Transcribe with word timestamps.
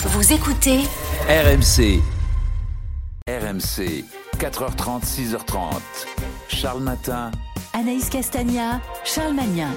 Vous 0.00 0.32
écoutez 0.32 0.82
RMC. 1.28 2.00
RMC. 3.28 4.04
4h30, 4.38 5.02
6h30. 5.02 5.80
Charles 6.48 6.82
Matin. 6.82 7.32
Anaïs 7.72 8.08
Castagna, 8.08 8.80
Charles 9.04 9.34
Magnin. 9.34 9.72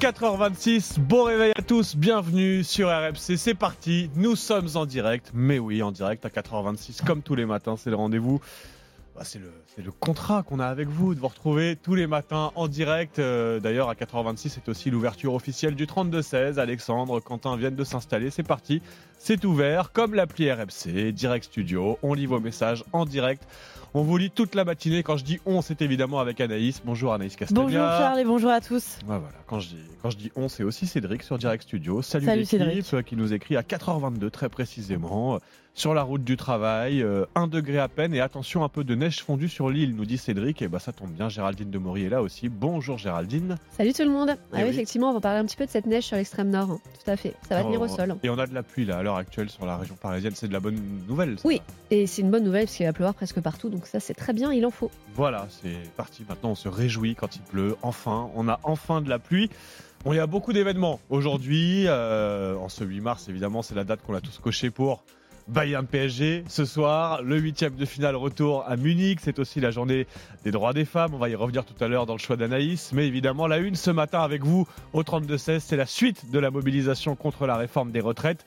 4h26, 0.00 0.98
bon 0.98 1.24
réveil 1.24 1.52
à 1.56 1.62
tous, 1.62 1.96
bienvenue 1.96 2.62
sur 2.62 2.88
RMC, 2.88 3.38
c'est 3.38 3.54
parti, 3.54 4.10
nous 4.16 4.36
sommes 4.36 4.68
en 4.74 4.84
direct, 4.84 5.30
mais 5.32 5.58
oui 5.58 5.82
en 5.82 5.92
direct 5.92 6.26
à 6.26 6.28
4h26 6.28 7.02
comme 7.02 7.22
tous 7.22 7.34
les 7.34 7.46
matins, 7.46 7.76
c'est 7.78 7.88
le 7.88 7.96
rendez-vous, 7.96 8.42
bah, 9.16 9.22
c'est 9.24 9.38
le, 9.38 9.92
contrat 9.92 10.42
qu'on 10.42 10.60
a 10.60 10.66
avec 10.66 10.88
vous, 10.88 11.14
de 11.14 11.20
vous 11.20 11.28
retrouver 11.28 11.76
tous 11.76 11.94
les 11.94 12.06
matins 12.06 12.52
en 12.54 12.68
direct, 12.68 13.18
Euh, 13.18 13.60
d'ailleurs 13.60 13.88
à 13.88 13.94
4h26 13.94 14.50
c'est 14.50 14.68
aussi 14.68 14.90
l'ouverture 14.90 15.32
officielle 15.32 15.74
du 15.74 15.86
32-16, 15.86 16.58
Alexandre, 16.58 17.20
Quentin 17.20 17.56
viennent 17.56 17.76
de 17.76 17.84
s'installer, 17.84 18.30
c'est 18.30 18.42
parti, 18.42 18.82
c'est 19.26 19.44
ouvert, 19.44 19.90
comme 19.92 20.14
l'appli 20.14 20.52
RMC, 20.52 21.10
Direct 21.10 21.46
Studio, 21.46 21.98
on 22.04 22.14
lit 22.14 22.26
vos 22.26 22.38
messages 22.38 22.84
en 22.92 23.04
direct, 23.04 23.42
on 23.92 24.02
vous 24.02 24.16
lit 24.18 24.30
toute 24.30 24.54
la 24.54 24.64
matinée, 24.64 25.02
quand 25.02 25.16
je 25.16 25.24
dis 25.24 25.40
on 25.46 25.62
c'est 25.62 25.82
évidemment 25.82 26.20
avec 26.20 26.40
Anaïs, 26.40 26.80
bonjour 26.84 27.12
Anaïs 27.12 27.34
Castagna. 27.34 27.62
Bonjour 27.64 27.80
Charles 27.80 28.20
et 28.20 28.24
bonjour 28.24 28.50
à 28.52 28.60
tous. 28.60 29.00
Voilà. 29.04 29.24
Quand 29.48 29.58
je 29.58 29.70
dis, 29.70 29.76
quand 30.00 30.10
je 30.10 30.16
dis 30.16 30.30
on, 30.36 30.48
c'est 30.48 30.62
aussi 30.62 30.86
Cédric 30.86 31.24
sur 31.24 31.38
Direct 31.38 31.64
Studio. 31.64 32.02
Salut, 32.02 32.24
Salut, 32.26 32.44
Cédric. 32.44 32.94
euh, 32.94 33.02
qui 33.02 33.16
nous 33.16 33.32
écrit 33.32 33.56
à 33.56 33.62
4h22 33.62 34.30
très 34.30 34.48
précisément. 34.48 35.34
euh, 35.34 35.38
Sur 35.74 35.92
la 35.92 36.02
route 36.02 36.24
du 36.24 36.36
travail, 36.38 37.04
1 37.34 37.46
degré 37.48 37.78
à 37.78 37.88
peine 37.88 38.14
et 38.14 38.20
attention 38.20 38.64
un 38.64 38.68
peu 38.70 38.82
de 38.82 38.94
neige 38.94 39.22
fondue 39.22 39.48
sur 39.48 39.68
l'île, 39.70 39.94
nous 39.94 40.06
dit 40.06 40.16
Cédric. 40.18 40.62
Et 40.62 40.68
bah 40.68 40.78
ça 40.78 40.92
tombe 40.92 41.10
bien, 41.10 41.28
Géraldine 41.28 41.70
de 41.70 41.76
Maury 41.78 42.04
est 42.04 42.08
là 42.08 42.22
aussi. 42.22 42.48
Bonjour 42.48 42.96
Géraldine. 42.98 43.56
Salut 43.76 43.92
tout 43.92 44.02
le 44.02 44.08
monde. 44.10 44.30
Ah 44.30 44.36
Eh 44.52 44.56
oui, 44.56 44.62
oui. 44.64 44.68
effectivement, 44.70 45.10
on 45.10 45.14
va 45.14 45.20
parler 45.20 45.38
un 45.40 45.44
petit 45.44 45.56
peu 45.56 45.66
de 45.66 45.70
cette 45.70 45.84
neige 45.86 46.04
sur 46.04 46.16
l'extrême 46.16 46.48
nord. 46.50 46.70
hein. 46.70 46.80
Tout 47.04 47.10
à 47.10 47.16
fait. 47.16 47.34
Ça 47.48 47.56
va 47.56 47.62
tenir 47.64 47.80
au 47.80 47.84
Oh, 47.84 47.88
sol. 47.96 48.16
Et 48.22 48.30
on 48.30 48.38
a 48.38 48.46
de 48.46 48.54
la 48.54 48.62
pluie 48.62 48.84
là 48.86 48.98
à 48.98 49.02
l'heure 49.16 49.26
actuelle 49.26 49.50
sur 49.50 49.66
la 49.66 49.76
région 49.76 49.96
parisienne. 49.96 50.32
C'est 50.34 50.48
de 50.48 50.52
la 50.52 50.60
bonne 50.60 50.78
nouvelle. 51.08 51.38
ça. 51.38 51.46
Oui. 51.48 51.60
Et 51.90 52.06
c'est 52.06 52.22
une 52.22 52.30
bonne 52.30 52.44
nouvelle 52.44 52.64
parce 52.64 52.76
qu'il 52.76 52.86
va 52.86 52.92
pleuvoir 52.92 53.14
presque 53.14 53.40
partout. 53.40 53.68
Donc 53.68 53.86
ça, 53.86 54.00
c'est 54.00 54.14
très 54.14 54.32
bien. 54.32 54.52
Il 54.52 54.64
en 54.66 54.70
faut. 54.70 54.90
Voilà, 55.14 55.46
c'est 55.50 55.76
parti. 55.96 56.24
Maintenant, 56.28 56.50
on 56.50 56.54
se 56.54 56.68
réjouit 56.68 57.14
quand 57.14 57.36
il 57.36 57.42
pleut. 57.42 57.76
Enfin, 57.82 58.30
on 58.34 58.48
a 58.48 58.60
enfin 58.62 59.00
de 59.00 59.08
la 59.08 59.18
pluie. 59.18 59.50
Bon, 60.04 60.12
il 60.12 60.16
y 60.16 60.20
a 60.20 60.26
beaucoup 60.26 60.52
d'événements 60.52 61.00
aujourd'hui. 61.10 61.84
euh, 61.86 62.54
en 62.56 62.68
ce 62.68 62.84
8 62.84 63.00
mars, 63.00 63.28
évidemment, 63.28 63.62
c'est 63.62 63.74
la 63.74 63.84
date 63.84 64.00
qu'on 64.06 64.14
a 64.14 64.20
tous 64.20 64.38
coché 64.38 64.70
pour 64.70 65.02
Bayern 65.48 65.86
PSG. 65.86 66.44
Ce 66.48 66.64
soir, 66.64 67.22
le 67.22 67.38
huitième 67.38 67.76
de 67.76 67.84
finale 67.84 68.16
retour 68.16 68.64
à 68.66 68.76
Munich. 68.76 69.20
C'est 69.22 69.38
aussi 69.38 69.60
la 69.60 69.70
journée 69.70 70.06
des 70.44 70.50
droits 70.50 70.72
des 70.72 70.84
femmes. 70.84 71.14
On 71.14 71.18
va 71.18 71.28
y 71.28 71.34
revenir 71.36 71.64
tout 71.64 71.82
à 71.82 71.88
l'heure 71.88 72.04
dans 72.06 72.14
le 72.14 72.18
choix 72.18 72.36
d'Anaïs. 72.36 72.90
Mais 72.92 73.06
évidemment, 73.06 73.46
la 73.46 73.58
une 73.58 73.76
ce 73.76 73.90
matin 73.92 74.20
avec 74.20 74.42
vous 74.44 74.66
au 74.92 75.02
32-16, 75.02 75.60
c'est 75.60 75.76
la 75.76 75.86
suite 75.86 76.30
de 76.30 76.38
la 76.40 76.50
mobilisation 76.50 77.14
contre 77.14 77.46
la 77.46 77.56
réforme 77.56 77.90
des 77.92 78.00
retraites. 78.00 78.44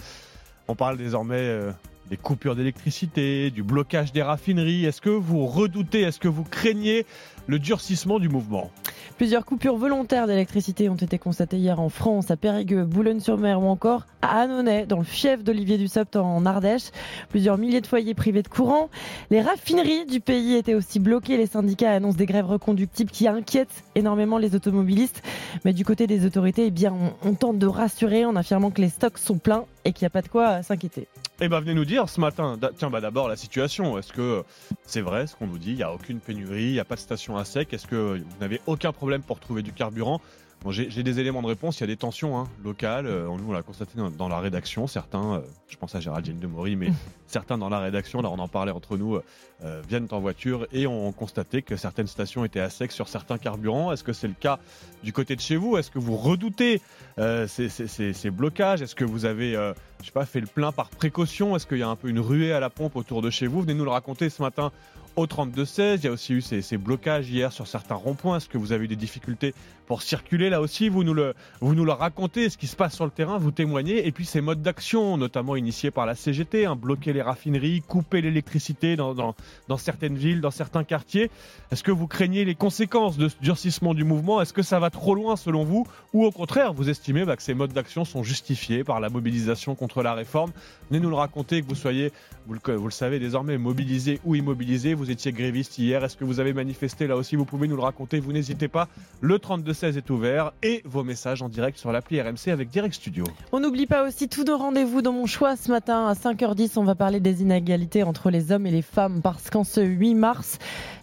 On 0.70 0.76
parle 0.76 0.98
désormais 0.98 1.36
euh, 1.40 1.72
des 2.12 2.16
coupures 2.16 2.56
d'électricité, 2.56 3.50
du 3.50 3.64
blocage 3.64 4.12
des 4.12 4.22
raffineries. 4.22 4.86
Est-ce 4.86 5.02
que 5.02 5.10
vous 5.10 5.48
redoutez, 5.48 6.02
est-ce 6.02 6.20
que 6.20 6.28
vous 6.28 6.44
craignez 6.44 7.08
le 7.50 7.58
durcissement 7.58 8.20
du 8.20 8.30
mouvement 8.30 8.70
Plusieurs 9.18 9.44
coupures 9.44 9.76
volontaires 9.76 10.28
d'électricité 10.28 10.88
ont 10.88 10.96
été 10.96 11.18
constatées 11.18 11.58
hier 11.58 11.80
en 11.82 11.90
France, 11.90 12.32
à 12.32 12.38
Périgueux, 12.38 12.86
Boulogne-sur-Mer 12.86 13.60
ou 13.62 13.66
encore 13.66 14.06
à 14.22 14.42
Annonay, 14.42 14.86
dans 14.86 15.00
le 15.00 15.04
fief 15.04 15.44
d'Olivier 15.44 15.78
Dussopt 15.78 16.16
en 16.16 16.46
Ardèche. 16.46 16.92
Plusieurs 17.30 17.58
milliers 17.58 17.82
de 17.82 17.88
foyers 17.88 18.14
privés 18.14 18.44
de 18.44 18.48
courant. 18.48 18.90
Les 19.30 19.42
raffineries 19.42 20.06
du 20.06 20.22
pays 20.22 20.56
étaient 20.56 20.76
aussi 20.76 21.00
bloquées. 21.00 21.36
Les 21.36 21.48
syndicats 21.48 21.92
annoncent 21.92 22.18
des 22.18 22.28
grèves 22.28 22.46
reconductibles 22.46 23.12
qui 23.12 23.28
inquiètent 23.28 23.84
énormément 23.96 24.38
les 24.38 24.56
automobilistes. 24.56 25.22
Mais 25.66 25.74
du 25.74 25.84
côté 25.84 26.08
des 26.08 26.26
autorités, 26.26 26.68
eh 26.68 26.72
bien, 26.72 26.94
on, 26.94 27.30
on 27.30 27.34
tente 27.34 27.60
de 27.60 27.68
rassurer 27.68 28.24
en 28.24 28.38
affirmant 28.38 28.72
que 28.72 28.82
les 28.82 28.90
stocks 28.90 29.18
sont 29.18 29.38
pleins 29.38 29.66
et 29.86 29.92
qu'il 29.92 30.04
n'y 30.04 30.08
a 30.08 30.12
pas 30.12 30.22
de 30.22 30.30
quoi 30.30 30.50
euh, 30.50 30.62
s'inquiéter. 30.62 31.08
Eh 31.42 31.48
ben, 31.48 31.60
venez 31.62 31.74
nous 31.74 31.86
dire 31.86 32.10
ce 32.10 32.20
matin. 32.20 32.58
Tiens, 32.78 32.90
bah 32.90 33.00
d'abord 33.00 33.30
la 33.30 33.38
situation. 33.38 33.98
Est-ce 33.98 34.12
que 34.12 34.44
c'est 34.86 35.02
vrai 35.02 35.26
ce 35.26 35.36
qu'on 35.36 35.48
nous 35.48 35.58
dit? 35.58 35.72
Il 35.72 35.78
n'y 35.78 35.84
a 35.84 35.94
aucune 35.94 36.20
pénurie, 36.20 36.66
il 36.66 36.74
n'y 36.74 36.80
a 36.80 36.86
pas 36.86 36.96
de 36.96 37.00
station 37.00 37.38
à 37.40 37.46
sec. 37.46 37.74
Est-ce 37.74 37.88
que 37.88 38.18
vous 38.20 38.40
n'avez 38.42 38.62
aucun 38.68 38.92
problème 38.92 39.22
pour 39.22 39.40
trouver 39.40 39.62
du 39.64 39.72
carburant? 39.74 40.22
Bon, 40.62 40.72
j'ai 40.72 41.04
des 41.04 41.20
éléments 41.22 41.42
de 41.42 41.48
réponse. 41.48 41.78
Il 41.78 41.82
y 41.82 41.84
a 41.86 41.88
des 41.88 41.96
tensions 41.96 42.38
hein, 42.38 42.44
locales. 42.66 43.08
Euh, 43.08 43.28
nous, 43.28 43.46
on 43.48 43.54
l'a 43.54 43.62
constaté 43.62 43.94
dans, 43.96 44.12
dans 44.12 44.28
la 44.28 44.40
rédaction. 44.42 44.88
Certains, 44.88 45.36
euh, 45.36 45.40
je 45.70 45.78
pense 45.78 45.96
à 45.96 46.02
Géraldine 46.02 46.38
de 46.38 46.48
Maury, 46.48 46.76
mais 46.76 46.90
certains 47.28 47.58
dans 47.58 47.70
la 47.70 47.80
rédaction, 47.80 48.22
là, 48.22 48.30
on 48.30 48.40
en 48.40 48.50
parlait 48.50 48.74
entre 48.74 48.98
nous, 48.98 49.16
euh, 49.64 49.82
viennent 49.88 50.10
en 50.12 50.20
voiture 50.20 50.68
et 50.74 50.86
ont 50.86 51.14
constaté 51.14 51.62
que 51.62 51.78
certaines 51.78 52.08
stations 52.08 52.44
étaient 52.44 52.60
à 52.60 52.70
sec 52.70 52.92
sur 52.92 53.08
certains 53.08 53.38
carburants. 53.38 53.94
Est-ce 53.94 54.04
que 54.04 54.12
c'est 54.12 54.28
le 54.28 54.34
cas 54.38 54.60
du 55.02 55.14
côté 55.14 55.38
de 55.38 55.42
chez 55.42 55.56
vous? 55.56 55.78
Est-ce 55.78 55.92
que 55.92 56.00
vous 56.00 56.18
redoutez 56.18 56.82
ces, 57.18 57.70
ces- 57.70 57.88
ces- 57.88 58.12
ces 58.12 58.30
blocages? 58.30 58.82
Est-ce 58.82 58.96
que 58.96 59.06
vous 59.06 59.24
avez, 59.24 59.54
je 59.54 60.06
sais 60.08 60.12
pas, 60.12 60.26
fait 60.26 60.42
le 60.42 60.48
plein 60.48 60.74
par 60.74 60.90
précaution? 60.90 61.56
Est-ce 61.56 61.68
qu'il 61.68 61.78
y 61.78 61.84
a 61.84 61.88
un 61.90 61.96
peu 61.96 62.10
une 62.10 62.20
ruée 62.20 62.52
à 62.52 62.60
la 62.60 62.70
pompe 62.70 62.98
autour 62.98 63.22
de 63.22 63.30
chez 63.30 63.48
vous? 63.48 63.62
Venez 63.62 63.76
nous 63.76 63.86
le 63.86 63.92
raconter 63.92 64.30
ce 64.30 64.42
matin 64.42 64.74
au 65.16 65.26
32-16. 65.26 65.98
Il 65.98 66.04
y 66.06 66.08
a 66.08 66.12
aussi 66.12 66.34
eu 66.34 66.42
ces, 66.42 66.78
blocages 66.78 67.30
hier 67.30 67.52
sur 67.52 67.68
certains 67.68 67.96
ronds-points. 67.96 68.38
Est-ce 68.38 68.50
que 68.50 68.58
vous 68.58 68.72
avez 68.72 68.86
eu 68.86 68.88
des 68.88 68.96
difficultés 68.96 69.54
pour 69.90 70.04
circuler 70.04 70.52
là 70.52 70.62
aussi 70.62 70.88
Vous 70.88 71.04
nous 71.04 71.16
le, 71.16 71.34
vous 71.62 71.74
nous 71.74 71.84
le 71.84 71.92
racontez, 71.92 72.50
ce 72.50 72.60
qui 72.60 72.68
se 72.68 72.76
passe 72.76 72.94
sur 72.94 73.06
le 73.06 73.12
terrain, 73.12 73.40
vous 73.40 73.50
témoignez. 73.50 74.06
Et 74.06 74.12
puis 74.12 74.24
ces 74.24 74.40
modes 74.40 74.62
d'action, 74.62 75.18
notamment 75.18 75.56
initiés 75.56 75.90
par 75.90 76.06
la 76.06 76.14
CGT, 76.14 76.68
hein, 76.68 76.76
bloquer 76.76 77.12
les 77.12 77.24
raffineries, 77.24 77.82
couper 77.82 78.22
l'électricité 78.22 78.96
dans, 78.96 79.16
dans, 79.16 79.78
certaines 79.78 80.16
villes, 80.16 80.42
dans 80.42 80.52
certains 80.52 80.84
quartiers. 80.84 81.32
Est-ce 81.72 81.82
que 81.82 81.92
vous 81.92 82.06
craignez 82.06 82.46
les 82.46 82.54
conséquences 82.54 83.18
de 83.18 83.30
ce 83.30 83.36
durcissement 83.42 83.96
du 83.96 84.04
mouvement? 84.04 84.40
Est-ce 84.42 84.54
que 84.54 84.62
ça 84.62 84.78
va 84.78 84.92
trop 84.92 85.16
loin 85.16 85.36
selon 85.36 85.64
vous? 85.64 85.88
Ou 86.14 86.24
au 86.24 86.32
contraire, 86.32 86.72
vous 86.72 86.88
estimez 86.88 87.26
bah, 87.26 87.36
que 87.36 87.42
ces 87.42 87.56
modes 87.56 87.74
d'action 87.74 88.06
sont 88.06 88.22
justifiés 88.22 88.84
par 88.84 89.00
la 89.00 89.10
mobilisation 89.10 89.74
contre 89.74 90.04
la 90.04 90.14
réforme? 90.14 90.52
Venez 90.92 91.02
nous 91.02 91.10
le 91.10 91.16
raconter, 91.16 91.64
que 91.64 91.68
vous 91.68 91.74
soyez, 91.74 92.12
vous 92.46 92.54
le, 92.54 92.92
savez 92.92 93.18
désormais, 93.18 93.58
mobilisé 93.58 94.20
ou 94.24 94.36
immobilisé. 94.36 94.94
Vous 94.94 95.10
étiez 95.10 95.32
gréviste 95.32 95.80
hier. 95.80 96.04
Est-ce 96.04 96.16
que 96.16 96.26
vous 96.26 96.40
avez 96.40 96.54
manifesté 96.54 97.08
là 97.08 97.16
aussi? 97.16 97.36
Vous 97.36 97.46
pouvez 97.46 97.68
nous 97.68 97.76
le 97.76 97.82
raconter. 97.82 98.20
Vous 98.20 98.34
n'hésitez 98.34 98.68
pas. 98.68 98.88
Le 99.20 99.40
32-16 99.80 99.98
est 99.98 100.10
ouvert 100.10 100.52
et 100.64 100.82
vos 100.86 101.04
messages 101.04 101.42
en 101.42 101.50
direct 101.50 101.78
sur 101.78 101.92
l'appli 101.92 102.22
RMC 102.22 102.50
avec 102.52 102.70
Direct 102.70 102.94
Studio. 102.94 103.24
On 103.52 103.60
n'oublie 103.60 103.86
pas 103.86 104.06
aussi 104.08 104.28
tous 104.28 104.44
nos 104.44 104.58
rendez-vous 104.58 105.02
dans 105.02 105.14
mon 105.14 105.26
choix 105.26 105.56
ce 105.56 105.72
matin 105.72 106.08
à 106.08 106.14
5h10. 106.14 106.78
On 106.78 106.84
va 106.84 106.96
parler 106.96 107.20
des 107.20 107.42
inégalités 107.42 108.04
entre 108.04 108.30
les 108.30 108.52
hommes 108.52 108.66
et 108.66 108.72
les 108.72 108.82
femmes 108.82 109.22
parce 109.22 109.50
qu'en 109.50 109.64
ce 109.64 109.82
8 109.82 110.16
mars, 110.16 110.60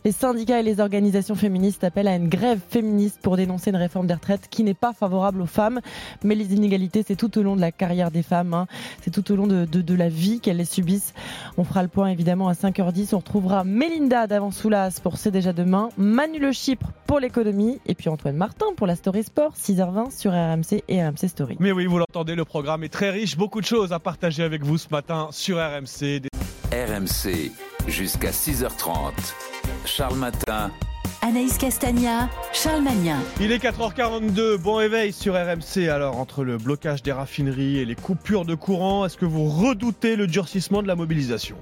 les 0.07 0.13
syndicats 0.13 0.61
et 0.61 0.63
les 0.63 0.79
organisations 0.79 1.35
féministes 1.35 1.83
appellent 1.83 2.07
à 2.07 2.15
une 2.15 2.29
grève 2.29 2.61
féministe 2.71 3.19
pour 3.21 3.37
dénoncer 3.37 3.71
une 3.71 3.77
réforme 3.77 4.07
des 4.07 4.15
retraites 4.15 4.47
qui 4.49 4.63
n'est 4.63 4.73
pas 4.73 4.93
favorable 4.93 5.43
aux 5.43 5.47
femmes. 5.47 5.81
Mais 6.23 6.37
les 6.37 6.55
inégalités, 6.55 7.03
c'est 7.05 7.17
tout 7.17 7.37
au 7.37 7.43
long 7.43 7.57
de 7.57 7.61
la 7.61 7.73
carrière 7.73 8.13
des 8.13 8.23
femmes. 8.23 8.55
hein. 8.55 8.69
C'est 9.03 9.11
tout 9.11 9.33
au 9.33 9.35
long 9.35 9.49
de, 9.49 9.95
la 9.95 10.09
vie 10.09 10.39
qu'elles 10.39 10.59
les 10.59 10.65
subissent. 10.65 11.13
On 11.59 11.65
fera 11.65 11.83
le 11.83 11.89
point 11.89 12.07
évidemment 12.07 12.47
à 12.47 12.53
5h10. 12.53 13.17
On 13.17 13.19
retrouvera 13.19 13.65
Mélinda 13.65 14.29
d'Avansoulas 14.29 15.01
pour 15.03 15.17
C'est 15.17 15.33
déjà 15.33 15.53
demain, 15.53 15.89
Manu 15.99 16.39
Le 16.39 16.53
Chypre 16.53 16.93
pour 17.09 17.19
l'économie 17.19 17.81
et 17.87 17.97
puis 17.97 18.09
Antoine 18.09 18.37
Martin 18.37 18.67
pour 18.77 18.87
la 18.87 18.95
Story 18.95 19.25
Sport, 19.25 19.55
6h20 19.57 20.17
sur 20.17 20.31
RMC 20.31 20.85
et 20.87 21.05
RMC 21.05 21.27
Story. 21.27 21.57
Mais 21.59 21.73
oui, 21.73 21.87
vous 21.87 21.99
l'entendez, 21.99 22.37
le 22.37 22.45
programme 22.45 22.85
est 22.85 22.93
très 22.93 23.11
riche. 23.11 23.37
Beaucoup 23.37 23.61
de 23.61 23.67
choses 23.67 23.93
à 23.93 23.99
partager 23.99 24.45
avec 24.45 24.63
vous 24.63 24.79
ce 24.79 24.87
matin 24.93 25.31
sur 25.33 25.57
RMC. 25.57 26.21
RMC. 26.77 27.53
Jusqu'à 27.89 28.31
6h30. 28.33 29.13
Charles 29.87 30.17
Matin. 30.17 30.71
Anaïs 31.23 31.57
Castagna, 31.57 32.29
Charles 32.53 32.83
Magnin. 32.83 33.19
Il 33.41 33.51
est 33.51 33.63
4h42, 33.65 34.59
bon 34.59 34.75
réveil 34.75 35.11
sur 35.13 35.35
RMC. 35.35 35.89
Alors, 35.89 36.19
entre 36.19 36.45
le 36.45 36.59
blocage 36.59 37.03
des 37.03 37.13
raffineries 37.13 37.79
et 37.79 37.87
les 37.87 37.95
coupures 37.95 38.45
de 38.45 38.55
courant, 38.55 39.07
est-ce 39.07 39.17
que 39.17 39.25
vous 39.25 39.47
redoutez 39.47 40.17
le 40.17 40.27
durcissement 40.27 40.83
de 40.83 40.89
la 40.89 40.97
mobilisation? 40.97 41.57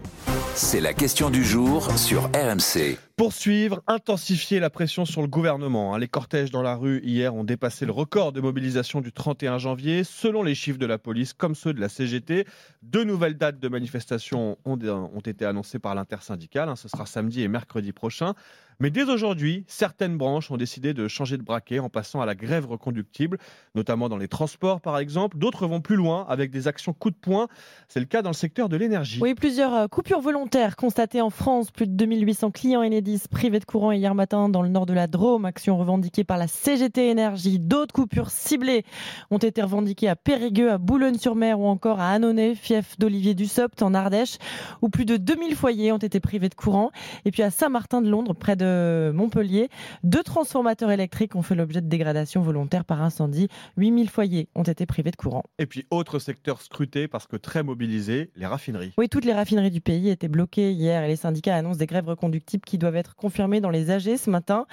C'est 0.56 0.80
la 0.80 0.94
question 0.94 1.30
du 1.30 1.42
jour 1.44 1.90
sur 1.98 2.26
RMC. 2.26 2.96
Poursuivre, 3.16 3.82
intensifier 3.88 4.60
la 4.60 4.70
pression 4.70 5.04
sur 5.04 5.20
le 5.20 5.26
gouvernement. 5.26 5.94
hein. 5.94 5.98
Les 5.98 6.06
cortèges 6.06 6.52
dans 6.52 6.62
la 6.62 6.76
rue 6.76 7.00
hier 7.02 7.34
ont 7.34 7.42
dépassé 7.42 7.86
le 7.86 7.92
record 7.92 8.30
de 8.32 8.40
mobilisation 8.40 9.00
du 9.00 9.12
31 9.12 9.58
janvier. 9.58 10.04
Selon 10.04 10.44
les 10.44 10.54
chiffres 10.54 10.78
de 10.78 10.86
la 10.86 10.98
police 10.98 11.32
comme 11.32 11.56
ceux 11.56 11.72
de 11.74 11.80
la 11.80 11.88
CGT, 11.88 12.46
deux 12.82 13.02
nouvelles 13.02 13.36
dates 13.36 13.58
de 13.58 13.68
manifestation 13.68 14.56
ont, 14.64 14.76
été 15.24 15.44
annoncées 15.44 15.80
par 15.80 15.96
l'intersyndicale. 15.96 16.68
hein. 16.68 16.76
Ce 16.76 16.88
sera 16.88 17.04
samedi 17.04 17.42
et 17.42 17.48
mercredi 17.48 17.92
prochain. 17.92 18.34
Mais 18.80 18.90
dès 18.90 19.04
aujourd'hui, 19.04 19.64
certaines 19.66 20.16
branches 20.16 20.50
ont 20.50 20.56
décidé 20.56 20.94
de 20.94 21.08
changer 21.08 21.36
de 21.36 21.42
braquet 21.42 21.78
en 21.78 21.88
passant 21.88 22.20
à 22.20 22.26
la 22.26 22.34
grève 22.34 22.66
reconductible, 22.66 23.38
notamment 23.74 24.08
dans 24.08 24.16
les 24.16 24.28
transports 24.28 24.80
par 24.80 24.98
exemple. 24.98 25.38
D'autres 25.38 25.66
vont 25.66 25.80
plus 25.80 25.96
loin 25.96 26.26
avec 26.28 26.50
des 26.50 26.68
actions 26.68 26.92
coup 26.92 27.10
de 27.10 27.16
poing. 27.16 27.48
C'est 27.88 28.00
le 28.00 28.06
cas 28.06 28.22
dans 28.22 28.30
le 28.30 28.34
secteur 28.34 28.68
de 28.68 28.76
l'énergie. 28.76 29.20
Oui, 29.22 29.34
plusieurs 29.34 29.74
euh, 29.74 29.86
coupures 29.88 30.20
volontaires 30.20 30.76
constatées 30.76 31.20
en 31.20 31.30
France. 31.30 31.70
Plus 31.70 31.86
de 31.86 31.92
2800 31.92 32.50
clients 32.50 32.82
Enedis 32.82 33.22
privé 33.30 33.58
de 33.58 33.64
courant 33.64 33.92
hier 33.92 34.14
matin 34.14 34.48
dans 34.48 34.62
le 34.62 34.68
nord 34.68 34.86
de 34.86 34.92
la 34.92 35.06
Drôme, 35.06 35.44
action 35.44 35.76
revendiquée 35.76 36.24
par 36.24 36.38
la 36.38 36.48
CGT 36.48 37.10
Énergie. 37.10 37.58
D'autres 37.58 37.94
coupures 37.94 38.30
ciblées 38.30 38.84
ont 39.30 39.38
été 39.38 39.62
revendiquées 39.62 40.08
à 40.08 40.16
Périgueux, 40.16 40.72
à 40.72 40.78
Boulogne-sur-Mer 40.78 41.60
ou 41.60 41.66
encore 41.66 42.00
à 42.00 42.10
Annonay, 42.10 42.54
fief 42.54 42.98
d'Olivier 42.98 43.34
Dussopt 43.34 43.82
en 43.82 43.94
Ardèche, 43.94 44.38
où 44.82 44.88
plus 44.88 45.04
de 45.04 45.16
2000 45.16 45.54
foyers 45.54 45.92
ont 45.92 45.98
été 45.98 46.20
privés 46.20 46.48
de 46.48 46.54
courant. 46.54 46.90
Et 47.24 47.30
puis 47.30 47.42
à 47.42 47.50
Saint-Martin 47.50 48.02
de 48.02 48.08
Londres, 48.08 48.34
près 48.34 48.56
de 48.56 48.63
Montpellier, 49.12 49.68
deux 50.02 50.22
transformateurs 50.22 50.90
électriques 50.90 51.36
ont 51.36 51.42
fait 51.42 51.54
l'objet 51.54 51.80
de 51.80 51.88
dégradation 51.88 52.42
volontaire 52.42 52.84
par 52.84 53.02
incendie. 53.02 53.48
8000 53.76 54.08
foyers 54.08 54.48
ont 54.54 54.62
été 54.62 54.86
privés 54.86 55.10
de 55.10 55.16
courant. 55.16 55.44
Et 55.58 55.66
puis, 55.66 55.86
autre 55.90 56.18
secteur 56.18 56.60
scruté 56.60 57.08
parce 57.08 57.26
que 57.26 57.36
très 57.36 57.62
mobilisé, 57.62 58.30
les 58.36 58.46
raffineries. 58.46 58.92
Oui, 58.98 59.08
toutes 59.08 59.24
les 59.24 59.32
raffineries 59.32 59.70
du 59.70 59.80
pays 59.80 60.08
étaient 60.08 60.28
bloquées 60.28 60.72
hier 60.72 61.02
et 61.02 61.08
les 61.08 61.16
syndicats 61.16 61.56
annoncent 61.56 61.78
des 61.78 61.86
grèves 61.86 62.08
reconductibles 62.08 62.64
qui 62.64 62.78
doivent 62.78 62.96
être 62.96 63.16
confirmées 63.16 63.60
dans 63.60 63.70
les 63.70 63.90
AG 63.90 64.16
ce 64.16 64.30
matin. 64.30 64.66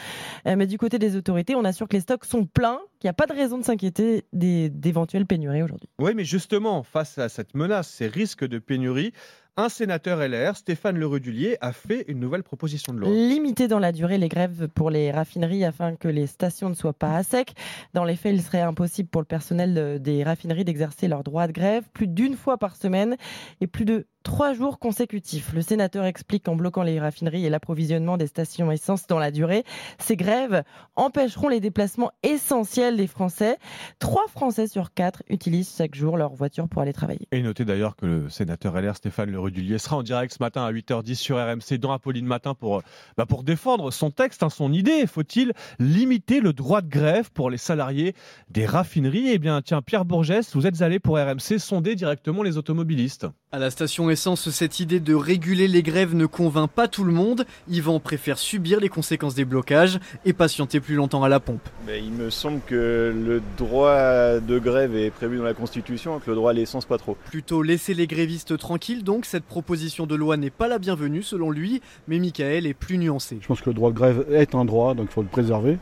Euh, 0.47 0.55
mais 0.55 0.67
du 0.67 0.77
côté 0.77 0.99
des 0.99 1.15
autorités, 1.15 1.55
on 1.55 1.63
assure 1.63 1.87
que 1.87 1.95
les 1.95 2.01
stocks 2.01 2.25
sont 2.25 2.45
pleins, 2.45 2.79
qu'il 2.99 3.07
n'y 3.07 3.11
a 3.11 3.13
pas 3.13 3.27
de 3.27 3.33
raison 3.33 3.57
de 3.57 3.63
s'inquiéter 3.63 4.25
d'éventuelles 4.33 5.25
pénuries 5.25 5.63
aujourd'hui. 5.63 5.89
Oui, 5.99 6.11
mais 6.15 6.23
justement, 6.23 6.83
face 6.83 7.17
à 7.17 7.29
cette 7.29 7.55
menace, 7.55 7.89
ces 7.89 8.07
risques 8.07 8.47
de 8.47 8.59
pénurie, 8.59 9.13
un 9.57 9.69
sénateur 9.69 10.19
LR, 10.19 10.55
Stéphane 10.55 10.97
Lerudulier, 10.97 11.57
a 11.61 11.73
fait 11.73 12.05
une 12.07 12.19
nouvelle 12.19 12.43
proposition 12.43 12.93
de 12.93 12.99
loi. 12.99 13.09
Limiter 13.09 13.67
dans 13.67 13.79
la 13.79 13.91
durée 13.91 14.17
les 14.17 14.29
grèves 14.29 14.67
pour 14.69 14.89
les 14.89 15.11
raffineries 15.11 15.65
afin 15.65 15.95
que 15.95 16.07
les 16.07 16.27
stations 16.27 16.69
ne 16.69 16.73
soient 16.73 16.93
pas 16.93 17.15
à 17.15 17.23
sec. 17.23 17.53
Dans 17.93 18.05
les 18.05 18.15
faits, 18.15 18.33
il 18.33 18.41
serait 18.41 18.61
impossible 18.61 19.09
pour 19.09 19.21
le 19.21 19.25
personnel 19.25 20.01
des 20.01 20.23
raffineries 20.23 20.63
d'exercer 20.63 21.07
leur 21.07 21.23
droit 21.23 21.47
de 21.47 21.51
grève 21.51 21.83
plus 21.93 22.07
d'une 22.07 22.35
fois 22.35 22.57
par 22.57 22.75
semaine 22.75 23.17
et 23.59 23.67
plus 23.67 23.85
de 23.85 24.07
trois 24.23 24.53
jours 24.53 24.79
consécutifs. 24.79 25.53
Le 25.53 25.61
sénateur 25.61 26.05
explique 26.05 26.43
qu'en 26.43 26.55
bloquant 26.55 26.83
les 26.83 26.99
raffineries 26.99 27.45
et 27.45 27.49
l'approvisionnement 27.49 28.17
des 28.17 28.27
stations 28.27 28.71
essence 28.71 29.07
dans 29.07 29.19
la 29.19 29.31
durée, 29.31 29.63
ces 29.99 30.15
grèves 30.15 30.63
empêcheront 30.95 31.47
les 31.47 31.59
déplacements 31.59 32.11
essentiels 32.23 32.97
des 32.97 33.07
Français. 33.07 33.57
Trois 33.99 34.27
Français 34.27 34.67
sur 34.67 34.93
quatre 34.93 35.23
utilisent 35.29 35.75
chaque 35.75 35.95
jour 35.95 36.17
leur 36.17 36.33
voiture 36.33 36.67
pour 36.67 36.81
aller 36.81 36.93
travailler. 36.93 37.27
Et 37.31 37.41
notez 37.41 37.65
d'ailleurs 37.65 37.95
que 37.95 38.05
le 38.05 38.29
sénateur 38.29 38.79
LR 38.79 38.95
Stéphane 38.95 39.31
Le 39.31 39.39
Rudulier 39.39 39.77
sera 39.77 39.97
en 39.97 40.03
direct 40.03 40.33
ce 40.33 40.41
matin 40.41 40.63
à 40.63 40.71
8h10 40.71 41.15
sur 41.15 41.37
RMC 41.37 41.77
dans 41.79 41.91
Apolline 41.91 42.25
Matin 42.25 42.53
pour, 42.53 42.81
bah 43.17 43.25
pour 43.25 43.43
défendre 43.43 43.91
son 43.91 44.11
texte, 44.11 44.43
hein, 44.43 44.49
son 44.49 44.73
idée. 44.73 45.05
Faut-il 45.07 45.53
limiter 45.79 46.39
le 46.39 46.53
droit 46.53 46.81
de 46.81 46.89
grève 46.89 47.31
pour 47.31 47.49
les 47.49 47.57
salariés 47.57 48.15
des 48.49 48.65
raffineries? 48.65 49.29
Eh 49.29 49.39
bien, 49.39 49.61
tiens, 49.61 49.81
Pierre 49.81 50.05
Bourgès, 50.05 50.53
vous 50.53 50.67
êtes 50.67 50.81
allé 50.81 50.99
pour 50.99 51.17
RMC 51.17 51.59
sonder 51.59 51.95
directement 51.95 52.43
les 52.43 52.57
automobilistes. 52.57 53.27
À 53.53 53.59
la 53.59 53.69
station 53.69 54.09
essence, 54.09 54.49
cette 54.49 54.79
idée 54.79 55.01
de 55.01 55.13
réguler 55.13 55.67
les 55.67 55.83
grèves 55.83 56.15
ne 56.15 56.25
convainc 56.25 56.69
pas 56.69 56.87
tout 56.87 57.03
le 57.03 57.11
monde. 57.11 57.45
Yvan 57.67 57.99
préfère 57.99 58.37
subir 58.37 58.79
les 58.79 58.87
conséquences 58.87 59.35
des 59.35 59.43
blocages 59.43 59.99
et 60.23 60.31
patienter 60.31 60.79
plus 60.79 60.95
longtemps 60.95 61.21
à 61.21 61.27
la 61.27 61.41
pompe. 61.41 61.67
Mais 61.85 61.99
il 61.99 62.13
me 62.13 62.29
semble 62.29 62.61
que 62.65 63.13
le 63.13 63.41
droit 63.57 64.39
de 64.39 64.57
grève 64.57 64.95
est 64.95 65.09
prévu 65.09 65.37
dans 65.37 65.43
la 65.43 65.53
Constitution, 65.53 66.19
que 66.19 66.29
le 66.29 66.37
droit 66.37 66.51
à 66.51 66.53
l'essence 66.53 66.85
pas 66.85 66.97
trop. 66.97 67.17
Plutôt 67.25 67.61
laisser 67.61 67.93
les 67.93 68.07
grévistes 68.07 68.57
tranquilles, 68.57 69.03
donc 69.03 69.25
cette 69.25 69.43
proposition 69.43 70.05
de 70.05 70.15
loi 70.15 70.37
n'est 70.37 70.49
pas 70.49 70.69
la 70.69 70.79
bienvenue 70.79 71.21
selon 71.21 71.51
lui, 71.51 71.81
mais 72.07 72.19
Michael 72.19 72.65
est 72.65 72.73
plus 72.73 72.97
nuancé. 72.97 73.39
Je 73.41 73.47
pense 73.47 73.59
que 73.59 73.69
le 73.69 73.73
droit 73.73 73.89
de 73.89 73.95
grève 73.95 74.27
est 74.31 74.55
un 74.55 74.63
droit, 74.63 74.93
donc 74.93 75.07
il 75.09 75.13
faut 75.13 75.23
le 75.23 75.27
préserver. 75.27 75.77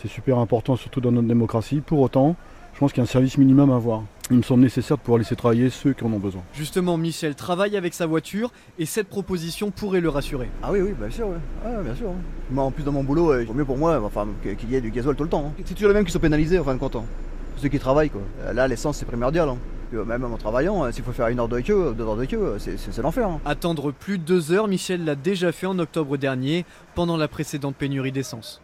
C'est 0.00 0.08
super 0.08 0.38
important, 0.38 0.76
surtout 0.76 1.00
dans 1.00 1.10
notre 1.10 1.26
démocratie. 1.26 1.80
Pour 1.80 1.98
autant, 1.98 2.36
je 2.78 2.80
pense 2.80 2.92
qu'il 2.92 2.98
y 2.98 3.00
a 3.00 3.02
un 3.02 3.06
service 3.06 3.36
minimum 3.38 3.72
à 3.72 3.74
avoir. 3.74 4.04
Il 4.30 4.36
me 4.36 4.42
semble 4.42 4.60
nécessaire 4.62 4.96
de 4.98 5.02
pouvoir 5.02 5.18
laisser 5.18 5.34
travailler 5.34 5.68
ceux 5.68 5.94
qui 5.94 6.04
en 6.04 6.12
ont 6.12 6.20
besoin. 6.20 6.42
Justement, 6.54 6.96
Michel 6.96 7.34
travaille 7.34 7.76
avec 7.76 7.92
sa 7.92 8.06
voiture 8.06 8.52
et 8.78 8.86
cette 8.86 9.08
proposition 9.08 9.72
pourrait 9.72 10.00
le 10.00 10.08
rassurer. 10.08 10.48
Ah 10.62 10.70
oui, 10.70 10.78
oui, 10.82 10.92
bien 10.96 11.10
sûr, 11.10 11.26
ouais. 11.26 11.82
bien 11.82 11.94
sûr. 11.96 12.10
Moi, 12.52 12.62
en 12.62 12.70
plus, 12.70 12.84
dans 12.84 12.92
mon 12.92 13.02
boulot, 13.02 13.40
il 13.40 13.46
vaut 13.48 13.52
mieux 13.52 13.64
pour 13.64 13.78
moi 13.78 14.00
enfin, 14.04 14.28
qu'il 14.44 14.70
y 14.70 14.76
ait 14.76 14.80
du 14.80 14.92
gasoil 14.92 15.16
tout 15.16 15.24
le 15.24 15.28
temps. 15.28 15.46
hein. 15.48 15.62
C'est 15.64 15.74
toujours 15.74 15.88
les 15.88 15.94
mêmes 15.94 16.04
qui 16.04 16.12
sont 16.12 16.20
pénalisés 16.20 16.56
en 16.60 16.62
fin 16.62 16.74
de 16.74 16.78
compte. 16.78 16.94
hein. 16.94 17.04
Ceux 17.56 17.66
qui 17.68 17.80
travaillent, 17.80 18.10
quoi. 18.10 18.20
Là, 18.52 18.68
l'essence, 18.68 18.98
c'est 18.98 19.06
primordial. 19.06 19.48
hein. 19.48 19.58
Euh, 19.92 20.04
même 20.04 20.22
en 20.22 20.36
travaillant, 20.36 20.84
euh, 20.84 20.92
s'il 20.92 21.02
faut 21.02 21.10
faire 21.10 21.26
une 21.26 21.40
heure 21.40 21.48
de 21.48 21.58
queue, 21.58 21.94
deux 21.98 22.04
heures 22.04 22.14
de 22.14 22.26
queue, 22.26 22.36
euh, 22.38 22.58
c'est- 22.60 22.76
c'est 22.76 22.92
c'est 22.92 23.02
l'enfer. 23.02 23.26
hein. 23.28 23.40
Attendre 23.44 23.90
plus 23.90 24.18
de 24.18 24.22
deux 24.22 24.52
heures, 24.52 24.68
Michel 24.68 25.04
l'a 25.04 25.16
déjà 25.16 25.50
fait 25.50 25.66
en 25.66 25.80
octobre 25.80 26.16
dernier, 26.16 26.64
pendant 26.94 27.16
la 27.16 27.26
précédente 27.26 27.74
pénurie 27.74 28.12
d'essence. 28.12 28.62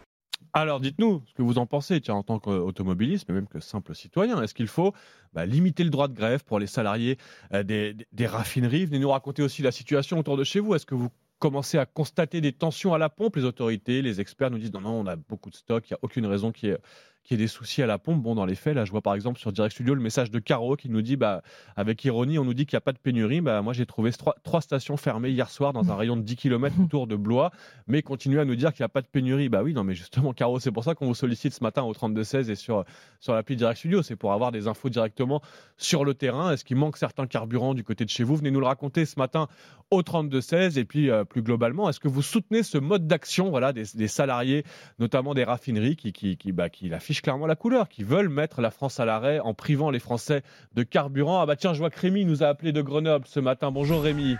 Alors 0.53 0.79
dites-nous 0.79 1.21
ce 1.27 1.33
que 1.33 1.41
vous 1.41 1.57
en 1.57 1.65
pensez, 1.65 2.01
en 2.09 2.23
tant 2.23 2.39
qu'automobiliste, 2.39 3.27
mais 3.27 3.35
même 3.35 3.47
que 3.47 3.59
simple 3.59 3.93
citoyen. 3.93 4.41
Est-ce 4.41 4.53
qu'il 4.53 4.67
faut 4.67 4.93
bah, 5.33 5.45
limiter 5.45 5.83
le 5.83 5.89
droit 5.89 6.07
de 6.07 6.13
grève 6.13 6.45
pour 6.45 6.59
les 6.59 6.67
salariés 6.67 7.17
euh, 7.53 7.63
des, 7.63 7.93
des 8.13 8.27
raffineries? 8.27 8.85
Venez 8.85 8.99
nous 8.99 9.09
raconter 9.09 9.43
aussi 9.43 9.61
la 9.61 9.71
situation 9.71 10.17
autour 10.17 10.37
de 10.37 10.45
chez 10.45 10.61
vous. 10.61 10.73
Est-ce 10.73 10.85
que 10.85 10.95
vous 10.95 11.09
commencez 11.39 11.77
à 11.77 11.85
constater 11.85 12.39
des 12.39 12.53
tensions 12.53 12.93
à 12.93 12.97
la 12.97 13.09
pompe? 13.09 13.35
Les 13.35 13.43
autorités, 13.43 14.01
les 14.01 14.21
experts 14.21 14.49
nous 14.49 14.57
disent 14.57 14.71
non, 14.71 14.81
non, 14.81 14.99
on 15.01 15.07
a 15.07 15.17
beaucoup 15.17 15.49
de 15.49 15.55
stock, 15.55 15.89
il 15.89 15.93
n'y 15.93 15.95
a 15.95 15.99
aucune 16.01 16.25
raison 16.25 16.53
qu'il 16.53 16.69
y 16.69 16.71
ait 16.71 16.77
qu'il 17.25 17.39
y 17.39 17.41
ait 17.41 17.43
des 17.43 17.49
soucis 17.49 17.81
à 17.81 17.87
la 17.87 17.97
pompe. 17.97 18.21
Bon, 18.21 18.35
dans 18.35 18.45
les 18.45 18.55
faits, 18.55 18.75
là, 18.75 18.85
je 18.85 18.91
vois 18.91 19.01
par 19.01 19.15
exemple 19.15 19.39
sur 19.39 19.51
Direct 19.51 19.73
Studio 19.73 19.95
le 19.95 20.01
message 20.01 20.31
de 20.31 20.39
Caro 20.39 20.75
qui 20.75 20.89
nous 20.89 21.01
dit, 21.01 21.17
bah, 21.17 21.41
avec 21.75 22.05
ironie, 22.05 22.39
on 22.39 22.45
nous 22.45 22.53
dit 22.53 22.65
qu'il 22.65 22.75
n'y 22.75 22.79
a 22.79 22.81
pas 22.81 22.93
de 22.93 22.99
pénurie. 22.99 23.41
Bah, 23.41 23.61
moi, 23.61 23.73
j'ai 23.73 23.85
trouvé 23.85 24.11
trois, 24.11 24.35
trois 24.43 24.61
stations 24.61 24.95
fermées 24.95 25.31
hier 25.31 25.49
soir 25.49 25.73
dans 25.73 25.91
un 25.91 25.95
rayon 25.95 26.15
de 26.15 26.21
10 26.21 26.35
km 26.35 26.75
autour 26.83 27.07
de 27.07 27.15
Blois, 27.15 27.51
mais 27.87 28.03
continue 28.03 28.39
à 28.39 28.45
nous 28.45 28.55
dire 28.55 28.73
qu'il 28.73 28.83
n'y 28.83 28.85
a 28.85 28.89
pas 28.89 29.01
de 29.01 29.07
pénurie. 29.07 29.49
Bah 29.49 29.63
oui, 29.63 29.73
non, 29.73 29.83
mais 29.83 29.95
justement, 29.95 30.33
Caro, 30.33 30.59
c'est 30.59 30.71
pour 30.71 30.83
ça 30.83 30.93
qu'on 30.93 31.07
vous 31.07 31.15
sollicite 31.15 31.53
ce 31.53 31.63
matin 31.63 31.83
au 31.83 31.93
3216 31.93 32.49
et 32.49 32.55
sur, 32.55 32.85
sur 33.19 33.33
l'appli 33.33 33.55
Direct 33.55 33.79
Studio. 33.79 34.03
C'est 34.03 34.15
pour 34.15 34.31
avoir 34.31 34.51
des 34.51 34.67
infos 34.67 34.89
directement 34.89 35.41
sur 35.77 36.05
le 36.05 36.13
terrain. 36.13 36.51
Est-ce 36.51 36.63
qu'il 36.63 36.77
manque 36.77 36.97
certains 36.97 37.25
carburants 37.25 37.73
du 37.73 37.83
côté 37.83 38.05
de 38.05 38.09
chez 38.09 38.23
vous? 38.23 38.35
Venez 38.35 38.51
nous 38.51 38.59
le 38.59 38.67
raconter 38.67 39.05
ce 39.05 39.17
matin 39.17 39.47
au 39.91 40.03
3216 40.03 40.77
et 40.77 40.85
puis 40.85 41.09
euh, 41.09 41.23
plus 41.23 41.41
globalement, 41.41 41.89
est-ce 41.89 41.99
que 41.99 42.07
vous 42.07 42.21
soutenez 42.21 42.63
ce 42.63 42.77
mode 42.77 43.07
d'action 43.07 43.49
voilà, 43.49 43.73
des, 43.73 43.83
des 43.93 44.07
salariés, 44.07 44.63
notamment 44.99 45.33
des 45.33 45.43
raffineries, 45.43 45.95
qui, 45.95 46.11
qui, 46.11 46.37
qui, 46.37 46.51
bah, 46.51 46.69
qui 46.69 46.89
affichent 47.15 47.21
clairement 47.21 47.47
la 47.47 47.55
couleur, 47.55 47.87
qui 47.87 48.03
veulent 48.03 48.27
mettre 48.27 48.59
la 48.61 48.71
France 48.71 48.99
à 48.99 49.05
l'arrêt 49.05 49.39
en 49.39 49.53
privant 49.53 49.89
les 49.89 49.99
Français 49.99 50.41
de 50.75 50.83
carburant 50.83 51.39
Ah 51.39 51.45
bah 51.45 51.55
tiens, 51.55 51.73
je 51.73 51.79
vois 51.79 51.89
que 51.89 51.97
Rémi 51.99 52.25
nous 52.25 52.43
a 52.43 52.47
appelé 52.47 52.73
de 52.73 52.81
Grenoble 52.81 53.25
ce 53.25 53.39
matin. 53.39 53.71
Bonjour 53.71 54.01
Rémi. 54.03 54.35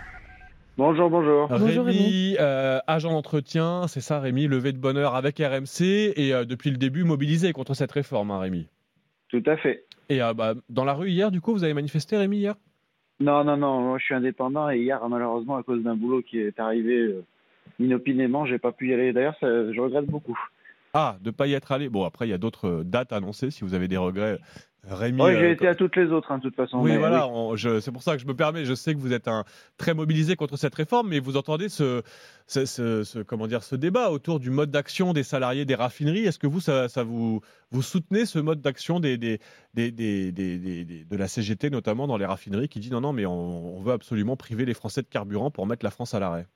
Bonjour, 0.76 1.08
bonjour. 1.08 1.48
Bonjour, 1.48 1.86
Rémi, 1.86 2.36
euh, 2.38 2.78
agent 2.86 3.10
d'entretien, 3.10 3.86
c'est 3.88 4.02
ça 4.02 4.20
Rémi, 4.20 4.46
levé 4.46 4.72
de 4.72 4.78
bonheur 4.78 5.14
avec 5.14 5.38
RMC 5.38 5.80
et 6.16 6.34
euh, 6.34 6.44
depuis 6.44 6.70
le 6.70 6.76
début 6.76 7.02
mobilisé 7.04 7.54
contre 7.54 7.72
cette 7.72 7.92
réforme, 7.92 8.30
hein, 8.30 8.40
Rémi. 8.40 8.66
Tout 9.30 9.42
à 9.46 9.56
fait. 9.56 9.86
Et 10.10 10.22
euh, 10.22 10.34
bah, 10.34 10.52
dans 10.68 10.84
la 10.84 10.92
rue 10.92 11.08
hier, 11.08 11.30
du 11.30 11.40
coup, 11.40 11.52
vous 11.54 11.64
avez 11.64 11.72
manifesté 11.72 12.18
Rémi 12.18 12.36
hier? 12.36 12.56
Non, 13.20 13.42
non, 13.42 13.56
non, 13.56 13.80
moi 13.80 13.98
je 13.98 14.04
suis 14.04 14.14
indépendant 14.14 14.68
et 14.68 14.76
hier, 14.80 15.00
malheureusement, 15.08 15.56
à 15.56 15.62
cause 15.62 15.82
d'un 15.82 15.96
boulot 15.96 16.20
qui 16.20 16.38
est 16.40 16.60
arrivé 16.60 16.94
euh, 16.98 17.24
inopinément, 17.80 18.44
j'ai 18.44 18.58
pas 18.58 18.72
pu 18.72 18.90
y 18.90 18.92
aller. 18.92 19.14
D'ailleurs, 19.14 19.36
ça- 19.40 19.72
je 19.72 19.80
regrette 19.80 20.04
beaucoup. 20.04 20.38
Ah, 20.98 21.18
de 21.20 21.30
pas 21.30 21.46
y 21.46 21.52
être 21.52 21.72
allé. 21.72 21.90
Bon, 21.90 22.04
après, 22.04 22.26
il 22.26 22.30
y 22.30 22.32
a 22.32 22.38
d'autres 22.38 22.68
euh, 22.68 22.82
dates 22.84 23.12
annoncées 23.12 23.50
si 23.50 23.64
vous 23.64 23.74
avez 23.74 23.86
des 23.86 23.98
regrets. 23.98 24.38
Rémi. 24.82 25.20
Oui, 25.20 25.32
euh, 25.32 25.40
j'ai 25.40 25.50
été 25.50 25.66
à 25.66 25.74
toutes 25.74 25.96
les 25.96 26.06
autres, 26.12 26.30
hein, 26.32 26.38
de 26.38 26.42
toute 26.44 26.54
façon. 26.54 26.78
Oui, 26.80 26.92
mais 26.92 26.98
voilà, 26.98 27.28
c'est 27.80 27.90
pour 27.92 28.02
ça 28.02 28.14
que 28.14 28.22
je 28.22 28.26
me 28.26 28.34
permets. 28.34 28.64
Je 28.64 28.72
sais 28.72 28.94
que 28.94 28.98
vous 29.00 29.12
êtes 29.12 29.28
un, 29.28 29.44
très 29.76 29.94
mobilisé 29.94 30.36
contre 30.36 30.56
cette 30.56 30.74
réforme, 30.74 31.08
mais 31.08 31.18
vous 31.18 31.36
entendez 31.36 31.68
ce, 31.68 32.02
ce, 32.46 32.64
ce- 32.64 33.02
ce- 33.02 33.18
comment 33.18 33.46
dire, 33.48 33.62
ce 33.62 33.74
débat 33.76 34.10
autour 34.10 34.38
du 34.38 34.48
mode 34.50 34.70
d'action 34.70 35.12
des 35.12 35.24
salariés 35.24 35.64
des 35.64 35.74
raffineries. 35.74 36.24
Est-ce 36.24 36.38
que 36.38 36.46
vous, 36.46 36.60
ça, 36.60 36.88
ça 36.88 37.02
vous, 37.02 37.40
vous 37.72 37.82
soutenez 37.82 38.24
ce 38.26 38.38
mode 38.38 38.60
d'action 38.62 39.00
des, 39.00 39.18
des, 39.18 39.40
des, 39.74 39.90
des- 39.90 40.30
des- 40.32 40.58
des- 40.58 40.84
des- 40.84 41.04
de 41.04 41.16
la 41.16 41.26
CGT, 41.26 41.68
notamment 41.68 42.06
dans 42.06 42.16
les 42.16 42.24
raffineries, 42.26 42.68
qui 42.68 42.78
dit 42.80 42.90
non, 42.90 43.00
non, 43.00 43.12
mais 43.12 43.26
on, 43.26 43.76
on 43.76 43.82
veut 43.82 43.92
absolument 43.92 44.36
priver 44.36 44.64
les 44.64 44.74
Français 44.74 45.02
de 45.02 45.08
carburant 45.08 45.50
pour 45.50 45.66
mettre 45.66 45.84
la 45.84 45.90
France 45.90 46.14
à 46.14 46.20
l'arrêt? 46.20 46.46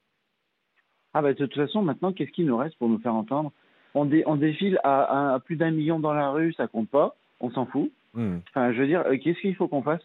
Ah 1.12 1.20
bah 1.20 1.32
de 1.32 1.38
toute 1.38 1.54
façon, 1.54 1.82
maintenant, 1.82 2.12
qu'est-ce 2.12 2.30
qu'il 2.30 2.47
nous 2.47 2.56
reste 2.56 2.78
pour 2.78 2.88
nous 2.88 3.00
faire 3.00 3.14
entendre? 3.14 3.52
On, 3.94 4.04
dé- 4.04 4.23
on 4.26 4.37
défile 4.37 4.78
à, 4.85 5.02
à- 5.02 5.35
à 5.35 5.40
plus 5.40 5.56
d'un 5.56 5.70
million 5.70 5.99
dans 6.00 6.12
la 6.14 6.30
rue, 6.30 6.52
ça 6.54 6.66
compte 6.66 6.88
pas, 6.88 7.16
on 7.40 7.50
s'en 7.50 7.66
fout. 7.66 7.90
Hmm. 8.14 8.38
Enfin, 8.49 8.73
je 8.73 8.80
veux 8.80 8.87
dire, 8.87 9.02
euh, 9.06 9.16
qu'est-ce 9.23 9.40
qu'il 9.40 9.54
faut 9.54 9.68
qu'on 9.68 9.82
fasse? 9.82 10.02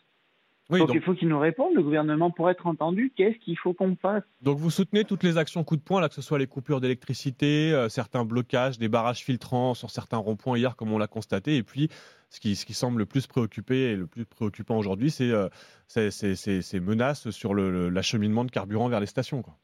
Oui, 0.72 0.80
Donc, 0.80 0.88
donc, 0.88 0.96
Il 0.96 1.02
faut 1.04 1.14
qu'il 1.14 1.28
nous 1.28 1.38
réponde, 1.38 1.76
le 1.76 1.84
gouvernement, 1.84 2.32
pour 2.32 2.50
être 2.50 2.66
entendu. 2.66 3.12
Qu'est-ce 3.16 3.38
qu'il 3.38 3.56
faut 3.58 3.74
qu'on 3.74 3.96
fasse? 3.96 4.24
Donc 4.42 4.58
vous 4.58 4.72
soutenez 4.72 5.04
toutes 5.04 5.22
les 5.22 5.38
actions 5.38 5.64
coup 5.64 5.76
de 5.76 5.82
poing, 5.82 6.02
là, 6.02 6.10
que 6.10 6.16
ce 6.16 6.24
soit 6.24 6.40
les 6.40 6.48
coupures 6.48 6.82
d'électricité, 6.82 7.72
euh, 7.72 7.88
certains 7.88 8.26
blocages, 8.26 8.80
des 8.80 8.88
barrages 8.88 9.20
filtrants 9.24 9.76
sur 9.76 9.92
certains 9.92 10.18
ronds-points 10.18 10.58
hier, 10.58 10.76
comme 10.76 10.92
on 10.92 10.98
l'a 10.98 11.06
constaté, 11.08 11.58
et 11.58 11.62
puis 11.64 11.90
ce 12.32 12.40
qui, 12.40 12.56
ce 12.56 12.66
qui 12.66 12.74
semble 12.74 12.98
le 12.98 13.06
plus 13.06 13.28
préoccupé 13.28 13.92
et 13.92 13.96
le 13.96 14.08
plus 14.08 14.26
préoccupant 14.26 14.78
aujourd'hui, 14.78 15.12
c'est 15.12 15.30
euh, 15.30 15.50
ces 15.88 16.80
menaces 16.80 17.30
sur 17.30 17.54
le- 17.54 17.72
le- 17.72 17.90
l'acheminement 17.90 18.44
de 18.44 18.52
carburant 18.52 18.88
vers 18.90 19.00
les 19.00 19.06
stations. 19.06 19.42
Quoi. 19.44 19.56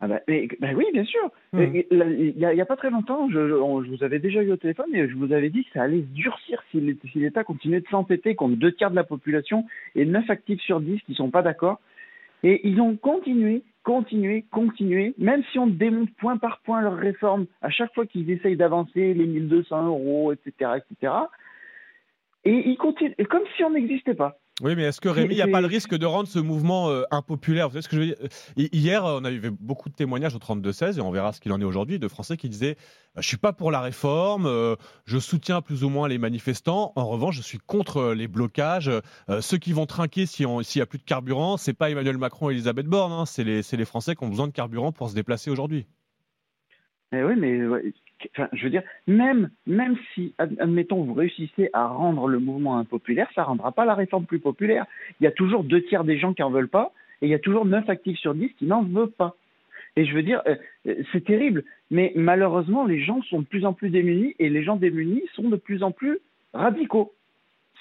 Ah 0.00 0.06
bah, 0.08 0.20
mais- 0.28 0.48
bah 0.60 0.68
oui, 0.76 0.84
bien 0.92 1.04
sûr. 1.04 1.30
Hmm. 1.52 1.62
Il 1.74 2.34
n'y 2.36 2.44
a, 2.60 2.66
pas 2.66 2.76
très 2.76 2.90
longtemps, 2.90 3.28
je, 3.30 3.48
je- 3.48 3.54
on- 3.54 3.82
je 3.82 3.90
vous 3.90 4.04
avais 4.04 4.18
déjà 4.20 4.42
eu 4.42 4.52
au 4.52 4.56
téléphone 4.56 4.94
et 4.94 5.08
je 5.08 5.14
vous 5.16 5.32
avais 5.32 5.50
dit 5.50 5.64
que 5.64 5.70
ça 5.72 5.82
allait 5.82 6.02
durcir 6.02 6.62
si 6.70 6.80
l'État 7.16 7.42
continuait 7.44 7.80
de 7.80 7.88
s'entêter 7.88 8.34
contre 8.34 8.56
deux 8.56 8.72
tiers 8.72 8.90
de 8.90 8.96
la 8.96 9.04
population 9.04 9.64
et 9.96 10.04
9 10.04 10.28
actifs 10.30 10.60
sur 10.60 10.80
10 10.80 11.00
qui 11.02 11.14
sont 11.14 11.30
pas 11.30 11.42
d'accord. 11.42 11.80
Et 12.44 12.60
ils 12.68 12.80
ont 12.80 12.94
continué, 12.96 13.62
continué, 13.82 14.44
continué, 14.52 15.14
même 15.18 15.42
si 15.50 15.58
on 15.58 15.66
démonte 15.66 16.10
point 16.18 16.36
par 16.36 16.60
point 16.60 16.80
leurs 16.80 16.96
réformes, 16.96 17.46
à 17.62 17.70
chaque 17.70 17.92
fois 17.94 18.06
qu'ils 18.06 18.30
essayent 18.30 18.56
d'avancer 18.56 19.14
les 19.14 19.26
1200 19.26 19.86
euros, 19.88 20.32
etc., 20.32 20.72
etc. 20.76 21.12
Et 22.44 22.68
ils 22.68 22.76
continuent, 22.76 23.14
comme 23.28 23.42
si 23.56 23.64
on 23.64 23.70
n'existait 23.70 24.14
pas. 24.14 24.38
Oui, 24.60 24.74
mais 24.74 24.82
est-ce 24.82 25.00
que 25.00 25.08
Rémi, 25.08 25.34
il 25.34 25.36
n'y 25.36 25.42
a 25.42 25.46
pas 25.46 25.60
le 25.60 25.68
risque 25.68 25.94
de 25.94 26.04
rendre 26.04 26.28
ce 26.28 26.40
mouvement 26.40 26.90
euh, 26.90 27.04
impopulaire? 27.12 27.68
Vous 27.68 27.74
savez 27.74 27.82
ce 27.82 27.88
que 27.88 27.94
je 27.94 28.00
veux 28.00 28.06
dire? 28.06 28.16
Hier, 28.56 29.04
on 29.04 29.24
a 29.24 29.30
eu 29.30 29.50
beaucoup 29.50 29.88
de 29.88 29.94
témoignages 29.94 30.34
au 30.34 30.38
32-16, 30.38 30.98
et 30.98 31.00
on 31.00 31.12
verra 31.12 31.32
ce 31.32 31.40
qu'il 31.40 31.52
en 31.52 31.60
est 31.60 31.64
aujourd'hui, 31.64 32.00
de 32.00 32.08
Français 32.08 32.36
qui 32.36 32.48
disaient 32.48 32.76
Je 33.16 33.26
suis 33.26 33.36
pas 33.36 33.52
pour 33.52 33.70
la 33.70 33.80
réforme, 33.80 34.46
euh, 34.46 34.74
je 35.04 35.18
soutiens 35.18 35.62
plus 35.62 35.84
ou 35.84 35.90
moins 35.90 36.08
les 36.08 36.18
manifestants, 36.18 36.92
en 36.96 37.06
revanche, 37.06 37.36
je 37.36 37.42
suis 37.42 37.58
contre 37.58 38.12
les 38.14 38.26
blocages. 38.26 38.90
Euh, 39.30 39.40
ceux 39.40 39.58
qui 39.58 39.72
vont 39.72 39.86
trinquer 39.86 40.26
s'il 40.26 40.48
n'y 40.48 40.82
a 40.82 40.86
plus 40.86 40.98
de 40.98 41.04
carburant, 41.04 41.56
c'est 41.56 41.74
pas 41.74 41.90
Emmanuel 41.90 42.18
Macron 42.18 42.50
et 42.50 42.54
Elisabeth 42.54 42.86
Borne, 42.86 43.12
hein, 43.12 43.26
c'est 43.26 43.44
les, 43.44 43.60
les 43.70 43.84
Français 43.84 44.16
qui 44.16 44.24
ont 44.24 44.28
besoin 44.28 44.48
de 44.48 44.52
carburant 44.52 44.90
pour 44.90 45.08
se 45.08 45.14
déplacer 45.14 45.52
aujourd'hui. 45.52 45.86
Eh 47.12 47.22
oui, 47.22 47.34
mais 47.36 47.60
je 48.52 48.64
veux 48.64 48.70
dire, 48.70 48.82
même, 49.06 49.50
même 49.66 49.96
si, 50.14 50.34
admettons, 50.38 51.02
vous 51.02 51.14
réussissez 51.14 51.70
à 51.72 51.86
rendre 51.86 52.28
le 52.28 52.38
mouvement 52.38 52.78
impopulaire, 52.78 53.28
ça 53.34 53.42
ne 53.42 53.46
rendra 53.46 53.72
pas 53.72 53.84
la 53.84 53.94
réforme 53.94 54.26
plus 54.26 54.40
populaire. 54.40 54.86
Il 55.20 55.24
y 55.24 55.26
a 55.26 55.32
toujours 55.32 55.64
deux 55.64 55.82
tiers 55.84 56.04
des 56.04 56.18
gens 56.18 56.34
qui 56.34 56.42
n'en 56.42 56.50
veulent 56.50 56.68
pas, 56.68 56.92
et 57.22 57.26
il 57.26 57.30
y 57.30 57.34
a 57.34 57.38
toujours 57.38 57.64
neuf 57.64 57.88
actifs 57.88 58.18
sur 58.18 58.34
dix 58.34 58.52
qui 58.58 58.66
n'en 58.66 58.82
veulent 58.82 59.10
pas. 59.10 59.36
Et 59.96 60.04
je 60.04 60.14
veux 60.14 60.22
dire, 60.22 60.42
euh, 60.46 60.94
c'est 61.12 61.24
terrible, 61.24 61.64
mais 61.90 62.12
malheureusement, 62.14 62.84
les 62.84 63.00
gens 63.00 63.22
sont 63.22 63.40
de 63.40 63.46
plus 63.46 63.64
en 63.64 63.72
plus 63.72 63.90
démunis, 63.90 64.34
et 64.38 64.48
les 64.48 64.62
gens 64.62 64.76
démunis 64.76 65.24
sont 65.34 65.48
de 65.48 65.56
plus 65.56 65.82
en 65.82 65.90
plus 65.90 66.18
radicaux. 66.52 67.12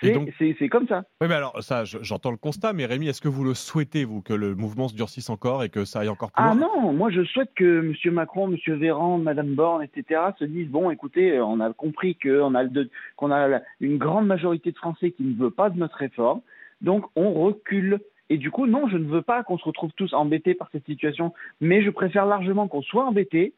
C'est 0.02 0.70
comme 0.70 0.88
ça. 0.88 1.04
Oui, 1.22 1.28
mais 1.28 1.36
alors, 1.36 1.62
ça, 1.64 1.84
j'entends 1.84 2.32
le 2.32 2.38
constat, 2.38 2.74
mais 2.74 2.86
Rémi, 2.86 3.08
est-ce 3.08 3.22
que 3.22 3.28
vous 3.28 3.44
le 3.44 3.54
souhaitez, 3.54 4.06
vous, 4.06 4.22
que 4.22 4.34
le 4.34 4.56
mouvement 4.56 4.88
se 4.88 4.96
durcisse 4.96 5.30
encore 5.30 5.64
et 5.64 5.70
que 5.70 5.86
ça 5.86 6.00
aille 6.00 6.10
encore 6.10 6.32
plus 6.32 6.44
ah 6.44 6.54
loin? 6.54 6.70
Ah 6.72 6.82
non, 6.82 6.94
moi 6.94 7.10
je 7.10 7.24
souhaite 7.24 7.52
que 7.56 7.80
M. 7.80 8.14
Macron, 8.14 8.52
M. 8.52 8.76
Véran, 8.76 9.18
Mme 9.18 9.56
Borne, 9.56 9.84
etc., 9.84 10.22
se 10.38 10.46
disent 10.46 10.70
bon, 10.70 10.92
écoutez, 10.92 11.40
on 11.42 11.60
a 11.60 11.74
compris 11.74 12.16
qu'on 12.16 12.54
a, 12.56 12.64
a 12.66 13.62
une 13.80 13.98
grande 13.98 14.28
majorité 14.28 14.72
de 14.72 14.78
Français 14.78 15.12
qui 15.12 15.24
ne 15.24 15.36
veut 15.36 15.52
pas 15.52 15.70
de 15.70 15.78
notre 15.78 15.98
réforme, 15.98 16.42
donc 16.82 17.06
on 17.16 17.34
recule. 17.34 18.00
Et 18.30 18.38
du 18.38 18.52
coup, 18.52 18.68
non, 18.68 18.90
je 18.90 18.98
ne 18.98 19.06
veux 19.06 19.22
pas 19.22 19.44
qu'on 19.44 19.58
se 19.58 19.64
retrouve 19.64 19.92
tous 19.96 20.14
embêtés 20.14 20.54
par 20.54 20.70
cette 20.72 20.86
situation, 20.86 21.34
mais 21.62 21.82
je 21.82 21.90
préfère 21.90 22.26
largement 22.26 22.68
qu'on 22.68 22.82
soit 22.82 23.06
embêtés, 23.06 23.54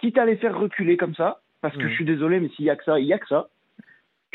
quitte 0.00 0.18
à 0.18 0.26
les 0.26 0.36
faire 0.36 0.58
reculer 0.58 0.96
comme 0.96 1.14
ça, 1.14 1.40
parce 1.60 1.76
que 1.76 1.84
mmh. 1.84 1.88
je 1.88 1.94
suis 1.94 2.04
désolé, 2.04 2.40
mais 2.40 2.48
s'il 2.48 2.64
y 2.64 2.70
a 2.70 2.76
que 2.76 2.84
ça, 2.84 2.98
il 2.98 3.06
y 3.06 3.12
a 3.12 3.18
que 3.18 3.28
ça 3.28 3.48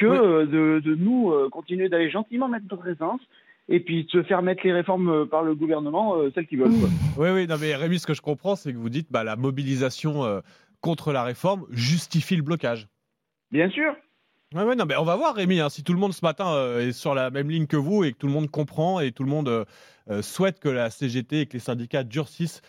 que 0.02 0.08
euh, 0.08 0.82
de, 0.82 0.96
nous 0.96 1.32
euh, 1.32 1.50
continuer 1.50 1.90
d'aller 1.90 2.10
gentiment 2.10 2.48
mettre 2.48 2.66
notre 2.70 2.82
présence 2.82 3.22
et 3.70 3.80
puis 3.80 4.06
de 4.06 4.10
se 4.10 4.24
faire 4.24 4.42
mettre 4.42 4.62
les 4.66 4.74
réformes 4.74 5.10
euh, 5.10 5.26
par 5.26 5.44
le 5.44 5.56
gouvernement, 5.56 6.16
celles 6.34 6.48
qui 6.48 6.56
veulent. 6.56 6.72
Oui, 7.18 7.30
oui, 7.30 7.48
non, 7.48 7.56
mais 7.60 7.76
Rémi, 7.76 8.00
ce 8.00 8.08
que 8.08 8.14
je 8.14 8.22
comprends, 8.22 8.56
c'est 8.56 8.74
que 8.74 8.78
vous 8.78 8.90
dites 8.90 9.12
bah, 9.12 9.24
la 9.24 9.36
mobilisation 9.36 10.42
contre 10.82 11.12
la 11.12 11.24
réforme 11.24 11.66
justifie 11.70 12.36
le 12.36 12.42
blocage. 12.42 12.88
Bien 13.52 13.70
sûr. 13.70 13.94
Oui, 14.54 14.64
ouais, 14.64 14.76
non, 14.76 14.86
mais 14.86 14.98
on 14.98 15.04
va 15.04 15.16
voir, 15.16 15.36
Rémi, 15.36 15.60
hein, 15.60 15.70
si 15.70 15.84
tout 15.84 15.94
le 15.94 16.00
monde 16.00 16.14
ce 16.14 16.26
matin 16.26 16.80
est 16.80 16.92
sur 16.92 17.14
la 17.14 17.30
même 17.30 17.50
ligne 17.50 17.68
que 17.68 17.78
vous 17.78 18.04
et 18.04 18.12
que 18.12 18.18
tout 18.18 18.28
le 18.28 18.34
monde 18.34 18.50
comprend 18.50 19.00
et 19.00 19.12
tout 19.12 19.24
le 19.24 19.30
monde 19.30 19.66
souhaite 20.22 20.60
que 20.60 20.70
la 20.70 20.90
CGT 20.90 21.42
et 21.42 21.46
que 21.46 21.54
les 21.54 21.60
syndicats 21.60 22.04
durcissent. 22.04 22.62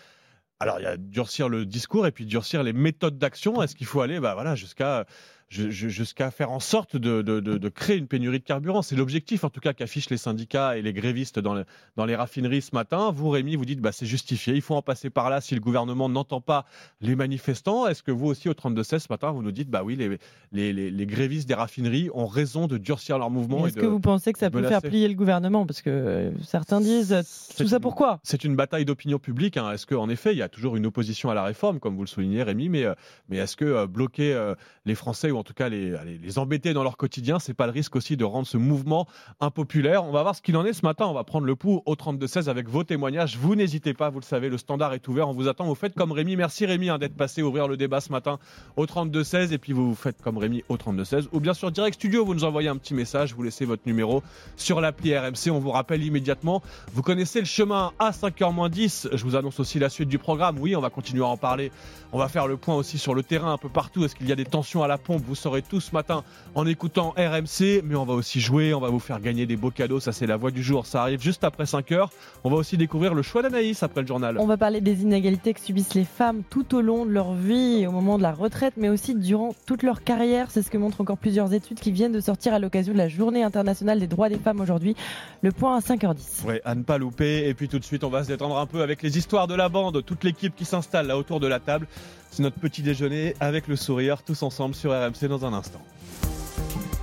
Alors, 0.61 0.79
il 0.79 0.85
y 0.85 0.87
a 0.87 0.97
durcir 0.97 1.49
le 1.49 1.67
discours 1.67 2.07
et 2.07 2.13
puis 2.13 2.25
durcir 2.25 2.63
les 2.63 2.73
méthodes 2.73 3.19
d'action. 3.19 3.63
Est-ce 3.63 3.75
qu'il 3.75 3.87
faut 3.87 4.01
aller 4.01 4.21
bah, 4.21 4.35
voilà, 4.35 4.55
jusqu'à 4.55 5.07
jusqu'à 5.53 6.31
faire 6.31 6.51
en 6.51 6.61
sorte 6.61 6.97
de, 6.97 7.69
créer 7.69 7.97
une 7.97 8.07
pénurie 8.07 8.39
de 8.39 8.45
carburant. 8.45 8.83
C'est 8.83 8.97
l'objectif, 8.97 9.45
en 9.45 9.51
tout 9.51 9.61
cas, 9.61 9.73
qu'affichent 9.73 10.11
les 10.11 10.17
syndicats 10.17 10.77
et 10.77 10.83
les 10.83 10.93
grévistes 10.93 11.39
dans, 11.39 11.63
dans 11.97 12.05
les 12.05 12.17
raffineries 12.17 12.63
ce 12.63 12.75
matin. 12.75 13.11
Vous, 13.11 13.29
Rémi, 13.29 13.57
vous 13.57 13.65
dites 13.65 13.81
bah, 13.81 13.93
c'est 13.93 14.07
justifié, 14.07 14.55
il 14.55 14.63
faut 14.63 14.75
en 14.75 14.83
passer 14.83 15.11
par 15.11 15.31
là 15.31 15.41
si 15.41 15.55
le 15.55 15.61
gouvernement 15.61 16.09
n'entend 16.09 16.41
pas 16.41 16.65
les 17.01 17.15
manifestants. 17.17 17.87
Est-ce 17.87 18.03
que 18.03 18.11
vous 18.11 18.27
aussi, 18.27 18.49
au 18.49 18.55
32-16 18.55 18.99
ce 19.01 19.07
matin, 19.11 19.31
vous 19.31 19.43
nous 19.43 19.53
dites 19.53 19.69
bah 19.69 19.83
oui, 19.85 19.97
les, 19.97 20.73
les, 20.73 21.07
grévistes 21.07 21.49
des 21.49 21.55
raffineries 21.55 22.09
ont 22.15 22.27
raison 22.27 22.67
de 22.67 22.79
durcir 22.79 23.19
leur 23.19 23.31
mouvement 23.31 23.67
Est-ce 23.67 23.77
que 23.77 23.87
vous 23.87 24.01
pensez 24.01 24.33
que 24.33 24.39
ça 24.39 24.51
peut 24.51 24.63
faire 24.63 24.83
plier 24.83 25.09
le 25.09 25.15
gouvernement? 25.15 25.67
Parce 25.67 25.83
que 25.83 25.91
euh, 25.91 26.31
certains 26.43 26.81
disent 26.81 27.17
tout 27.57 27.69
ça 27.69 27.81
pourquoi 27.81 28.21
C'est 28.23 28.45
une 28.45 28.57
bataille 28.57 28.85
d'opinion 28.85 29.19
publique. 29.19 29.57
Hein. 29.57 29.73
Est-ce 29.73 29.87
qu'en 29.87 30.09
effet, 30.09 30.33
il 30.33 30.39
y 30.39 30.43
a 30.43 30.49
toujours 30.49 30.77
une 30.77 30.87
opposition 30.87 31.31
à 31.31 31.35
la 31.35 31.43
réforme, 31.43 31.81
comme 31.81 31.97
vous 31.97 32.03
le 32.03 32.09
soulignez, 32.09 32.43
Rémi, 32.43 32.69
mais, 32.69 32.85
euh, 32.85 32.95
mais 33.29 33.39
est-ce 33.39 33.57
que 33.57 33.65
euh, 33.65 33.87
bloquer 33.87 34.53
les 34.85 34.95
Français 34.95 35.31
ou 35.31 35.42
en 35.43 35.45
tout 35.45 35.55
cas 35.55 35.69
les, 35.69 36.39
embêter 36.39 36.73
dans 36.73 36.85
leur 36.85 36.97
quotidien, 36.97 37.41
c'est 37.41 37.53
pas 37.53 37.67
le 37.67 37.73
risque 37.73 37.97
aussi 37.97 38.17
de 38.17 38.23
rendre 38.25 38.47
ce 38.47 38.57
mouvement 38.57 39.09
impopulaire. 39.41 40.05
On 40.05 40.13
va 40.13 40.23
voir 40.23 40.37
ce 40.37 40.41
qu'il 40.41 40.57
en 40.57 40.65
est 40.65 40.73
ce 40.73 40.87
matin. 40.87 41.07
On 41.07 41.13
va 41.13 41.25
prendre 41.25 41.47
le 41.49 41.57
pouls 41.57 41.83
au 41.85 41.97
32-16 41.97 42.49
avec 42.49 42.69
vos 42.69 42.85
témoignages. 42.85 43.37
Vous 43.37 43.57
n'hésitez 43.57 43.93
pas, 43.93 44.09
vous 44.09 44.21
le 44.21 44.25
savez, 44.25 44.49
le 44.49 44.57
standard 44.57 44.95
est 44.95 45.09
ouvert. 45.09 45.29
On 45.29 45.33
vous 45.33 45.49
attend. 45.49 45.65
Vous 45.65 45.75
faites 45.75 45.95
comme 45.97 46.13
Rémi. 46.13 46.37
Merci 46.37 46.65
Rémi 46.65 46.91
hein, 46.91 46.99
d'être 46.99 47.17
passé 47.17 47.43
ouvrir 47.43 47.67
le 47.67 47.77
débat 47.77 48.01
ce 48.01 48.13
matin 48.13 48.39
au 48.77 48.87
32-16. 48.87 49.53
Et 49.53 49.59
puis 49.59 49.73
vous, 49.73 49.89
vous 49.89 49.95
faites 49.97 50.23
comme 50.23 50.39
Rémi 50.39 50.63
au 50.69 50.77
32-16. 50.77 51.27
Ou 51.33 51.41
bien 51.41 51.55
sur 51.55 51.73
Direct 51.73 51.97
Studio, 51.97 52.25
vous 52.25 52.35
nous 52.35 52.45
envoyez 52.45 52.69
un 52.69 52.77
petit 52.77 52.95
message. 52.95 53.35
Vous 53.35 53.43
laissez 53.43 53.65
votre 53.65 53.83
numéro 53.85 54.23
sur 54.57 54.81
l'appli 54.81 55.19
RMC. 55.19 55.51
On 55.51 55.59
vous 55.59 55.73
rappelle 55.73 56.05
immédiatement. 56.05 56.63
Vous 56.93 57.03
connaissez 57.03 57.41
le 57.41 57.47
chemin 57.47 57.91
à 57.99 58.13
5h10. 58.13 59.09
Je 59.13 59.25
vous 59.25 59.35
annonce 59.35 59.59
aussi 59.59 59.81
la 59.81 59.89
suite 59.89 60.09
du 60.09 60.19
programme. 60.19 60.61
Oui, 60.61 60.77
on 60.77 60.81
va 60.81 60.91
continuer 60.91 61.25
à 61.25 61.27
en 61.27 61.37
parler. 61.37 61.73
On 62.13 62.19
va 62.19 62.29
faire 62.29 62.47
le 62.47 62.57
point 62.57 62.77
aussi 62.77 62.97
sur 62.97 63.13
le 63.13 63.25
terrain 63.25 63.53
un 63.53 63.59
peu 63.59 63.69
partout. 63.69 64.05
Est-ce 64.05 64.15
qu'il 64.15 64.29
y 64.29 64.33
a 64.33 64.37
des 64.37 64.45
tensions 64.45 64.85
à 64.85 64.87
la 64.87 64.99
pompe? 64.99 65.25
Vous 65.33 65.37
saurez 65.37 65.63
tout 65.63 65.81
ce 65.81 65.93
matin 65.93 66.25
en 66.55 66.67
écoutant 66.67 67.15
RMC, 67.17 67.81
mais 67.85 67.95
on 67.95 68.05
va 68.05 68.13
aussi 68.13 68.39
jouer, 68.39 68.75
on 68.75 68.81
va 68.81 68.91
vous 68.91 68.99
faire 68.99 69.19
gagner 69.19 69.47
des 69.47 69.57
beaux 69.57 69.71
cadeaux, 69.71 69.99
ça 69.99 70.13
c'est 70.13 70.27
la 70.27 70.37
voix 70.37 70.51
du 70.51 70.63
jour, 70.63 70.85
ça 70.85 71.01
arrive 71.01 71.23
juste 71.23 71.43
après 71.43 71.65
5 71.65 71.91
heures. 71.93 72.11
On 72.45 72.51
va 72.51 72.57
aussi 72.57 72.77
découvrir 72.77 73.15
le 73.15 73.23
choix 73.23 73.41
d'Anaïs 73.41 73.83
après 73.83 74.03
le 74.03 74.07
journal. 74.07 74.37
On 74.39 74.45
va 74.45 74.59
parler 74.59 74.83
des 74.83 75.01
inégalités 75.01 75.55
que 75.55 75.61
subissent 75.61 75.95
les 75.95 76.05
femmes 76.05 76.43
tout 76.51 76.75
au 76.75 76.83
long 76.83 77.07
de 77.07 77.11
leur 77.13 77.33
vie, 77.33 77.87
au 77.87 77.93
moment 77.93 78.19
de 78.19 78.23
la 78.23 78.33
retraite, 78.33 78.75
mais 78.77 78.91
aussi 78.91 79.15
durant 79.15 79.55
toute 79.65 79.83
leur 79.83 80.05
carrière. 80.05 80.51
C'est 80.51 80.61
ce 80.61 80.71
que 80.71 80.77
montrent 80.77 81.01
encore 81.01 81.17
plusieurs 81.17 81.55
études 81.55 81.81
qui 81.81 81.93
viennent 81.93 82.13
de 82.13 82.21
sortir 82.21 82.53
à 82.53 82.59
l'occasion 82.59 82.93
de 82.93 82.99
la 82.99 83.09
journée 83.09 83.43
internationale 83.43 84.01
des 84.01 84.07
droits 84.07 84.29
des 84.29 84.37
femmes 84.37 84.61
aujourd'hui. 84.61 84.95
Le 85.41 85.51
point 85.51 85.79
à 85.79 85.81
5h10. 85.81 86.43
Oui, 86.47 86.57
à 86.63 86.75
ne 86.75 86.83
pas 86.83 86.99
louper. 86.99 87.49
Et 87.49 87.55
puis 87.55 87.69
tout 87.69 87.79
de 87.79 87.85
suite, 87.85 88.05
on 88.05 88.11
va 88.11 88.23
se 88.23 88.29
détendre 88.29 88.59
un 88.59 88.67
peu 88.67 88.83
avec 88.83 89.01
les 89.01 89.17
histoires 89.17 89.47
de 89.47 89.55
la 89.55 89.71
bande, 89.71 90.05
toute 90.05 90.25
l'équipe 90.25 90.55
qui 90.55 90.67
s'installe 90.67 91.07
là 91.07 91.17
autour 91.17 91.41
de 91.41 91.47
la 91.47 91.59
table. 91.59 91.87
C'est 92.33 92.43
notre 92.43 92.59
petit 92.59 92.81
déjeuner 92.81 93.37
avec 93.41 93.69
le 93.69 93.77
sourire, 93.77 94.23
tous 94.23 94.43
ensemble 94.43 94.75
sur 94.75 94.91
RMC 94.91 95.29
dans 95.29 95.45
un 95.45 95.53
instant. 95.53 95.83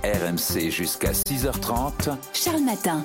RMC 0.02 0.70
jusqu'à 0.70 1.12
6h30. 1.12 2.16
Charles 2.32 2.64
Matin. 2.64 3.04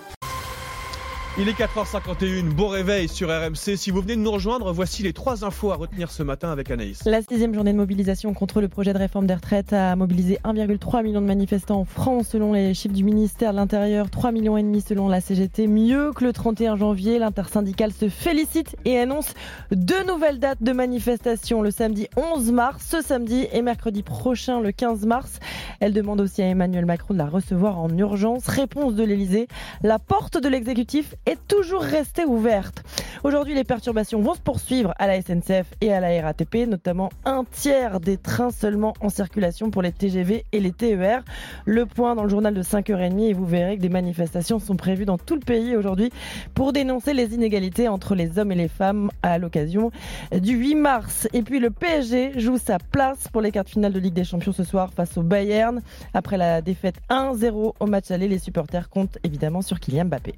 Il 1.37 1.49
est 1.49 1.59
4h51, 1.59 2.43
beau 2.43 2.69
réveil 2.69 3.09
sur 3.09 3.27
RMC. 3.27 3.75
Si 3.75 3.91
vous 3.91 3.99
venez 3.99 4.15
de 4.15 4.21
nous 4.21 4.31
rejoindre, 4.31 4.71
voici 4.71 5.03
les 5.03 5.11
trois 5.11 5.43
infos 5.43 5.69
à 5.69 5.75
retenir 5.75 6.09
ce 6.09 6.23
matin 6.23 6.49
avec 6.49 6.71
Anaïs. 6.71 7.03
La 7.03 7.21
sixième 7.21 7.53
journée 7.53 7.73
de 7.73 7.77
mobilisation 7.77 8.33
contre 8.33 8.61
le 8.61 8.69
projet 8.69 8.93
de 8.93 8.97
réforme 8.97 9.27
des 9.27 9.33
retraites 9.33 9.73
a 9.73 9.97
mobilisé 9.97 10.39
1,3 10.45 11.03
million 11.03 11.19
de 11.19 11.25
manifestants 11.25 11.81
en 11.81 11.83
France 11.83 12.29
selon 12.29 12.53
les 12.53 12.73
chiffres 12.73 12.95
du 12.95 13.03
ministère 13.03 13.51
de 13.51 13.57
l'Intérieur, 13.57 14.09
3 14.09 14.31
millions 14.31 14.55
selon 14.79 15.09
la 15.09 15.19
CGT. 15.19 15.67
Mieux 15.67 16.13
que 16.13 16.23
le 16.23 16.31
31 16.31 16.77
janvier, 16.77 17.19
l'intersyndicale 17.19 17.91
se 17.91 18.07
félicite 18.07 18.77
et 18.85 18.97
annonce 18.97 19.33
deux 19.71 20.05
nouvelles 20.05 20.39
dates 20.39 20.63
de 20.63 20.71
manifestation 20.71 21.61
le 21.61 21.69
samedi 21.69 22.07
11 22.15 22.53
mars, 22.53 22.87
ce 22.89 23.01
samedi 23.01 23.45
et 23.51 23.61
mercredi 23.61 24.03
prochain 24.03 24.61
le 24.61 24.71
15 24.71 25.05
mars. 25.05 25.39
Elle 25.81 25.91
demande 25.91 26.21
aussi 26.21 26.41
à 26.41 26.45
Emmanuel 26.45 26.85
Macron 26.85 27.13
de 27.13 27.19
la 27.19 27.27
recevoir 27.27 27.77
en 27.77 27.89
urgence. 27.89 28.47
Réponse 28.47 28.95
de 28.95 29.03
l'Elysée, 29.03 29.49
la 29.83 29.99
porte 29.99 30.41
de 30.41 30.47
l'exécutif 30.47 31.13
est 31.25 31.39
toujours 31.47 31.81
restée 31.81 32.25
ouverte. 32.25 32.83
Aujourd'hui, 33.23 33.55
les 33.55 33.63
perturbations 33.63 34.21
vont 34.21 34.35
se 34.35 34.39
poursuivre 34.39 34.93
à 34.99 35.07
la 35.07 35.21
SNCF 35.21 35.65
et 35.81 35.91
à 35.91 35.99
la 35.99 36.21
RATP, 36.21 36.67
notamment 36.67 37.09
un 37.25 37.43
tiers 37.49 37.99
des 37.99 38.17
trains 38.17 38.51
seulement 38.51 38.93
en 38.99 39.09
circulation 39.09 39.71
pour 39.71 39.81
les 39.81 39.91
TGV 39.91 40.45
et 40.51 40.59
les 40.59 40.71
TER. 40.71 41.23
Le 41.65 41.85
point 41.85 42.15
dans 42.15 42.23
le 42.23 42.29
journal 42.29 42.53
de 42.53 42.61
5h30 42.61 43.29
et 43.29 43.33
vous 43.33 43.45
verrez 43.45 43.77
que 43.77 43.81
des 43.81 43.89
manifestations 43.89 44.59
sont 44.59 44.75
prévues 44.75 45.05
dans 45.05 45.17
tout 45.17 45.35
le 45.35 45.41
pays 45.41 45.75
aujourd'hui 45.75 46.11
pour 46.53 46.73
dénoncer 46.73 47.13
les 47.13 47.33
inégalités 47.33 47.87
entre 47.87 48.15
les 48.15 48.37
hommes 48.37 48.51
et 48.51 48.55
les 48.55 48.67
femmes 48.67 49.09
à 49.23 49.37
l'occasion 49.37 49.91
du 50.31 50.55
8 50.55 50.75
mars. 50.75 51.27
Et 51.33 51.41
puis 51.41 51.59
le 51.59 51.71
PSG 51.71 52.39
joue 52.39 52.57
sa 52.57 52.77
place 52.77 53.27
pour 53.31 53.41
les 53.41 53.51
quarts 53.51 53.63
de 53.63 53.69
finale 53.69 53.93
de 53.93 53.99
Ligue 53.99 54.13
des 54.13 54.23
Champions 54.23 54.53
ce 54.53 54.63
soir 54.63 54.93
face 54.93 55.17
au 55.17 55.23
Bayern. 55.23 55.81
Après 56.13 56.37
la 56.37 56.61
défaite 56.61 56.97
1-0 57.09 57.73
au 57.79 57.85
match 57.87 58.11
aller, 58.11 58.27
les 58.27 58.39
supporters 58.39 58.89
comptent 58.89 59.17
évidemment 59.23 59.61
sur 59.61 59.79
Kylian 59.79 60.05
Mbappé. 60.05 60.35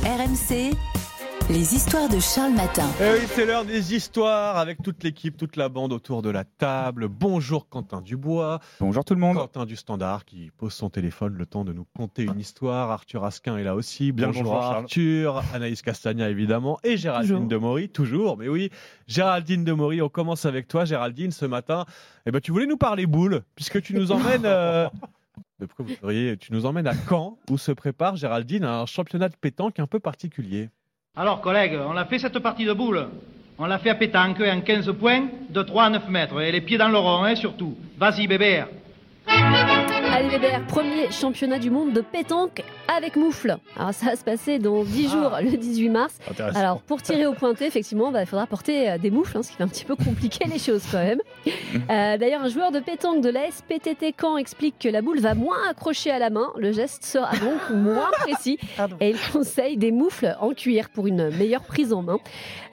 RMC, 0.00 0.72
les 1.50 1.74
histoires 1.74 2.08
de 2.08 2.18
Charles 2.18 2.54
Matin. 2.54 2.88
Eh 2.98 3.12
oui, 3.12 3.26
c'est 3.26 3.44
l'heure 3.44 3.64
des 3.66 3.94
histoires 3.94 4.56
avec 4.56 4.82
toute 4.82 5.04
l'équipe, 5.04 5.36
toute 5.36 5.56
la 5.56 5.68
bande 5.68 5.92
autour 5.92 6.22
de 6.22 6.30
la 6.30 6.44
table. 6.44 7.08
Bonjour 7.08 7.68
Quentin 7.68 8.00
Dubois. 8.00 8.58
Bonjour 8.80 9.04
tout 9.04 9.14
le 9.14 9.20
monde. 9.20 9.36
Quentin 9.36 9.66
du 9.66 9.76
Standard 9.76 10.24
qui 10.24 10.50
pose 10.56 10.72
son 10.72 10.88
téléphone 10.88 11.34
le 11.34 11.44
temps 11.46 11.64
de 11.64 11.72
nous 11.72 11.86
conter 11.96 12.24
une 12.24 12.40
histoire. 12.40 12.90
Arthur 12.90 13.24
Asquin 13.24 13.58
est 13.58 13.64
là 13.64 13.74
aussi. 13.74 14.12
bonjour, 14.12 14.56
Arthur. 14.56 15.42
Anaïs 15.54 15.82
Castagna 15.82 16.30
évidemment. 16.30 16.78
Et 16.82 16.96
Géraldine 16.96 17.46
Demory, 17.46 17.90
toujours. 17.90 18.38
Mais 18.38 18.48
oui, 18.48 18.70
Géraldine 19.06 19.62
Demory, 19.62 20.00
on 20.00 20.08
commence 20.08 20.46
avec 20.46 20.68
toi. 20.68 20.84
Géraldine, 20.86 21.30
ce 21.32 21.44
matin, 21.44 21.84
eh 22.26 22.30
ben, 22.30 22.40
tu 22.40 22.50
voulais 22.50 22.66
nous 22.66 22.78
parler 22.78 23.06
boule, 23.06 23.42
puisque 23.54 23.82
tu 23.82 23.94
nous 23.94 24.10
emmènes... 24.10 24.46
Euh, 24.46 24.88
tu 26.40 26.52
nous 26.52 26.66
emmènes 26.66 26.86
à 26.86 26.94
Caen, 27.08 27.38
où 27.50 27.58
se 27.58 27.72
prépare 27.72 28.16
Géraldine 28.16 28.64
un 28.64 28.86
championnat 28.86 29.28
de 29.28 29.36
pétanque 29.36 29.78
un 29.78 29.86
peu 29.86 30.00
particulier. 30.00 30.68
Alors, 31.16 31.40
collègues, 31.40 31.78
on 31.86 31.96
a 31.96 32.04
fait 32.04 32.18
cette 32.18 32.38
partie 32.38 32.64
de 32.64 32.72
boule. 32.72 33.08
On 33.58 33.66
l'a 33.66 33.78
fait 33.78 33.90
à 33.90 33.94
pétanque 33.94 34.40
en 34.40 34.60
15 34.60 34.92
points, 34.98 35.28
de 35.50 35.62
3 35.62 35.84
à 35.84 35.90
9 35.90 36.08
mètres. 36.08 36.40
Et 36.40 36.50
les 36.50 36.60
pieds 36.60 36.78
dans 36.78 36.88
le 36.88 36.98
rond, 36.98 37.22
hein, 37.24 37.34
surtout. 37.34 37.76
Vas-y, 37.98 38.26
bébé. 38.26 38.64
Allez 39.28 40.28
Weber, 40.28 40.60
premier 40.66 41.10
championnat 41.10 41.58
du 41.58 41.70
monde 41.70 41.92
de 41.92 42.00
pétanque 42.00 42.62
avec 42.94 43.16
moufle. 43.16 43.56
Alors 43.78 43.94
ça 43.94 44.06
va 44.06 44.16
se 44.16 44.24
passer 44.24 44.58
dans 44.58 44.84
10 44.84 45.08
jours, 45.08 45.32
le 45.40 45.56
18 45.56 45.88
mars. 45.88 46.18
Alors 46.54 46.80
pour 46.82 47.00
tirer 47.02 47.26
au 47.26 47.32
pointé, 47.32 47.66
effectivement, 47.66 48.10
bah, 48.10 48.20
il 48.22 48.26
faudra 48.26 48.46
porter 48.46 48.90
euh, 48.90 48.98
des 48.98 49.10
moufles, 49.10 49.38
hein, 49.38 49.42
ce 49.42 49.50
qui 49.50 49.56
va 49.58 49.64
un 49.64 49.68
petit 49.68 49.84
peu 49.84 49.96
compliquer 49.96 50.44
les 50.46 50.58
choses 50.58 50.82
quand 50.90 51.02
même. 51.02 51.20
Euh, 51.90 52.18
D'ailleurs, 52.18 52.42
un 52.42 52.48
joueur 52.48 52.70
de 52.70 52.80
pétanque 52.80 53.22
de 53.22 53.30
la 53.30 53.50
SPTT 53.50 54.14
Caen 54.20 54.36
explique 54.36 54.78
que 54.78 54.88
la 54.90 55.00
boule 55.00 55.20
va 55.20 55.34
moins 55.34 55.56
accrocher 55.70 56.10
à 56.10 56.18
la 56.18 56.28
main. 56.28 56.50
Le 56.58 56.70
geste 56.70 57.02
sera 57.04 57.30
donc 57.32 57.70
moins 57.74 58.10
précis 58.20 58.58
et 59.00 59.10
il 59.10 59.16
conseille 59.32 59.78
des 59.78 59.90
moufles 59.90 60.36
en 60.40 60.50
cuir 60.50 60.90
pour 60.90 61.06
une 61.06 61.30
meilleure 61.30 61.62
prise 61.62 61.94
en 61.94 62.02
main. 62.02 62.18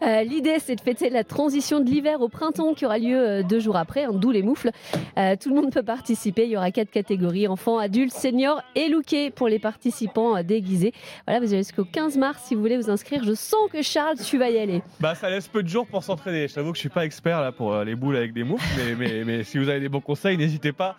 Euh, 0.04 0.24
L'idée, 0.24 0.58
c'est 0.60 0.76
de 0.76 0.82
fêter 0.82 1.10
la 1.10 1.24
transition 1.24 1.80
de 1.80 1.90
l'hiver 1.90 2.20
au 2.22 2.28
printemps 2.28 2.74
qui 2.74 2.86
aura 2.86 2.98
lieu 2.98 3.42
deux 3.44 3.60
jours 3.62 3.78
après, 3.78 4.04
hein, 4.04 4.12
d'où 4.14 4.32
les 4.32 4.44
moufles. 4.44 4.72
Euh, 5.18 5.36
tout 5.42 5.50
le 5.50 5.56
monde 5.56 5.72
peut 5.72 5.84
participer. 5.84 6.39
Il 6.46 6.52
y 6.52 6.58
aura 6.58 6.72
quatre 6.72 6.92
catégories 6.92 7.48
enfants, 7.48 7.78
adultes, 7.78 8.14
seniors 8.14 8.62
et 8.76 8.88
lookés 8.88 9.30
pour 9.32 9.48
les 9.48 9.60
participants 9.60 10.42
déguisés. 10.44 10.94
Voilà, 11.28 11.40
vous 11.40 11.54
avez 11.54 11.64
jusqu'au 11.64 11.86
15 11.86 12.18
mars 12.18 12.44
si 12.46 12.56
vous 12.56 12.62
voulez 12.62 12.78
vous 12.78 12.90
inscrire. 12.90 13.24
Je 13.24 13.34
sens 13.34 13.70
que 13.72 13.82
Charles, 13.82 14.18
tu 14.18 14.38
vas 14.38 14.50
y 14.50 14.58
aller. 14.58 14.82
Bah 15.00 15.16
ça 15.16 15.30
laisse 15.30 15.48
peu 15.48 15.64
de 15.64 15.68
jours 15.68 15.88
pour 15.88 16.04
s'entraîner. 16.04 16.48
Je 16.48 16.54
t'avoue 16.54 16.72
que 16.72 16.78
je 16.78 16.82
suis 16.82 16.90
pas 16.90 17.06
expert 17.06 17.42
là 17.42 17.52
pour 17.52 17.74
euh, 17.74 17.84
les 17.84 17.96
boules 17.96 18.16
avec 18.16 18.34
des 18.34 18.44
moufles, 18.44 18.66
mais, 18.98 19.24
mais 19.26 19.44
si 19.44 19.58
vous 19.58 19.70
avez 19.70 19.80
des 19.80 19.90
bons 19.90 20.02
conseils, 20.02 20.38
n'hésitez 20.38 20.72
pas 20.72 20.98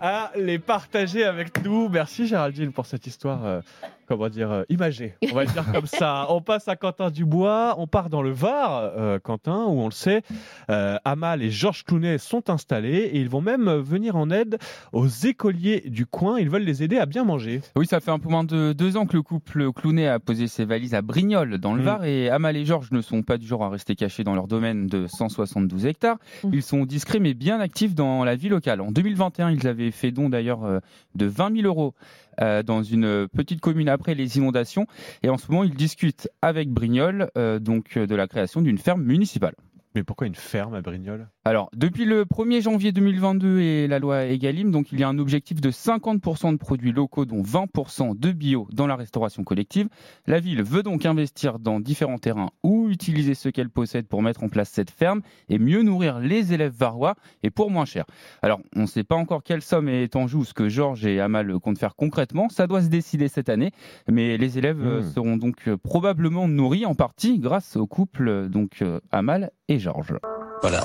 à 0.00 0.30
les 0.36 0.58
partager 0.58 1.24
avec 1.24 1.62
nous. 1.64 1.88
Merci 1.88 2.26
Géraldine 2.26 2.72
pour 2.72 2.86
cette 2.86 3.06
histoire, 3.06 3.44
euh, 3.44 3.60
comment 4.06 4.28
dire, 4.28 4.50
euh, 4.50 4.62
imagée. 4.70 5.14
On 5.30 5.34
va 5.34 5.44
le 5.44 5.50
dire 5.50 5.64
comme 5.72 5.86
ça. 5.86 6.26
On 6.30 6.40
passe 6.40 6.68
à 6.68 6.76
Quentin 6.76 7.10
Dubois, 7.10 7.74
on 7.78 7.86
part 7.86 8.08
dans 8.08 8.22
le 8.22 8.30
Var, 8.30 8.92
euh, 8.96 9.18
Quentin, 9.18 9.64
où 9.66 9.80
on 9.80 9.86
le 9.86 9.92
sait, 9.92 10.22
Amal 10.68 11.42
et 11.42 11.50
Georges 11.50 11.84
Clounet 11.84 12.16
sont 12.18 12.48
installés 12.48 13.10
et 13.12 13.18
ils 13.18 13.28
vont 13.28 13.42
même 13.42 13.70
venir 13.70 14.16
en 14.16 14.30
aide 14.30 14.58
aux 14.92 15.08
écoliers 15.08 15.82
du 15.86 16.06
coin. 16.06 16.38
Ils 16.38 16.48
veulent 16.48 16.62
les 16.62 16.82
aider 16.82 16.98
à 16.98 17.06
bien 17.06 17.24
manger. 17.24 17.60
Oui, 17.76 17.86
ça 17.86 18.00
fait 18.00 18.10
un 18.10 18.18
peu 18.18 18.28
moins 18.28 18.44
de 18.44 18.72
deux 18.72 18.96
ans 18.96 19.06
que 19.06 19.16
le 19.16 19.22
couple 19.22 19.72
Clounet 19.72 20.08
a 20.08 20.18
posé 20.18 20.46
ses 20.48 20.64
valises 20.64 20.94
à 20.94 21.02
Brignoles, 21.02 21.58
dans 21.58 21.74
le 21.74 21.82
Mm. 21.82 21.84
Var, 21.84 22.04
et 22.04 22.30
Amal 22.30 22.56
et 22.56 22.64
Georges 22.64 22.90
ne 22.92 23.00
sont 23.00 23.22
pas 23.22 23.36
du 23.36 23.46
genre 23.46 23.64
à 23.64 23.70
rester 23.70 23.94
cachés 23.94 24.24
dans 24.24 24.34
leur 24.34 24.46
domaine 24.46 24.86
de 24.86 25.06
172 25.06 25.86
hectares. 25.86 26.18
Mm. 26.44 26.50
Ils 26.52 26.62
sont 26.62 26.84
discrets 26.84 27.18
mais 27.18 27.34
bien 27.34 27.60
actifs 27.60 27.94
dans 27.94 28.24
la 28.24 28.36
vie 28.36 28.48
locale. 28.48 28.80
En 28.80 28.92
2021, 28.92 29.50
ils 29.50 29.61
avaient 29.68 29.90
fait 29.90 30.10
don 30.10 30.28
d'ailleurs 30.28 30.64
euh, 30.64 30.80
de 31.14 31.26
20 31.26 31.56
000 31.56 31.66
euros 31.66 31.94
euh, 32.40 32.62
dans 32.62 32.82
une 32.82 33.28
petite 33.28 33.60
commune 33.60 33.88
après 33.88 34.14
les 34.14 34.36
inondations, 34.36 34.86
et 35.22 35.28
en 35.28 35.38
ce 35.38 35.50
moment, 35.50 35.64
ils 35.64 35.74
discutent 35.74 36.28
avec 36.40 36.70
Brignoles 36.70 37.30
euh, 37.36 37.58
donc 37.58 37.98
de 37.98 38.14
la 38.14 38.26
création 38.26 38.62
d'une 38.62 38.78
ferme 38.78 39.02
municipale. 39.02 39.54
Mais 39.94 40.02
pourquoi 40.02 40.26
une 40.26 40.34
ferme 40.34 40.74
à 40.74 40.80
Brignoles? 40.80 41.28
Alors, 41.44 41.70
depuis 41.74 42.04
le 42.04 42.24
1er 42.24 42.62
janvier 42.62 42.92
2022 42.92 43.60
et 43.60 43.88
la 43.88 43.98
loi 43.98 44.26
Egalim, 44.26 44.70
donc 44.70 44.92
il 44.92 45.00
y 45.00 45.02
a 45.02 45.08
un 45.08 45.18
objectif 45.18 45.60
de 45.60 45.70
50% 45.70 46.52
de 46.52 46.56
produits 46.56 46.92
locaux, 46.92 47.24
dont 47.24 47.42
20% 47.42 48.16
de 48.18 48.32
bio 48.32 48.68
dans 48.72 48.86
la 48.86 48.94
restauration 48.94 49.42
collective. 49.42 49.88
La 50.26 50.38
ville 50.38 50.62
veut 50.62 50.82
donc 50.82 51.04
investir 51.06 51.58
dans 51.58 51.80
différents 51.80 52.18
terrains 52.18 52.50
ou 52.62 52.88
utiliser 52.90 53.34
ce 53.34 53.48
qu'elle 53.48 53.70
possède 53.70 54.06
pour 54.06 54.22
mettre 54.22 54.44
en 54.44 54.48
place 54.48 54.70
cette 54.70 54.90
ferme 54.90 55.22
et 55.48 55.58
mieux 55.58 55.82
nourrir 55.82 56.20
les 56.20 56.52
élèves 56.52 56.74
varois 56.76 57.16
et 57.42 57.50
pour 57.50 57.70
moins 57.70 57.86
cher. 57.86 58.04
Alors, 58.42 58.60
on 58.76 58.82
ne 58.82 58.86
sait 58.86 59.04
pas 59.04 59.16
encore 59.16 59.42
quelle 59.42 59.62
somme 59.62 59.88
est 59.88 60.14
en 60.16 60.28
jeu 60.28 60.38
ou 60.38 60.44
ce 60.44 60.54
que 60.54 60.68
Georges 60.68 61.06
et 61.06 61.20
Amal 61.20 61.58
comptent 61.58 61.78
faire 61.78 61.96
concrètement. 61.96 62.48
Ça 62.50 62.66
doit 62.66 62.82
se 62.82 62.88
décider 62.88 63.26
cette 63.26 63.48
année, 63.48 63.72
mais 64.08 64.36
les 64.36 64.58
élèves 64.58 64.82
Mmh. 64.82 65.12
seront 65.14 65.36
donc 65.36 65.68
euh, 65.68 65.76
probablement 65.76 66.48
nourris 66.48 66.86
en 66.86 66.94
partie 66.94 67.38
grâce 67.38 67.76
au 67.76 67.86
couple 67.86 68.48
donc 68.48 68.82
euh, 68.82 69.00
Amal 69.10 69.50
et 69.68 69.78
Georges. 69.78 70.16
Voilà. 70.62 70.84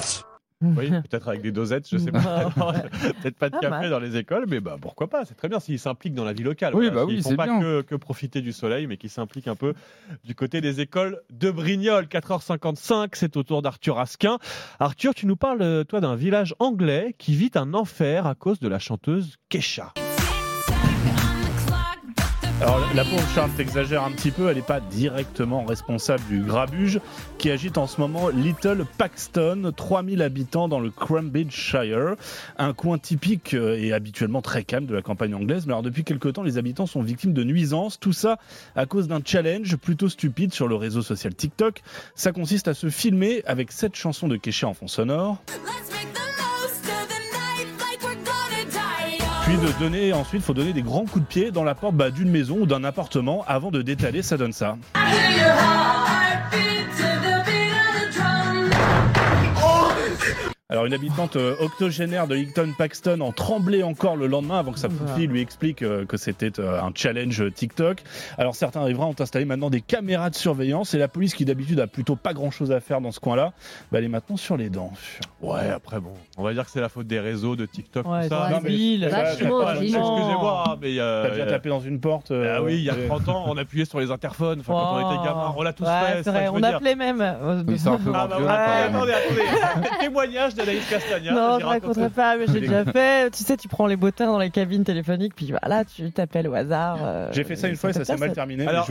Oui, 0.62 0.90
peut-être 0.90 1.28
avec 1.28 1.42
des 1.42 1.52
dosettes, 1.52 1.88
je 1.90 1.98
sais 1.98 2.12
pas. 2.12 2.50
Non, 2.58 2.72
peut-être 3.22 3.38
pas 3.38 3.50
de 3.50 3.60
café 3.60 3.90
dans 3.90 4.00
les 4.00 4.18
écoles, 4.18 4.46
mais 4.48 4.60
bah 4.60 4.78
pourquoi 4.82 5.08
pas, 5.08 5.24
c'est 5.26 5.36
très 5.36 5.50
bien 5.50 5.60
s'ils 5.60 5.78
s'impliquent 5.80 6.16
dans 6.16 6.24
la 6.26 6.34
vie 6.34 6.42
locale. 6.44 6.74
Oui, 6.74 6.88
Voilà, 6.88 7.02
bah 7.02 7.06
oui, 7.06 7.16
Ils 7.18 7.24
font 7.24 7.30
c'est 7.30 7.36
pas 7.36 7.46
bien. 7.46 7.60
que, 7.60 7.82
que 7.82 7.96
profiter 7.96 8.42
du 8.42 8.52
soleil, 8.54 8.88
mais 8.88 8.98
qu'ils 8.98 9.10
s'impliquent 9.12 9.48
un 9.48 9.56
peu 9.56 9.74
du 10.24 10.34
côté 10.34 10.60
des 10.60 10.82
écoles 10.82 11.22
de 11.30 11.52
Brignoles. 11.52 12.06
4h55, 12.06 13.10
c'est 13.14 13.38
au 13.38 13.44
tour 13.44 13.62
d'Arthur 13.62 14.00
Asquin. 14.00 14.40
Arthur, 14.80 15.14
tu 15.14 15.28
nous 15.28 15.36
parles, 15.36 15.62
euh, 15.62 15.84
toi, 15.84 16.02
d'un 16.02 16.16
village 16.16 16.56
anglais 16.60 17.14
qui 17.18 17.36
vit 17.36 17.52
un 17.56 17.74
enfer 17.74 18.26
à 18.26 18.34
cause 18.34 18.60
de 18.60 18.68
la 18.68 18.80
chanteuse 18.80 19.38
Kesha. 19.50 19.94
Alors 22.60 22.80
la 22.96 23.04
pauvre 23.04 23.28
Charles 23.36 23.52
t'exagère 23.52 24.04
un 24.04 24.12
petit 24.12 24.32
peu, 24.32 24.50
elle 24.50 24.56
n'est 24.56 24.64
pas 24.64 24.80
directement 24.80 25.64
responsable 25.64 26.24
du 26.28 26.42
grabuge 26.42 27.00
qui 27.38 27.52
agite 27.52 27.78
en 27.78 27.86
ce 27.86 28.02
moment 28.02 28.30
Little 28.30 28.84
Paxton, 28.98 29.72
3000 29.76 30.24
habitants 30.24 30.68
dans 30.68 30.80
le 30.80 30.90
Cambridgeshire, 30.90 32.16
un 32.58 32.74
coin 32.74 32.98
typique 32.98 33.54
euh, 33.54 33.78
et 33.78 33.94
habituellement 33.94 34.42
très 34.42 34.64
calme 34.64 34.88
de 34.88 34.96
la 34.96 35.04
campagne 35.04 35.36
anglaise. 35.36 35.68
Mais 35.68 35.74
alors 35.74 35.84
depuis 35.84 36.04
quelque 36.04 36.30
temps, 36.30 36.42
les 36.42 36.58
habitants 36.58 36.88
sont 36.88 37.04
victimes 37.04 37.34
de 37.34 37.44
nuisances, 37.44 38.00
tout 38.00 38.14
ça 38.14 38.40
à 38.76 38.88
cause 38.88 39.08
d'un 39.08 39.22
challenge 39.24 39.76
plutôt 39.76 40.10
stupide 40.10 40.52
sur 40.52 40.68
le 40.68 40.76
réseau 40.76 41.04
social 41.04 41.36
TikTok. 41.36 41.84
Ça 42.16 42.32
consiste 42.32 42.68
à 42.68 42.74
se 42.74 42.90
filmer 42.90 43.44
avec 43.46 43.72
cette 43.72 43.96
chanson 43.96 44.28
de 44.28 44.36
Kesha 44.36 44.68
en 44.68 44.74
fond 44.74 44.88
sonore. 44.88 45.38
Puis 49.48 49.56
donner, 49.80 50.12
ensuite, 50.12 50.44
faut 50.44 50.54
donner 50.54 50.74
des 50.74 50.82
grands 50.82 51.06
coups 51.06 51.22
de 51.22 51.30
pied 51.30 51.52
dans 51.52 51.64
la 51.64 51.74
porte 51.74 51.96
bah, 51.96 52.12
d'une 52.12 52.30
maison 52.30 52.58
ou 52.60 52.66
d'un 52.66 52.84
appartement 52.84 53.46
avant 53.48 53.72
de 53.72 53.82
détaler, 53.82 54.22
ça 54.22 54.36
donne 54.36 54.52
ça. 54.52 54.78
Alors 60.70 60.86
une 60.86 60.94
habitante 60.94 61.38
euh, 61.38 61.56
octogénaire 61.62 62.28
de 62.28 62.36
Higton 62.36 62.74
Paxton 62.78 63.22
en 63.22 63.32
tremblait 63.32 63.84
encore 63.84 64.18
le 64.18 64.28
lendemain 64.28 64.60
avant 64.60 64.74
que 64.74 64.80
sa 64.80 64.90
petite 64.90 65.10
fille 65.16 65.28
lui 65.28 65.40
explique 65.40 65.82
euh, 65.82 66.06
que 66.06 66.18
c'était 66.18 66.60
euh, 66.60 66.82
un 66.82 66.92
challenge 66.94 67.40
euh, 67.42 67.50
TikTok. 67.50 68.04
Alors 68.38 68.54
certains 68.54 68.84
riverains 68.84 69.06
ont 69.06 69.16
installé 69.18 69.46
maintenant 69.46 69.70
des 69.70 69.80
caméras 69.80 70.30
de 70.30 70.36
surveillance 70.36 70.94
et 70.94 70.98
la 70.98 71.08
police 71.08 71.36
qui 71.36 71.46
d'habitude 71.46 71.80
a 71.80 71.88
plutôt 71.88 72.18
pas 72.18 72.34
grand 72.34 72.52
chose 72.52 72.74
à 72.74 72.82
faire 72.82 73.00
dans 73.00 73.14
ce 73.14 73.22
coin-là, 73.22 73.54
bah, 73.94 74.00
elle 74.00 74.04
est 74.04 74.10
maintenant 74.10 74.36
sur 74.36 74.58
les 74.58 74.70
dents. 74.70 74.92
Ouais, 75.42 75.70
après 75.74 76.02
bon, 76.02 76.12
on 76.38 76.44
va 76.44 76.52
dire 76.54 76.66
que 76.66 76.72
c'est 76.72 76.82
la 76.82 76.90
faute 76.90 77.08
des 77.08 77.22
réseaux, 77.22 77.56
de 77.56 77.66
TikTok, 77.66 78.06
Ouais, 78.06 78.24
tout 78.24 78.36
ça. 78.36 78.50
Non, 78.52 78.60
mais- 78.62 79.08
Vachement. 79.08 79.72
Excusez-moi, 79.72 80.64
hein, 80.68 80.76
mais 80.82 81.00
euh, 81.00 81.24
T'as 81.24 81.30
déjà 81.30 81.44
euh, 81.44 81.50
tapé 81.50 81.70
dans 81.70 81.80
une 81.80 82.02
porte 82.02 82.32
euh, 82.32 82.58
Ah 82.58 82.62
oui, 82.62 82.74
il 82.74 82.84
y 82.84 82.90
a 82.90 82.98
et- 82.98 83.08
30 83.08 83.30
ans, 83.30 83.46
on 83.48 83.56
appuyait 83.56 83.86
sur 83.86 84.02
les 84.02 84.12
interphones. 84.12 84.60
Enfin, 84.60 84.74
quand 84.74 84.96
on 84.96 85.16
était 85.16 85.24
gamin, 85.30 85.54
on 85.56 85.62
l'a 85.62 85.72
tous 85.72 85.86
Ouais, 85.86 86.24
fait. 86.24 86.30
vrai, 86.30 86.50
on 86.52 86.62
appelait 86.62 86.96
même. 86.96 87.24
Oui, 87.66 87.80
c'est 87.80 87.88
un 87.88 87.98
peu 88.00 88.12
Ah 88.14 88.28
bah 88.28 88.36
attendez, 88.36 89.14
attendez. 89.14 89.88
Témoignage 90.02 90.57
d'Anaïs 90.58 90.84
Castagna. 90.90 91.32
Non, 91.34 91.60
je 91.60 91.66
raconte. 91.66 91.98
raconterai 91.98 92.10
pas, 92.10 92.38
mais 92.38 92.46
j'ai 92.52 92.60
déjà 92.62 92.84
fait. 92.86 93.32
Tu 93.32 93.44
sais, 93.44 93.56
tu 93.58 93.68
prends 93.68 93.88
les 93.88 93.96
bottins 93.96 94.26
dans 94.28 94.40
les 94.40 94.50
cabines 94.50 94.84
téléphoniques, 94.84 95.36
puis 95.36 95.52
voilà, 95.52 95.86
tu 95.86 96.12
t'appelles 96.12 96.48
au 96.48 96.54
hasard. 96.54 96.98
euh, 97.02 97.30
J'ai 97.32 97.44
fait 97.44 97.56
ça 97.56 97.68
une 97.70 97.76
fois 97.76 97.92
et 97.92 97.94
ça 97.94 98.04
s'est 98.06 98.18
mal 98.18 98.34
terminé. 98.34 98.68
Alors, 98.68 98.88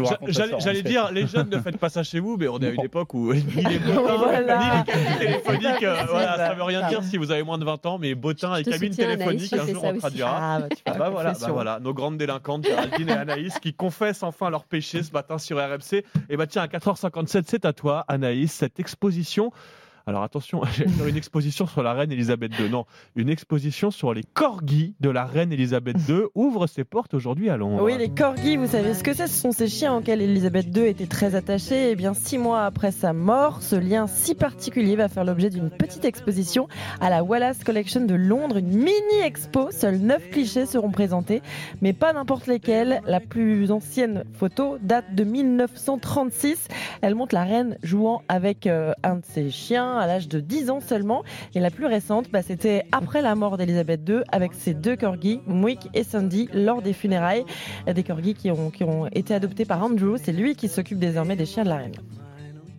j'allais 0.59 0.83
dire, 0.83 1.11
les 1.13 1.27
jeunes 1.27 1.51
ne 1.51 1.59
faites 1.59 1.77
pas 1.79 1.89
ça 1.89 2.03
chez 2.03 2.21
vous, 2.21 2.37
mais 2.39 2.49
on 2.49 2.59
est 2.61 2.69
à 2.69 2.71
une 2.71 2.81
époque 2.83 3.13
où 3.15 3.33
ni 3.35 3.41
les 3.43 3.79
bottins, 3.79 4.17
Voilà. 4.17 4.59
ni 4.59 4.65
les 4.79 4.93
cabines 4.93 5.19
téléphoniques, 5.19 5.83
euh, 5.83 5.97
voilà, 6.09 6.37
ça. 6.37 6.55
veut 6.55 6.63
rien 6.63 6.89
dire 6.89 7.03
si 7.03 7.17
vous 7.17 7.31
avez 7.31 7.43
moins 7.43 7.59
de 7.59 7.65
20 7.65 7.87
ans, 7.87 7.99
mais 7.99 8.15
bottins 8.15 8.57
et 8.57 8.63
cabines 8.65 8.95
téléphoniques, 8.95 9.53
un 9.53 9.67
jour 9.67 9.85
on 9.85 9.97
traduira. 9.99 10.39
Ah, 10.41 10.61
bah, 10.87 10.95
Bah 10.99 11.09
voilà, 11.11 11.33
bah 11.33 11.49
voilà, 11.51 11.79
nos 11.81 11.93
grandes 11.95 12.17
délinquantes, 12.19 12.65
Géraldine 12.65 13.09
et 13.09 13.13
Anaïs, 13.13 13.59
qui 13.59 13.73
confessent 13.75 14.23
enfin 14.23 14.51
leur 14.51 14.65
péché 14.65 15.03
ce 15.03 15.13
matin 15.13 15.39
sur 15.39 15.59
RMC. 15.59 16.05
Et 16.31 16.37
bah 16.37 16.47
tiens, 16.47 16.63
à 16.63 16.67
4h57, 16.67 17.45
c'est 17.47 17.65
à 17.65 17.73
toi, 17.73 18.05
Anaïs, 18.09 18.53
cette 18.53 18.79
exposition. 18.81 19.53
Alors 20.09 20.23
attention, 20.23 20.63
j'allais 20.73 20.89
faire 20.89 21.09
une 21.09 21.17
exposition 21.17 21.67
sur 21.67 21.83
la 21.83 21.93
reine 21.93 22.13
Elisabeth 22.13 22.53
II. 22.61 22.71
Non, 22.71 22.85
une 23.17 23.29
exposition 23.29 23.91
sur 23.91 24.15
les 24.15 24.23
corgis 24.23 24.95
de 25.01 25.11
la 25.11 25.25
reine 25.25 25.53
Elisabeth 25.53 25.97
II 26.09 26.21
ouvre 26.37 26.69
ses 26.69 26.85
portes 26.85 27.13
aujourd'hui 27.13 27.51
à 27.51 27.57
Londres. 27.57 27.83
Oui, 27.83 27.99
les 27.99 28.09
corgis, 28.09 28.57
vous 28.57 28.69
savez 28.69 28.95
ce 28.95 29.03
que 29.03 29.13
c'est? 29.15 29.27
Ce 29.27 29.41
sont 29.41 29.51
ces 29.51 29.67
chiens 29.67 29.97
auxquels 29.97 30.23
Elisabeth 30.23 30.67
II 30.77 30.87
était 30.87 31.09
très 31.09 31.35
attachée. 31.35 31.91
Et 31.91 31.97
bien, 31.97 32.15
six 32.15 32.39
mois 32.39 32.67
après 32.67 32.93
sa 32.93 33.13
mort, 33.13 33.63
ce 33.63 33.75
lien 33.75 34.07
si 34.07 34.37
particulier 34.37 34.95
va 34.95 35.09
faire 35.09 35.25
l'objet 35.25 35.51
d'une 35.51 35.71
petite 35.71 36.05
exposition 36.05 36.69
à 37.01 37.11
la 37.11 37.25
Wallace 37.25 37.65
Collection 37.65 38.05
de 38.05 38.15
Londres, 38.15 38.59
une 38.59 38.69
mini-expo. 38.69 39.71
Seuls 39.73 39.99
neuf 39.99 40.31
clichés 40.31 40.67
seront 40.67 40.93
présentés, 40.93 41.43
mais 41.83 41.93
pas 41.93 42.13
n'importe 42.13 42.47
lesquels. 42.47 43.03
La 43.09 43.19
plus 43.19 43.73
ancienne 43.73 44.23
photo 44.35 44.79
date 44.81 45.17
de 45.17 45.25
1936. 45.25 46.69
Elle 47.03 47.17
montre 47.17 47.35
la 47.35 47.43
reine 47.43 47.77
jouant 47.83 48.23
avec 48.29 48.69
euh, 48.69 48.93
un 49.03 49.17
de 49.17 49.25
ses 49.25 49.51
chiens 49.51 49.96
à 49.99 50.07
l'âge 50.07 50.29
de 50.29 50.41
10 50.41 50.71
ans 50.71 50.81
seulement. 50.81 51.23
Et 51.55 51.61
la 51.61 51.71
plus 51.71 51.87
récente, 51.87 52.31
bah, 52.31 52.43
c'était 52.43 52.85
après 52.93 53.23
la 53.23 53.35
mort 53.35 53.57
d'Elisabeth 53.57 54.09
II 54.09 54.21
avec 54.33 54.55
ses 54.55 54.75
deux 54.75 54.97
corgis, 54.97 55.41
Mwick 55.47 55.89
et 55.95 56.05
Sandy, 56.05 56.49
lors 56.53 56.83
des 56.83 56.93
funérailles. 56.93 57.45
Des 57.93 58.03
corgis 58.03 58.35
qui 58.35 58.51
ont, 58.51 58.71
qui 58.71 58.85
ont 58.85 59.07
été 59.07 59.35
adoptés 59.35 59.65
par 59.65 59.83
Andrew. 59.83 60.17
C'est 60.23 60.33
lui 60.33 60.55
qui 60.57 60.69
s'occupe 60.69 60.99
désormais 60.99 61.37
des 61.37 61.47
chiens 61.47 61.65
de 61.65 61.69
la 61.69 61.77
reine. 61.77 61.93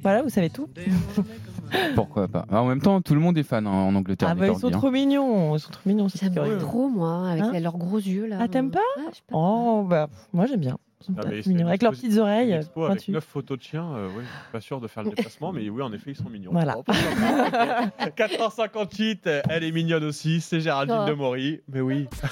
Voilà, 0.04 0.22
vous 0.22 0.30
savez 0.30 0.50
tout. 0.50 0.68
Pourquoi 1.96 2.28
pas 2.28 2.46
En 2.50 2.66
même 2.66 2.82
temps, 2.82 3.02
tout 3.02 3.14
le 3.14 3.20
monde 3.20 3.38
est 3.38 3.44
fan 3.44 3.68
hein, 3.68 3.72
en 3.72 3.96
Angleterre. 3.96 4.30
Ah 4.32 4.36
bah 4.36 4.48
ils 4.48 4.58
sont 4.58 4.68
hein. 4.68 4.72
trop 4.72 4.92
mignons, 4.92 5.56
ils 5.56 5.60
sont 5.60 5.72
trop 5.72 5.82
mignons. 5.86 6.08
J'aime 6.08 6.34
trop, 6.60 6.88
moi, 6.88 7.30
avec 7.30 7.44
Hein 7.44 7.60
leurs 7.60 7.78
gros 7.78 7.98
yeux 7.98 8.26
là. 8.26 8.38
Ah 8.40 8.48
t'aimes 8.48 8.72
pas 8.72 8.80
Ah, 8.98 9.10
pas. 9.28 9.38
Oh 9.38 9.84
bah 9.88 10.08
moi 10.34 10.46
j'aime 10.46 10.62
bien. 10.62 10.78
Sont 11.00 11.14
Ah, 11.16 11.28
mignons. 11.46 11.68
Avec 11.68 11.84
leurs 11.84 11.92
petites 11.92 12.18
oreilles. 12.18 12.50
une 12.50 12.56
expo 12.58 12.86
avec 12.86 12.98
pointues. 12.98 13.12
9 13.12 13.24
photos 13.24 13.58
de 13.60 13.64
chiens, 13.64 13.86
euh, 13.96 14.08
oui, 14.18 14.24
pas 14.52 14.60
sûr 14.62 14.82
de 14.82 14.88
faire 14.88 15.04
le 15.04 15.10
déplacement, 15.12 15.52
mais 15.54 15.70
oui, 15.70 15.82
en 15.84 15.94
effet, 15.94 16.10
ils 16.12 16.16
sont 16.16 16.28
mignons. 16.30 16.50
Voilà. 16.52 16.74
Bon, 16.74 16.84
pourquoi 16.84 17.92
pas, 17.92 18.08
ok. 18.08 18.14
4h58, 18.18 19.20
euh, 19.28 19.42
elle 19.50 19.64
est 19.64 19.72
mignonne 19.72 20.04
aussi, 20.06 20.42
c'est 20.42 20.60
Géraldine 20.60 20.98
Oh. 21.04 21.08
de 21.08 21.14
Maury, 21.14 21.62
mais 21.72 21.82
oui. 21.82 22.08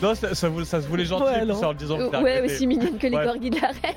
Non, 0.00 0.14
ça, 0.14 0.32
ça, 0.36 0.48
ça 0.64 0.80
se 0.80 0.86
voulait 0.86 1.04
gentil, 1.04 1.24
Ouais, 1.24 1.50
en 1.64 1.70
le 1.70 1.74
disant 1.76 1.98
que 1.98 2.10
t'as 2.12 2.22
Ouais, 2.22 2.40
aussi 2.44 2.68
mignonne 2.68 2.96
que 2.98 3.06
les 3.08 3.16
Ouais. 3.16 3.24
corgis 3.24 3.50
de 3.50 3.56
la 3.60 3.68
reine. 3.68 3.96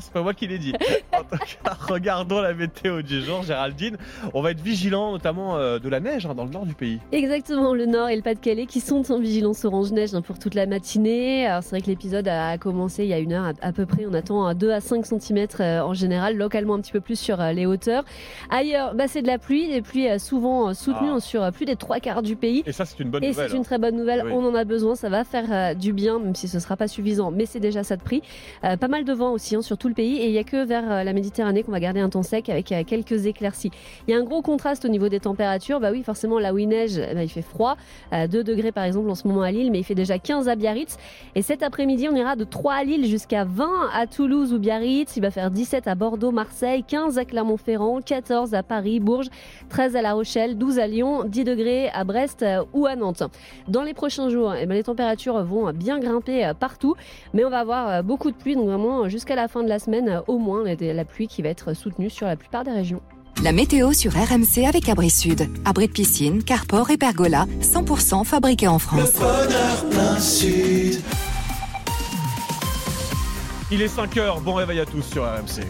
C'est 0.00 0.12
pas 0.12 0.22
moi 0.22 0.34
qui 0.34 0.46
l'ai 0.46 0.58
dit. 0.58 0.72
En 1.12 1.22
tout 1.22 1.38
cas, 1.64 1.76
regardons 1.88 2.40
la 2.40 2.52
météo 2.54 3.02
du 3.02 3.22
jour, 3.22 3.42
Géraldine. 3.42 3.96
On 4.34 4.42
va 4.42 4.50
être 4.50 4.60
vigilant, 4.60 5.12
notamment 5.12 5.56
euh, 5.56 5.78
de 5.78 5.88
la 5.88 6.00
neige 6.00 6.26
hein, 6.26 6.34
dans 6.34 6.44
le 6.44 6.50
nord 6.50 6.66
du 6.66 6.74
pays. 6.74 7.00
Exactement, 7.12 7.74
le 7.74 7.86
Nord 7.86 8.08
et 8.08 8.16
le 8.16 8.22
Pas-de-Calais 8.22 8.66
qui 8.66 8.80
sont 8.80 9.10
en 9.12 9.18
vigilance 9.18 9.64
orange-neige 9.64 10.14
hein, 10.14 10.22
pour 10.22 10.38
toute 10.38 10.54
la 10.54 10.66
matinée. 10.66 11.46
Alors 11.46 11.62
c'est 11.62 11.70
vrai 11.70 11.80
que 11.80 11.86
l'épisode 11.86 12.28
a 12.28 12.58
commencé 12.58 13.04
il 13.04 13.08
y 13.08 13.14
a 13.14 13.18
une 13.18 13.32
heure 13.32 13.44
à, 13.46 13.66
à 13.66 13.72
peu 13.72 13.86
près. 13.86 14.04
On 14.06 14.14
attend 14.14 14.46
à 14.46 14.54
2 14.54 14.70
à 14.70 14.80
5 14.80 15.06
cm 15.06 15.46
en 15.82 15.94
général, 15.94 16.36
localement 16.36 16.74
un 16.74 16.80
petit 16.80 16.92
peu 16.92 17.00
plus 17.00 17.18
sur 17.18 17.40
euh, 17.40 17.52
les 17.52 17.66
hauteurs. 17.66 18.04
Ailleurs, 18.50 18.94
bah, 18.94 19.04
c'est 19.08 19.22
de 19.22 19.26
la 19.26 19.38
pluie, 19.38 19.68
des 19.68 19.82
pluies 19.82 20.08
euh, 20.08 20.18
souvent 20.18 20.68
euh, 20.70 20.74
soutenues 20.74 21.08
Ah. 21.10 21.14
hein, 21.14 21.20
sur 21.20 21.42
euh, 21.42 21.50
plus 21.50 21.64
des 21.64 21.76
trois 21.76 22.00
quarts 22.00 22.22
du 22.22 22.36
pays. 22.36 22.62
Et 22.66 22.72
ça, 22.72 22.84
c'est 22.84 22.98
une 23.00 23.10
bonne 23.10 23.24
Et 23.24 23.28
nouvelle. 23.28 23.48
c'est 23.50 23.54
une 23.56 23.60
hein. 23.62 23.64
très 23.64 23.78
bonne 23.78 23.96
nouvelle, 23.96 24.22
Oui. 24.24 24.32
on 24.34 24.44
en 24.46 24.54
a 24.54 24.64
besoin, 24.64 24.94
ça 24.94 25.08
va 25.08 25.24
faire 25.24 25.44
euh, 25.50 25.74
du 25.74 25.92
bien, 25.92 26.18
même 26.18 26.34
si 26.34 26.48
ce 26.48 26.58
sera 26.60 26.76
pas 26.76 26.88
suffisant, 26.88 27.30
mais 27.30 27.46
c'est 27.46 27.60
déjà 27.60 27.82
ça 27.84 27.96
de 27.96 28.02
prix. 28.02 28.22
Euh, 28.64 28.76
pas 28.76 28.88
mal 28.88 29.04
de 29.04 29.12
vent 29.12 29.32
aussi 29.32 29.56
hein, 29.56 29.62
sur 29.62 29.78
le 29.88 29.94
pays, 29.94 30.16
et 30.16 30.26
il 30.26 30.32
y 30.32 30.38
a 30.38 30.44
que 30.44 30.64
vers 30.64 30.90
euh, 30.90 31.04
la 31.04 31.12
Méditerranée 31.12 31.62
qu'on 31.62 31.72
va 31.72 31.80
garder 31.80 32.00
un 32.00 32.08
temps 32.08 32.22
sec 32.22 32.48
avec 32.48 32.72
euh, 32.72 32.82
quelques 32.84 33.26
éclaircies. 33.26 33.70
Il 34.06 34.12
y 34.12 34.14
a 34.14 34.20
un 34.20 34.24
gros 34.24 34.42
contraste 34.42 34.84
au 34.84 34.88
niveau 34.88 35.08
des 35.08 35.20
températures, 35.20 35.80
bah 35.80 35.90
oui, 35.92 36.02
forcément 36.02 36.38
là 36.38 36.52
où 36.52 36.58
il 36.58 36.68
neige, 36.68 36.98
eh 36.98 37.14
ben, 37.14 37.22
il 37.22 37.28
fait 37.28 37.42
froid, 37.42 37.76
euh, 38.12 38.26
2 38.26 38.44
degrés 38.44 38.72
par 38.72 38.84
exemple 38.84 39.10
en 39.10 39.14
ce 39.14 39.26
moment 39.26 39.42
à 39.42 39.50
Lille, 39.50 39.70
mais 39.70 39.78
il 39.78 39.84
fait 39.84 39.94
déjà 39.94 40.18
15 40.18 40.48
à 40.48 40.56
Biarritz. 40.56 40.96
Et 41.34 41.42
cet 41.42 41.62
après-midi, 41.62 42.08
on 42.10 42.16
ira 42.16 42.36
de 42.36 42.44
3 42.44 42.74
à 42.74 42.84
Lille 42.84 43.06
jusqu'à 43.06 43.44
20 43.44 43.90
à 43.92 44.06
Toulouse 44.06 44.52
ou 44.52 44.58
Biarritz, 44.58 45.16
il 45.16 45.20
va 45.20 45.30
faire 45.30 45.50
17 45.50 45.86
à 45.86 45.94
Bordeaux, 45.94 46.32
Marseille, 46.32 46.84
15 46.86 47.18
à 47.18 47.24
Clermont-Ferrand, 47.24 48.00
14 48.00 48.54
à 48.54 48.62
Paris, 48.62 49.00
Bourges, 49.00 49.28
13 49.68 49.96
à 49.96 50.02
La 50.02 50.12
Rochelle, 50.12 50.58
12 50.58 50.78
à 50.78 50.86
Lyon, 50.86 51.24
10 51.24 51.44
degrés 51.44 51.88
à 51.90 52.04
Brest 52.04 52.42
euh, 52.42 52.64
ou 52.72 52.86
à 52.86 52.96
Nantes. 52.96 53.22
Dans 53.68 53.82
les 53.82 53.94
prochains 53.94 54.28
jours, 54.28 54.54
eh 54.54 54.66
ben, 54.66 54.74
les 54.74 54.84
températures 54.84 55.42
vont 55.44 55.72
bien 55.72 55.98
grimper 55.98 56.46
euh, 56.46 56.54
partout, 56.54 56.94
mais 57.34 57.44
on 57.44 57.50
va 57.50 57.60
avoir 57.60 57.88
euh, 57.88 58.02
beaucoup 58.02 58.30
de 58.30 58.36
pluie, 58.36 58.54
donc 58.54 58.66
vraiment 58.66 59.04
euh, 59.04 59.08
jusqu'à 59.08 59.34
la 59.34 59.48
fin 59.48 59.62
de 59.62 59.68
la 59.68 59.75
semaine 59.78 60.08
euh, 60.08 60.20
au 60.26 60.38
moins, 60.38 60.64
et 60.66 60.76
la 60.92 61.04
pluie 61.04 61.28
qui 61.28 61.42
va 61.42 61.48
être 61.48 61.74
soutenue 61.74 62.10
sur 62.10 62.26
la 62.26 62.36
plupart 62.36 62.64
des 62.64 62.72
régions. 62.72 63.00
La 63.42 63.52
météo 63.52 63.92
sur 63.92 64.12
RMC 64.12 64.64
avec 64.66 64.88
Abri 64.88 65.10
Sud. 65.10 65.48
Abri 65.66 65.88
de 65.88 65.92
piscine, 65.92 66.42
carport 66.42 66.90
et 66.90 66.96
pergola, 66.96 67.46
100% 67.60 68.24
fabriqué 68.24 68.66
en 68.66 68.78
France. 68.78 69.12
Il 73.70 73.82
est 73.82 73.94
5h, 73.94 74.40
bon 74.42 74.54
réveil 74.54 74.80
à 74.80 74.86
tous 74.86 75.02
sur 75.02 75.24
RMC. 75.24 75.64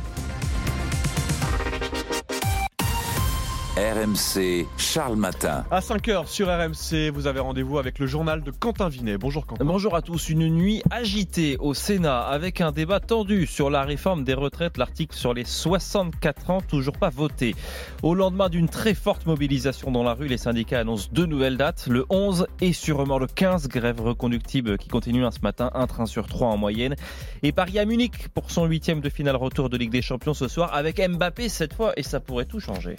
RMC, 3.77 4.67
Charles 4.79 5.17
Matin. 5.17 5.67
À 5.71 5.81
5h 5.81 6.29
sur 6.29 6.49
RMC, 6.49 7.11
vous 7.13 7.27
avez 7.27 7.41
rendez-vous 7.41 7.79
avec 7.79 7.99
le 7.99 8.07
journal 8.07 8.43
de 8.43 8.51
Quentin 8.51 8.89
Vinet. 8.89 9.19
Bonjour 9.19 9.45
Quentin. 9.45 9.67
Bonjour 9.67 9.95
à 9.95 10.01
tous. 10.01 10.31
Une 10.31 10.49
nuit 10.49 10.83
agitée 10.91 11.59
au 11.59 11.75
Sénat 11.75 12.23
avec 12.23 12.63
un 12.63 12.73
débat 12.73 13.01
tendu 13.01 13.45
sur 13.45 13.69
la 13.69 13.83
réforme 13.83 14.25
des 14.25 14.33
retraites. 14.33 14.79
L'article 14.79 15.15
sur 15.15 15.35
les 15.35 15.45
64 15.45 16.49
ans 16.49 16.63
toujours 16.63 16.97
pas 16.97 17.11
voté. 17.11 17.55
Au 18.03 18.15
lendemain 18.15 18.49
d'une 18.49 18.71
très 18.71 18.95
forte 18.95 19.27
mobilisation 19.27 19.91
dans 19.91 20.05
la 20.05 20.15
rue, 20.15 20.29
les 20.29 20.39
syndicats 20.39 20.81
annoncent 20.81 21.11
deux 21.13 21.27
nouvelles 21.27 21.59
dates, 21.59 21.87
le 21.87 22.07
11 22.09 22.47
et 22.63 22.73
sûrement 22.73 23.19
le 23.19 23.27
15. 23.27 23.69
Grève 23.69 24.01
reconductible 24.01 24.79
qui 24.79 24.89
continue 24.89 25.27
hein, 25.27 25.31
ce 25.31 25.41
matin, 25.43 25.71
un 25.75 25.87
train 25.87 26.07
sur 26.07 26.29
trois 26.29 26.49
en 26.49 26.57
moyenne. 26.57 26.97
Et 27.43 27.53
Paris 27.53 27.79
à 27.79 27.85
Munich 27.85 28.29
pour 28.33 28.51
son 28.51 28.65
huitième 28.65 29.01
de 29.01 29.11
finale 29.11 29.37
retour 29.37 29.69
de 29.69 29.77
Ligue 29.77 29.93
des 29.93 30.01
Champions 30.01 30.33
ce 30.33 30.49
soir 30.49 30.73
avec 30.73 30.99
Mbappé 30.99 31.51
cette 31.51 31.75
fois 31.75 31.93
et 31.99 32.03
ça 32.03 32.21
pourrait 32.21 32.47
tout 32.47 32.61
changer. 32.61 32.97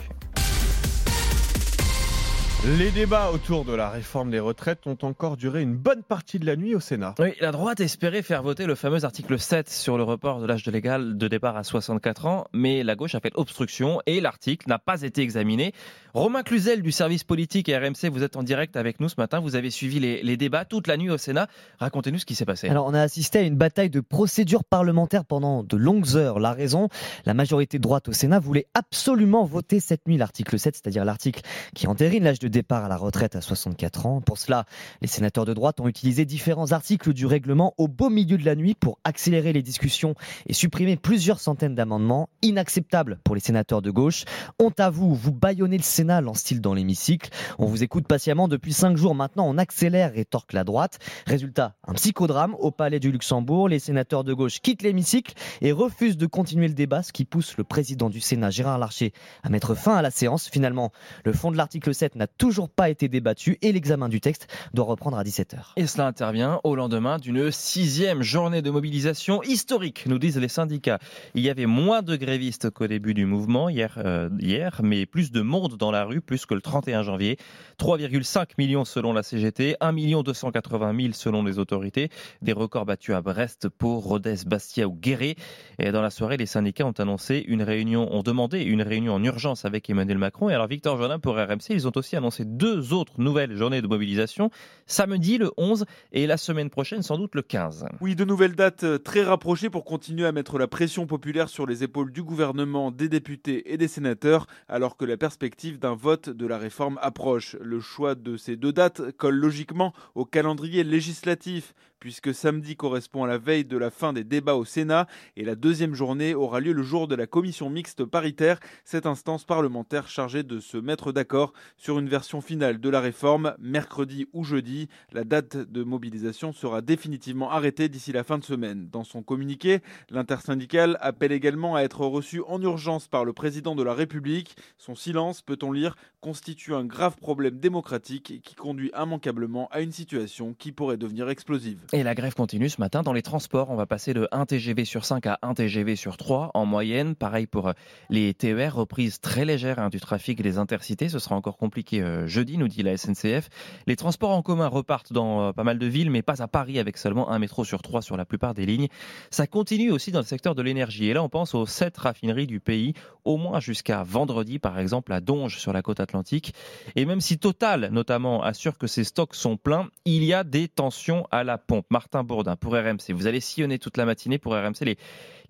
Les 2.66 2.90
débats 2.90 3.30
autour 3.32 3.66
de 3.66 3.74
la 3.74 3.88
réforme 3.92 4.32
des 4.32 4.40
retraites 4.40 4.88
ont 4.88 4.98
encore 5.04 5.38
duré 5.38 5.62
une 5.62 5.76
bonne 5.76 6.02
partie 6.02 6.40
de 6.40 6.46
la 6.46 6.56
nuit 6.56 6.74
au 6.74 6.80
Sénat. 6.80 7.14
Oui, 7.20 7.34
la 7.40 7.52
droite 7.52 7.80
espérait 7.80 8.24
faire 8.24 8.42
voter 8.42 8.66
le 8.66 8.74
fameux 8.74 9.06
article 9.06 9.38
7 9.38 9.70
sur 9.70 9.96
le 9.96 10.04
report 10.04 10.42
de 10.42 10.48
l'âge 10.48 10.64
de 10.64 10.72
légal 10.72 11.18
de 11.18 11.28
départ 11.28 11.56
à 11.56 11.64
64 11.64 12.26
ans, 12.26 12.48
mais 12.54 12.84
la 12.84 12.96
gauche 12.96 13.14
a 13.14 13.20
fait 13.20 13.32
obstruction 13.36 14.02
et 14.08 14.20
l'article 14.20 14.68
n'a 14.68 14.80
pas 14.80 15.04
été 15.04 15.22
examiné. 15.22 15.72
Romain 16.16 16.42
Cluzel 16.42 16.82
du 16.82 16.92
service 16.92 17.24
politique 17.24 17.70
et 17.70 17.78
RMC, 17.78 18.10
vous 18.12 18.24
êtes 18.24 18.36
en 18.36 18.44
direct 18.44 18.76
avec 18.76 19.00
nous 19.00 19.08
ce 19.08 19.16
matin, 19.20 19.40
vous 19.40 19.56
avez 19.56 19.70
suivi 19.70 20.00
les, 20.00 20.24
les 20.24 20.36
débats 20.36 20.66
toute 20.66 20.88
la 20.88 20.98
nuit 20.98 21.12
au 21.12 21.18
Sénat. 21.20 21.48
Racontez-nous 21.80 22.18
ce 22.18 22.26
qui 22.26 22.34
s'est 22.34 22.44
passé. 22.44 22.68
Alors, 22.70 22.88
on 22.88 22.94
a 22.96 23.02
assisté 23.02 23.38
à 23.38 23.44
une 23.44 23.56
bataille 23.56 23.92
de 23.92 24.00
procédure 24.00 24.64
parlementaire 24.64 25.26
pendant 25.26 25.64
de 25.64 25.78
longues 25.78 26.16
heures. 26.16 26.40
La 26.40 26.54
raison, 26.54 26.90
la 27.26 27.36
majorité 27.36 27.78
de 27.78 27.84
droite 27.84 28.10
au 28.10 28.14
Sénat 28.14 28.40
voulait 28.40 28.66
absolument 28.74 29.46
voter 29.46 29.80
cette 29.80 30.08
nuit 30.08 30.18
l'article 30.18 30.58
7, 30.58 30.76
c'est-à-dire 30.78 31.06
l'article 31.06 31.42
qui 31.76 31.86
entérine 31.86 32.24
l'âge 32.24 32.40
de 32.40 32.47
départ 32.50 32.86
à 32.86 32.88
la 32.88 32.98
retraite 32.98 33.36
à 33.36 33.42
64 33.42 34.06
ans. 34.06 34.22
Pour 34.22 34.38
cela, 34.38 34.66
les 35.02 35.08
sénateurs 35.08 35.46
de 35.46 35.54
droite 35.54 35.80
ont 35.80 35.88
utilisé 35.88 36.26
différents 36.26 36.72
articles 36.72 37.14
du 37.14 37.26
règlement 37.26 37.74
au 37.78 37.88
beau 37.88 38.10
milieu 38.10 38.38
de 38.38 38.46
la 38.46 38.56
nuit 38.56 38.76
pour 38.76 39.00
accélérer 39.04 39.54
les 39.54 39.62
discussions 39.62 40.16
et 40.48 40.54
supprimer 40.54 40.96
plusieurs 40.96 41.40
centaines 41.40 41.76
d'amendements 41.76 42.30
inacceptables 42.42 43.20
pour 43.24 43.36
les 43.36 43.42
sénateurs 43.42 43.82
de 43.82 43.92
gauche. 43.92 44.26
Honte 44.60 44.80
à 44.80 44.90
vous, 44.90 45.14
vous 45.16 45.32
baillonnez 45.32 45.78
le 45.78 45.84
Sénat, 45.84 46.22
lance-t-il 46.22 46.62
dans 46.62 46.74
l'hémicycle. 46.74 47.30
On 47.60 47.66
vous 47.66 47.84
écoute 47.84 48.08
patiemment 48.08 48.48
depuis 48.48 48.74
cinq 48.74 48.98
jours 48.98 49.16
maintenant, 49.16 49.48
on 49.48 49.58
accélère, 49.58 50.14
rétorque 50.14 50.54
la 50.54 50.64
droite. 50.64 51.00
Résultat, 51.26 51.76
un 51.88 51.94
psychodrame 51.94 52.56
au 52.60 52.72
palais 52.72 53.00
du 53.00 53.12
Luxembourg. 53.12 53.70
Les 53.70 53.80
sénateurs 53.80 54.24
de 54.24 54.34
gauche 54.34 54.60
quittent 54.60 54.82
l'hémicycle 54.82 55.34
et 55.62 55.72
refusent 55.72 56.18
de 56.18 56.26
continuer 56.26 56.68
le 56.68 56.74
débat, 56.74 57.04
ce 57.04 57.12
qui 57.12 57.26
pousse 57.26 57.58
le 57.58 57.64
président 57.64 58.10
du 58.10 58.20
Sénat, 58.20 58.50
Gérard 58.50 58.80
Larcher, 58.80 59.14
à 59.44 59.50
mettre 59.50 59.76
fin 59.76 59.96
à 59.96 60.02
la 60.02 60.12
séance. 60.12 60.50
Finalement, 60.50 60.92
le 61.24 61.34
fond 61.34 61.52
de 61.52 61.58
l'article 61.58 61.94
7 61.94 62.16
n'a 62.16 62.28
toujours 62.38 62.70
pas 62.70 62.90
été 62.90 63.08
débattu 63.08 63.58
et 63.62 63.72
l'examen 63.72 64.10
du 64.10 64.22
texte 64.22 64.48
doit 64.74 64.86
reprendre 64.86 65.18
à 65.18 65.24
17h. 65.24 65.74
Et 65.76 65.88
cela 65.88 66.08
intervient 66.08 66.60
au 66.64 66.76
lendemain 66.76 67.18
d'une 67.18 67.52
sixième 67.52 68.22
journée 68.22 68.62
de 68.62 68.70
mobilisation 68.70 69.42
historique, 69.44 70.06
nous 70.08 70.20
disent 70.20 70.38
les 70.38 70.48
syndicats. 70.48 71.00
Il 71.34 71.44
y 71.44 71.50
avait 71.50 71.66
moins 71.66 72.02
de 72.02 72.16
grévistes 72.16 72.70
qu'au 72.70 72.88
début 72.88 73.14
du 73.14 73.26
mouvement 73.26 73.70
hier, 73.70 73.98
euh, 73.98 74.30
hier, 74.40 74.82
mais 74.84 75.06
plus 75.06 75.32
de 75.32 75.42
monde 75.42 75.76
dans 75.78 75.92
la 75.92 76.06
rue, 76.06 76.22
plus 76.22 76.46
que 76.46 76.54
le 76.54 76.62
31 76.62 77.04
janvier. 77.04 77.38
3,5 77.80 78.50
millions 78.58 78.86
selon 78.86 79.14
la 79.14 79.24
CGT, 79.24 79.76
1 79.82 79.94
280 80.24 80.96
000 81.00 81.14
selon 81.14 81.44
les 81.44 81.60
autorités. 81.60 82.10
Des 82.42 82.54
records 82.54 82.86
battus 82.86 83.16
à 83.16 83.22
Brest, 83.22 83.70
Pau, 83.70 84.00
Rodez, 84.00 84.38
Bastia 84.46 84.88
ou 84.88 84.94
Guéret. 84.94 85.36
Et 85.80 85.92
dans 85.92 86.02
la 86.02 86.10
soirée, 86.10 86.38
les 86.38 86.46
syndicats 86.46 86.86
ont 86.86 86.92
annoncé 86.92 87.44
une 87.48 87.64
réunion, 87.64 88.14
ont 88.14 88.24
demandé 88.24 88.62
une 88.62 88.82
réunion 88.82 89.14
en 89.14 89.24
urgence 89.24 89.66
avec 89.66 89.90
Emmanuel 89.90 90.18
Macron. 90.18 90.50
Et 90.50 90.54
alors 90.54 90.68
Victor 90.68 90.98
Jolin 90.98 91.20
pour 91.20 91.36
RMC, 91.36 91.70
ils 91.70 91.88
ont 91.88 91.92
aussi 91.96 92.16
annoncé 92.16 92.27
deux 92.46 92.94
autres 92.94 93.14
nouvelles 93.18 93.56
journées 93.56 93.82
de 93.82 93.88
mobilisation. 93.88 94.50
Samedi 94.86 95.38
le 95.38 95.52
11 95.58 95.86
et 96.12 96.28
la 96.28 96.38
semaine 96.38 96.70
prochaine 96.70 97.04
sans 97.04 97.18
doute 97.18 97.36
le 97.36 97.42
15. 97.42 97.86
Oui, 98.02 98.16
de 98.16 98.26
nouvelles 98.26 98.56
dates 98.56 98.84
euh, 98.84 98.98
très 98.98 99.24
rapprochées 99.24 99.70
pour 99.70 99.86
continuer 99.86 100.26
à 100.26 100.32
mettre 100.32 100.58
la 100.58 100.68
pression 100.68 101.08
populaire 101.08 101.50
sur 101.50 101.66
les 101.66 101.84
épaules 101.84 102.12
du 102.12 102.24
gouvernement, 102.24 102.92
des 102.92 103.10
députés 103.10 103.74
et 103.74 103.78
des 103.78 103.88
sénateurs, 103.88 104.48
alors 104.68 104.98
que 104.98 105.06
la 105.06 105.18
perspective 105.18 105.80
d'un 105.80 105.96
vote 105.96 106.30
de 106.30 106.48
la 106.48 106.58
réforme 106.58 107.00
approche. 107.02 107.56
Le 107.62 107.80
choix 107.80 108.16
de 108.16 108.38
ces 108.38 108.56
deux 108.56 108.74
dates 108.74 109.12
colle 109.18 109.36
logiquement 109.36 109.94
au 110.16 110.26
calendrier 110.26 110.84
législatif 110.84 111.74
puisque 112.00 112.34
samedi 112.34 112.76
correspond 112.76 113.24
à 113.24 113.28
la 113.28 113.38
veille 113.38 113.66
de 113.66 113.78
la 113.78 113.90
fin 113.90 114.14
des 114.14 114.24
débats 114.24 114.56
au 114.56 114.66
Sénat 114.66 115.08
et 115.36 115.44
la 115.44 115.56
deuxième 115.56 115.94
journée 115.94 116.36
aura 116.36 116.60
lieu 116.60 116.74
le 116.74 116.84
jour 116.84 117.08
de 117.08 117.16
la 117.16 117.28
commission 117.28 117.70
mixte 117.70 118.06
paritaire, 118.06 118.60
cette 118.84 119.06
instance 119.06 119.46
parlementaire 119.46 120.08
chargée 120.08 120.44
de 120.44 120.60
se 120.60 120.78
mettre 120.78 121.12
d'accord 121.12 121.54
sur 121.76 122.00
une 122.00 122.10
version 122.10 122.42
finale 122.42 122.80
de 122.80 122.90
la 122.90 123.02
réforme 123.02 123.56
mercredi 123.60 124.28
ou 124.34 124.44
jeudi. 124.44 124.88
La 125.12 125.24
date 125.24 125.58
de 125.58 125.84
mobilisation 125.84 126.54
sera 126.54 126.82
définitivement 126.82 127.52
arrêtée 127.52 127.90
d'ici 127.90 128.12
la 128.12 128.24
fin 128.24 128.38
de 128.38 128.44
semaine. 128.44 128.90
Dans 128.92 129.04
son 129.04 129.24
communiqué, 129.24 129.80
l'intersyndicale 130.10 130.98
appelle 131.02 131.32
également 131.32 131.76
à 131.76 131.82
être 131.82 132.02
reçu 132.02 132.42
en 132.48 132.62
urgence 132.62 133.08
par 133.08 133.26
le 133.26 133.34
président 133.34 133.76
de 133.76 133.84
la 133.84 133.94
République. 133.94 134.56
Son 134.78 134.96
silence, 134.96 135.42
peut-on 135.42 135.72
lire, 135.72 135.96
constitue 136.22 136.74
un 136.74 136.86
grave 136.86 137.18
problème 137.18 137.60
démocratique 137.60 138.42
qui 138.44 138.56
conduit 138.56 138.92
immanquablement 138.98 139.68
à 139.72 139.82
une 139.82 139.92
situation 139.92 140.54
qui 140.54 140.72
pourrait 140.72 140.98
devenir 140.98 141.30
explosive. 141.30 141.80
Et 141.94 142.04
la 142.04 142.16
grève 142.16 142.36
continue 142.36 142.68
ce 142.68 142.82
matin 142.82 143.02
dans 143.02 143.14
les 143.14 143.22
transports. 143.22 143.70
On 143.70 143.78
va 143.78 143.86
passer 143.86 144.14
de 144.14 144.28
1 144.34 144.46
TGV 144.46 144.84
sur 144.84 145.06
5 145.06 145.26
à 145.26 145.40
1 145.42 145.54
TGV 145.54 145.96
sur 145.96 146.18
3 146.18 146.52
en 146.54 146.66
moyenne. 146.66 147.16
Pareil 147.16 147.48
pour 147.48 147.70
euh, 147.70 147.74
les 148.10 148.34
TER, 148.34 148.76
reprise 148.76 149.22
très 149.22 149.46
légère 149.46 149.80
hein, 149.80 149.88
du 149.88 150.02
trafic 150.02 150.42
des 150.42 150.58
intercités. 150.58 151.08
Ce 151.08 151.18
sera 151.20 151.36
encore 151.36 151.56
compliqué 151.56 152.02
euh, 152.02 152.28
jeudi, 152.28 152.58
nous 152.58 152.68
dit 152.68 152.84
la 152.84 152.98
SNCF. 152.98 153.48
Les 153.86 153.96
transports 153.96 154.32
en 154.32 154.42
commun 154.42 154.68
repartent 154.68 155.14
dans 155.14 155.42
euh, 155.42 155.52
pas 155.54 155.64
mal 155.64 155.80
de 155.80 155.86
villes, 155.86 156.12
mais 156.12 156.22
pas 156.22 156.42
à 156.42 156.50
Paris 156.50 156.78
avec 156.78 156.98
seulement 156.98 157.32
un 157.32 157.40
métro 157.40 157.64
sur 157.64 157.82
3 157.82 158.02
sur 158.02 158.18
la 158.18 158.26
plupart 158.26 158.54
des 158.54 158.66
lignes. 158.66 158.90
Ça 159.32 159.48
continue 159.48 159.90
aussi 159.90 160.12
dans 160.12 160.20
le 160.20 160.26
secteur 160.26 160.56
de 160.56 160.62
l'énergie. 160.62 161.08
Et 161.08 161.14
là, 161.14 161.24
on 161.24 161.30
pense 161.30 161.56
aux 161.56 161.66
7 161.66 161.98
raffineries 161.98 162.48
du 162.48 162.60
pays, 162.60 162.96
au 163.24 163.38
moins 163.38 163.62
jusqu'à 163.62 164.04
vendredi, 164.04 164.60
par 164.60 164.78
exemple, 164.78 165.14
à 165.14 165.22
Donge 165.22 165.58
sur 165.58 165.72
la 165.72 165.82
côte 165.82 166.02
atlantique. 166.02 166.54
Et 166.98 167.06
même 167.06 167.22
si 167.22 167.38
Total, 167.38 167.88
notamment, 167.94 168.44
assure 168.44 168.78
que 168.78 168.88
ses 168.88 169.06
stocks 169.06 169.36
sont 169.36 169.56
pleins, 169.56 169.88
il 170.04 170.26
y 170.26 170.34
a 170.34 170.44
des 170.44 170.68
tensions 170.68 171.26
à 171.32 171.46
la 171.46 171.58
pompe. 171.58 171.77
Martin 171.90 172.24
Bourdin 172.24 172.56
pour 172.56 172.74
RMC. 172.74 173.14
Vous 173.14 173.28
allez 173.28 173.40
sillonner 173.40 173.80
toute 173.80 173.98
la 173.98 174.06
matinée 174.06 174.38
pour 174.38 174.54
RMC 174.54 174.82
les, 174.82 174.98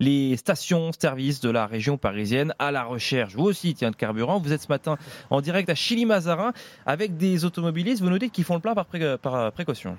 les 0.00 0.36
stations-service 0.36 1.40
de 1.40 1.50
la 1.50 1.66
région 1.66 1.98
parisienne 1.98 2.54
à 2.58 2.70
la 2.70 2.84
recherche, 2.84 3.34
vous 3.34 3.44
aussi, 3.44 3.74
tiens, 3.74 3.90
de 3.90 3.96
carburant. 3.96 4.38
Vous 4.38 4.52
êtes 4.52 4.62
ce 4.62 4.68
matin 4.68 4.96
en 5.30 5.40
direct 5.40 5.68
à 5.68 5.74
Chili-Mazarin 5.74 6.52
avec 6.86 7.16
des 7.16 7.44
automobilistes, 7.44 8.02
vous 8.02 8.10
notez 8.10 8.30
qu'ils 8.30 8.44
font 8.44 8.54
le 8.54 8.60
plein 8.60 8.74
par, 8.74 8.86
par 9.18 9.52
précaution. 9.52 9.96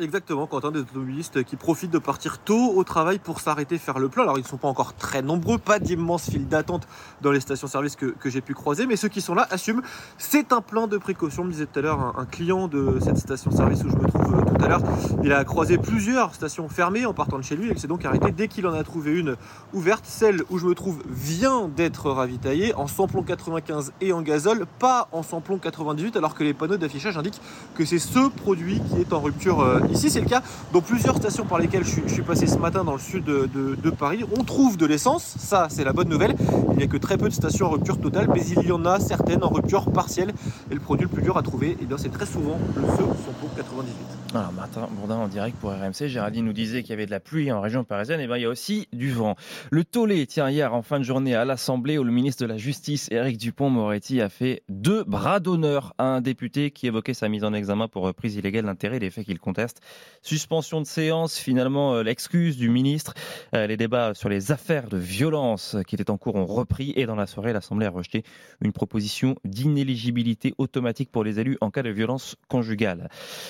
Exactement, 0.00 0.46
Quentin, 0.46 0.70
des 0.70 0.78
automobilistes 0.78 1.42
qui 1.42 1.56
profitent 1.56 1.90
de 1.90 1.98
partir 1.98 2.38
tôt 2.38 2.72
au 2.76 2.84
travail 2.84 3.18
pour 3.18 3.40
s'arrêter 3.40 3.78
faire 3.78 3.98
le 3.98 4.08
plein. 4.08 4.22
Alors, 4.22 4.38
ils 4.38 4.42
ne 4.42 4.46
sont 4.46 4.56
pas 4.56 4.68
encore 4.68 4.94
très 4.94 5.22
nombreux, 5.22 5.58
pas 5.58 5.80
d'immenses 5.80 6.30
files 6.30 6.46
d'attente 6.46 6.86
dans 7.20 7.32
les 7.32 7.40
stations-service 7.40 7.96
que, 7.96 8.14
j'ai 8.26 8.40
pu 8.40 8.54
croiser, 8.54 8.86
mais 8.86 8.94
ceux 8.94 9.08
qui 9.08 9.20
sont 9.20 9.34
là 9.34 9.48
assument. 9.50 9.82
C'est 10.16 10.52
un 10.52 10.60
plein 10.60 10.86
de 10.86 10.98
précaution, 10.98 11.42
me 11.42 11.50
disait 11.50 11.66
tout 11.66 11.80
à 11.80 11.82
l'heure 11.82 11.98
un, 11.98 12.14
un 12.16 12.26
client 12.26 12.68
de 12.68 13.00
cette 13.02 13.16
station-service 13.16 13.82
où 13.82 13.88
je 13.88 13.96
me 13.96 14.06
trouve 14.08 14.34
euh, 14.36 14.56
tout 14.56 14.64
à 14.64 14.68
l'heure. 14.68 14.82
Il 15.24 15.32
a 15.32 15.42
croisé 15.44 15.78
plusieurs 15.78 16.32
stations 16.32 16.68
fermées 16.68 17.04
en 17.04 17.14
partant 17.14 17.38
de 17.38 17.42
chez 17.42 17.56
lui 17.56 17.68
et 17.68 17.72
il 17.72 17.78
s'est 17.78 17.88
donc 17.88 18.04
arrêté 18.04 18.30
dès 18.30 18.46
qu'il 18.46 18.68
en 18.68 18.74
a 18.74 18.84
trouvé 18.84 19.18
une 19.18 19.34
ouverte. 19.72 20.04
Celle 20.06 20.42
où 20.50 20.58
je 20.58 20.66
me 20.66 20.76
trouve 20.76 21.02
vient 21.08 21.66
d'être 21.66 22.10
ravitaillée 22.10 22.72
en 22.74 22.86
samplon 22.86 23.24
95 23.24 23.92
et 24.00 24.12
en 24.12 24.22
gazole, 24.22 24.66
pas 24.78 25.08
en 25.10 25.24
samplon 25.24 25.58
98, 25.58 26.16
alors 26.16 26.34
que 26.34 26.44
les 26.44 26.54
panneaux 26.54 26.76
d'affichage 26.76 27.18
indiquent 27.18 27.40
que 27.74 27.84
c'est 27.84 27.98
ce 27.98 28.28
produit 28.28 28.80
qui 28.80 29.00
est 29.00 29.12
en 29.12 29.20
rupture 29.20 29.60
euh, 29.60 29.80
ici. 29.90 30.10
C'est 30.10 30.20
le 30.20 30.26
cas 30.26 30.42
dans 30.72 30.80
plusieurs 30.80 31.16
stations 31.16 31.44
par 31.44 31.58
lesquelles 31.58 31.84
je 31.84 32.00
suis, 32.08 32.22
passé 32.22 32.46
ce 32.46 32.58
matin 32.58 32.84
dans 32.84 32.92
le 32.92 32.98
sud 32.98 33.24
de, 33.24 33.90
Paris. 33.90 34.24
On 34.38 34.44
trouve 34.44 34.76
de 34.76 34.86
l'essence, 34.86 35.34
ça 35.38 35.68
c'est 35.70 35.84
la 35.84 35.92
bonne 35.92 36.08
nouvelle. 36.08 36.36
Il 36.72 36.76
n'y 36.76 36.84
a 36.84 36.86
que 36.86 36.96
très 36.96 37.16
peu 37.16 37.28
de 37.28 37.34
stations 37.34 37.66
en 37.66 37.70
rupture 37.70 38.00
totale, 38.00 38.28
mais 38.32 38.42
il 38.46 38.66
y 38.66 38.72
en 38.72 38.84
a 38.84 39.00
certaines 39.00 39.42
en 39.42 39.48
rupture 39.48 39.90
partielle. 39.90 40.32
Et 40.70 40.74
le 40.74 40.80
produit 40.80 41.04
le 41.04 41.10
plus 41.10 41.22
dur 41.22 41.36
à 41.36 41.42
trouver, 41.42 41.76
eh 41.80 41.84
bien, 41.84 41.96
c'est 41.98 42.12
très 42.12 42.26
souvent 42.26 42.58
le 42.76 42.82
feu 42.82 43.04
samplon 43.24 43.48
98. 43.56 44.17
Alors 44.34 44.52
Martin 44.52 44.86
Bourdin 44.92 45.16
en 45.16 45.26
direct 45.26 45.56
pour 45.58 45.70
RMC. 45.70 46.06
Géraldine 46.06 46.44
nous 46.44 46.52
disait 46.52 46.82
qu'il 46.82 46.90
y 46.90 46.92
avait 46.92 47.06
de 47.06 47.10
la 47.10 47.18
pluie 47.18 47.50
en 47.50 47.62
région 47.62 47.84
parisienne. 47.84 48.20
Et 48.20 48.26
ben 48.26 48.36
il 48.36 48.42
y 48.42 48.44
a 48.44 48.50
aussi 48.50 48.86
du 48.92 49.10
vent. 49.10 49.36
Le 49.70 49.84
tollé, 49.84 50.26
tiens, 50.26 50.50
hier 50.50 50.74
en 50.74 50.82
fin 50.82 50.98
de 50.98 51.04
journée 51.04 51.34
à 51.34 51.46
l'Assemblée 51.46 51.96
où 51.96 52.04
le 52.04 52.12
ministre 52.12 52.42
de 52.42 52.48
la 52.48 52.58
Justice, 52.58 53.08
Éric 53.10 53.38
Dupont-Moretti, 53.38 54.20
a 54.20 54.28
fait 54.28 54.64
deux 54.68 55.02
bras 55.04 55.40
d'honneur 55.40 55.94
à 55.96 56.04
un 56.04 56.20
député 56.20 56.70
qui 56.72 56.86
évoquait 56.86 57.14
sa 57.14 57.30
mise 57.30 57.42
en 57.42 57.54
examen 57.54 57.88
pour 57.88 58.02
reprise 58.02 58.36
illégale 58.36 58.66
d'intérêt, 58.66 58.98
les 58.98 59.08
faits 59.08 59.24
qu'il 59.24 59.38
conteste. 59.38 59.80
Suspension 60.20 60.82
de 60.82 60.86
séance, 60.86 61.38
finalement 61.38 61.94
euh, 61.94 62.02
l'excuse 62.02 62.58
du 62.58 62.68
ministre. 62.68 63.14
Euh, 63.54 63.66
Les 63.66 63.78
débats 63.78 64.12
sur 64.12 64.28
les 64.28 64.52
affaires 64.52 64.88
de 64.88 64.98
violence 64.98 65.74
qui 65.86 65.94
étaient 65.94 66.10
en 66.10 66.18
cours 66.18 66.34
ont 66.34 66.46
repris 66.46 66.92
et 66.96 67.06
dans 67.06 67.16
la 67.16 67.26
soirée, 67.26 67.54
l'Assemblée 67.54 67.86
a 67.86 67.90
rejeté 67.90 68.24
une 68.60 68.72
proposition 68.72 69.36
d'inéligibilité 69.46 70.52
automatique 70.58 71.10
pour 71.10 71.24
les 71.24 71.40
élus 71.40 71.56
en 71.62 71.70
cas 71.70 71.82
de 71.82 71.90
violence 71.90 72.36
conjugale. 72.48 73.08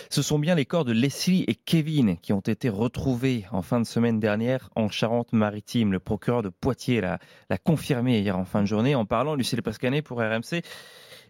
Ce 0.08 0.22
sont 0.22 0.38
bien 0.38 0.54
les 0.54 0.67
corps 0.68 0.84
de 0.84 0.92
Leslie 0.92 1.44
et 1.48 1.54
Kevin 1.54 2.18
qui 2.18 2.34
ont 2.34 2.40
été 2.40 2.68
retrouvés 2.68 3.46
en 3.52 3.62
fin 3.62 3.80
de 3.80 3.86
semaine 3.86 4.20
dernière 4.20 4.68
en 4.76 4.90
Charente-Maritime. 4.90 5.92
Le 5.92 5.98
procureur 5.98 6.42
de 6.42 6.50
Poitiers 6.50 7.00
l'a 7.00 7.18
l'a 7.48 7.56
confirmé 7.56 8.20
hier 8.20 8.38
en 8.38 8.44
fin 8.44 8.60
de 8.60 8.66
journée 8.66 8.94
en 8.94 9.06
parlant, 9.06 9.34
Lucille 9.34 9.62
Pascanet 9.62 10.02
pour 10.02 10.18
RMC, 10.18 10.62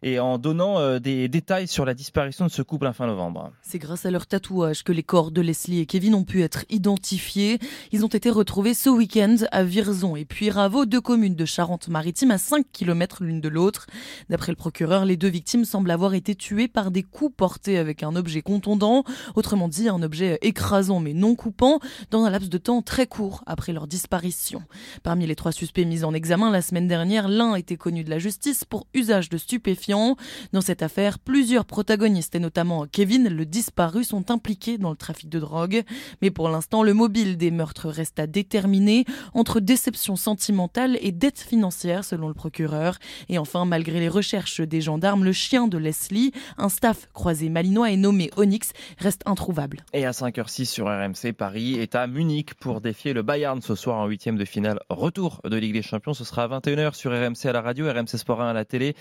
et 0.02 0.18
en 0.20 0.38
donnant 0.38 0.78
euh, 0.78 0.98
des 0.98 1.28
détails 1.28 1.68
sur 1.68 1.84
la 1.84 1.94
disparition 1.94 2.46
de 2.46 2.50
ce 2.50 2.62
couple 2.62 2.86
en 2.86 2.92
fin 2.92 3.06
novembre. 3.06 3.52
C'est 3.62 3.78
grâce 3.78 4.06
à 4.06 4.10
leur 4.10 4.26
tatouage 4.26 4.84
que 4.84 4.92
les 4.92 5.02
corps 5.02 5.30
de 5.30 5.40
Leslie 5.40 5.80
et 5.80 5.86
Kevin 5.86 6.14
ont 6.14 6.24
pu 6.24 6.42
être 6.42 6.64
identifiés. 6.70 7.58
Ils 7.92 8.04
ont 8.04 8.08
été 8.08 8.30
retrouvés 8.30 8.74
ce 8.74 8.88
week-end 8.88 9.36
à 9.50 9.64
Virzon 9.64 10.16
et 10.16 10.24
puis 10.24 10.50
Raveau, 10.50 10.86
deux 10.86 11.00
communes 11.00 11.34
de 11.34 11.44
Charente-Maritime 11.44 12.30
à 12.30 12.38
5 12.38 12.66
km 12.72 13.22
l'une 13.24 13.40
de 13.40 13.48
l'autre. 13.48 13.86
D'après 14.28 14.52
le 14.52 14.56
procureur, 14.56 15.04
les 15.04 15.16
deux 15.16 15.28
victimes 15.28 15.64
semblent 15.64 15.90
avoir 15.90 16.14
été 16.14 16.34
tuées 16.34 16.68
par 16.68 16.90
des 16.90 17.02
coups 17.02 17.34
portés 17.36 17.78
avec 17.78 18.02
un 18.02 18.16
objet 18.16 18.42
contondant, 18.42 19.04
autrement 19.34 19.68
dit 19.68 19.88
un 19.88 20.02
objet 20.02 20.38
écrasant 20.42 21.00
mais 21.00 21.14
non 21.14 21.34
coupant, 21.34 21.80
dans 22.10 22.24
un 22.24 22.30
laps 22.30 22.50
de 22.50 22.58
temps 22.58 22.82
très 22.82 23.06
court 23.06 23.42
après 23.46 23.72
leur 23.72 23.86
disparition. 23.86 24.62
Parmi 25.02 25.26
les 25.26 25.36
trois 25.36 25.52
suspects 25.52 25.84
mis 25.84 26.04
en 26.04 26.14
examen 26.14 26.50
la 26.50 26.62
semaine 26.62 26.88
dernière, 26.88 27.28
l'un 27.28 27.54
était 27.54 27.76
connu 27.76 28.04
de 28.04 28.10
la 28.10 28.18
justice 28.18 28.64
pour 28.64 28.86
usage 28.94 29.28
de 29.28 29.38
stupéfiants. 29.38 29.87
Dans 29.88 30.60
cette 30.60 30.82
affaire, 30.82 31.18
plusieurs 31.18 31.64
protagonistes, 31.64 32.34
et 32.34 32.40
notamment 32.40 32.86
Kevin, 32.86 33.28
le 33.28 33.46
disparu, 33.46 34.04
sont 34.04 34.30
impliqués 34.30 34.76
dans 34.76 34.90
le 34.90 34.96
trafic 34.96 35.30
de 35.30 35.38
drogue. 35.38 35.82
Mais 36.20 36.30
pour 36.30 36.50
l'instant, 36.50 36.82
le 36.82 36.92
mobile 36.92 37.38
des 37.38 37.50
meurtres 37.50 37.88
reste 37.88 38.18
à 38.18 38.26
déterminer 38.26 39.06
entre 39.32 39.60
déception 39.60 40.16
sentimentale 40.16 40.98
et 41.00 41.10
dette 41.10 41.38
financière, 41.38 42.04
selon 42.04 42.28
le 42.28 42.34
procureur. 42.34 42.98
Et 43.30 43.38
enfin, 43.38 43.64
malgré 43.64 43.98
les 43.98 44.08
recherches 44.08 44.60
des 44.60 44.82
gendarmes, 44.82 45.24
le 45.24 45.32
chien 45.32 45.68
de 45.68 45.78
Leslie, 45.78 46.32
un 46.58 46.68
staff 46.68 47.08
croisé 47.14 47.48
malinois 47.48 47.90
et 47.90 47.96
nommé 47.96 48.30
Onyx, 48.36 48.72
reste 48.98 49.22
introuvable. 49.24 49.84
Et 49.94 50.04
à 50.04 50.10
5h06 50.10 50.66
sur 50.66 50.86
RMC, 50.86 51.32
Paris 51.32 51.78
est 51.78 51.94
à 51.94 52.06
Munich 52.06 52.54
pour 52.54 52.82
défier 52.82 53.14
le 53.14 53.22
Bayern 53.22 53.62
ce 53.62 53.74
soir 53.74 53.98
en 53.98 54.06
huitième 54.06 54.36
de 54.36 54.44
finale. 54.44 54.80
Retour 54.90 55.40
de 55.44 55.56
Ligue 55.56 55.72
des 55.72 55.82
Champions, 55.82 56.12
ce 56.12 56.24
sera 56.24 56.44
à 56.44 56.48
21h 56.48 56.94
sur 56.94 57.10
RMC 57.10 57.46
à 57.46 57.52
la 57.52 57.62
radio, 57.62 57.90
RMC 57.90 58.18
Sport 58.18 58.42
1 58.42 58.50
à 58.50 58.52
la 58.52 58.64
télé. 58.64 58.94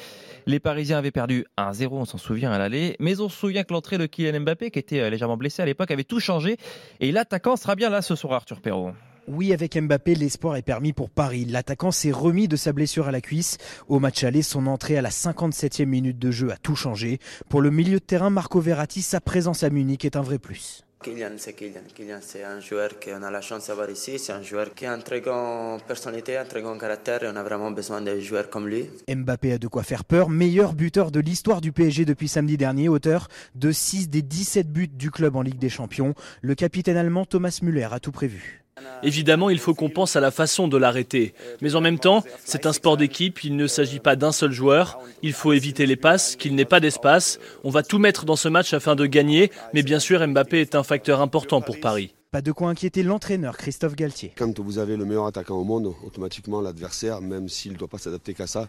Les 0.46 0.60
Parisiens 0.78 1.00
avaient 1.00 1.10
perdu 1.10 1.44
1-0, 1.58 1.88
on 1.90 2.06
s'en 2.06 2.20
souvient 2.20 2.52
à 2.52 2.60
l'aller, 2.60 2.98
mais 3.00 3.20
on 3.20 3.30
se 3.30 3.36
souvient 3.36 3.64
que 3.64 3.74
l'entrée 3.74 3.98
de 3.98 4.06
Kylian 4.06 4.42
Mbappé, 4.42 4.70
qui 4.70 4.78
était 4.78 5.00
euh, 5.00 5.10
légèrement 5.10 5.36
blessé 5.36 5.64
à 5.64 5.66
l'époque, 5.66 5.90
avait 5.90 6.04
tout 6.04 6.20
changé. 6.20 6.58
Et 7.00 7.12
l'attaquant 7.12 7.56
sera 7.56 7.74
bien 7.74 7.90
là 7.90 8.04
ce 8.04 8.14
soir, 8.14 8.34
Arthur 8.34 8.62
Perrault. 8.62 8.92
Oui, 9.28 9.54
avec 9.54 9.76
Mbappé, 9.76 10.14
l'espoir 10.14 10.56
est 10.56 10.62
permis 10.62 10.94
pour 10.94 11.10
Paris. 11.10 11.46
L'attaquant 11.46 11.90
s'est 11.90 12.12
remis 12.12 12.48
de 12.48 12.56
sa 12.56 12.74
blessure 12.74 13.08
à 13.08 13.12
la 13.12 13.22
cuisse. 13.22 13.58
Au 13.88 14.00
match 14.00 14.24
aller, 14.24 14.44
son 14.44 14.68
entrée 14.68 15.00
à 15.00 15.02
la 15.02 15.10
57e 15.10 15.86
minute 15.86 16.20
de 16.20 16.30
jeu 16.30 16.52
a 16.52 16.58
tout 16.58 16.76
changé. 16.76 17.18
Pour 17.50 17.62
le 17.62 17.72
milieu 17.72 17.98
de 17.98 18.06
terrain, 18.06 18.30
Marco 18.30 18.60
Verratti, 18.60 19.02
sa 19.02 19.20
présence 19.20 19.64
à 19.64 19.72
Munich 19.72 20.06
est 20.06 20.16
un 20.16 20.22
vrai 20.22 20.38
plus. 20.38 20.84
Kylian, 21.02 21.34
c'est 21.38 21.54
Kylian. 21.54 21.82
Kylian, 21.94 22.20
c'est 22.22 22.44
un 22.44 22.60
joueur 22.60 23.00
qu'on 23.00 23.22
a 23.22 23.30
la 23.30 23.42
chance 23.42 23.68
d'avoir 23.68 23.90
ici. 23.90 24.18
C'est 24.18 24.34
un 24.34 24.42
joueur 24.42 24.74
qui 24.74 24.86
a 24.86 24.94
une 24.94 25.04
très 25.04 25.22
grande 25.22 25.84
personnalité, 25.84 26.38
un 26.38 26.46
très 26.46 26.62
grand 26.62 26.78
caractère 26.78 27.24
et 27.24 27.28
on 27.28 27.36
a 27.36 27.44
vraiment 27.44 27.72
besoin 27.72 28.02
de 28.02 28.20
joueurs 28.20 28.50
comme 28.50 28.68
lui. 28.68 28.90
Mbappé 29.08 29.54
a 29.54 29.58
de 29.58 29.68
quoi 29.68 29.84
faire 29.84 30.04
peur, 30.04 30.30
meilleur 30.30 30.74
buteur 30.74 31.12
de 31.12 31.20
l'histoire 31.20 31.62
du 31.62 31.72
PSG 31.72 32.06
depuis 32.06 32.28
samedi 32.28 32.58
dernier, 32.58 32.90
auteur 32.90 33.28
de 33.56 33.72
6 33.72 34.10
des 34.10 34.24
17 34.24 34.72
buts 34.72 34.88
du 34.88 35.12
club 35.12 35.36
en 35.36 35.44
Ligue 35.44 35.60
des 35.60 35.70
Champions. 35.70 36.16
Le 36.42 36.56
capitaine 36.56 36.98
allemand 36.98 37.26
Thomas 37.26 37.60
Müller 37.62 37.90
a 37.92 38.00
tout 38.00 38.12
prévu. 38.12 38.67
Évidemment, 39.04 39.50
il 39.50 39.60
faut 39.60 39.74
qu'on 39.74 39.90
pense 39.90 40.16
à 40.16 40.20
la 40.20 40.32
façon 40.32 40.68
de 40.68 40.78
l'arrêter. 40.78 41.34
Mais 41.62 41.76
en 41.76 41.82
même 41.82 42.00
temps, 42.00 42.24
c'est 42.44 42.66
un 42.66 42.74
sport 42.74 42.98
d'équipe, 42.98 43.44
il 43.44 43.56
ne 43.56 43.68
s'agit 43.68 44.00
pas 44.00 44.16
d'un 44.16 44.32
seul 44.32 44.52
joueur. 44.52 45.00
Il 45.22 45.34
faut 45.34 45.54
éviter 45.54 45.86
les 45.86 45.96
passes, 45.96 46.36
qu'il 46.36 46.56
n'ait 46.56 46.66
pas 46.66 46.80
d'espace. 46.80 47.40
On 47.64 47.70
va 47.70 47.84
tout 47.84 48.00
mettre 48.00 48.26
dans 48.26 48.36
ce 48.36 48.50
match 48.50 48.74
afin 48.74 48.96
de 48.96 49.06
gagner, 49.06 49.52
mais 49.74 49.84
bien 49.84 50.00
sûr, 50.00 50.26
Mbappé 50.26 50.62
est 50.62 50.76
un 50.76 50.84
facteur 50.84 51.22
important 51.22 51.62
pour 51.62 51.80
Paris. 51.80 52.14
Pas 52.32 52.42
de 52.42 52.52
quoi 52.52 52.70
inquiéter 52.70 53.04
l'entraîneur 53.04 53.56
Christophe 53.56 53.96
Galtier. 53.96 54.34
Quand 54.36 54.60
vous 54.60 54.80
avez 54.80 54.98
le 54.98 55.06
meilleur 55.06 55.28
attaquant 55.28 55.56
au 55.56 55.64
monde, 55.64 55.94
automatiquement 56.06 56.60
l'adversaire, 56.60 57.22
même 57.22 57.48
s'il 57.48 57.74
ne 57.74 57.78
doit 57.78 57.88
pas 57.88 57.98
s'adapter 57.98 58.34
qu'à 58.34 58.48
ça, 58.48 58.68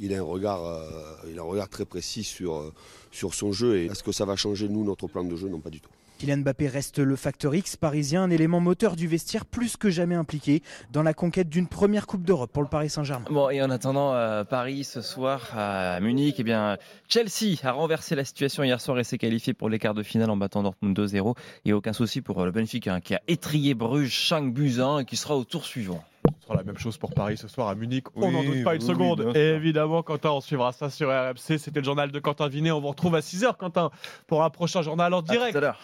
il 0.00 0.14
a 0.14 0.18
un 0.18 0.22
regard, 0.22 0.64
euh, 0.64 0.82
il 1.30 1.38
a 1.38 1.42
un 1.42 1.44
regard 1.44 1.68
très 1.68 1.84
précis 1.84 2.24
sur, 2.24 2.56
euh, 2.56 2.72
sur 3.10 3.34
son 3.34 3.52
jeu. 3.52 3.78
Et 3.78 3.86
est-ce 3.86 4.02
que 4.02 4.12
ça 4.12 4.24
va 4.24 4.36
changer, 4.36 4.68
nous, 4.68 4.84
notre 4.84 5.06
plan 5.06 5.24
de 5.24 5.36
jeu? 5.36 5.48
Non, 5.48 5.60
pas 5.60 5.70
du 5.70 5.80
tout. 5.80 5.90
Kylian 6.18 6.38
Mbappé 6.38 6.66
reste 6.66 6.98
le 6.98 7.14
facteur 7.14 7.54
X 7.54 7.76
parisien, 7.76 8.24
un 8.24 8.30
élément 8.30 8.58
moteur 8.58 8.96
du 8.96 9.06
vestiaire 9.06 9.46
plus 9.46 9.76
que 9.76 9.88
jamais 9.88 10.16
impliqué 10.16 10.62
dans 10.92 11.04
la 11.04 11.14
conquête 11.14 11.48
d'une 11.48 11.68
première 11.68 12.08
Coupe 12.08 12.24
d'Europe 12.24 12.50
pour 12.52 12.62
le 12.62 12.68
Paris 12.68 12.90
Saint-Germain. 12.90 13.26
Bon, 13.30 13.50
et 13.50 13.62
en 13.62 13.70
attendant, 13.70 14.14
euh, 14.14 14.42
Paris 14.42 14.82
ce 14.82 15.00
soir 15.00 15.56
à 15.56 16.00
Munich, 16.00 16.34
eh 16.38 16.42
bien, 16.42 16.76
Chelsea 17.08 17.54
a 17.62 17.70
renversé 17.70 18.16
la 18.16 18.24
situation 18.24 18.64
hier 18.64 18.80
soir 18.80 18.98
et 18.98 19.04
s'est 19.04 19.16
qualifié 19.16 19.54
pour 19.54 19.68
les 19.68 19.78
quarts 19.78 19.94
de 19.94 20.02
finale 20.02 20.30
en 20.30 20.36
battant 20.36 20.64
Dortmund 20.64 20.98
2-0. 20.98 21.36
Et 21.64 21.72
aucun 21.72 21.92
souci 21.92 22.20
pour 22.20 22.44
le 22.44 22.50
Benfica 22.50 22.94
hein, 22.94 23.00
qui 23.00 23.14
a 23.14 23.20
étrié 23.28 23.74
Bruges 23.74 24.28
5 24.28 24.52
buts 24.52 24.80
à 24.80 24.86
1 24.86 24.98
et 25.00 25.04
qui 25.04 25.16
sera 25.16 25.36
au 25.36 25.44
tour 25.44 25.64
suivant. 25.64 26.04
Ce 26.40 26.46
sera 26.46 26.56
la 26.56 26.62
même 26.62 26.78
chose 26.78 26.96
pour 26.98 27.12
Paris 27.12 27.36
ce 27.36 27.48
soir 27.48 27.68
à 27.68 27.74
Munich. 27.74 28.06
on 28.16 28.30
n'en 28.30 28.42
doute 28.42 28.64
pas 28.64 28.74
une 28.74 28.82
oui, 28.82 28.86
seconde. 28.86 29.20
oui, 29.26 29.32
Et 29.38 29.48
évidemment, 29.50 30.02
Quentin, 30.02 30.30
on 30.30 30.40
suivra 30.40 30.72
ça 30.72 30.90
sur 30.90 31.08
RMC. 31.08 31.58
C'était 31.58 31.80
le 31.80 31.84
journal 31.84 32.10
de 32.10 32.18
Quentin 32.18 32.48
Vinet. 32.48 32.70
On 32.70 32.80
vous 32.80 32.88
retrouve 32.88 33.14
à 33.14 33.20
6h, 33.20 33.56
Quentin, 33.56 33.90
pour 34.26 34.42
un 34.44 34.50
prochain 34.50 34.82
journal 34.82 35.12
en 35.14 35.22
direct. 35.22 35.58
tout 35.58 35.64
à. 35.64 35.76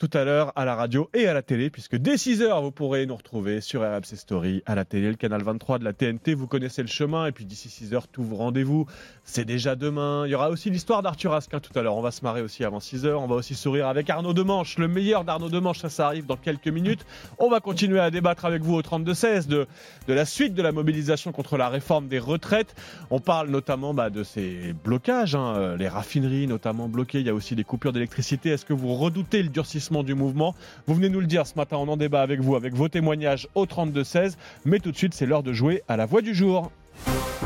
Tout 0.00 0.08
à 0.14 0.24
l'heure 0.24 0.50
à 0.56 0.64
la 0.64 0.76
radio 0.76 1.10
et 1.12 1.26
à 1.26 1.34
la 1.34 1.42
télé, 1.42 1.68
puisque 1.68 1.94
dès 1.94 2.14
6h, 2.14 2.62
vous 2.62 2.70
pourrez 2.70 3.04
nous 3.04 3.16
retrouver 3.16 3.60
sur 3.60 3.82
RMC 3.82 4.16
Story, 4.16 4.62
à 4.64 4.74
la 4.74 4.86
télé, 4.86 5.10
le 5.10 5.16
canal 5.16 5.42
23 5.42 5.78
de 5.78 5.84
la 5.84 5.92
TNT. 5.92 6.32
Vous 6.32 6.46
connaissez 6.46 6.80
le 6.80 6.88
chemin. 6.88 7.26
Et 7.26 7.32
puis 7.32 7.44
d'ici 7.44 7.68
6h, 7.68 8.04
tout 8.10 8.22
vos 8.22 8.36
rendez-vous. 8.36 8.86
C'est 9.24 9.44
déjà 9.44 9.76
demain. 9.76 10.26
Il 10.26 10.30
y 10.30 10.34
aura 10.34 10.48
aussi 10.48 10.70
l'histoire 10.70 11.02
d'Arthur 11.02 11.34
Asquin 11.34 11.60
tout 11.60 11.78
à 11.78 11.82
l'heure. 11.82 11.96
On 11.96 12.00
va 12.00 12.12
se 12.12 12.24
marrer 12.24 12.40
aussi 12.40 12.64
avant 12.64 12.78
6h. 12.78 13.12
On 13.12 13.26
va 13.26 13.34
aussi 13.34 13.54
sourire 13.54 13.88
avec 13.88 14.08
Arnaud 14.08 14.32
Demanche, 14.32 14.78
le 14.78 14.88
meilleur 14.88 15.24
d'Arnaud 15.24 15.50
Demanche. 15.50 15.80
Ça, 15.80 15.90
ça 15.90 16.06
arrive 16.06 16.24
dans 16.24 16.38
quelques 16.38 16.68
minutes. 16.68 17.04
On 17.38 17.50
va 17.50 17.60
continuer 17.60 18.00
à 18.00 18.10
débattre 18.10 18.46
avec 18.46 18.62
vous 18.62 18.76
au 18.76 18.80
32-16 18.80 19.48
de, 19.48 19.66
de 20.08 20.14
la 20.14 20.24
suite 20.24 20.54
de 20.54 20.62
la 20.62 20.72
mobilisation 20.72 21.30
contre 21.30 21.58
la 21.58 21.68
réforme 21.68 22.08
des 22.08 22.20
retraites. 22.20 22.74
On 23.10 23.20
parle 23.20 23.50
notamment 23.50 23.92
bah, 23.92 24.08
de 24.08 24.22
ces 24.22 24.72
blocages, 24.82 25.34
hein, 25.34 25.76
les 25.76 25.88
raffineries 25.88 26.46
notamment 26.46 26.88
bloquées. 26.88 27.20
Il 27.20 27.26
y 27.26 27.30
a 27.30 27.34
aussi 27.34 27.54
des 27.54 27.64
coupures 27.64 27.92
d'électricité. 27.92 28.48
Est-ce 28.48 28.64
que 28.64 28.72
vous 28.72 28.94
redoutez 28.94 29.42
le 29.42 29.50
durcissement 29.50 29.89
du 29.90 30.14
mouvement 30.14 30.54
Vous 30.86 30.94
venez 30.94 31.08
nous 31.08 31.20
le 31.20 31.26
dire 31.26 31.46
ce 31.46 31.54
matin. 31.56 31.76
On 31.76 31.88
en 31.88 31.96
débat 31.96 32.22
avec 32.22 32.40
vous, 32.40 32.56
avec 32.56 32.74
vos 32.74 32.88
témoignages 32.88 33.48
au 33.54 33.66
32-16. 33.66 34.36
Mais 34.64 34.78
tout 34.78 34.92
de 34.92 34.96
suite, 34.96 35.14
c'est 35.14 35.26
l'heure 35.26 35.42
de 35.42 35.52
jouer 35.52 35.82
à 35.88 35.96
la 35.96 36.06
voix 36.06 36.22
du 36.22 36.34
jour. 36.34 36.70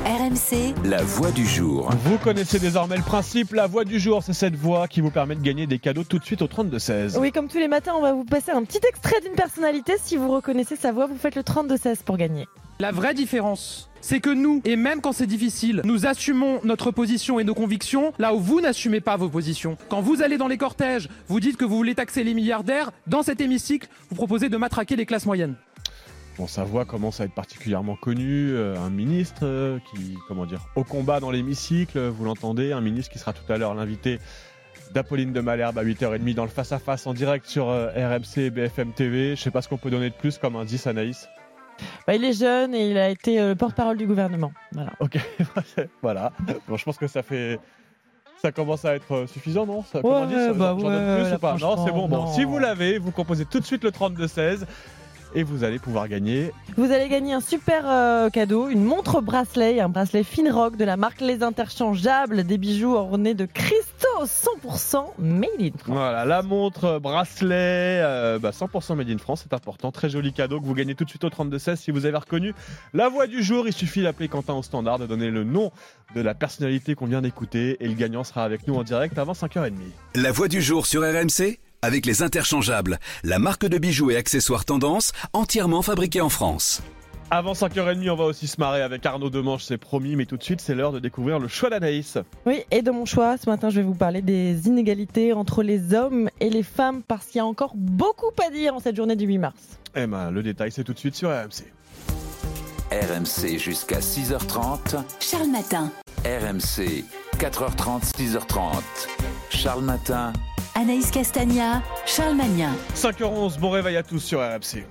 RMC, 0.04 0.74
la 0.84 1.02
voix 1.02 1.30
du 1.30 1.46
jour. 1.46 1.90
Vous 2.04 2.18
connaissez 2.18 2.58
désormais 2.58 2.96
le 2.96 3.02
principe, 3.02 3.52
la 3.52 3.66
voix 3.66 3.84
du 3.84 3.98
jour, 3.98 4.22
c'est 4.22 4.34
cette 4.34 4.54
voix 4.54 4.86
qui 4.86 5.00
vous 5.00 5.10
permet 5.10 5.34
de 5.34 5.40
gagner 5.40 5.66
des 5.66 5.78
cadeaux 5.78 6.04
tout 6.04 6.18
de 6.18 6.24
suite 6.24 6.42
au 6.42 6.46
32-16. 6.46 7.18
Oui, 7.18 7.32
comme 7.32 7.48
tous 7.48 7.58
les 7.58 7.68
matins, 7.68 7.92
on 7.96 8.02
va 8.02 8.12
vous 8.12 8.24
passer 8.24 8.50
un 8.50 8.64
petit 8.64 8.80
extrait 8.86 9.20
d'une 9.22 9.34
personnalité. 9.34 9.94
Si 10.02 10.16
vous 10.16 10.30
reconnaissez 10.30 10.76
sa 10.76 10.92
voix, 10.92 11.06
vous 11.06 11.16
faites 11.16 11.36
le 11.36 11.42
32-16 11.42 12.02
pour 12.04 12.16
gagner. 12.16 12.46
La 12.80 12.90
vraie 12.90 13.14
différence, 13.14 13.88
c'est 14.00 14.20
que 14.20 14.30
nous, 14.30 14.60
et 14.64 14.76
même 14.76 15.00
quand 15.00 15.12
c'est 15.12 15.26
difficile, 15.26 15.80
nous 15.84 16.06
assumons 16.06 16.60
notre 16.64 16.90
position 16.90 17.38
et 17.38 17.44
nos 17.44 17.54
convictions 17.54 18.12
là 18.18 18.34
où 18.34 18.40
vous 18.40 18.60
n'assumez 18.60 19.00
pas 19.00 19.16
vos 19.16 19.28
positions. 19.28 19.78
Quand 19.88 20.00
vous 20.00 20.22
allez 20.22 20.36
dans 20.36 20.48
les 20.48 20.58
cortèges, 20.58 21.08
vous 21.28 21.40
dites 21.40 21.56
que 21.56 21.64
vous 21.64 21.76
voulez 21.76 21.94
taxer 21.94 22.24
les 22.24 22.34
milliardaires, 22.34 22.90
dans 23.06 23.22
cet 23.22 23.40
hémicycle, 23.40 23.88
vous 24.10 24.16
proposez 24.16 24.48
de 24.48 24.56
matraquer 24.56 24.96
les 24.96 25.06
classes 25.06 25.24
moyennes. 25.24 25.54
Bon, 26.36 26.46
sa 26.48 26.64
voix 26.64 26.84
commence 26.84 27.20
à 27.20 27.24
être 27.24 27.34
particulièrement 27.34 27.94
connue. 27.96 28.50
euh, 28.54 28.76
un 28.78 28.90
ministre 28.90 29.42
euh, 29.44 29.78
qui, 29.90 30.16
comment 30.26 30.46
dire, 30.46 30.66
au 30.74 30.82
combat 30.82 31.20
dans 31.20 31.30
l'hémicycle, 31.30 31.98
vous 32.08 32.24
l'entendez, 32.24 32.72
un 32.72 32.80
ministre 32.80 33.12
qui 33.12 33.18
sera 33.20 33.32
tout 33.32 33.50
à 33.52 33.56
l'heure 33.56 33.74
l'invité 33.74 34.18
d'Apolline 34.92 35.32
de 35.32 35.40
Malherbe 35.40 35.78
à 35.78 35.84
8h30 35.84 36.34
dans 36.34 36.42
le 36.44 36.50
face-à-face 36.50 37.06
en 37.06 37.14
direct 37.14 37.46
sur 37.46 37.68
euh, 37.68 37.88
RMC 37.96 38.38
et 38.38 38.50
BFM 38.50 38.92
TV. 38.92 39.36
Je 39.36 39.42
sais 39.42 39.50
pas 39.52 39.62
ce 39.62 39.68
qu'on 39.68 39.76
peut 39.78 39.90
donner 39.90 40.10
de 40.10 40.14
plus 40.14 40.38
comme 40.38 40.56
indice, 40.56 40.86
Anaïs. 40.88 41.28
Bah, 42.06 42.14
il 42.14 42.24
est 42.24 42.32
jeune 42.38 42.74
et 42.74 42.90
il 42.90 42.98
a 42.98 43.08
été 43.10 43.40
euh, 43.40 43.48
le 43.50 43.54
porte-parole 43.54 43.96
du 43.96 44.06
gouvernement. 44.06 44.52
Voilà. 44.72 44.92
Ok, 45.00 45.18
voilà. 46.02 46.32
Bon, 46.68 46.76
je 46.76 46.84
pense 46.84 46.98
que 46.98 47.06
ça 47.06 47.22
fait. 47.22 47.58
Ça 48.42 48.52
commence 48.52 48.84
à 48.84 48.94
être 48.94 49.12
euh, 49.14 49.26
suffisant, 49.26 49.64
non? 49.66 49.82
Ça, 49.84 50.00
comment 50.02 50.22
Ouais, 50.22 50.26
dire, 50.26 50.38
ça- 50.38 50.52
bah 50.52 50.74
ouais, 50.74 51.22
plus 51.24 51.34
ou 51.34 51.38
pas? 51.38 51.56
Non, 51.56 51.84
c'est 51.86 51.92
bon. 51.92 52.08
Bon, 52.08 52.26
si 52.32 52.44
vous 52.44 52.58
l'avez, 52.58 52.98
vous 52.98 53.10
composez 53.10 53.46
tout 53.46 53.58
de 53.60 53.64
suite 53.64 53.82
le 53.84 53.90
32-16 53.90 54.64
et 55.34 55.42
vous 55.42 55.64
allez 55.64 55.78
pouvoir 55.78 56.08
gagner 56.08 56.52
Vous 56.76 56.90
allez 56.90 57.08
gagner 57.08 57.32
un 57.32 57.40
super 57.40 57.84
euh, 57.86 58.30
cadeau, 58.30 58.68
une 58.68 58.84
montre 58.84 59.20
bracelet, 59.20 59.80
un 59.80 59.88
bracelet 59.88 60.22
Finrock 60.22 60.76
de 60.76 60.84
la 60.84 60.96
marque 60.96 61.20
Les 61.20 61.42
Interchangeables, 61.42 62.44
des 62.44 62.58
bijoux 62.58 62.94
ornés 62.94 63.34
de 63.34 63.46
cristaux 63.46 64.04
100% 64.22 65.04
made 65.18 65.48
in 65.60 65.70
France. 65.76 65.96
Voilà, 65.96 66.24
la 66.24 66.42
montre, 66.42 66.98
bracelet, 66.98 68.00
euh, 68.02 68.38
bah, 68.38 68.50
100% 68.50 68.94
made 68.96 69.10
in 69.10 69.18
France, 69.18 69.42
c'est 69.42 69.54
important. 69.54 69.90
Très 69.92 70.08
joli 70.08 70.32
cadeau 70.32 70.60
que 70.60 70.66
vous 70.66 70.74
gagnez 70.74 70.94
tout 70.94 71.04
de 71.04 71.10
suite 71.10 71.24
au 71.24 71.28
32-16. 71.28 71.76
Si 71.76 71.90
vous 71.90 72.06
avez 72.06 72.16
reconnu 72.16 72.54
la 72.92 73.08
voix 73.08 73.26
du 73.26 73.42
jour, 73.42 73.66
il 73.66 73.72
suffit 73.72 74.02
d'appeler 74.02 74.28
Quentin 74.28 74.54
au 74.54 74.62
standard, 74.62 74.98
de 74.98 75.06
donner 75.06 75.30
le 75.30 75.44
nom 75.44 75.72
de 76.14 76.20
la 76.20 76.34
personnalité 76.34 76.94
qu'on 76.94 77.06
vient 77.06 77.22
d'écouter 77.22 77.76
et 77.80 77.88
le 77.88 77.94
gagnant 77.94 78.24
sera 78.24 78.44
avec 78.44 78.66
nous 78.68 78.74
en 78.74 78.82
direct 78.82 79.18
avant 79.18 79.32
5h30. 79.32 79.72
La 80.14 80.32
voix 80.32 80.48
du 80.48 80.62
jour 80.62 80.86
sur 80.86 81.02
RMC 81.02 81.58
avec 81.84 82.06
les 82.06 82.22
interchangeables, 82.22 82.98
la 83.22 83.38
marque 83.38 83.66
de 83.66 83.78
bijoux 83.78 84.10
et 84.10 84.16
accessoires 84.16 84.64
tendance 84.64 85.12
entièrement 85.32 85.82
fabriquée 85.82 86.20
en 86.20 86.28
France. 86.28 86.82
Avant 87.30 87.52
5h30, 87.52 88.10
on 88.10 88.16
va 88.16 88.24
aussi 88.24 88.46
se 88.46 88.60
marrer 88.60 88.82
avec 88.82 89.04
Arnaud 89.04 89.30
Demanche, 89.30 89.64
c'est 89.64 89.78
promis, 89.78 90.14
mais 90.14 90.24
tout 90.24 90.36
de 90.36 90.42
suite, 90.42 90.60
c'est 90.60 90.74
l'heure 90.74 90.92
de 90.92 90.98
découvrir 90.98 91.38
le 91.38 91.48
choix 91.48 91.70
d'Anaïs. 91.70 92.18
Oui, 92.46 92.62
et 92.70 92.82
de 92.82 92.90
mon 92.90 93.06
choix, 93.06 93.36
ce 93.36 93.48
matin, 93.48 93.70
je 93.70 93.76
vais 93.76 93.82
vous 93.82 93.94
parler 93.94 94.22
des 94.22 94.66
inégalités 94.66 95.32
entre 95.32 95.62
les 95.62 95.94
hommes 95.94 96.30
et 96.40 96.50
les 96.50 96.62
femmes 96.62 97.02
parce 97.02 97.26
qu'il 97.26 97.38
y 97.38 97.40
a 97.40 97.46
encore 97.46 97.72
beaucoup 97.74 98.30
à 98.46 98.50
dire 98.50 98.74
en 98.74 98.78
cette 98.78 98.96
journée 98.96 99.16
du 99.16 99.26
8 99.26 99.38
mars. 99.38 99.56
Eh 99.96 100.06
ben, 100.06 100.30
le 100.30 100.42
détail, 100.42 100.70
c'est 100.70 100.84
tout 100.84 100.92
de 100.94 100.98
suite 100.98 101.16
sur 101.16 101.30
RMC. 101.30 101.64
RMC 102.92 103.58
jusqu'à 103.58 103.98
6h30. 103.98 105.02
Charles 105.18 105.50
Matin. 105.50 105.90
RMC 106.24 107.04
4h30, 107.38 108.12
6h30. 108.14 108.82
Charles 109.50 109.82
Matin. 109.82 110.32
Anaïs 110.76 111.08
Castagna, 111.12 111.82
Charles 112.04 112.34
Magnin. 112.34 112.72
5h11, 112.96 113.60
bon 113.60 113.70
réveil 113.70 113.96
à 113.96 114.02
tous 114.02 114.18
sur 114.18 114.40
RMC. 114.40 114.84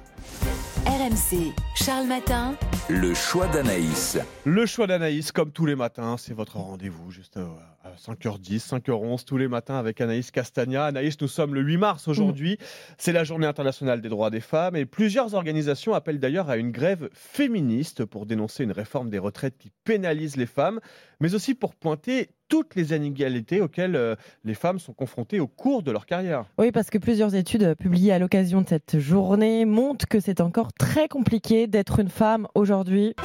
RMC, 0.85 1.53
Charles 1.75 2.07
Matin. 2.07 2.55
Le 2.87 3.13
choix 3.13 3.47
d'Anaïs. 3.47 4.17
Le 4.45 4.65
choix 4.65 4.87
d'Anaïs, 4.87 5.33
comme 5.33 5.51
tous 5.51 5.65
les 5.65 5.75
matins, 5.75 6.15
c'est 6.17 6.33
votre 6.33 6.55
rendez-vous, 6.55 7.11
juste 7.11 7.35
euh, 7.35 7.43
à 7.43 7.72
5h10, 7.97 8.67
5h11, 8.67 9.25
tous 9.25 9.37
les 9.37 9.47
matins 9.47 9.77
avec 9.77 9.99
Anaïs 9.99 10.31
Castagna. 10.31 10.85
Anaïs, 10.85 11.19
nous 11.19 11.27
sommes 11.27 11.53
le 11.53 11.61
8 11.61 11.77
mars 11.77 12.07
aujourd'hui. 12.07 12.57
C'est 12.97 13.11
la 13.11 13.23
journée 13.23 13.45
internationale 13.45 14.01
des 14.01 14.09
droits 14.09 14.29
des 14.29 14.39
femmes 14.39 14.75
et 14.75 14.85
plusieurs 14.85 15.33
organisations 15.33 15.93
appellent 15.93 16.19
d'ailleurs 16.19 16.49
à 16.49 16.57
une 16.57 16.71
grève 16.71 17.09
féministe 17.13 18.05
pour 18.05 18.25
dénoncer 18.25 18.63
une 18.63 18.71
réforme 18.71 19.09
des 19.09 19.19
retraites 19.19 19.57
qui 19.57 19.71
pénalise 19.83 20.37
les 20.37 20.45
femmes, 20.45 20.79
mais 21.19 21.35
aussi 21.35 21.55
pour 21.55 21.75
pointer 21.75 22.29
toutes 22.47 22.75
les 22.75 22.95
inégalités 22.95 23.61
auxquelles 23.61 23.95
euh, 23.95 24.15
les 24.43 24.53
femmes 24.53 24.79
sont 24.79 24.93
confrontées 24.93 25.39
au 25.39 25.47
cours 25.47 25.83
de 25.83 25.91
leur 25.91 26.05
carrière. 26.05 26.45
Oui, 26.57 26.71
parce 26.71 26.89
que 26.89 26.97
plusieurs 26.97 27.35
études 27.35 27.75
publiées 27.75 28.13
à 28.13 28.19
l'occasion 28.19 28.61
de 28.61 28.67
cette 28.67 28.99
journée 28.99 29.65
montrent 29.65 30.07
que 30.07 30.19
c'est 30.19 30.39
encore 30.39 30.71
très 30.73 31.07
compliqué 31.07 31.67
d'être 31.67 31.99
une 31.99 32.09
femme 32.09 32.47
aujourd'hui. 32.55 33.15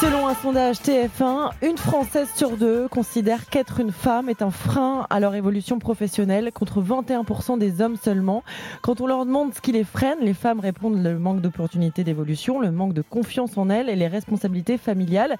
Selon 0.00 0.28
un 0.28 0.34
sondage 0.34 0.78
TF1, 0.78 1.50
une 1.60 1.76
Française 1.76 2.30
sur 2.34 2.56
deux 2.56 2.88
considère 2.88 3.50
qu'être 3.50 3.80
une 3.80 3.92
femme 3.92 4.30
est 4.30 4.40
un 4.40 4.50
frein 4.50 5.06
à 5.10 5.20
leur 5.20 5.34
évolution 5.34 5.78
professionnelle 5.78 6.52
contre 6.54 6.80
21% 6.80 7.58
des 7.58 7.82
hommes 7.82 7.96
seulement. 7.96 8.42
Quand 8.80 9.02
on 9.02 9.06
leur 9.06 9.26
demande 9.26 9.52
ce 9.52 9.60
qui 9.60 9.72
les 9.72 9.84
freine, 9.84 10.20
les 10.22 10.32
femmes 10.32 10.58
répondent 10.58 11.02
le 11.02 11.18
manque 11.18 11.42
d'opportunités 11.42 12.02
d'évolution, 12.02 12.60
le 12.60 12.70
manque 12.70 12.94
de 12.94 13.02
confiance 13.02 13.58
en 13.58 13.68
elles 13.68 13.90
et 13.90 13.94
les 13.94 14.08
responsabilités 14.08 14.78
familiales. 14.78 15.36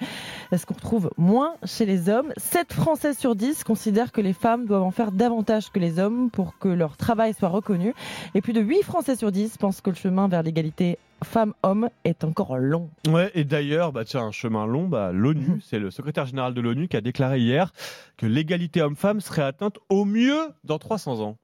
Ce 0.54 0.66
qu'on 0.66 0.74
retrouve 0.74 1.10
moins 1.16 1.54
chez 1.64 1.86
les 1.86 2.10
hommes. 2.10 2.34
7 2.36 2.74
Françaises 2.74 3.16
sur 3.16 3.36
10 3.36 3.64
considèrent 3.64 4.12
que 4.12 4.20
les 4.20 4.34
femmes 4.34 4.66
doivent 4.66 4.82
en 4.82 4.90
faire 4.90 5.10
davantage 5.10 5.70
que 5.70 5.78
les 5.78 5.98
hommes 5.98 6.28
pour 6.28 6.58
que 6.58 6.68
leur 6.68 6.98
travail 6.98 7.32
soit 7.32 7.48
reconnu. 7.48 7.94
Et 8.34 8.42
plus 8.42 8.52
de 8.52 8.60
8 8.60 8.82
Français 8.82 9.16
sur 9.16 9.32
10 9.32 9.56
pensent 9.56 9.80
que 9.80 9.88
le 9.88 9.96
chemin 9.96 10.28
vers 10.28 10.42
l'égalité 10.42 10.98
femmes-hommes 11.24 11.88
est 12.04 12.24
encore 12.24 12.56
long. 12.58 12.90
Ouais, 13.08 13.30
et 13.34 13.44
d'ailleurs, 13.44 13.92
bah 13.92 14.04
tiens, 14.04 14.22
un 14.22 14.32
chemin 14.32 14.66
long, 14.66 14.88
bah, 14.88 15.10
l'ONU, 15.12 15.60
c'est 15.64 15.78
le 15.78 15.90
secrétaire 15.90 16.26
général 16.26 16.54
de 16.54 16.60
l'ONU 16.60 16.88
qui 16.88 16.96
a 16.96 17.00
déclaré 17.00 17.38
hier 17.40 17.72
que 18.16 18.26
l'égalité 18.26 18.82
homme-femme 18.82 19.20
serait 19.20 19.42
atteinte 19.42 19.78
au 19.88 20.04
mieux 20.04 20.40
dans 20.64 20.78
300 20.78 21.20
ans. 21.20 21.36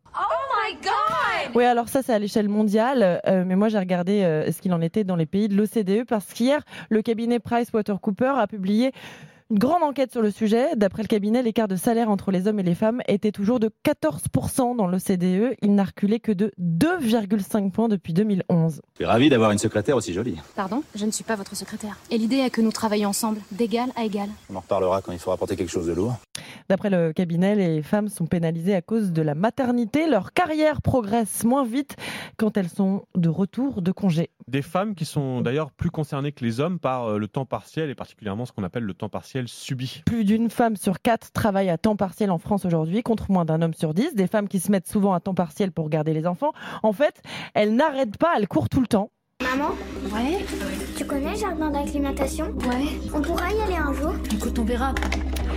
Oui, 1.54 1.64
alors 1.64 1.88
ça, 1.88 2.02
c'est 2.02 2.12
à 2.12 2.18
l'échelle 2.18 2.48
mondiale. 2.48 3.20
euh, 3.26 3.44
mais 3.46 3.56
moi, 3.56 3.68
j'ai 3.68 3.78
regardé 3.78 4.22
euh, 4.22 4.50
ce 4.50 4.60
qu'il 4.60 4.72
en 4.74 4.80
était 4.80 5.04
dans 5.04 5.16
les 5.16 5.26
pays 5.26 5.48
de 5.48 5.54
l'OCDE 5.56 6.04
parce 6.06 6.32
qu'hier, 6.32 6.62
le 6.90 7.02
cabinet 7.02 7.38
PricewaterhouseCoopers 7.38 8.36
a 8.36 8.46
publié 8.46 8.92
une 9.50 9.58
grande 9.58 9.82
enquête 9.82 10.10
sur 10.10 10.22
le 10.22 10.30
sujet. 10.30 10.74
D'après 10.76 11.02
le 11.02 11.08
cabinet, 11.08 11.42
l'écart 11.42 11.68
de 11.68 11.76
salaire 11.76 12.10
entre 12.10 12.30
les 12.30 12.48
hommes 12.48 12.58
et 12.58 12.64
les 12.64 12.74
femmes 12.74 13.00
était 13.06 13.30
toujours 13.30 13.60
de 13.60 13.70
14% 13.84 14.76
dans 14.76 14.86
l'OCDE. 14.86 15.56
Il 15.62 15.74
n'a 15.74 15.84
reculé 15.84 16.18
que 16.18 16.32
de 16.32 16.52
2,5 16.60 17.70
points 17.70 17.88
depuis 17.88 18.12
2011. 18.12 18.80
Je 18.92 18.96
suis 18.96 19.04
ravi 19.04 19.28
d'avoir 19.28 19.52
une 19.52 19.58
secrétaire 19.58 19.96
aussi 19.96 20.12
jolie. 20.12 20.36
Pardon, 20.56 20.82
je 20.94 21.06
ne 21.06 21.10
suis 21.10 21.24
pas 21.24 21.36
votre 21.36 21.54
secrétaire. 21.54 21.96
Et 22.10 22.18
l'idée 22.18 22.38
est 22.38 22.50
que 22.50 22.60
nous 22.60 22.72
travaillions 22.72 23.10
ensemble, 23.10 23.38
d'égal 23.52 23.90
à 23.94 24.04
égal. 24.04 24.28
On 24.50 24.56
en 24.56 24.60
reparlera 24.60 25.00
quand 25.02 25.12
il 25.12 25.18
faudra 25.18 25.36
porter 25.36 25.54
quelque 25.56 25.70
chose 25.70 25.86
de 25.86 25.92
lourd. 25.92 26.16
D'après 26.68 26.90
le 26.90 27.12
cabinet, 27.12 27.54
les 27.54 27.82
femmes 27.82 28.08
sont 28.08 28.26
pénalisées 28.26 28.74
à 28.74 28.82
cause 28.82 29.12
de 29.12 29.22
la 29.22 29.36
maternité. 29.36 30.08
Leur 30.08 30.32
carrière 30.32 30.82
progresse 30.82 31.44
moins 31.44 31.64
vite 31.64 31.94
quand 32.36 32.56
elles 32.56 32.68
sont 32.68 33.06
de 33.14 33.28
retour 33.28 33.82
de 33.82 33.92
congé. 33.92 34.30
Des 34.48 34.62
femmes 34.62 34.96
qui 34.96 35.04
sont 35.04 35.40
d'ailleurs 35.40 35.70
plus 35.70 35.90
concernées 35.90 36.32
que 36.32 36.44
les 36.44 36.58
hommes 36.58 36.80
par 36.80 37.10
euh, 37.10 37.18
le 37.18 37.28
temps 37.28 37.46
partiel 37.46 37.90
et 37.90 37.94
particulièrement 37.94 38.46
ce 38.46 38.52
qu'on 38.52 38.64
appelle 38.64 38.84
le 38.84 38.94
temps 38.94 39.08
partiel 39.08 39.35
Plus 40.06 40.24
d'une 40.24 40.50
femme 40.50 40.76
sur 40.76 41.00
quatre 41.00 41.32
travaille 41.32 41.68
à 41.68 41.78
temps 41.78 41.96
partiel 41.96 42.30
en 42.30 42.38
France 42.38 42.64
aujourd'hui, 42.64 43.02
contre 43.02 43.30
moins 43.30 43.44
d'un 43.44 43.62
homme 43.62 43.74
sur 43.74 43.94
dix. 43.94 44.14
Des 44.14 44.26
femmes 44.26 44.48
qui 44.48 44.60
se 44.60 44.70
mettent 44.70 44.88
souvent 44.88 45.12
à 45.12 45.20
temps 45.20 45.34
partiel 45.34 45.72
pour 45.72 45.88
garder 45.88 46.14
les 46.14 46.26
enfants. 46.26 46.52
En 46.82 46.92
fait, 46.92 47.22
elles 47.54 47.74
n'arrêtent 47.74 48.18
pas, 48.18 48.34
elles 48.36 48.48
courent 48.48 48.68
tout 48.68 48.80
le 48.80 48.86
temps. 48.86 49.10
Maman 49.42 49.72
Ouais 50.14 50.44
Tu 50.96 51.04
connais 51.04 51.32
le 51.32 51.36
jardin 51.36 51.70
d'acclimatation 51.70 52.46
Ouais. 52.46 52.86
On 53.14 53.20
pourra 53.20 53.52
y 53.52 53.60
aller 53.60 53.76
un 53.76 53.92
jour 53.92 54.14
Écoute, 54.34 54.58
on 54.58 54.64
verra. 54.64 54.94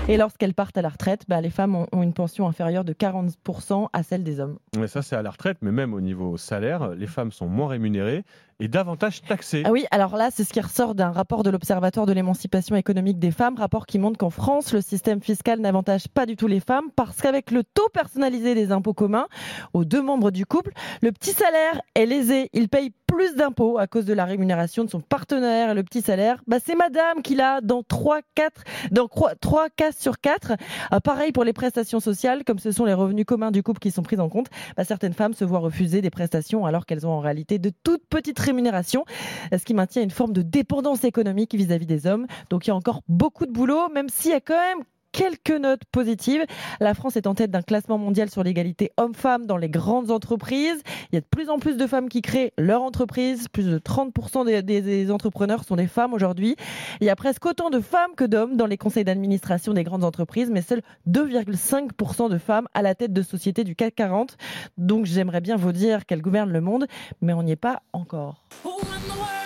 Et 0.10 0.18
lorsqu'elles 0.18 0.54
partent 0.56 0.78
à 0.78 0.82
la 0.82 0.90
retraite, 0.90 1.22
bah, 1.28 1.40
les 1.40 1.50
femmes 1.52 1.76
ont, 1.76 1.86
ont 1.94 2.02
une 2.02 2.14
pension 2.14 2.48
inférieure 2.48 2.84
de 2.84 2.94
40% 2.94 3.88
à 3.94 4.04
celle 4.04 4.24
des 4.24 4.40
hommes. 4.40 4.58
Mais 4.78 4.88
ça, 4.88 5.02
c'est 5.02 5.16
à 5.16 5.22
la 5.22 5.30
retraite, 5.30 5.58
mais 5.62 5.72
même 5.72 5.94
au 5.94 6.02
niveau 6.02 6.36
salaire, 6.36 6.90
les 6.90 7.06
femmes 7.08 7.32
sont 7.32 7.48
moins 7.48 7.68
rémunérées 7.68 8.24
et 8.60 8.68
davantage 8.68 9.22
taxées. 9.22 9.62
Ah 9.66 9.72
oui, 9.72 9.86
alors 9.92 10.18
là, 10.18 10.30
c'est 10.32 10.44
ce 10.44 10.52
qui 10.52 10.60
ressort 10.60 10.94
d'un 10.96 11.12
rapport 11.12 11.44
de 11.44 11.50
l'Observatoire 11.50 12.06
de 12.06 12.12
l'émancipation 12.12 12.76
économique 12.76 13.20
des 13.20 13.32
femmes, 13.32 13.56
rapport 13.56 13.86
qui 13.86 14.00
montre 14.00 14.18
qu'en 14.18 14.32
France, 14.32 14.74
le 14.74 14.82
système 14.82 15.22
fiscal 15.22 15.60
n'avantage 15.60 16.08
pas 16.08 16.26
du 16.26 16.36
tout 16.36 16.48
les 16.48 16.60
femmes 16.60 16.90
parce 16.96 17.22
qu'avec 17.22 17.52
le 17.52 17.64
taux 17.64 17.88
personnalisé 17.94 18.56
des 18.56 18.72
impôts 18.72 18.94
communs 18.96 19.28
aux 19.74 19.86
deux 19.86 20.02
membres 20.02 20.32
du 20.32 20.46
couple, 20.46 20.72
le 21.02 21.12
petit 21.12 21.32
salaire 21.32 21.82
est 21.96 22.06
lésé. 22.08 22.50
Il 22.54 22.68
paye 22.68 22.92
plus 23.10 23.36
d'impôts 23.36 23.80
à 23.80 23.88
cause 23.88 24.06
de 24.06 24.14
la 24.14 24.24
rémunération 24.26 24.84
de 24.84 24.90
son 24.90 25.02
partenaire. 25.02 25.74
Le 25.74 25.84
petit 25.84 26.02
salaire, 26.02 26.42
bah, 26.48 26.58
c'est 26.64 26.76
madame 26.76 27.22
qui 27.24 27.36
l'a 27.36 27.60
dans 27.62 27.82
3, 27.82 28.20
4, 28.36 28.64
dans 28.92 29.08
3 29.08 29.70
cas 29.76 29.92
sur 29.92 30.20
4. 30.20 30.54
Euh, 30.94 31.00
pareil 31.00 31.32
pour 31.32 31.44
les 31.44 31.54
prestations 31.54 32.00
sociales, 32.00 32.44
comme 32.44 32.60
ce 32.60 32.72
sont 32.72 32.86
les 32.86 32.94
revenus 32.94 33.26
communs 33.26 33.52
du 33.52 33.64
couple 33.64 33.80
qui 33.80 33.92
sont 33.92 34.04
pris 34.04 34.20
en 34.20 34.30
compte, 34.30 34.48
bah, 34.78 34.84
certaines 34.84 35.14
femmes 35.14 35.34
se 35.34 35.44
voient 35.44 35.60
refuser 35.60 36.02
des 36.02 36.12
prestations 36.12 36.66
alors 36.66 36.86
qu'elles 36.86 37.08
ont 37.08 37.12
en 37.12 37.20
réalité 37.20 37.58
de 37.58 37.72
toutes 37.84 38.06
petites 38.08 38.40
rémunérations, 38.40 39.06
ce 39.52 39.64
qui 39.64 39.74
maintient 39.74 40.04
une 40.04 40.12
forme 40.12 40.34
de 40.34 40.42
dépendance 40.42 41.04
économique 41.04 41.56
vis-à-vis 41.56 41.88
des 41.88 42.06
hommes. 42.06 42.28
Donc 42.50 42.68
il 42.68 42.70
y 42.70 42.72
a 42.72 42.76
encore 42.76 43.02
beaucoup 43.08 43.46
de 43.48 43.52
boulot, 43.52 43.90
même 43.90 44.10
s'il 44.10 44.32
y 44.32 44.36
a 44.36 44.42
quand 44.42 44.60
même 44.60 44.84
quelques 45.12 45.52
notes 45.52 45.84
positives. 45.92 46.44
La 46.80 46.94
France 46.94 47.16
est 47.16 47.28
en 47.28 47.36
tête 47.36 47.52
d'un 47.52 47.62
classement 47.62 47.98
mondial 47.98 48.30
sur 48.30 48.44
l'égalité 48.44 48.92
homme-femme 48.98 49.46
dans 49.46 49.58
les 49.58 49.70
grandes 49.70 50.12
entreprises. 50.12 50.82
Il 51.12 51.16
y 51.16 51.18
a 51.18 51.22
de 51.22 51.26
plus 51.26 51.50
en 51.50 51.60
plus 51.60 51.78
de 51.78 51.88
femmes 51.88 52.10
qui 52.10 52.22
créent 52.22 52.54
leur 52.58 52.82
entreprise. 52.82 53.48
Plus 53.48 53.66
de 53.66 53.80
30% 53.80 54.64
des, 54.64 55.12
entrepreneurs 55.12 55.64
sont 55.64 55.76
des 55.76 55.88
femmes 55.88 56.14
aujourd'hui. 56.14 56.56
Il 57.02 57.08
y 57.08 57.10
a 57.10 57.16
presque 57.16 57.46
autant 57.46 57.70
de 57.70 57.80
femmes 57.80 58.16
que 58.16 58.24
d'hommes 58.24 58.58
dans 58.58 58.66
les 58.66 58.78
conseils 58.78 59.04
d'administration 59.04 59.74
des 59.74 59.84
grandes 59.84 60.04
entreprises, 60.04 60.50
mais 60.52 60.62
seuls 60.62 60.82
2,5% 61.08 62.30
de 62.30 62.38
femmes 62.38 62.68
à 62.74 62.82
la 62.82 62.96
tête 62.96 63.14
de 63.14 63.22
sociétés 63.22 63.64
du 63.64 63.76
CAC 63.76 63.96
40. 63.96 64.38
Donc 64.78 65.06
j'aimerais 65.06 65.42
bien 65.42 65.56
vous 65.56 65.72
dire 65.72 66.06
qu'elles 66.06 66.22
gouvernent 66.22 66.52
le 66.52 66.62
monde, 66.62 66.86
mais 67.22 67.34
on 67.34 67.44
n'y 67.44 67.52
est 67.52 67.56
pas 67.56 67.82
encore. 67.94 68.46
Et 68.66 69.39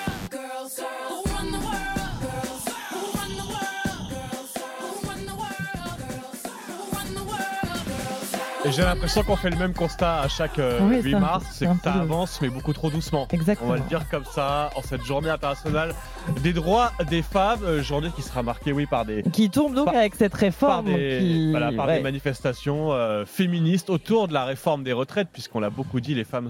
j'ai 8.71 8.81
l'impression 8.81 9.23
qu'on 9.23 9.35
fait 9.35 9.49
le 9.49 9.57
même 9.57 9.73
constat 9.73 10.21
à 10.21 10.27
chaque 10.27 10.57
euh, 10.59 10.79
Oui, 10.81 10.95
8 11.01 11.03
c'est 11.03 11.13
un- 11.15 11.19
mars, 11.19 11.45
c'est 11.51 11.65
que 11.65 11.71
ça 11.83 11.93
avance, 11.93 12.39
mais 12.41 12.49
beaucoup 12.49 12.73
trop 12.73 12.89
doucement. 12.89 13.27
Exactement. 13.31 13.69
On 13.69 13.73
va 13.73 13.77
le 13.79 13.87
dire 13.89 14.07
comme 14.09 14.25
ça, 14.25 14.69
en 14.75 14.81
cette 14.81 15.03
journée 15.03 15.29
internationale 15.29 15.93
des 16.41 16.53
droits 16.53 16.91
des 17.09 17.21
femmes, 17.21 17.59
euh, 17.63 17.81
journée 17.83 18.09
qui 18.15 18.21
sera 18.21 18.41
marquée, 18.43 18.71
oui, 18.71 18.85
par 18.85 19.05
des, 19.05 19.23
Qui 19.23 19.49
tombe 19.49 19.73
donc 19.75 19.85
Par- 19.85 19.95
avec 19.95 20.15
cette 20.15 20.31
par 20.31 20.39
réforme. 20.41 20.85
des, 20.85 21.19
qui- 21.19 21.51
voilà, 21.51 21.71
par 21.71 21.87
ouais. 21.87 21.97
des 21.97 22.03
manifestations 22.03 22.93
euh, 22.93 23.25
féministes 23.25 23.89
autour 23.89 24.27
de 24.27 24.33
la 24.33 24.45
réforme 24.45 24.83
des 24.83 24.93
retraites, 24.93 25.27
puisqu'on 25.31 25.59
l'a 25.59 25.69
beaucoup 25.69 25.99
dit, 25.99 26.15
les 26.15 26.23
femmes 26.23 26.49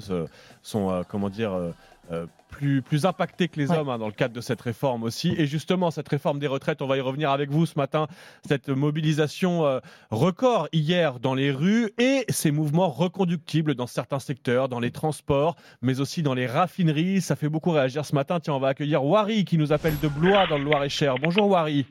sont, 0.62 0.92
euh, 0.92 1.02
comment 1.08 1.30
dire, 1.30 1.52
euh, 1.54 1.72
euh, 2.12 2.26
plus, 2.54 2.82
plus 2.82 3.06
impactées 3.06 3.48
que 3.48 3.60
les 3.60 3.72
Ouais. 3.72 3.78
hommes 3.78 3.90
hein, 3.90 3.98
dans 3.98 4.06
le 4.08 4.14
cadre 4.14 4.34
de 4.34 4.42
cette 4.42 4.62
réforme 4.62 5.04
aussi. 5.04 5.34
Et 5.38 5.46
justement, 5.48 5.92
cette 5.92 6.08
réforme 6.08 6.40
des 6.40 6.48
retraites, 6.48 6.82
on 6.82 6.88
va 6.88 6.98
y 6.98 7.02
revenir 7.02 7.32
avec 7.32 7.50
vous 7.50 7.66
ce 7.66 7.78
matin, 7.78 8.08
cette 8.48 8.70
mobilisation 8.70 9.66
euh, 9.66 9.80
record 10.12 10.68
hier 10.72 11.20
dans 11.20 11.34
les 11.34 11.52
rues 11.52 11.90
et 11.98 12.26
ces 12.30 12.52
mouvements 12.52 12.90
reconductibles 12.90 13.76
dans 13.76 13.88
certains 13.88 14.20
secteurs, 14.20 14.70
dans 14.70 14.80
les 14.80 14.92
transports, 14.92 15.56
mais 15.82 16.00
aussi 16.00 16.22
dans 16.24 16.34
les 16.34 16.46
raffineries. 16.46 17.22
Ça 17.22 17.36
fait 17.36 17.50
beaucoup 17.50 17.72
réagir 17.72 18.06
ce 18.06 18.14
matin. 18.16 18.40
Tiens, 18.40 18.54
on 18.54 18.60
va 18.60 18.70
accueillir 18.70 19.04
Wari 19.04 19.46
qui 19.46 19.58
nous 19.58 19.74
appelle 19.74 20.00
de 20.00 20.08
Blois 20.08 20.48
dans 20.48 20.58
le 20.58 20.64
Loir-et-Cher. 20.64 21.16
Bonjour 21.22 21.48
Wari. 21.50 21.86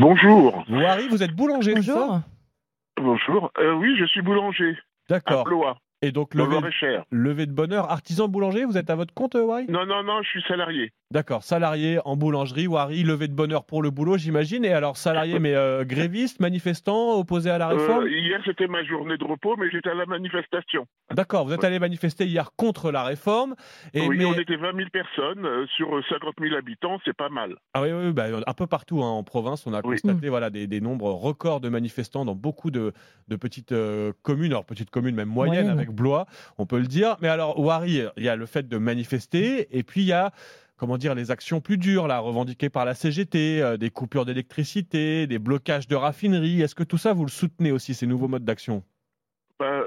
Bonjour. 0.00 0.64
Wari, 0.70 1.08
vous 1.08 1.22
êtes 1.22 1.32
boulanger, 1.34 1.80
ça? 1.82 2.22
Bonjour. 2.96 3.50
Euh, 3.58 3.74
oui, 3.74 3.94
je 3.98 4.04
suis 4.06 4.22
boulanger. 4.22 4.76
D'accord. 5.08 5.40
À 5.40 5.44
Blois. 5.44 5.78
Et 6.02 6.10
donc, 6.10 6.34
levé, 6.34 6.58
levé 7.12 7.46
de 7.46 7.52
bonheur, 7.52 7.90
artisan 7.90 8.26
boulanger, 8.26 8.64
vous 8.64 8.76
êtes 8.76 8.90
à 8.90 8.96
votre 8.96 9.14
compte, 9.14 9.36
euh, 9.36 9.44
Wari 9.44 9.66
Non, 9.68 9.86
non, 9.86 10.02
non, 10.02 10.20
je 10.22 10.28
suis 10.28 10.42
salarié. 10.42 10.92
D'accord, 11.12 11.42
salarié 11.42 11.98
en 12.06 12.16
boulangerie, 12.16 12.66
Wari, 12.66 13.02
levé 13.02 13.28
de 13.28 13.34
bonheur 13.34 13.64
pour 13.64 13.82
le 13.82 13.90
boulot, 13.90 14.16
j'imagine. 14.16 14.64
Et 14.64 14.72
alors, 14.72 14.96
salarié, 14.96 15.38
mais 15.38 15.54
euh, 15.54 15.84
gréviste, 15.84 16.40
manifestant, 16.40 17.18
opposé 17.18 17.50
à 17.50 17.58
la 17.58 17.68
réforme? 17.68 18.04
Euh, 18.04 18.10
hier, 18.10 18.40
c'était 18.46 18.66
ma 18.66 18.82
journée 18.82 19.18
de 19.18 19.24
repos, 19.24 19.54
mais 19.58 19.70
j'étais 19.70 19.90
à 19.90 19.94
la 19.94 20.06
manifestation. 20.06 20.86
D'accord, 21.12 21.44
vous 21.44 21.52
êtes 21.52 21.64
allé 21.64 21.78
manifester 21.78 22.24
hier 22.24 22.48
contre 22.56 22.90
la 22.90 23.04
réforme. 23.04 23.54
Et 23.92 24.00
oui, 24.00 24.16
mais- 24.16 24.24
on 24.24 24.32
était 24.32 24.56
20 24.56 24.74
000 24.74 24.88
personnes 24.90 25.44
euh, 25.44 25.66
sur 25.76 25.94
euh, 25.94 26.02
50 26.08 26.32
000 26.40 26.54
habitants, 26.56 26.98
c'est 27.04 27.14
pas 27.14 27.28
mal. 27.28 27.56
Ah 27.74 27.82
oui, 27.82 27.92
oui, 27.92 28.06
oui, 28.06 28.12
bah, 28.14 28.28
un 28.46 28.54
peu 28.54 28.66
partout 28.66 29.02
hein, 29.02 29.10
en 29.10 29.22
province, 29.22 29.66
on 29.66 29.74
a 29.74 29.82
constaté 29.82 30.30
voilà, 30.30 30.48
des, 30.48 30.66
des 30.66 30.80
nombres 30.80 31.10
records 31.10 31.60
de 31.60 31.68
manifestants 31.68 32.24
dans 32.24 32.34
beaucoup 32.34 32.70
de, 32.70 32.94
de 33.28 33.36
petites 33.36 33.72
euh, 33.72 34.14
communes, 34.22 34.52
alors 34.52 34.64
petites 34.64 34.88
communes 34.88 35.14
même 35.14 35.28
moyennes 35.28 35.64
Moyennes. 35.66 35.78
avec 35.78 35.90
Blois, 35.90 36.24
on 36.56 36.64
peut 36.64 36.78
le 36.78 36.86
dire. 36.86 37.16
Mais 37.20 37.28
alors, 37.28 37.60
Wari, 37.60 38.00
il 38.16 38.22
y 38.24 38.30
a 38.30 38.36
le 38.36 38.46
fait 38.46 38.66
de 38.66 38.78
manifester, 38.78 39.68
et 39.76 39.82
puis 39.82 40.00
il 40.00 40.06
y 40.06 40.12
a 40.12 40.32
comment 40.76 40.98
dire, 40.98 41.14
les 41.14 41.30
actions 41.30 41.60
plus 41.60 41.78
dures, 41.78 42.08
là, 42.08 42.18
revendiquées 42.18 42.70
par 42.70 42.84
la 42.84 42.94
CGT, 42.94 43.62
euh, 43.62 43.76
des 43.76 43.90
coupures 43.90 44.24
d'électricité, 44.24 45.26
des 45.26 45.38
blocages 45.38 45.88
de 45.88 45.94
raffineries. 45.96 46.60
Est-ce 46.62 46.74
que 46.74 46.84
tout 46.84 46.98
ça, 46.98 47.12
vous 47.12 47.24
le 47.24 47.30
soutenez 47.30 47.72
aussi, 47.72 47.94
ces 47.94 48.06
nouveaux 48.06 48.28
modes 48.28 48.44
d'action? 48.44 48.82
Ben, 49.60 49.84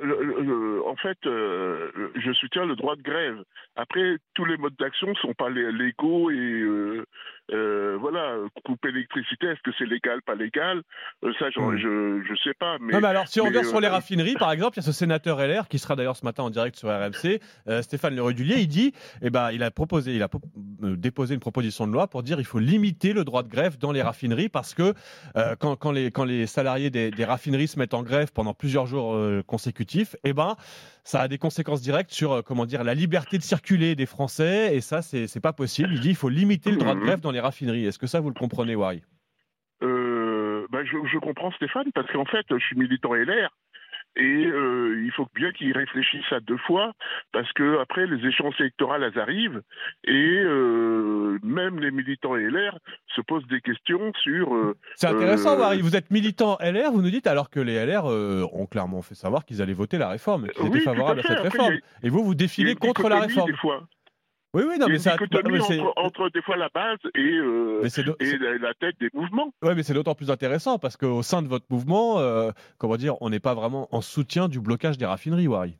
en 0.87 0.95
fait, 0.95 1.17
euh, 1.25 1.91
je 2.15 2.31
soutiens 2.33 2.65
le 2.65 2.77
droit 2.77 2.95
de 2.95 3.01
grève. 3.01 3.43
Après, 3.75 4.17
tous 4.33 4.45
les 4.45 4.55
modes 4.55 4.75
d'action 4.79 5.09
ne 5.09 5.15
sont 5.15 5.33
pas 5.33 5.49
lé- 5.49 5.71
légaux 5.73 6.31
et 6.31 6.35
euh, 6.37 7.05
euh, 7.51 7.97
voilà, 7.99 8.35
couper 8.63 8.91
l'électricité, 8.91 9.47
est-ce 9.47 9.61
que 9.61 9.71
c'est 9.77 9.85
légal, 9.85 10.21
pas 10.23 10.35
légal? 10.35 10.81
Euh, 11.23 11.31
Ça, 11.39 11.45
Hmm. 11.55 11.77
je 11.77 12.21
je 12.27 12.35
sais 12.43 12.53
pas. 12.53 12.77
Mais, 12.79 12.93
non, 12.93 13.01
mais 13.01 13.07
alors, 13.07 13.27
si 13.27 13.39
on 13.41 13.45
revient 13.45 13.63
sur 13.63 13.79
les 13.79 13.87
euh, 13.87 13.91
raffineries, 13.91 14.33
par 14.35 14.51
exemple, 14.51 14.77
il 14.77 14.81
y 14.81 14.83
a 14.83 14.85
ce 14.85 14.91
sénateur 14.91 15.39
LR 15.39 15.67
qui 15.67 15.77
sera 15.79 15.95
d'ailleurs 15.95 16.15
ce 16.15 16.25
matin 16.25 16.43
en 16.43 16.49
direct 16.49 16.75
sur 16.75 16.89
RMC, 16.89 17.39
Stéphane 17.81 18.15
Le 18.15 18.21
Rudulier, 18.23 18.57
il 18.59 18.67
dit, 18.67 18.93
eh 19.21 19.29
ben, 19.29 19.51
il 19.51 19.63
a 19.63 19.71
proposé, 19.71 20.15
il 20.15 20.23
a 20.23 20.27
po- 20.27 20.41
déposé 20.81 21.33
une 21.35 21.39
proposition 21.39 21.87
de 21.87 21.93
loi 21.93 22.07
pour 22.07 22.23
dire 22.23 22.39
il 22.39 22.45
faut 22.45 22.59
limiter 22.59 23.13
le 23.13 23.23
droit 23.23 23.43
de 23.43 23.49
grève 23.49 23.77
dans 23.77 23.91
les 23.91 24.01
raffineries 24.01 24.49
parce 24.49 24.73
que 24.73 24.93
quand, 25.59 25.75
quand 25.75 25.91
les, 25.91 26.11
quand 26.11 26.25
les 26.25 26.47
salariés 26.47 26.89
des, 26.89 27.11
des 27.11 27.25
raffineries 27.25 27.67
se 27.67 27.77
mettent 27.79 27.93
en 27.93 28.03
grève 28.03 28.31
pendant 28.33 28.53
plusieurs 28.53 28.85
jours 28.87 29.17
consécutifs, 29.45 30.15
eh 30.23 30.33
ben, 30.33 30.55
ça 31.03 31.21
a 31.21 31.27
des 31.27 31.37
conséquences 31.37 31.81
directes 31.81 32.11
sur, 32.11 32.43
comment 32.43 32.65
dire, 32.65 32.83
la 32.83 32.93
liberté 32.95 33.37
de 33.37 33.43
circuler 33.43 33.95
des 33.95 34.05
Français 34.07 34.75
et 34.75 34.81
ça, 34.81 35.01
c'est 35.01 35.39
pas 35.39 35.53
possible. 35.53 35.89
Il 35.93 35.99
dit 35.99 36.09
il 36.09 36.15
faut 36.15 36.29
limiter 36.29 36.71
le 36.71 36.77
droit 36.77 36.93
de 36.95 36.99
Mhm. 36.99 37.05
grève 37.05 37.19
dans 37.19 37.31
les 37.31 37.34
raffineries. 37.39 37.85
Est-ce 37.85 37.99
que 37.99 38.07
ça, 38.07 38.19
vous 38.19 38.29
le 38.29 38.35
comprenez, 38.35 38.75
Wari? 38.75 39.01
Euh, 39.83 40.65
ben, 40.71 40.83
je, 40.85 40.97
je 41.11 41.17
comprends 41.19 41.51
Stéphane 41.51 41.91
parce 41.93 42.11
qu'en 42.11 42.25
fait, 42.25 42.45
je 42.49 42.57
suis 42.65 42.77
militant 42.77 43.13
LR 43.13 43.49
et 44.17 44.45
euh, 44.45 45.03
il 45.03 45.11
faut 45.11 45.27
bien 45.35 45.51
qu'ils 45.51 45.73
réfléchissent 45.73 46.31
à 46.31 46.39
deux 46.39 46.57
fois 46.59 46.93
parce 47.33 47.51
que 47.51 47.79
après 47.81 48.07
les 48.07 48.25
échéances 48.25 48.57
électorales 48.61 49.03
elles 49.03 49.19
arrivent 49.19 49.61
et 50.05 50.39
euh, 50.39 51.37
même 51.43 51.79
les 51.81 51.91
militants 51.91 52.33
LR 52.33 52.77
se 53.13 53.19
posent 53.19 53.45
des 53.47 53.59
questions 53.59 54.13
sur. 54.23 54.55
euh, 54.55 54.77
C'est 54.95 55.07
intéressant, 55.07 55.57
Wari. 55.59 55.81
Vous 55.81 55.97
êtes 55.97 56.11
militant 56.11 56.57
LR, 56.61 56.91
vous 56.93 57.01
nous 57.01 57.09
dites, 57.09 57.27
alors 57.27 57.49
que 57.49 57.59
les 57.59 57.85
LR 57.85 58.05
ont 58.05 58.67
clairement 58.67 59.01
fait 59.01 59.15
savoir 59.15 59.43
qu'ils 59.43 59.61
allaient 59.61 59.73
voter 59.73 59.97
la 59.97 60.07
réforme, 60.07 60.47
qu'ils 60.47 60.67
étaient 60.67 60.77
à 60.87 60.93
favorables 60.93 61.19
à, 61.19 61.23
fait. 61.23 61.27
cette 61.27 61.37
Après, 61.39 61.49
réforme. 61.49 61.77
Et 62.01 62.09
vous, 62.09 62.23
vous 62.23 62.35
défilez 62.35 62.75
contre 62.75 63.09
la 63.09 63.19
réforme. 63.19 63.51
Des 63.51 63.57
fois. 63.57 63.85
Oui, 64.55 64.63
oui, 64.65 64.77
non, 64.79 64.85
a 64.85 64.89
mais 64.89 64.99
c'est- 64.99 65.11
entre, 65.11 65.93
entre 65.97 66.29
des 66.29 66.41
fois 66.41 66.55
la 66.55 66.69
base 66.73 66.97
et, 67.13 67.19
euh, 67.19 67.83
et 68.21 68.37
la, 68.37 68.57
la 68.57 68.73
tête 68.73 68.95
des 69.01 69.09
mouvements. 69.13 69.53
Ouais, 69.61 69.75
mais 69.75 69.83
c'est 69.83 69.93
d'autant 69.93 70.15
plus 70.15 70.31
intéressant 70.31 70.79
parce 70.79 70.95
qu'au 70.95 71.21
sein 71.23 71.41
de 71.41 71.49
votre 71.49 71.65
mouvement, 71.69 72.19
euh, 72.19 72.51
comment 72.77 72.95
dire, 72.95 73.21
on 73.21 73.29
n'est 73.29 73.41
pas 73.41 73.53
vraiment 73.53 73.89
en 73.93 73.99
soutien 73.99 74.47
du 74.47 74.61
blocage 74.61 74.97
des 74.97 75.05
raffineries, 75.05 75.49
Wari. 75.49 75.77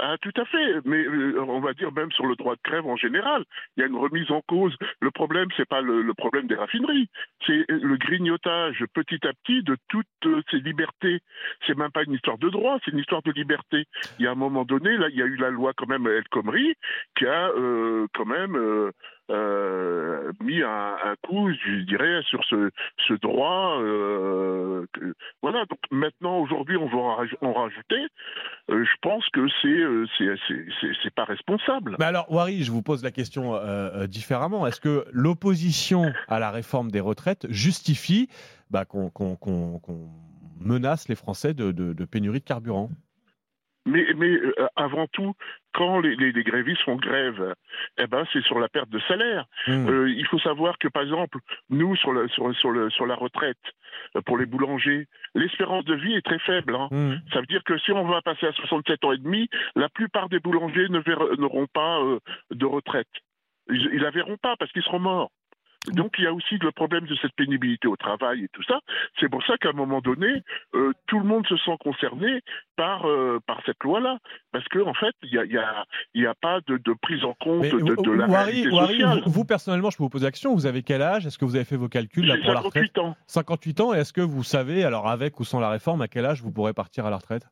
Ah, 0.00 0.16
tout 0.22 0.32
à 0.36 0.44
fait, 0.44 0.80
mais 0.84 1.04
euh, 1.04 1.40
on 1.40 1.58
va 1.58 1.72
dire 1.72 1.90
même 1.90 2.12
sur 2.12 2.24
le 2.26 2.36
droit 2.36 2.54
de 2.54 2.60
grève 2.62 2.86
en 2.86 2.96
général, 2.96 3.44
il 3.76 3.80
y 3.80 3.82
a 3.82 3.88
une 3.88 3.96
remise 3.96 4.30
en 4.30 4.42
cause. 4.42 4.76
Le 5.00 5.10
problème, 5.10 5.48
c'est 5.56 5.68
pas 5.68 5.80
le, 5.80 6.14
problème 6.14 6.46
des 6.46 6.54
raffineries, 6.54 7.08
c'est 7.44 7.64
le 7.68 7.96
grignotage 7.96 8.84
petit 8.94 9.26
à 9.26 9.32
petit 9.32 9.64
de 9.64 9.76
toutes 9.88 10.06
euh, 10.26 10.40
ces 10.52 10.60
libertés. 10.60 11.20
C'est 11.66 11.76
même 11.76 11.90
pas 11.90 12.04
une 12.04 12.12
histoire 12.12 12.38
de 12.38 12.48
droit, 12.48 12.78
c'est 12.84 12.92
une 12.92 12.98
histoire 12.98 13.22
de 13.22 13.32
liberté. 13.32 13.86
Il 14.20 14.24
y 14.24 14.28
a 14.28 14.30
un 14.30 14.36
moment 14.36 14.64
donné, 14.64 14.96
là, 14.96 15.08
il 15.10 15.16
y 15.16 15.22
a 15.22 15.26
eu 15.26 15.36
la 15.36 15.50
loi 15.50 15.72
quand 15.76 15.88
même 15.88 16.06
El 16.06 16.28
Khomri 16.28 16.74
qui 17.16 17.26
a 17.26 17.48
euh, 17.48 18.06
quand 18.14 18.26
même 18.26 18.92
euh, 19.30 20.32
mis 20.42 20.62
un, 20.62 20.96
coup, 21.22 21.50
je 21.50 21.84
dirais, 21.84 22.22
sur 22.28 22.42
ce, 22.44 22.70
droit. 23.20 23.78
euh, 23.80 24.86
voilà. 25.42 25.64
Donc 25.66 25.78
maintenant, 25.90 26.38
aujourd'hui, 26.38 26.76
on 26.76 26.86
va 26.86 26.96
en 26.96 27.16
raj- 27.16 27.36
en 27.42 27.52
rajouter. 27.52 28.06
Euh, 28.70 28.84
je 28.84 28.96
pense 29.02 29.24
que 29.30 29.46
c'est 29.62 29.82
c'est 31.02 31.14
pas 31.14 31.24
responsable. 31.24 31.96
Mais 31.98 32.04
alors, 32.06 32.30
Wari, 32.30 32.62
je 32.64 32.70
vous 32.72 32.82
pose 32.82 33.02
la 33.04 33.10
question 33.10 33.58
différemment. 34.06 34.66
Est-ce 34.66 34.80
que 34.80 35.04
l'opposition 35.12 36.12
à 36.28 36.38
la 36.38 36.50
réforme 36.50 36.90
des 36.90 37.00
retraites 37.00 37.46
justifie 37.50 38.28
bah, 38.70 38.84
qu'on 38.84 39.10
menace 40.60 41.08
les 41.08 41.14
Français 41.14 41.54
de 41.54 42.04
pénurie 42.04 42.40
de 42.40 42.44
carburant? 42.44 42.90
Mais, 43.88 44.06
mais 44.16 44.30
euh, 44.30 44.52
avant 44.76 45.06
tout, 45.08 45.34
quand 45.72 46.00
les, 46.00 46.14
les- 46.16 46.32
les 46.32 46.44
grévistes 46.44 46.82
font 46.82 46.96
grève, 46.96 47.54
eh 47.98 48.06
ben, 48.06 48.24
c'est 48.32 48.42
sur 48.42 48.58
la 48.58 48.68
perte 48.68 48.90
de 48.90 48.98
salaire. 49.08 49.46
Mmh. 49.66 49.88
Euh, 49.88 50.10
il 50.10 50.26
faut 50.26 50.38
savoir 50.38 50.78
que, 50.78 50.88
par 50.88 51.02
exemple, 51.02 51.38
nous, 51.70 51.96
sur, 51.96 52.12
le- 52.12 52.28
sur, 52.28 52.54
sur, 52.56 52.70
le, 52.70 52.90
sur 52.90 53.06
la 53.06 53.14
retraite, 53.14 53.56
euh, 54.16 54.20
pour 54.22 54.36
les 54.38 54.46
boulangers, 54.46 55.06
l'espérance 55.34 55.84
de 55.84 55.94
vie 55.94 56.14
est 56.14 56.24
très 56.24 56.38
faible. 56.40 56.74
hein. 56.74 56.88
Mmh. 56.90 57.14
Ça 57.32 57.40
veut 57.40 57.46
dire 57.46 57.64
que 57.64 57.78
si 57.78 57.92
on 57.92 58.04
va 58.04 58.20
passer 58.22 58.46
à 58.46 58.52
67 58.52 59.04
ans 59.04 59.12
et 59.12 59.18
demi, 59.18 59.48
la 59.74 59.88
plupart 59.88 60.28
des 60.28 60.40
boulangers 60.40 60.88
ne 60.88 60.98
verront- 61.00 61.34
n'auront 61.38 61.66
pas 61.72 62.00
euh, 62.00 62.18
de 62.50 62.66
retraite. 62.66 63.08
Ils, 63.70 63.88
ils 63.92 64.00
la 64.00 64.10
verront 64.10 64.36
pas 64.36 64.56
parce 64.56 64.70
qu'ils 64.72 64.82
seront 64.82 64.98
morts. 65.00 65.30
Donc 65.92 66.16
il 66.18 66.24
y 66.24 66.26
a 66.26 66.32
aussi 66.32 66.58
le 66.58 66.72
problème 66.72 67.06
de 67.06 67.14
cette 67.22 67.32
pénibilité 67.34 67.88
au 67.88 67.96
travail 67.96 68.44
et 68.44 68.48
tout 68.52 68.62
ça. 68.64 68.80
C'est 69.20 69.28
pour 69.28 69.42
ça 69.44 69.56
qu'à 69.58 69.70
un 69.70 69.72
moment 69.72 70.00
donné, 70.00 70.42
euh, 70.74 70.92
tout 71.06 71.18
le 71.18 71.24
monde 71.24 71.46
se 71.46 71.56
sent 71.58 71.76
concerné 71.80 72.42
par 72.76 73.08
euh, 73.08 73.38
par 73.46 73.62
cette 73.64 73.82
loi-là, 73.84 74.18
parce 74.52 74.66
qu'en 74.68 74.88
en 74.88 74.94
fait, 74.94 75.14
il 75.22 75.32
y 75.32 75.38
a, 75.38 75.44
y 75.44 75.56
a, 75.56 75.86
il 76.14 76.22
y 76.22 76.26
a 76.26 76.34
pas 76.34 76.60
de, 76.66 76.76
de 76.76 76.94
prise 77.00 77.24
en 77.24 77.34
compte 77.34 77.62
Mais, 77.62 77.70
de, 77.70 77.78
de 78.02 78.10
la 78.10 78.26
Wari, 78.26 78.50
réalité 78.50 78.70
Wari, 78.70 78.92
sociale. 78.94 79.22
vous, 79.24 79.30
vous, 79.30 79.44
personnellement, 79.44 79.90
je 79.90 79.96
peux 79.96 80.02
vous 80.02 80.10
poser 80.10 80.24
la 80.26 80.30
question. 80.32 80.52
Vous 80.54 80.66
avez 80.66 80.82
quel 80.82 81.00
âge? 81.00 81.26
Est-ce 81.26 81.38
que 81.38 81.44
vous 81.44 81.56
avez 81.56 81.64
fait 81.64 81.76
vos 81.76 81.88
calculs 81.88 82.26
là, 82.26 82.36
pour 82.44 82.52
la 82.52 82.60
retraite? 82.60 82.92
58 82.94 82.98
ans. 82.98 83.16
58 83.26 83.80
ans. 83.80 83.94
Et 83.94 83.98
est-ce 83.98 84.12
que 84.12 84.20
vous 84.20 84.42
savez, 84.42 84.84
alors 84.84 85.08
avec 85.08 85.38
ou 85.40 85.44
sans 85.44 85.60
la 85.60 85.70
réforme, 85.70 86.02
à 86.02 86.08
quel 86.08 86.26
âge 86.26 86.42
vous 86.42 86.52
pourrez 86.52 86.74
partir 86.74 87.06
à 87.06 87.10
la 87.10 87.16
retraite? 87.16 87.46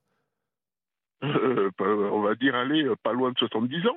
Euh, 1.22 1.70
on 1.80 2.20
va 2.20 2.34
dire 2.34 2.54
aller 2.54 2.86
pas 3.02 3.12
loin 3.12 3.30
de 3.30 3.38
70 3.38 3.86
ans. 3.86 3.96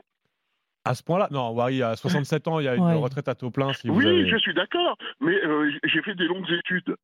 À 0.85 0.95
ce 0.95 1.03
point-là 1.03 1.27
Non, 1.31 1.51
Wari, 1.51 1.83
à 1.83 1.95
67 1.95 2.47
ans, 2.47 2.59
il 2.59 2.65
y 2.65 2.67
a 2.67 2.75
une 2.75 2.83
Ouais. 2.83 2.95
retraite 2.95 3.27
à 3.27 3.35
taux 3.35 3.51
plein. 3.51 3.73
Si 3.73 3.87
vous 3.87 3.95
oui, 3.95 4.07
avez... 4.07 4.29
je 4.29 4.37
suis 4.37 4.53
d'accord, 4.53 4.97
mais 5.19 5.35
euh, 5.45 5.71
j'ai 5.83 6.01
fait 6.01 6.15
des 6.15 6.25
longues 6.25 6.49
études. 6.51 6.95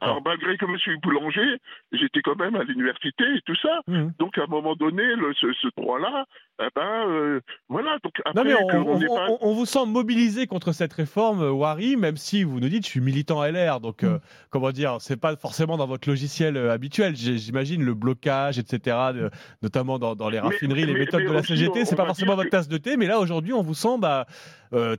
Alors 0.00 0.20
malgré 0.24 0.56
que 0.56 0.66
je 0.72 0.78
suis 0.78 0.96
boulanger, 1.02 1.56
j'étais 1.92 2.20
quand 2.22 2.36
même 2.38 2.54
à 2.54 2.62
l'université 2.62 3.24
et 3.24 3.40
tout 3.44 3.56
ça. 3.56 3.80
Mmh. 3.88 4.10
Donc 4.20 4.38
à 4.38 4.42
un 4.42 4.46
moment 4.46 4.76
donné, 4.76 5.02
le- 5.02 5.32
ce, 5.34 5.52
ce 5.54 5.68
droit-là, 5.76 6.26
eh 6.62 6.68
ben 6.76 7.08
euh, 7.08 7.40
voilà. 7.68 7.96
Donc 8.04 8.12
après, 8.24 8.34
Non 8.34 8.44
mais 8.48 8.54
on, 8.62 8.66
que 8.68 8.76
on 8.76 8.92
on- 8.94 8.98
n'est 8.98 9.06
pas- 9.06 9.26
on- 9.30 9.38
on 9.40 9.54
vous 9.54 9.66
sent 9.66 9.86
mobilisé 9.86 10.46
contre 10.46 10.72
cette 10.72 10.92
réforme, 10.92 11.42
euh, 11.42 11.50
Wari, 11.50 11.96
même 11.96 12.16
si 12.16 12.44
vous 12.44 12.60
nous 12.60 12.68
dites 12.68 12.84
je 12.84 12.90
suis 12.90 13.00
militant 13.00 13.42
LR, 13.44 13.80
donc 13.80 14.04
euh, 14.04 14.18
comment 14.50 14.70
dire, 14.70 14.98
c'est 15.00 15.16
pas 15.20 15.34
forcément 15.36 15.76
dans 15.76 15.86
votre 15.88 16.08
logiciel 16.08 16.56
euh, 16.56 16.70
habituel. 16.72 17.16
J'imagine 17.16 17.82
le 17.84 17.94
blocage, 17.94 18.58
etc., 18.60 18.96
de- 19.14 19.30
notamment 19.62 19.98
dans, 19.98 20.14
dans 20.14 20.28
les 20.28 20.36
Mais- 20.40 20.46
raffineries, 20.48 20.86
les 20.86 20.92
mais- 20.92 20.98
méthodes 21.00 21.22
mais 21.22 21.28
de 21.30 21.32
la 21.34 21.42
CGT, 21.42 21.84
c'est 21.84 21.96
pas 21.96 22.06
forcément 22.06 22.36
votre 22.36 22.44
que- 22.50 22.50
tasse 22.56 22.68
de 22.68 22.76
thé, 22.78 22.96
mais 22.96 23.06
là 23.06 23.18
aujourd'hui 23.18 23.54
on 23.54 23.62
vous 23.62 23.74
sent 23.74 23.98
bah, 23.98 24.26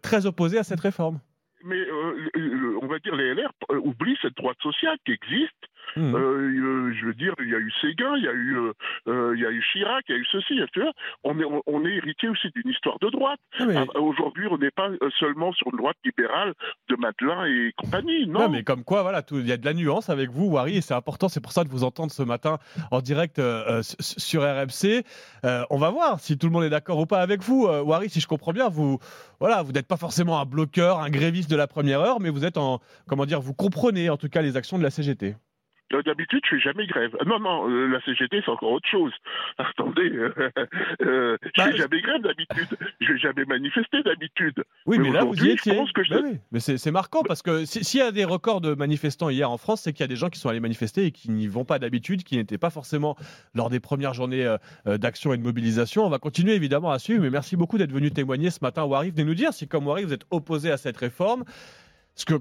très 0.02 0.26
opposé 0.26 0.58
à 0.58 0.64
cette 0.64 0.80
réforme. 0.82 1.20
Mais 1.64 1.80
euh, 1.80 2.80
on 2.82 2.88
va 2.88 3.00
dire 3.00 3.16
les 3.16 3.34
LR 3.34 3.52
euh, 3.72 3.80
oublient 3.80 4.18
cette 4.22 4.36
droite 4.36 4.58
sociale 4.62 4.98
qui 5.06 5.12
existe. 5.12 5.54
Mmh. 5.96 6.16
Euh, 6.16 6.18
euh, 6.20 6.94
je 7.00 7.06
veux 7.06 7.14
dire, 7.14 7.34
il 7.40 7.50
y 7.50 7.56
a 7.56 7.60
eu 7.60 7.72
Séguin, 7.82 8.16
il 8.18 8.24
y 8.24 8.28
a 8.28 8.32
eu, 8.34 8.56
euh, 8.58 8.74
euh, 9.08 9.34
il 9.36 9.42
y 9.42 9.46
a 9.46 9.52
eu 9.52 9.62
Chirac, 9.74 10.04
il 10.08 10.16
y 10.16 10.18
a 10.18 10.22
eu 10.22 10.26
ceci, 10.32 10.60
tu 10.74 10.82
vois. 10.82 10.92
On 11.24 11.40
est, 11.40 11.44
on, 11.68 11.86
est 11.86 11.96
héritier 11.96 12.30
aussi 12.30 12.48
d'une 12.56 12.72
histoire 12.72 12.98
de 13.00 13.10
droite. 13.10 13.40
Ah, 13.60 13.66
Ah, 13.96 14.00
Aujourd'hui, 14.00 14.48
on 14.50 14.58
n'est 14.58 14.72
pas 14.72 14.90
seulement 15.20 15.52
sur 15.54 15.68
une 15.72 15.78
droite 15.78 15.98
libérale 16.06 16.54
de 16.90 16.96
Madelin 16.96 17.46
et 17.46 17.74
compagnie, 17.78 18.28
non. 18.28 18.42
Non, 18.42 18.50
mais 18.50 18.64
comme 18.64 18.84
quoi, 18.84 19.02
voilà, 19.02 19.22
tout- 19.22 19.40
il 19.40 19.48
y 19.48 19.52
a 19.52 19.58
de 19.58 19.66
la 19.66 19.74
nuance 19.74 20.10
avec 20.10 20.30
vous, 20.30 20.46
Wari, 20.52 20.78
et 20.78 20.82
c'est 20.82 20.94
important. 20.94 21.28
C'est 21.30 21.42
pour 21.42 21.52
ça 21.52 21.64
de 21.64 21.70
vous 21.70 21.84
entendre 21.84 22.12
ce 22.12 22.24
matin 22.24 22.58
en 22.92 23.02
direct 23.02 23.40
euh, 23.40 23.82
sur 24.00 24.42
RMC. 24.44 25.04
On 25.70 25.78
va 25.78 25.90
voir 25.90 26.20
si 26.20 26.38
tout 26.38 26.48
le 26.48 26.54
monde 26.54 26.64
est 26.64 26.70
d'accord 26.70 27.00
ou 27.00 27.06
pas 27.06 27.22
avec 27.22 27.42
vous, 27.42 27.68
Wari. 27.68 28.10
Si 28.10 28.20
je 28.22 28.28
comprends 28.28 28.54
bien, 28.54 28.70
vous, 28.70 29.00
voilà, 29.40 29.62
vous 29.62 29.72
n'êtes 29.72 29.88
pas 29.88 29.98
forcément 29.98 30.40
un 30.40 30.46
bloqueur, 30.46 31.00
un 31.00 31.10
gréviste 31.10 31.50
de 31.50 31.56
la 31.56 31.68
première 31.68 32.00
heure, 32.02 32.20
mais 32.20 32.30
vous 32.30 32.46
êtes 32.46 32.58
en, 32.58 32.80
comment 33.08 33.26
dire, 33.26 33.42
vous 33.42 33.54
comprenez 33.54 34.10
en 34.10 34.18
tout 34.18 34.30
cas 34.30 34.42
les 34.42 34.58
actions 34.58 34.78
de 34.78 34.84
la 34.84 34.90
CGT. 34.90 35.36
Euh, 35.94 36.02
D'habitude, 36.04 36.42
je 36.46 36.56
fais 36.56 36.62
jamais 36.62 36.88
grève. 36.88 37.16
Euh, 37.22 37.26
Non, 37.26 37.40
non, 37.40 37.70
euh, 37.70 37.88
la 37.88 38.02
CGT, 38.02 38.42
c'est 38.46 38.52
encore 38.52 38.72
autre 38.72 38.88
chose. 38.90 39.12
Attendez, 39.58 40.12
je 41.00 41.38
fais 41.56 41.78
jamais 41.78 42.02
grève 42.02 42.22
d'habitude. 42.22 42.78
Je 43.00 43.14
vais 43.14 43.20
jamais 43.20 43.46
manifester 43.46 44.02
d'habitude. 44.04 44.64
Oui, 44.86 45.00
mais, 45.00 45.12
là, 45.12 45.24
vous 45.24 45.36
y 45.44 45.50
étiez. 45.52 45.78
Que 45.94 46.04
je... 46.04 46.14
Oui, 46.14 46.38
mais 46.52 46.60
c'est 46.60 46.92
marquant 46.92 47.22
parce 47.24 47.42
que 47.42 47.66
si- 47.66 47.84
s'il 47.84 48.00
y 48.00 48.04
a 48.04 48.12
des 48.12 48.26
records 48.26 48.62
de 48.62 48.74
manifestants 48.74 49.30
hier 49.30 49.50
en 49.50 49.58
France, 49.58 49.82
c'est 49.82 49.94
qu'il 49.94 50.02
y 50.02 50.06
a 50.06 50.08
des 50.08 50.16
gens 50.16 50.30
qui 50.30 50.40
sont 50.40 50.50
allés 50.50 50.60
manifester 50.60 51.06
et 51.06 51.12
qui 51.12 51.32
n'y 51.32 51.48
vont 51.48 51.66
pas 51.66 51.80
d'habitude, 51.80 52.24
qui 52.24 52.38
n'étaient 52.38 52.58
pas 52.58 52.70
forcément 52.70 53.16
lors 53.56 53.70
des 53.70 53.80
premières 53.80 54.14
journées 54.14 54.56
d'action 54.86 55.34
et 55.34 55.38
de 55.38 55.44
mobilisation. 55.44 56.06
On 56.06 56.10
va 56.10 56.20
continuer 56.20 56.54
évidemment 56.54 56.92
à 56.92 57.00
suivre, 57.00 57.22
mais 57.24 57.30
merci 57.30 57.56
beaucoup 57.56 57.78
d'être 57.78 57.92
venu 57.92 58.12
témoigner 58.12 58.50
ce 58.50 58.60
matin. 58.62 58.84
Wari, 58.86 59.12
venez 59.12 59.24
nous 59.26 59.36
dire 59.36 59.54
si, 59.54 59.68
comme 59.68 59.88
Wari, 59.88 60.04
vous 60.04 60.14
êtes 60.14 60.26
opposé 60.32 60.72
à 60.72 60.78
cette 60.78 60.98
réforme. 60.98 61.44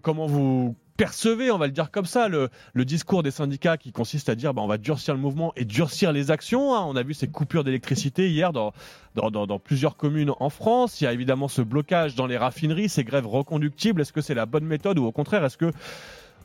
Comment 0.02 0.26
vous 0.26 0.76
percevez, 0.96 1.50
on 1.50 1.56
va 1.56 1.66
le 1.66 1.72
dire 1.72 1.90
comme 1.90 2.04
ça, 2.04 2.28
le, 2.28 2.50
discours 2.84 3.22
des 3.22 3.30
syndicats 3.30 3.78
qui 3.78 3.90
consiste 3.90 4.28
à 4.28 4.34
dire 4.34 4.52
bah, 4.52 4.60
on 4.60 4.66
va 4.66 4.76
durcir 4.76 5.14
le 5.14 5.20
mouvement 5.20 5.52
et 5.56 5.64
durcir 5.64 6.12
les 6.12 6.30
actions. 6.30 6.74
hein. 6.74 6.84
On 6.86 6.94
a 6.94 7.02
vu 7.02 7.14
ces 7.14 7.26
coupures 7.26 7.64
d'électricité 7.64 8.28
hier 8.28 8.52
dans 8.52 8.72
plusieurs 9.58 9.96
communes 9.96 10.32
en 10.38 10.50
France. 10.50 11.00
Il 11.00 11.04
y 11.04 11.06
a 11.06 11.14
évidemment 11.14 11.48
ce 11.48 11.62
blocage 11.62 12.16
dans 12.16 12.26
les 12.26 12.36
raffineries, 12.36 12.90
ces 12.90 13.04
grèves 13.04 13.26
reconductibles. 13.26 14.02
Est-ce 14.02 14.12
que 14.12 14.20
c'est 14.20 14.34
la 14.34 14.44
bonne 14.44 14.66
méthode 14.66 14.98
ou 14.98 15.06
au 15.06 15.12
contraire, 15.12 15.42
est-ce 15.42 15.56
que 15.56 15.72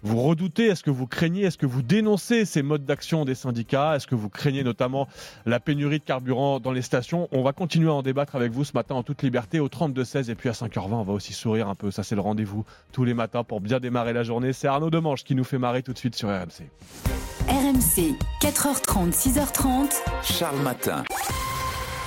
vous 0.05 0.21
redoutez, 0.21 0.67
est-ce 0.67 0.83
que 0.83 0.91
vous 0.91 1.07
craignez, 1.07 1.41
est-ce 1.41 1.57
que 1.57 1.65
vous 1.65 1.81
dénoncez 1.81 2.45
ces 2.45 2.61
modes 2.61 2.85
d'action 2.85 3.25
des 3.25 3.33
syndicats? 3.33 3.95
Est-ce 3.95 4.05
que 4.05 4.13
vous 4.13 4.29
craignez 4.29 4.63
notamment 4.63 5.07
la 5.47 5.59
pénurie 5.59 5.97
de 5.97 6.03
carburant 6.03 6.59
dans 6.59 6.71
les 6.71 6.83
stations? 6.83 7.27
On 7.31 7.41
va 7.41 7.53
continuer 7.53 7.89
à 7.89 7.93
en 7.93 8.03
débattre 8.03 8.35
avec 8.35 8.51
vous 8.51 8.63
ce 8.63 8.73
matin 8.73 8.93
en 8.93 9.01
toute 9.01 9.23
liberté 9.23 9.59
au 9.59 9.67
32-16 9.67 10.29
et 10.29 10.35
puis 10.35 10.47
à 10.47 10.51
5h20 10.51 10.93
on 10.93 11.03
va 11.03 11.13
aussi 11.13 11.33
sourire 11.33 11.67
un 11.69 11.75
peu. 11.75 11.89
Ça 11.89 12.03
c'est 12.03 12.13
le 12.13 12.21
rendez-vous 12.21 12.65
tous 12.91 13.03
les 13.03 13.15
matins 13.15 13.43
pour 13.43 13.61
bien 13.61 13.79
démarrer 13.79 14.13
la 14.13 14.21
journée. 14.21 14.53
C'est 14.53 14.67
Arnaud 14.67 14.91
Demange 14.91 15.23
qui 15.23 15.33
nous 15.33 15.43
fait 15.43 15.57
marrer 15.57 15.81
tout 15.81 15.93
de 15.93 15.97
suite 15.97 16.15
sur 16.15 16.29
RMC. 16.29 16.69
RMC, 17.49 18.15
4h30, 18.43 19.11
6h30. 19.11 19.91
Charles 20.21 20.61
Matin. 20.61 21.03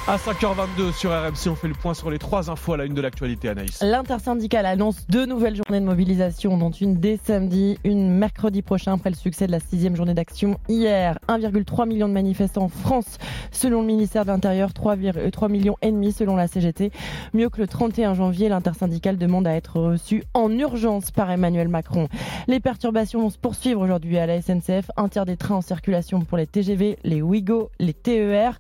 À 0.07 0.17
5h22 0.17 0.93
sur 0.93 1.11
RMC, 1.11 1.51
on 1.51 1.55
fait 1.55 1.69
le 1.69 1.75
point 1.75 1.93
sur 1.93 2.11
les 2.11 2.19
trois 2.19 2.51
infos 2.51 2.73
à 2.73 2.77
la 2.79 2.85
une 2.85 2.95
de 2.95 3.01
l'actualité, 3.03 3.49
Anaïs. 3.51 3.83
L'intersyndicale 3.83 4.65
annonce 4.65 5.07
deux 5.09 5.27
nouvelles 5.27 5.57
journées 5.57 5.81
de 5.81 5.85
mobilisation, 5.85 6.57
dont 6.57 6.71
une 6.71 6.95
dès 6.97 7.19
samedi, 7.23 7.79
une 7.85 8.11
mercredi 8.11 8.63
prochain, 8.63 8.95
après 8.95 9.11
le 9.11 9.17
succès 9.17 9.47
de 9.47 9.53
la 9.53 9.61
sixième 9.61 9.97
journée 9.97 10.15
d'action 10.15 10.59
hier. 10.69 11.19
1,3 11.29 11.87
million 11.87 12.09
de 12.09 12.15
manifestants 12.15 12.65
en 12.65 12.69
France, 12.69 13.19
selon 13.51 13.83
le 13.83 13.87
ministère 13.87 14.25
de 14.25 14.31
l'Intérieur, 14.31 14.71
3,3 14.71 15.51
millions 15.51 15.77
et 15.83 15.93
demi 15.93 16.13
selon 16.13 16.37
la 16.37 16.49
CGT. 16.49 16.91
Mieux 17.35 17.51
que 17.51 17.61
le 17.61 17.67
31 17.67 18.15
janvier, 18.15 18.49
l'intersyndicale 18.49 19.19
demande 19.19 19.47
à 19.47 19.55
être 19.55 19.79
reçue 19.79 20.25
en 20.33 20.51
urgence 20.51 21.11
par 21.11 21.31
Emmanuel 21.31 21.69
Macron. 21.69 22.09
Les 22.47 22.61
perturbations 22.61 23.21
vont 23.21 23.31
se 23.31 23.39
poursuivre 23.39 23.83
aujourd'hui 23.83 24.17
à 24.17 24.27
la 24.27 24.41
SNCF. 24.41 24.91
Un 24.97 25.09
tiers 25.09 25.27
des 25.27 25.37
trains 25.37 25.57
en 25.57 25.63
circulation 25.63 26.21
pour 26.21 26.39
les 26.39 26.47
TGV, 26.47 26.99
les 27.05 27.21
Ouigo, 27.21 27.71
les 27.79 27.93
TER. 27.93 28.59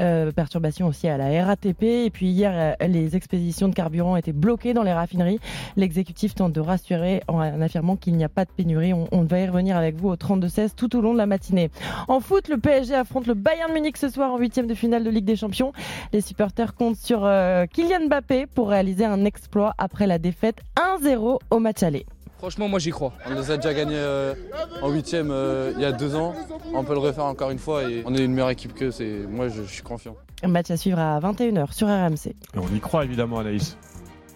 Euh, 0.00 0.32
perturbations 0.32 0.83
aussi 0.86 1.08
à 1.08 1.16
la 1.16 1.44
RATP. 1.44 1.82
Et 1.82 2.10
puis 2.10 2.28
hier, 2.28 2.52
euh, 2.54 2.86
les 2.86 3.16
expéditions 3.16 3.68
de 3.68 3.74
carburant 3.74 4.16
étaient 4.16 4.32
bloquées 4.32 4.74
dans 4.74 4.82
les 4.82 4.92
raffineries. 4.92 5.40
L'exécutif 5.76 6.34
tente 6.34 6.52
de 6.52 6.60
rassurer 6.60 7.22
en 7.28 7.40
affirmant 7.60 7.96
qu'il 7.96 8.16
n'y 8.16 8.24
a 8.24 8.28
pas 8.28 8.44
de 8.44 8.50
pénurie. 8.50 8.92
On, 8.92 9.24
va 9.24 9.40
y 9.40 9.46
revenir 9.46 9.76
avec 9.76 9.96
vous 9.96 10.08
au 10.08 10.16
32-16 10.16 10.74
tout 10.76 10.96
au 10.96 11.00
long 11.00 11.12
de 11.12 11.18
la 11.18 11.26
matinée. 11.26 11.70
En 12.08 12.20
foot, 12.20 12.48
le 12.48 12.58
PSG 12.58 12.94
affronte 12.94 13.26
le 13.26 13.34
Bayern 13.34 13.72
Munich 13.72 13.96
ce 13.96 14.08
soir 14.08 14.32
en 14.32 14.38
huitième 14.38 14.66
de 14.66 14.74
finale 14.74 15.04
de 15.04 15.10
Ligue 15.10 15.24
des 15.24 15.36
Champions. 15.36 15.72
Les 16.12 16.20
supporters 16.20 16.74
comptent 16.74 16.96
sur 16.96 17.24
euh, 17.24 17.66
Kylian 17.66 18.06
Mbappé 18.06 18.46
pour 18.46 18.68
réaliser 18.68 19.04
un 19.04 19.24
exploit 19.24 19.74
après 19.78 20.06
la 20.06 20.18
défaite 20.18 20.60
1-0 21.00 21.38
au 21.50 21.58
match 21.58 21.82
aller. 21.82 22.06
Franchement, 22.44 22.68
moi 22.68 22.78
j'y 22.78 22.90
crois. 22.90 23.14
On 23.26 23.30
nous 23.36 23.50
a 23.50 23.56
déjà 23.56 23.72
gagné 23.72 23.94
euh, 23.96 24.34
en 24.82 24.90
huitième 24.90 25.30
euh, 25.30 25.72
il 25.76 25.80
y 25.80 25.84
a 25.86 25.92
deux 25.92 26.14
ans. 26.14 26.34
On 26.74 26.84
peut 26.84 26.92
le 26.92 26.98
refaire 26.98 27.24
encore 27.24 27.48
une 27.50 27.58
fois 27.58 27.84
et 27.84 28.02
on 28.04 28.14
est 28.14 28.22
une 28.22 28.34
meilleure 28.34 28.50
équipe 28.50 28.74
qu'eux. 28.74 28.90
C'est 28.90 29.24
moi 29.26 29.48
je, 29.48 29.62
je 29.62 29.72
suis 29.72 29.82
confiant. 29.82 30.14
Un 30.42 30.48
match 30.48 30.70
à 30.70 30.76
suivre 30.76 30.98
à 30.98 31.18
21h 31.20 31.72
sur 31.72 31.86
RMC. 31.88 32.26
Et 32.26 32.58
on 32.58 32.68
y 32.76 32.80
croit 32.80 33.02
évidemment, 33.04 33.38
Anaïs. 33.38 33.78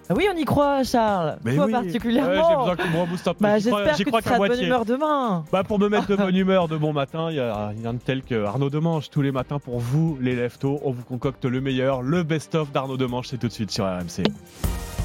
Ah 0.09 0.15
Oui, 0.17 0.27
on 0.35 0.39
y 0.39 0.47
croit, 0.47 0.85
Charles. 0.85 1.37
Mais 1.45 1.55
Toi 1.55 1.67
oui. 1.67 1.73
particulièrement. 1.73 2.31
Ouais, 2.31 2.43
j'ai 2.49 2.57
besoin 2.57 2.77
qu'on 2.77 2.97
me 2.97 3.03
rebooste 3.03 3.29
un 3.29 3.35
peu. 3.35 3.43
Bah, 3.45 3.59
J'y 3.59 3.69
crois- 3.69 3.85
J'espère 3.85 3.97
que 3.99 4.03
crois 4.09 4.23
tu 4.23 4.29
seras 4.31 4.39
de 4.39 4.49
bonne 4.55 4.65
humeur 4.65 4.85
demain. 4.87 5.45
Bah 5.53 5.63
pour 5.65 5.79
me 5.79 5.91
mettre 5.91 6.07
de 6.07 6.17
bonne 6.17 6.35
humeur 6.35 6.67
de 6.67 6.79
bon 6.79 6.95
matin, 6.95 7.27
il 7.29 7.37
y 7.37 7.41
a 7.41 7.69
rien 7.79 7.93
de 7.93 7.99
tel 7.99 8.23
que 8.23 8.43
Arnaud 8.43 8.71
Demange 8.71 9.11
tous 9.11 9.21
les 9.21 9.33
matins 9.33 9.59
pour 9.59 9.81
vous, 9.81 10.17
les 10.19 10.35
leftos. 10.35 10.81
On 10.83 10.93
vous 10.93 11.05
concocte 11.05 11.45
le 11.45 11.61
meilleur, 11.61 12.01
le 12.01 12.23
best-of 12.23 12.73
d'Arnaud 12.73 12.97
Demange, 12.97 13.27
c'est 13.29 13.37
tout 13.37 13.49
de 13.49 13.53
suite 13.53 13.71
sur 13.71 13.85
RMC. 13.85 14.23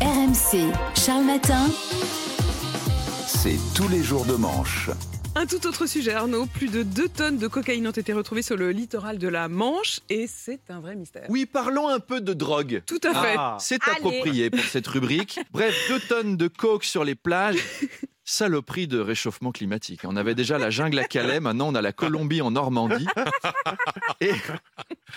RMC, 0.02 0.72
Charles 0.96 1.26
Matin. 1.26 1.66
C'est 3.44 3.60
tous 3.76 3.90
les 3.90 4.02
jours 4.02 4.24
de 4.24 4.36
manche. 4.36 4.90
Un 5.36 5.46
tout 5.46 5.68
autre 5.68 5.86
sujet, 5.86 6.14
Arnaud. 6.14 6.46
Plus 6.46 6.70
de 6.70 6.82
2 6.82 7.10
tonnes 7.10 7.38
de 7.38 7.50
cocaïne 7.50 7.86
ont 7.86 7.92
été 7.92 8.14
retrouvées 8.14 8.42
sur 8.42 8.56
le 8.56 8.72
littoral 8.72 9.18
de 9.18 9.28
la 9.28 9.50
Manche 9.50 10.00
et 10.10 10.28
c'est 10.28 10.62
un 10.70 10.80
vrai 10.80 10.96
mystère. 10.96 11.26
Oui, 11.28 11.46
parlons 11.46 11.90
un 11.90 12.00
peu 12.00 12.22
de 12.22 12.32
drogue. 12.32 12.82
Tout 12.86 13.02
à 13.04 13.14
fait. 13.14 13.36
Ah, 13.38 13.58
c'est 13.60 13.86
approprié 13.86 14.50
pour 14.50 14.64
cette 14.64 14.88
rubrique. 14.88 15.42
Bref, 15.52 15.76
deux 15.90 16.00
tonnes 16.00 16.38
de 16.38 16.48
coke 16.48 16.86
sur 16.86 17.04
les 17.04 17.16
plages. 17.16 17.58
Saloperie 18.34 18.88
de 18.88 19.00
réchauffement 19.00 19.52
climatique. 19.52 20.02
On 20.06 20.16
avait 20.16 20.34
déjà 20.34 20.58
la 20.58 20.72
jungle 20.72 20.98
à 20.98 21.04
Calais, 21.04 21.40
maintenant 21.40 21.68
on 21.68 21.76
a 21.76 21.82
la 21.84 21.92
Colombie 21.92 22.42
en 22.42 22.50
Normandie. 22.50 23.06
Et 24.22 24.32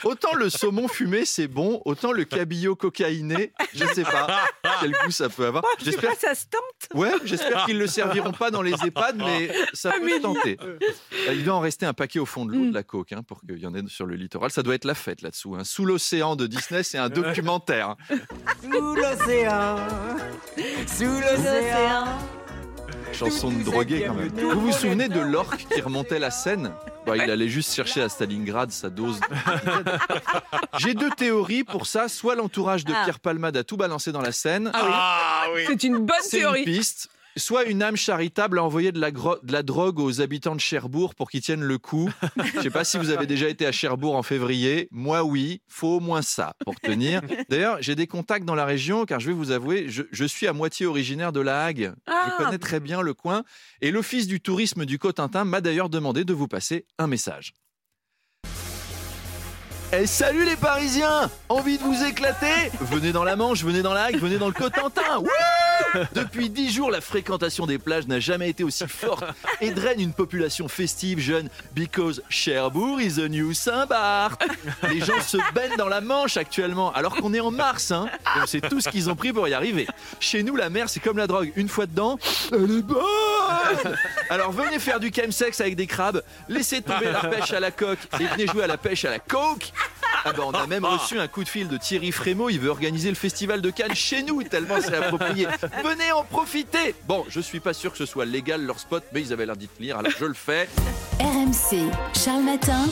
autant 0.04 0.34
le 0.34 0.50
saumon 0.50 0.86
fumé 0.86 1.24
c'est 1.24 1.48
bon, 1.48 1.80
autant 1.86 2.12
le 2.12 2.24
cabillaud 2.24 2.76
cocaïné, 2.76 3.52
je 3.74 3.86
sais 3.86 4.02
pas 4.02 4.44
quel 4.80 4.92
goût 4.92 5.10
ça 5.10 5.30
peut 5.30 5.46
avoir. 5.46 5.64
Je 5.82 5.90
sais 5.92 5.96
pas, 5.96 6.14
ça 6.14 6.34
se 6.34 6.44
tente. 6.44 6.62
Ouais, 6.94 7.10
j'espère 7.24 7.64
qu'ils 7.64 7.78
le 7.78 7.86
serviront 7.86 8.32
pas 8.32 8.50
dans 8.50 8.60
les 8.60 8.74
EHPAD, 8.84 9.16
mais 9.16 9.50
ça 9.72 9.92
peut 9.92 10.10
se 10.10 10.20
tenter. 10.20 10.58
Euh, 10.62 10.78
Il 11.32 11.42
doit 11.42 11.54
en 11.54 11.60
rester 11.60 11.86
un 11.86 11.94
paquet 11.94 12.18
au 12.18 12.26
fond 12.26 12.44
de 12.44 12.52
l'eau 12.52 12.66
de 12.66 12.74
la 12.74 12.82
coke 12.82 13.12
hein, 13.12 13.22
pour 13.26 13.40
qu'il 13.40 13.58
y 13.58 13.66
en 13.66 13.74
ait 13.74 13.82
sur 13.88 14.04
le 14.04 14.16
littoral. 14.16 14.50
Ça 14.50 14.62
doit 14.62 14.74
être 14.74 14.84
la 14.84 14.94
fête 14.94 15.22
là-dessous. 15.22 15.54
hein. 15.54 15.64
Sous 15.64 15.86
l'océan 15.86 16.36
de 16.36 16.46
Disney, 16.46 16.82
c'est 16.82 16.98
un 16.98 17.08
documentaire. 17.08 17.96
Sous 18.62 18.94
l'océan, 18.94 19.76
sous 20.86 21.04
l'océan. 21.04 22.04
Chanson 23.18 23.50
de 23.50 23.62
drogué 23.62 24.04
quand 24.06 24.14
même. 24.14 24.28
Vous 24.28 24.60
vous 24.60 24.72
souvenez 24.72 25.08
de 25.08 25.20
l'orque 25.20 25.66
qui 25.72 25.80
remontait 25.80 26.18
la 26.18 26.30
Seine 26.30 26.72
Bah, 27.06 27.16
Il 27.16 27.30
allait 27.30 27.48
juste 27.48 27.74
chercher 27.74 28.02
à 28.02 28.08
Stalingrad 28.08 28.70
sa 28.70 28.90
dose. 28.90 29.20
de- 29.20 30.78
J'ai 30.78 30.94
deux 30.94 31.10
théories 31.10 31.64
pour 31.64 31.86
ça. 31.86 32.08
Soit 32.08 32.34
l'entourage 32.34 32.84
de 32.84 32.92
Ah. 32.94 33.02
Pierre 33.04 33.20
Palmade 33.20 33.56
a 33.56 33.64
tout 33.64 33.76
balancé 33.76 34.12
dans 34.12 34.20
la 34.20 34.32
Seine. 34.32 34.70
Ah 34.74 35.44
oui. 35.54 35.62
C'est 35.66 35.84
une 35.84 35.98
bonne 35.98 36.16
C'est 36.22 36.38
théorie. 36.38 36.60
une 36.60 36.64
piste. 36.64 37.08
Soit 37.39 37.64
une 37.64 37.82
âme 37.82 37.97
charitable 37.97 38.59
a 38.59 38.64
envoyé 38.64 38.93
de 38.93 38.99
la, 38.99 39.11
gro- 39.11 39.37
de 39.43 39.53
la 39.53 39.62
drogue 39.62 39.99
aux 40.01 40.22
habitants 40.22 40.55
de 40.55 40.61
Cherbourg 40.61 41.14
pour 41.14 41.30
qu'ils 41.30 41.43
tiennent 41.43 41.62
le 41.62 41.76
coup. 41.76 42.11
Je 42.57 42.62
sais 42.62 42.70
pas 42.70 42.82
si 42.82 42.97
vous 42.97 43.11
avez 43.11 43.26
déjà 43.26 43.47
été 43.49 43.66
à 43.66 43.72
Cherbourg 43.72 44.16
en 44.16 44.22
février. 44.22 44.89
Moi, 44.91 45.22
oui. 45.22 45.61
Faut 45.68 45.97
au 45.97 46.01
moins 46.01 46.22
ça 46.22 46.55
pour 46.64 46.80
tenir. 46.80 47.20
D'ailleurs, 47.51 47.76
j'ai 47.80 47.95
des 47.95 48.07
contacts 48.07 48.47
dans 48.47 48.55
la 48.55 48.64
région 48.64 49.05
car 49.05 49.20
je 49.20 49.26
vais 49.26 49.34
vous 49.34 49.51
avouer, 49.51 49.84
je, 49.89 50.05
je 50.12 50.24
suis 50.24 50.47
à 50.47 50.55
moitié 50.55 50.87
originaire 50.87 51.30
de 51.30 51.41
La 51.41 51.64
Hague. 51.64 51.93
Ah. 52.07 52.30
Je 52.39 52.43
connais 52.45 52.59
très 52.59 52.80
bien 52.80 53.03
le 53.03 53.12
coin. 53.12 53.45
Et 53.82 53.91
l'Office 53.91 54.26
du 54.26 54.41
tourisme 54.41 54.87
du 54.87 54.99
Cotentin 54.99 55.45
m'a 55.45 55.61
d'ailleurs 55.61 55.91
demandé 55.91 56.24
de 56.24 56.32
vous 56.32 56.49
passer 56.49 56.87
un 56.99 57.07
message. 57.07 57.53
Eh 59.93 60.07
salut 60.07 60.45
les 60.45 60.57
Parisiens 60.57 61.30
Envie 61.49 61.78
de 61.78 61.82
vous 61.82 62.03
éclater? 62.05 62.70
Venez 62.80 63.12
dans 63.12 63.22
la 63.22 63.37
Manche, 63.37 63.62
venez 63.62 63.82
dans 63.82 63.93
la 63.95 64.05
Hague, 64.05 64.16
venez 64.16 64.37
dans 64.37 64.49
le 64.49 64.53
Cotentin 64.53 65.18
Ouais 65.20 65.28
Depuis 66.14 66.51
dix 66.51 66.72
jours, 66.72 66.91
la 66.91 67.01
fréquentation 67.01 67.66
des 67.66 67.79
plages 67.79 68.07
n'a 68.07 68.20
jamais 68.20 68.51
été 68.51 68.64
aussi 68.64 68.87
forte 68.87 69.24
et 69.61 69.70
draine 69.70 70.01
une 70.01 70.12
population 70.12 70.68
festive 70.68 71.18
jeune 71.18 71.49
because 71.74 72.22
Cherbourg 72.29 73.01
is 73.01 73.20
a 73.20 73.29
new 73.29 73.53
Saint-Barth. 73.53 74.41
Les 74.91 75.01
gens 75.01 75.20
se 75.20 75.39
baignent 75.55 75.77
dans 75.77 75.89
la 75.89 76.01
Manche 76.01 76.37
actuellement 76.37 76.93
alors 76.93 77.16
qu'on 77.16 77.33
est 77.35 77.41
en 77.41 77.51
mars. 77.51 77.91
Hein. 77.91 78.09
Tout 78.68 78.81
ce 78.81 78.89
qu'ils 78.89 79.11
ont 79.11 79.16
pris 79.16 79.33
pour 79.33 79.49
y 79.49 79.55
arriver. 79.55 79.87
Chez 80.20 80.43
nous, 80.43 80.57
la 80.57 80.70
mer, 80.70 80.89
c'est 80.89 81.01
comme 81.01 81.18
la 81.18 81.27
drogue. 81.27 81.53
Une 81.57 81.68
fois 81.68 81.87
dedans, 81.87 82.18
elle 82.53 82.79
est 82.79 82.83
bonne 82.83 83.97
Alors 84.31 84.53
venez 84.53 84.79
faire 84.79 85.01
du 85.01 85.11
chemsex 85.14 85.61
avec 85.61 85.77
des 85.77 85.87
crabes, 85.87 86.22
laissez 86.49 86.83
tomber 86.83 87.11
la 87.11 87.20
pêche 87.20 87.53
à 87.53 87.61
la 87.61 87.70
coque 87.70 87.99
et 88.20 88.24
venez 88.24 88.47
jouer 88.47 88.64
à 88.64 88.66
la 88.66 88.77
pêche 88.77 89.05
à 89.05 89.11
la 89.11 89.18
coke. 89.18 89.72
Ah 90.24 90.32
bah 90.32 90.42
on 90.46 90.52
a 90.52 90.66
même 90.66 90.84
reçu 90.84 91.18
un 91.18 91.28
coup 91.28 91.44
de 91.44 91.48
fil 91.48 91.68
de 91.68 91.76
Thierry 91.76 92.11
Frémaux, 92.11 92.50
il 92.50 92.59
veut 92.59 92.70
organiser 92.70 93.09
le 93.09 93.14
festival 93.14 93.61
de 93.61 93.70
Cannes 93.70 93.94
chez 93.94 94.22
nous, 94.22 94.42
tellement 94.42 94.80
c'est 94.80 94.94
approprié. 94.96 95.46
Venez 95.84 96.12
en 96.12 96.24
profiter 96.24 96.94
Bon, 97.07 97.24
je 97.28 97.40
suis 97.40 97.61
pas 97.61 97.72
sûr 97.72 97.92
que 97.92 97.98
ce 97.98 98.07
soit 98.07 98.24
légal 98.24 98.64
leur 98.64 98.80
spot, 98.80 99.04
mais 99.12 99.20
ils 99.20 99.32
avaient 99.32 99.46
l'air 99.46 99.57
d'y 99.57 99.68
tenir, 99.68 99.98
alors 99.98 100.12
je 100.18 100.24
le 100.24 100.34
fais. 100.34 100.68
RMC, 101.20 101.90
Charles 102.14 102.42
Matin. 102.42 102.86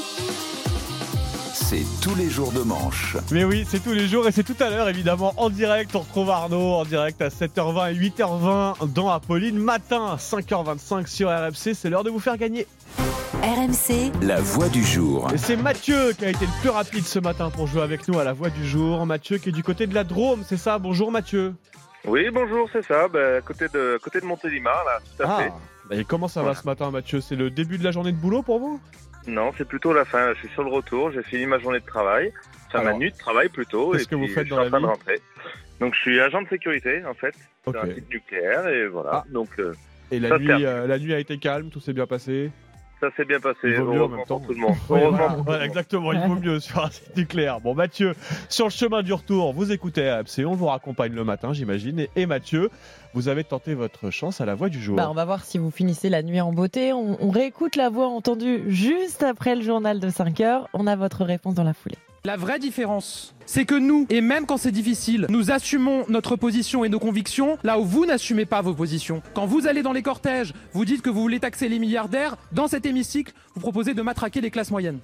C'est 1.55 1.85
tous 2.03 2.17
les 2.17 2.29
jours 2.29 2.51
de 2.51 2.63
manche. 2.63 3.17
Mais 3.31 3.45
oui, 3.45 3.65
c'est 3.67 3.79
tous 3.79 3.93
les 3.93 4.09
jours 4.09 4.27
et 4.27 4.33
c'est 4.33 4.43
tout 4.43 4.57
à 4.59 4.71
l'heure 4.71 4.89
évidemment 4.89 5.33
en 5.37 5.51
direct. 5.51 5.95
On 5.95 6.01
retrouve 6.01 6.29
Arnaud 6.31 6.75
en 6.75 6.85
direct 6.85 7.23
à 7.23 7.29
7h20 7.29 7.93
et 7.93 8.11
8h20 8.11 8.93
dans 8.93 9.09
Apolline. 9.09 9.57
Matin, 9.57 10.17
5h25 10.19 11.07
sur 11.07 11.29
RMC. 11.29 11.75
C'est 11.75 11.91
l'heure 11.91 12.03
de 12.03 12.11
vous 12.11 12.19
faire 12.19 12.37
gagner. 12.39 12.67
RMC, 13.41 14.11
La 14.23 14.41
voix 14.41 14.69
du 14.69 14.83
jour. 14.83 15.29
Et 15.33 15.39
c'est 15.39 15.57
Mathieu 15.57 16.13
qui 16.19 16.25
a 16.25 16.31
été 16.31 16.45
le 16.45 16.61
plus 16.61 16.71
rapide 16.71 17.05
ce 17.05 17.21
matin 17.21 17.51
pour 17.51 17.69
jouer 17.69 17.83
avec 17.83 18.09
nous 18.09 18.19
à 18.19 18.25
la 18.25 18.33
voix 18.33 18.51
du 18.51 18.67
jour. 18.67 19.07
Mathieu 19.07 19.39
qui 19.39 19.51
est 19.51 19.53
du 19.53 19.63
côté 19.63 19.87
de 19.87 19.95
la 19.95 20.03
Drôme, 20.03 20.43
c'est 20.45 20.57
ça? 20.57 20.81
Bonjour 20.81 21.13
Mathieu. 21.13 21.55
Oui, 22.05 22.31
bonjour, 22.33 22.69
c'est 22.73 22.85
ça, 22.85 23.07
bah, 23.07 23.37
à 23.39 23.41
côté 23.41 23.67
de, 23.73 23.95
à 23.97 23.99
côté 23.99 24.21
de 24.21 24.27
Montélimar, 24.27 24.85
là, 24.85 24.99
tout 25.17 25.23
à 25.23 25.39
fait. 25.39 25.53
Bah, 25.89 25.97
et 25.97 26.05
comment 26.05 26.29
ça 26.29 26.43
va 26.43 26.55
ce 26.55 26.67
matin 26.67 26.91
Mathieu? 26.91 27.21
C'est 27.21 27.37
le 27.37 27.49
début 27.51 27.79
de 27.79 27.85
la 27.85 27.93
journée 27.93 28.13
de 28.13 28.17
boulot 28.17 28.43
pour 28.43 28.59
vous? 28.59 28.81
Non, 29.27 29.53
c'est 29.57 29.67
plutôt 29.67 29.93
la 29.93 30.05
fin, 30.05 30.33
je 30.35 30.39
suis 30.41 30.49
sur 30.49 30.63
le 30.65 30.71
retour, 30.71 31.11
j'ai 31.11 31.23
fini 31.23 31.47
ma 31.47 31.59
journée 31.59 31.81
de 31.81 31.85
travail, 31.87 32.33
enfin 32.67 32.83
ma 32.83 32.93
nuit 32.93 33.11
de 33.11 33.17
travail 33.17 33.49
plutôt, 33.49 33.93
qu'est-ce 33.93 34.05
et 34.05 34.07
que 34.07 34.15
vous 34.15 34.27
faites 34.29 34.47
je 34.47 34.51
dans 34.51 34.63
suis 34.63 34.71
la 34.73 34.81
de 34.81 34.85
rentrer. 34.85 35.21
Donc 35.81 35.95
je 35.95 36.01
suis 36.01 36.21
agent 36.21 36.43
de 36.43 36.49
sécurité, 36.49 37.05
en 37.07 37.15
fait, 37.15 37.35
Ok. 37.67 37.75
sur 37.75 37.83
un 37.85 37.95
site 37.95 38.11
nucléaire, 38.11 38.69
et 38.69 38.87
voilà, 38.87 39.25
donc 39.31 39.49
euh, 39.59 39.73
Et 40.11 40.21
la 40.21 40.39
nuit, 40.39 40.65
euh, 40.65 40.87
la 40.87 40.99
nuit 40.99 41.15
a 41.15 41.19
été 41.19 41.39
calme, 41.39 41.71
tout 41.71 41.81
s'est 41.81 41.95
bien 41.95 42.07
passé? 42.07 42.51
Ça 43.01 43.09
s'est 43.17 43.25
bien 43.25 43.41
passé, 43.41 43.59
Il 43.65 43.75
vaut 43.81 43.93
mieux 43.93 44.03
en 44.05 44.09
même 44.09 44.25
temps. 44.27 44.41
tout 44.41 44.53
le 44.53 44.59
monde. 44.61 44.75
Oui, 44.89 45.01
voilà, 45.09 45.37
voilà, 45.45 45.65
exactement, 45.65 46.13
il 46.13 46.21
vaut 46.21 46.37
mieux 46.37 46.61
sur 46.61 46.85
un 46.85 46.91
site 46.91 47.17
nucléaire. 47.17 47.61
Bon, 47.61 47.75
Mathieu, 47.75 48.15
sur 48.49 48.67
le 48.67 48.71
chemin 48.71 49.03
du 49.03 49.13
retour, 49.13 49.53
vous 49.53 49.73
écoutez 49.73 50.09
AMC, 50.09 50.47
on 50.47 50.55
vous 50.55 50.67
raccompagne 50.67 51.13
le 51.13 51.25
matin, 51.25 51.53
j'imagine. 51.53 51.99
Et, 52.01 52.11
et 52.17 52.27
Mathieu, 52.27 52.71
vous 53.13 53.29
avez 53.29 53.45
tenté 53.45 53.75
votre 53.75 54.11
chance 54.11 54.41
à 54.41 54.47
la 54.47 54.55
voix 54.55 54.69
du 54.69 54.81
jour. 54.81 54.97
Bah, 54.97 55.09
on 55.11 55.15
va 55.15 55.25
voir 55.25 55.45
si 55.45 55.59
vous 55.59 55.71
finissez 55.71 56.09
la 56.09 56.23
nuit 56.23 56.41
en 56.41 56.53
beauté. 56.53 56.93
On, 56.93 57.17
on 57.21 57.31
réécoute 57.31 57.77
la 57.77 57.89
voix 57.91 58.09
entendue 58.09 58.65
juste 58.69 59.23
après 59.23 59.55
le 59.55 59.63
journal 59.63 60.01
de 60.01 60.09
5 60.09 60.41
heures. 60.41 60.69
On 60.73 60.87
a 60.87 60.97
votre 60.97 61.25
réponse 61.25 61.55
dans 61.55 61.65
la 61.65 61.75
foulée. 61.75 61.99
La 62.27 62.39
vraie 62.39 62.59
différence, 62.59 63.35
c'est 63.45 63.67
que 63.67 63.75
nous, 63.75 64.07
et 64.09 64.23
même 64.23 64.47
quand 64.47 64.57
c'est 64.57 64.73
difficile, 64.73 65.27
nous 65.29 65.51
assumons 65.51 66.07
notre 66.09 66.37
position 66.37 66.83
et 66.83 66.89
nos 66.89 66.99
convictions 66.99 67.59
là 67.63 67.79
où 67.79 67.85
vous 67.85 68.07
n'assumez 68.07 68.47
pas 68.47 68.63
vos 68.63 68.73
positions. 68.73 69.21
Quand 69.35 69.45
vous 69.45 69.67
allez 69.67 69.83
dans 69.83 69.93
les 69.93 70.01
cortèges, 70.01 70.55
vous 70.73 70.87
dites 70.87 71.03
que 71.03 71.11
vous 71.11 71.21
voulez 71.21 71.39
taxer 71.39 71.69
les 71.69 71.79
milliardaires, 71.79 72.37
dans 72.51 72.67
cet 72.67 72.87
hémicycle, 72.87 73.35
vous 73.55 73.61
proposez 73.61 73.93
de 73.93 74.01
matraquer 74.01 74.41
les 74.41 74.51
classes 74.51 74.71
moyennes. 74.71 75.01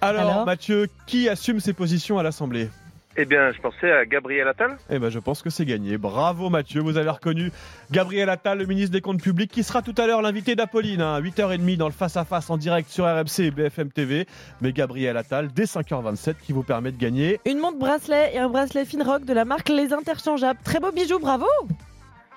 Alors, 0.00 0.22
Alors 0.22 0.46
Mathieu, 0.46 0.88
qui 1.06 1.28
assume 1.28 1.60
ses 1.60 1.74
positions 1.74 2.18
à 2.18 2.24
l'Assemblée? 2.24 2.70
Eh 3.16 3.24
bien, 3.24 3.50
je 3.52 3.60
pensais 3.60 3.90
à 3.90 4.06
Gabriel 4.06 4.46
Attal. 4.46 4.76
Eh 4.88 4.98
ben, 4.98 5.10
je 5.10 5.18
pense 5.18 5.42
que 5.42 5.50
c'est 5.50 5.64
gagné. 5.64 5.98
Bravo 5.98 6.48
Mathieu, 6.48 6.80
vous 6.80 6.96
avez 6.96 7.10
reconnu 7.10 7.50
Gabriel 7.90 8.28
Attal, 8.28 8.58
le 8.58 8.66
ministre 8.66 8.92
des 8.92 9.00
Comptes 9.00 9.20
Publics, 9.20 9.50
qui 9.50 9.64
sera 9.64 9.82
tout 9.82 9.94
à 9.98 10.06
l'heure 10.06 10.22
l'invité 10.22 10.54
d'Apolline 10.54 11.00
hein, 11.00 11.14
à 11.14 11.20
8h30 11.20 11.76
dans 11.76 11.88
le 11.88 11.92
face-à-face 11.92 12.50
en 12.50 12.56
direct 12.56 12.88
sur 12.88 13.04
RMC 13.04 13.40
et 13.40 13.50
BFM 13.50 13.90
TV. 13.90 14.26
Mais 14.60 14.72
Gabriel 14.72 15.16
Attal, 15.16 15.48
dès 15.52 15.64
5h27, 15.64 16.34
qui 16.40 16.52
vous 16.52 16.62
permet 16.62 16.92
de 16.92 16.98
gagner. 16.98 17.40
Une 17.46 17.58
montre 17.58 17.78
bracelet 17.78 18.30
et 18.34 18.38
un 18.38 18.48
bracelet 18.48 18.84
Finrock 18.84 19.24
de 19.24 19.32
la 19.32 19.44
marque 19.44 19.68
Les 19.68 19.92
Interchangeables. 19.92 20.60
Très 20.64 20.78
beau 20.78 20.92
bijou, 20.92 21.18
bravo 21.18 21.46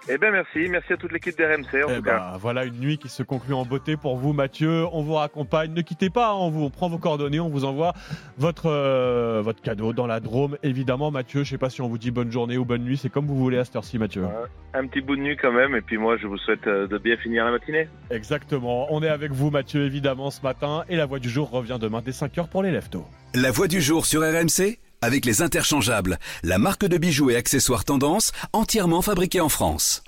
Eh 0.09 0.17
bien, 0.17 0.31
merci, 0.31 0.67
merci 0.69 0.91
à 0.91 0.97
toute 0.97 1.13
l'équipe 1.13 1.37
d'RMC, 1.37 1.85
en 1.85 1.89
Eh 1.89 1.95
tout 1.95 2.01
cas. 2.01 2.31
ben, 2.31 2.37
voilà 2.37 2.65
une 2.65 2.77
nuit 2.77 2.97
qui 2.97 3.07
se 3.07 3.23
conclut 3.23 3.53
en 3.53 3.63
beauté 3.63 3.95
pour 3.95 4.17
vous, 4.17 4.33
Mathieu. 4.33 4.85
On 4.91 5.01
vous 5.01 5.13
raccompagne. 5.13 5.71
Ne 5.73 5.81
quittez 5.81 6.09
pas, 6.09 6.31
hein, 6.31 6.35
on, 6.37 6.49
vous, 6.49 6.63
on 6.65 6.69
prend 6.69 6.89
vos 6.89 6.97
coordonnées, 6.97 7.39
on 7.39 7.47
vous 7.47 7.63
envoie 7.63 7.93
votre, 8.37 8.65
euh, 8.69 9.41
votre 9.41 9.61
cadeau 9.61 9.93
dans 9.93 10.05
la 10.05 10.19
Drôme. 10.19 10.57
Évidemment, 10.61 11.09
Mathieu, 11.09 11.45
je 11.45 11.51
sais 11.51 11.57
pas 11.57 11.69
si 11.69 11.81
on 11.81 11.87
vous 11.87 11.97
dit 11.97 12.11
bonne 12.11 12.31
journée 12.31 12.57
ou 12.57 12.65
bonne 12.65 12.83
nuit, 12.83 12.97
c'est 12.97 13.09
comme 13.09 13.27
vous 13.27 13.37
voulez 13.37 13.57
à 13.57 13.63
cette 13.63 13.77
heure-ci, 13.77 13.97
Mathieu. 13.97 14.25
Un 14.73 14.87
petit 14.87 14.99
bout 14.99 15.15
de 15.15 15.21
nuit 15.21 15.37
quand 15.41 15.53
même, 15.53 15.73
et 15.73 15.81
puis 15.81 15.97
moi, 15.97 16.17
je 16.17 16.27
vous 16.27 16.37
souhaite 16.37 16.67
euh, 16.67 16.85
de 16.85 16.97
bien 16.97 17.15
finir 17.15 17.45
la 17.45 17.51
matinée. 17.51 17.87
Exactement. 18.11 18.87
On 18.93 19.01
est 19.03 19.07
avec 19.09 19.31
vous, 19.31 19.51
Mathieu, 19.51 19.85
évidemment, 19.85 20.31
ce 20.31 20.41
matin. 20.41 20.83
Et 20.89 20.97
la 20.97 21.05
voix 21.05 21.19
du 21.19 21.29
jour 21.29 21.49
revient 21.49 21.77
demain 21.79 22.01
dès 22.03 22.11
5h 22.11 22.49
pour 22.49 22.61
les 22.61 22.71
leftos. 22.71 23.05
La 23.35 23.51
voix 23.51 23.67
du 23.69 23.79
jour 23.79 24.05
sur 24.05 24.21
RMC 24.21 24.79
avec 25.03 25.25
les 25.25 25.41
interchangeables, 25.41 26.17
la 26.43 26.57
marque 26.57 26.85
de 26.85 26.97
bijoux 26.97 27.29
et 27.29 27.35
accessoires 27.35 27.85
tendance 27.85 28.31
entièrement 28.53 29.01
fabriquée 29.01 29.41
en 29.41 29.49
France. 29.49 30.03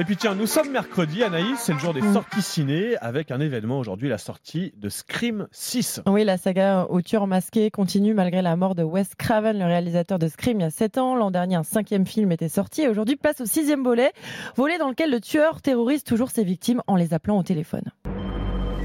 Et 0.00 0.04
puis 0.04 0.16
tiens, 0.16 0.36
nous 0.36 0.46
sommes 0.46 0.70
mercredi, 0.70 1.24
Anaïs, 1.24 1.58
c'est 1.58 1.72
le 1.72 1.78
jour 1.80 1.92
des 1.92 2.02
Mm. 2.02 2.12
sorties 2.12 2.42
ciné, 2.42 2.96
avec 3.00 3.32
un 3.32 3.40
événement 3.40 3.80
aujourd'hui, 3.80 4.08
la 4.08 4.18
sortie 4.18 4.72
de 4.76 4.88
Scream 4.88 5.48
6. 5.50 6.02
Oui, 6.06 6.22
la 6.22 6.38
saga 6.38 6.86
au 6.88 7.02
tueur 7.02 7.26
masqué 7.26 7.68
continue 7.72 8.14
malgré 8.14 8.40
la 8.40 8.54
mort 8.54 8.76
de 8.76 8.84
Wes 8.84 9.08
Craven, 9.18 9.58
le 9.58 9.64
réalisateur 9.64 10.20
de 10.20 10.28
Scream, 10.28 10.60
il 10.60 10.62
y 10.62 10.66
a 10.66 10.70
7 10.70 10.98
ans. 10.98 11.16
L'an 11.16 11.32
dernier, 11.32 11.56
un 11.56 11.64
cinquième 11.64 12.06
film 12.06 12.30
était 12.30 12.48
sorti 12.48 12.82
et 12.82 12.88
aujourd'hui, 12.88 13.16
place 13.16 13.40
au 13.40 13.46
sixième 13.46 13.82
volet, 13.82 14.12
volet 14.54 14.78
dans 14.78 14.88
lequel 14.88 15.10
le 15.10 15.20
tueur 15.20 15.60
terrorise 15.62 16.04
toujours 16.04 16.30
ses 16.30 16.44
victimes 16.44 16.80
en 16.86 16.94
les 16.94 17.12
appelant 17.12 17.38
au 17.38 17.42
téléphone. 17.42 17.84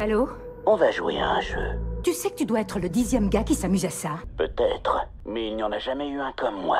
Allô? 0.02 0.30
On 0.66 0.78
va 0.78 0.90
jouer 0.90 1.20
à 1.20 1.28
un 1.30 1.42
jeu. 1.42 1.78
Tu 2.04 2.12
sais 2.12 2.30
que 2.30 2.36
tu 2.36 2.46
dois 2.46 2.60
être 2.60 2.80
le 2.80 2.90
dixième 2.90 3.30
gars 3.30 3.44
qui 3.44 3.56
s'amuse 3.56 3.86
à 3.86 3.90
ça. 3.90 4.20
Peut-être, 4.36 5.08
mais 5.26 5.48
il 5.48 5.56
n'y 5.56 5.64
en 5.64 5.72
a 5.72 5.80
jamais 5.80 6.10
eu 6.10 6.20
un 6.20 6.34
comme 6.34 6.62
moi. 6.62 6.80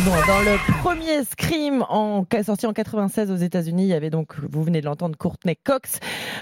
Bon, 0.00 0.10
dans 0.10 0.40
le 0.40 0.82
premier 0.82 1.22
Scream 1.22 1.86
en, 1.88 2.24
sorti 2.44 2.66
en 2.66 2.72
96 2.72 3.30
aux 3.30 3.36
États-Unis, 3.36 3.84
il 3.84 3.88
y 3.88 3.94
avait 3.94 4.10
donc, 4.10 4.34
vous 4.40 4.64
venez 4.64 4.80
de 4.80 4.86
l'entendre, 4.86 5.16
Courtney 5.16 5.54
Cox, 5.54 6.00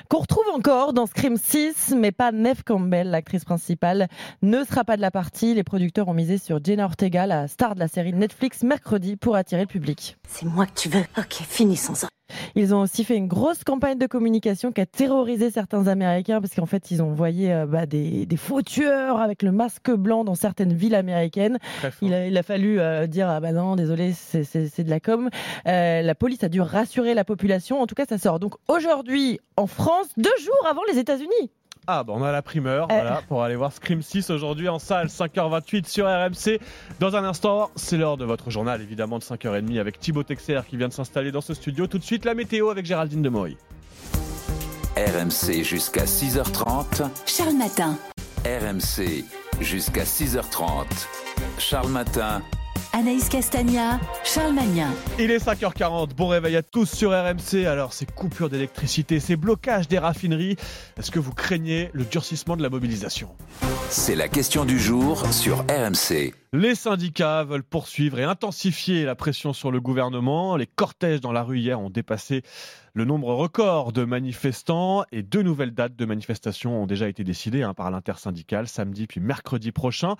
qu'on 0.08 0.20
retrouve 0.20 0.48
encore 0.54 0.94
dans 0.94 1.04
Scream 1.04 1.36
6, 1.36 1.94
mais 1.98 2.12
pas 2.12 2.32
Neve 2.32 2.64
Campbell, 2.64 3.10
l'actrice 3.10 3.44
principale, 3.44 4.08
ne 4.40 4.64
sera 4.64 4.84
pas 4.84 4.96
de 4.96 5.02
la 5.02 5.10
partie. 5.10 5.52
Les 5.54 5.62
producteurs 5.62 6.08
ont 6.08 6.14
misé 6.14 6.38
sur 6.38 6.64
Jenna 6.64 6.86
Ortega, 6.86 7.26
la 7.26 7.46
star 7.46 7.74
de 7.74 7.80
la 7.80 7.88
série 7.88 8.14
Netflix, 8.14 8.62
mercredi 8.62 9.16
pour 9.16 9.36
attirer 9.36 9.60
le 9.60 9.66
public. 9.66 10.16
C'est 10.26 10.46
moi 10.46 10.64
que 10.64 10.74
tu 10.74 10.88
veux. 10.88 11.04
Ok, 11.18 11.34
finissons 11.46 11.94
ça. 11.94 12.08
Ils 12.54 12.74
ont 12.74 12.80
aussi 12.80 13.04
fait 13.04 13.16
une 13.16 13.26
grosse 13.26 13.64
campagne 13.64 13.98
de 13.98 14.06
communication 14.06 14.72
qui 14.72 14.80
a 14.80 14.86
terrorisé 14.86 15.50
certains 15.50 15.86
Américains 15.86 16.40
parce 16.40 16.54
qu'en 16.54 16.66
fait, 16.66 16.90
ils 16.90 17.02
ont 17.02 17.10
envoyé 17.10 17.52
euh, 17.52 17.66
bah, 17.66 17.86
des, 17.86 18.26
des 18.26 18.36
faux 18.36 18.62
tueurs 18.62 19.20
avec 19.20 19.42
le 19.42 19.52
masque 19.52 19.90
blanc 19.90 20.24
dans 20.24 20.34
certaines 20.34 20.72
villes 20.72 20.94
américaines. 20.94 21.58
Il 22.02 22.14
a, 22.14 22.26
il 22.26 22.36
a 22.36 22.42
fallu 22.42 22.80
euh, 22.80 23.06
dire 23.06 23.28
ah 23.28 23.40
bah 23.40 23.52
non, 23.52 23.76
désolé, 23.76 24.12
c'est 24.12 24.82
de 24.82 24.90
la 24.90 25.00
com. 25.00 25.28
Euh, 25.66 26.02
la 26.02 26.14
police 26.14 26.44
a 26.44 26.48
dû 26.48 26.60
rassurer 26.60 27.14
la 27.14 27.24
population. 27.24 27.80
En 27.80 27.86
tout 27.86 27.94
cas, 27.94 28.06
ça 28.06 28.18
sort 28.18 28.38
donc 28.38 28.54
aujourd'hui 28.68 29.40
en 29.56 29.66
France, 29.66 30.06
deux 30.16 30.30
jours 30.40 30.66
avant 30.68 30.82
les 30.90 30.98
États-Unis. 30.98 31.50
Ah, 31.86 32.02
bah 32.02 32.14
on 32.16 32.22
a 32.22 32.32
la 32.32 32.40
primeur, 32.40 32.84
Euh. 32.90 32.94
voilà, 32.94 33.22
pour 33.28 33.42
aller 33.42 33.56
voir 33.56 33.72
Scream 33.72 34.00
6 34.02 34.30
aujourd'hui 34.30 34.68
en 34.70 34.78
salle, 34.78 35.08
5h28 35.08 35.86
sur 35.86 36.06
RMC. 36.06 36.58
Dans 36.98 37.14
un 37.14 37.24
instant, 37.24 37.70
c'est 37.76 37.98
l'heure 37.98 38.16
de 38.16 38.24
votre 38.24 38.50
journal, 38.50 38.80
évidemment, 38.80 39.18
de 39.18 39.22
5h30 39.24 39.78
avec 39.78 40.00
Thibaut 40.00 40.22
Texer 40.22 40.60
qui 40.68 40.76
vient 40.78 40.88
de 40.88 40.94
s'installer 40.94 41.30
dans 41.30 41.42
ce 41.42 41.52
studio. 41.52 41.86
Tout 41.86 41.98
de 41.98 42.04
suite, 42.04 42.24
la 42.24 42.34
météo 42.34 42.70
avec 42.70 42.86
Géraldine 42.86 43.20
Demoy. 43.22 43.56
RMC 44.96 45.62
jusqu'à 45.64 46.04
6h30. 46.04 47.02
Charles 47.26 47.56
Matin. 47.56 47.98
RMC 48.46 49.24
jusqu'à 49.60 50.04
6h30. 50.04 50.86
Charles 51.58 51.88
Matin. 51.88 52.42
Anaïs 52.94 53.28
Castagna, 53.28 53.98
Charles 54.22 54.54
Magnin. 54.54 54.92
Il 55.18 55.32
est 55.32 55.44
5h40, 55.44 56.14
bon 56.14 56.28
réveil 56.28 56.54
à 56.54 56.62
tous 56.62 56.86
sur 56.86 57.10
RMC. 57.10 57.66
Alors, 57.66 57.92
ces 57.92 58.06
coupures 58.06 58.48
d'électricité, 58.48 59.18
ces 59.18 59.34
blocages 59.34 59.88
des 59.88 59.98
raffineries, 59.98 60.54
est-ce 60.96 61.10
que 61.10 61.18
vous 61.18 61.32
craignez 61.32 61.90
le 61.92 62.04
durcissement 62.04 62.56
de 62.56 62.62
la 62.62 62.68
mobilisation? 62.68 63.30
C'est 63.90 64.14
la 64.14 64.28
question 64.28 64.64
du 64.64 64.78
jour 64.78 65.26
sur 65.32 65.64
RMC. 65.68 66.34
Les 66.56 66.76
syndicats 66.76 67.42
veulent 67.42 67.64
poursuivre 67.64 68.20
et 68.20 68.22
intensifier 68.22 69.04
la 69.04 69.16
pression 69.16 69.52
sur 69.52 69.72
le 69.72 69.80
gouvernement. 69.80 70.56
Les 70.56 70.68
cortèges 70.68 71.20
dans 71.20 71.32
la 71.32 71.42
rue 71.42 71.58
hier 71.58 71.80
ont 71.80 71.90
dépassé 71.90 72.44
le 72.96 73.04
nombre 73.04 73.34
record 73.34 73.90
de 73.92 74.04
manifestants 74.04 75.02
et 75.10 75.24
deux 75.24 75.42
nouvelles 75.42 75.74
dates 75.74 75.96
de 75.96 76.04
manifestation 76.04 76.80
ont 76.80 76.86
déjà 76.86 77.08
été 77.08 77.24
décidées 77.24 77.64
hein, 77.64 77.74
par 77.74 77.90
l'intersyndicale 77.90 78.68
samedi 78.68 79.08
puis 79.08 79.18
mercredi 79.18 79.72
prochain. 79.72 80.14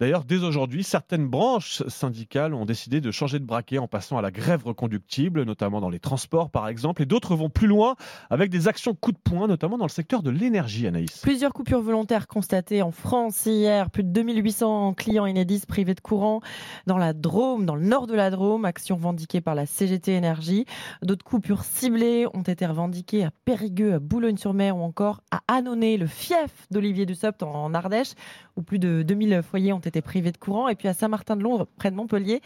D'ailleurs, 0.00 0.24
dès 0.24 0.42
aujourd'hui, 0.42 0.82
certaines 0.82 1.28
branches 1.28 1.84
syndicales 1.86 2.52
ont 2.52 2.64
décidé 2.64 3.00
de 3.00 3.12
changer 3.12 3.38
de 3.38 3.44
braquet 3.44 3.78
en 3.78 3.86
passant 3.86 4.18
à 4.18 4.22
la 4.22 4.32
grève 4.32 4.64
reconductible, 4.64 5.44
notamment 5.44 5.80
dans 5.80 5.88
les 5.88 6.00
transports 6.00 6.50
par 6.50 6.66
exemple, 6.66 7.00
et 7.02 7.06
d'autres 7.06 7.36
vont 7.36 7.48
plus 7.48 7.68
loin 7.68 7.94
avec 8.28 8.50
des 8.50 8.66
actions 8.66 8.92
coup 8.92 9.12
de 9.12 9.18
poing, 9.18 9.46
notamment 9.46 9.78
dans 9.78 9.86
le 9.86 9.90
secteur 9.90 10.24
de 10.24 10.30
l'énergie, 10.30 10.88
Anaïs. 10.88 11.20
Plusieurs 11.22 11.52
coupures 11.52 11.80
volontaires 11.80 12.26
constatées 12.26 12.82
en 12.82 12.90
France 12.90 13.46
hier. 13.46 13.88
Plus 13.88 14.02
de 14.02 14.10
2800 14.10 14.94
clients 14.94 15.28
Enedis 15.28 15.62
privés 15.76 15.94
de 15.94 16.00
courant. 16.00 16.40
Dans 16.86 16.96
la 16.96 17.12
Drôme, 17.12 17.66
dans 17.66 17.74
le 17.74 17.84
nord 17.84 18.06
de 18.06 18.14
la 18.14 18.30
Drôme, 18.30 18.64
action 18.64 18.96
revendiquée 18.96 19.42
par 19.42 19.54
la 19.54 19.66
CGT 19.66 20.14
Énergie. 20.14 20.64
D'autres 21.02 21.22
coupures 21.22 21.64
ciblées 21.64 22.26
ont 22.32 22.40
été 22.40 22.64
revendiquées 22.64 23.24
à 23.24 23.30
Périgueux, 23.44 23.92
à 23.92 23.98
Boulogne-sur-Mer 23.98 24.74
ou 24.74 24.80
encore 24.80 25.20
à 25.30 25.42
Annonay, 25.48 25.98
le 25.98 26.06
fief 26.06 26.66
d'Olivier 26.70 27.04
Dussopt 27.04 27.42
en 27.42 27.74
Ardèche, 27.74 28.14
où 28.56 28.62
plus 28.62 28.78
de 28.78 29.02
2000 29.02 29.42
foyers 29.42 29.74
ont 29.74 29.80
été 29.80 30.00
privés 30.00 30.32
de 30.32 30.38
courant. 30.38 30.68
Et 30.68 30.76
puis 30.76 30.88
à 30.88 30.94
Saint-Martin-de-Londres, 30.94 31.68
près 31.76 31.90
de 31.90 31.96
Montpellier, 31.96 32.40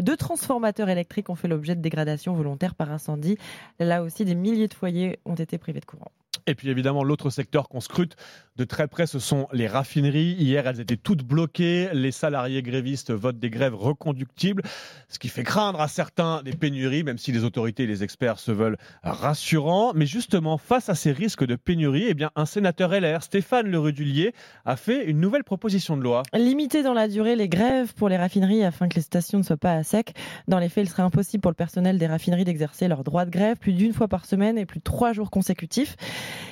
deux 0.00 0.16
transformateurs 0.16 0.88
électriques 0.88 1.28
ont 1.28 1.34
fait 1.34 1.48
l'objet 1.48 1.76
de 1.76 1.82
dégradations 1.82 2.32
volontaires 2.32 2.74
par 2.74 2.90
incendie. 2.90 3.36
Là 3.78 4.02
aussi, 4.02 4.24
des 4.24 4.34
milliers 4.34 4.68
de 4.68 4.74
foyers 4.74 5.18
ont 5.26 5.34
été 5.34 5.58
privés 5.58 5.80
de 5.80 5.84
courant. 5.84 6.12
Et 6.46 6.54
puis 6.54 6.68
évidemment, 6.68 7.04
l'autre 7.04 7.30
secteur 7.30 7.68
qu'on 7.68 7.80
scrute 7.80 8.16
de 8.56 8.64
très 8.64 8.88
près, 8.88 9.06
ce 9.06 9.18
sont 9.18 9.48
les 9.52 9.66
raffineries. 9.66 10.34
Hier, 10.38 10.66
elles 10.66 10.80
étaient 10.80 10.96
toutes 10.96 11.22
bloquées. 11.22 11.88
Les 11.92 12.12
salariés 12.12 12.62
grévistes 12.62 13.10
votent 13.10 13.38
des 13.38 13.48
grèves 13.50 13.74
reconductibles, 13.74 14.62
ce 15.08 15.18
qui 15.18 15.28
fait 15.28 15.44
craindre 15.44 15.80
à 15.80 15.88
certains 15.88 16.42
des 16.42 16.52
pénuries, 16.52 17.02
même 17.02 17.18
si 17.18 17.32
les 17.32 17.44
autorités 17.44 17.84
et 17.84 17.86
les 17.86 18.02
experts 18.02 18.38
se 18.38 18.52
veulent 18.52 18.76
rassurants. 19.02 19.92
Mais 19.94 20.06
justement, 20.06 20.58
face 20.58 20.88
à 20.88 20.94
ces 20.94 21.12
risques 21.12 21.46
de 21.46 21.56
pénurie, 21.56 22.06
eh 22.08 22.14
bien, 22.14 22.30
un 22.36 22.44
sénateur 22.44 22.90
LR, 22.90 23.22
Stéphane 23.22 23.66
Le 23.66 23.78
Rudulier, 23.78 24.34
a 24.66 24.76
fait 24.76 25.06
une 25.06 25.20
nouvelle 25.20 25.44
proposition 25.44 25.96
de 25.96 26.02
loi. 26.02 26.22
Limiter 26.34 26.82
dans 26.82 26.94
la 26.94 27.08
durée 27.08 27.36
les 27.36 27.48
grèves 27.48 27.94
pour 27.94 28.08
les 28.08 28.16
raffineries 28.16 28.64
afin 28.64 28.88
que 28.88 28.96
les 28.96 29.02
stations 29.02 29.38
ne 29.38 29.42
soient 29.42 29.56
pas 29.56 29.72
à 29.72 29.82
sec. 29.82 30.14
Dans 30.48 30.58
les 30.58 30.68
faits, 30.68 30.84
il 30.86 30.90
serait 30.90 31.02
impossible 31.02 31.40
pour 31.40 31.50
le 31.50 31.56
personnel 31.56 31.98
des 31.98 32.06
raffineries 32.06 32.44
d'exercer 32.44 32.88
leur 32.88 33.04
droit 33.04 33.24
de 33.24 33.30
grève 33.30 33.56
plus 33.56 33.72
d'une 33.72 33.92
fois 33.92 34.08
par 34.08 34.26
semaine 34.26 34.58
et 34.58 34.66
plus 34.66 34.78
de 34.80 34.84
trois 34.84 35.12
jours 35.12 35.30
consécutifs. 35.30 35.96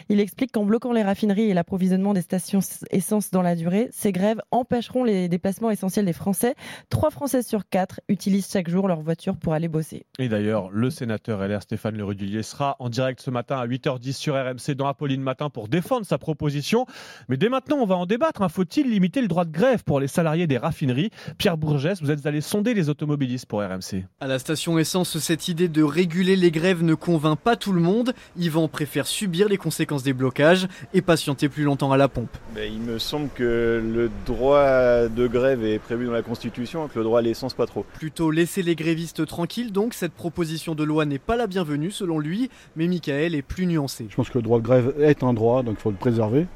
Il 0.09 0.21
explique 0.21 0.53
qu'en 0.53 0.65
bloquant 0.65 0.93
les 0.93 1.03
raffineries 1.03 1.51
et 1.51 1.55
l'approvisionnement 1.55 2.15
des 2.15 2.23
stations 2.23 2.61
essence 2.91 3.31
dans 3.31 3.43
la 3.43 3.55
durée, 3.55 3.89
ces 3.93 4.13
grèves 4.13 4.41
empêcheront 4.51 5.05
les 5.05 5.29
déplacements 5.29 5.71
essentiels 5.71 6.07
des 6.07 6.13
Français. 6.13 6.55
Trois 6.91 7.11
Français 7.11 7.43
sur 7.43 7.69
quatre 7.69 8.01
utilisent 8.09 8.51
chaque 8.51 8.69
jour 8.69 8.89
leur 8.89 9.01
voiture 9.01 9.37
pour 9.37 9.53
aller 9.53 9.69
bosser. 9.69 10.07
Et 10.19 10.29
d'ailleurs, 10.29 10.71
le 10.71 10.91
sénateur 10.91 11.47
LR 11.47 11.63
Stéphane 11.63 11.97
Le 11.97 12.05
Rudulier 12.05 12.43
sera 12.43 12.77
en 12.79 12.89
direct 12.89 13.21
ce 13.21 13.31
matin 13.31 13.59
à 13.59 13.67
8h10 13.67 14.13
sur 14.13 14.35
RMC 14.35 14.75
dans 14.75 14.87
Apolline 14.87 15.23
Matin 15.23 15.51
pour 15.51 15.69
défendre 15.69 16.07
sa 16.07 16.19
proposition. 16.19 16.87
Mais 17.29 17.37
dès 17.37 17.49
maintenant, 17.49 17.77
on 17.79 17.87
va 17.87 17.97
en 17.97 18.07
débattre. 18.07 18.43
hein. 18.43 18.49
Faut-il 18.49 18.91
limiter 18.91 19.21
le 19.21 19.29
droit 19.29 19.45
de 19.45 19.53
grève 19.53 19.85
pour 19.85 20.01
les 20.01 20.09
salariés 20.09 20.47
des 20.47 20.59
raffineries? 20.59 21.11
Pierre 21.37 21.57
Bourgès, 21.57 22.01
vous 22.01 22.11
êtes 22.11 22.27
allé 22.27 22.41
sonder 22.41 22.75
les 22.75 22.89
automobilistes 22.89 23.47
pour 23.47 23.61
RMC. 23.61 24.05
À 24.21 24.27
la 24.27 24.39
station 24.39 24.79
essence, 24.79 25.19
cette 25.19 25.49
idée 25.49 25.69
de 25.69 25.83
réguler 25.83 26.37
les 26.37 26.51
grèves 26.51 26.83
ne 26.83 26.95
convainc 26.95 27.39
pas 27.39 27.57
tout 27.57 27.73
le 27.73 27.81
monde. 27.81 28.13
Yvan 28.37 28.69
préfère 28.69 29.07
subir 29.07 29.49
les 29.49 29.57
conséquences 29.57 29.68
des 30.05 30.13
blocages 30.13 30.69
et 30.95 31.03
patienter 31.03 31.49
plus 31.49 31.65
longtemps 31.65 31.93
à 31.93 31.97
la 31.97 32.09
pompe. 32.09 32.37
Il 32.57 32.81
me 32.81 32.99
semble 32.99 33.29
que 33.35 33.83
le 33.85 34.11
droit 34.27 35.09
de 35.09 35.27
grève 35.27 35.65
est 35.65 35.79
prévu 35.79 36.07
dans 36.07 36.13
la 36.13 36.23
Constitution, 36.23 36.87
et 36.87 36.89
que 36.89 36.99
le 36.99 37.05
droit 37.05 37.21
à 37.21 37.23
l'essence 37.23 37.55
pas 37.55 37.67
trop. 37.67 37.85
Plutôt 37.95 38.31
laisser 38.31 38.63
les 38.63 38.75
grévistes 38.75 39.27
tranquilles, 39.27 39.73
donc 39.73 39.95
cette 39.95 40.13
proposition 40.13 40.75
de 40.75 40.85
loi 40.85 41.05
n'est 41.05 41.19
pas 41.19 41.37
la 41.37 41.47
bienvenue 41.47 41.91
selon 41.91 42.19
lui, 42.19 42.51
mais 42.77 42.87
Michael 42.87 43.35
est 43.35 43.43
plus 43.43 43.67
nuancé. 43.67 44.07
Je 44.11 44.17
pense 44.17 44.31
que 44.31 44.39
le 44.39 44.43
droit 44.43 44.59
de 44.59 44.65
grève 44.65 44.95
est 45.01 45.23
un 45.23 45.33
droit, 45.33 45.63
donc 45.63 45.77
il 45.79 45.83
faut 45.83 45.91
le 45.91 45.97
préserver. 45.97 46.47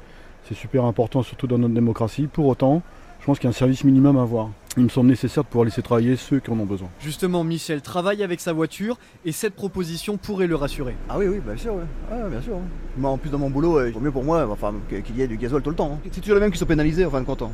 C'est 0.47 0.55
super 0.55 0.85
important, 0.85 1.23
surtout 1.23 1.47
dans 1.47 1.57
notre 1.57 1.73
démocratie. 1.73 2.27
Pour 2.27 2.47
autant, 2.47 2.81
je 3.21 3.25
pense 3.25 3.39
qu'il 3.39 3.45
y 3.45 3.47
a 3.47 3.51
un 3.51 3.53
service 3.53 3.83
minimum 3.83 4.17
à 4.17 4.23
avoir. 4.23 4.49
Il 4.75 4.83
me 4.83 4.89
semble 4.89 5.09
nécessaire 5.09 5.43
de 5.43 5.49
pouvoir 5.49 5.65
laisser 5.65 5.83
travailler 5.83 6.15
ceux 6.15 6.39
qui 6.39 6.49
en 6.49 6.59
ont 6.59 6.65
besoin. 6.65 6.89
Justement, 6.99 7.43
Michel 7.43 7.81
travaille 7.83 8.23
avec 8.23 8.39
sa 8.39 8.53
voiture 8.53 8.97
et 9.23 9.31
cette 9.31 9.53
proposition 9.53 10.17
pourrait 10.17 10.47
le 10.47 10.55
rassurer. 10.55 10.95
Ah 11.09 11.17
oui, 11.19 11.27
oui, 11.27 11.39
bien 11.45 11.55
sûr, 11.55 11.75
ouais. 11.75 11.83
Ouais, 12.11 12.29
bien 12.29 12.41
sûr. 12.41 12.55
Moi, 12.97 13.11
en 13.11 13.17
plus, 13.19 13.29
dans 13.29 13.37
mon 13.37 13.51
boulot, 13.51 13.77
euh, 13.77 13.89
il 13.89 13.93
vaut 13.93 13.99
mieux 13.99 14.11
pour 14.11 14.23
moi 14.23 14.47
enfin, 14.49 14.73
qu'il 14.89 15.15
y 15.15 15.21
ait 15.21 15.27
du 15.27 15.37
gasoil 15.37 15.61
tout 15.61 15.69
le 15.69 15.75
temps. 15.75 15.91
hein. 15.93 16.09
C'est 16.11 16.21
toujours 16.21 16.35
les 16.35 16.41
mêmes 16.41 16.51
qui 16.51 16.57
sont 16.57 16.65
pénalisés, 16.65 17.05
en 17.05 17.11
fin 17.11 17.21
de 17.21 17.25
compte. 17.25 17.43
hein. 17.43 17.51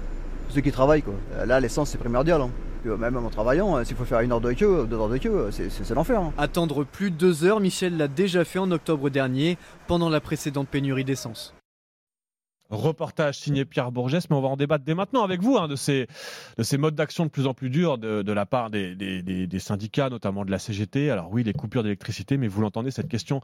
Ceux 0.49 0.61
qui 0.61 0.71
travaillent, 0.71 1.01
quoi. 1.03 1.13
Euh, 1.35 1.45
Là, 1.45 1.59
l'essence, 1.59 1.89
c'est 1.89 1.97
primordial. 1.97 2.41
hein. 2.41 2.51
Euh, 2.85 2.95
même 2.95 3.17
en 3.17 3.29
travaillant, 3.29 3.75
euh, 3.75 3.83
s'il 3.83 3.97
faut 3.97 4.05
faire 4.05 4.21
une 4.21 4.31
heure 4.31 4.39
de 4.39 4.53
queue, 4.53 4.87
deux 4.89 4.95
heures 4.95 5.09
de 5.09 5.17
queue, 5.17 5.49
c'est- 5.51 5.69
c'est 5.69 5.83
c'est 5.83 5.93
l'enfer. 5.93 6.21
hein. 6.21 6.31
Attendre 6.37 6.85
plus 6.85 7.11
de 7.11 7.17
deux 7.17 7.43
heures, 7.43 7.59
Michel 7.59 7.97
l'a 7.97 8.07
déjà 8.07 8.45
fait 8.45 8.59
en 8.59 8.71
octobre 8.71 9.09
dernier, 9.09 9.57
pendant 9.87 10.07
la 10.09 10.21
précédente 10.21 10.69
pénurie 10.69 11.03
d'essence. 11.03 11.53
Reportage 12.69 13.35
signé 13.39 13.65
Pierre 13.65 13.91
Bourgès, 13.91 14.29
mais 14.29 14.35
on 14.35 14.41
va 14.41 14.47
en 14.49 14.55
débattre 14.57 14.85
dès 14.85 14.93
maintenant 14.93 15.23
avec 15.23 15.41
vous 15.41 15.57
hein, 15.57 15.67
de, 15.67 15.75
ces, 15.75 16.07
de 16.57 16.63
ces 16.63 16.77
modes 16.77 16.95
d'action 16.95 17.25
de 17.25 17.29
plus 17.31 17.47
en 17.47 17.53
plus 17.53 17.69
durs 17.69 17.97
de, 17.97 18.31
la 18.31 18.45
part 18.45 18.69
des- 18.69 18.95
des 18.95 19.59
syndicats, 19.59 20.09
notamment 20.09 20.45
de 20.45 20.51
la 20.51 20.59
CGT. 20.59 21.09
Alors 21.09 21.29
oui, 21.31 21.43
les 21.43 21.53
coupures 21.53 21.83
d'électricité, 21.83 22.37
mais 22.37 22.47
vous 22.47 22.61
l'entendez, 22.61 22.91
cette 22.91 23.07
question 23.09 23.41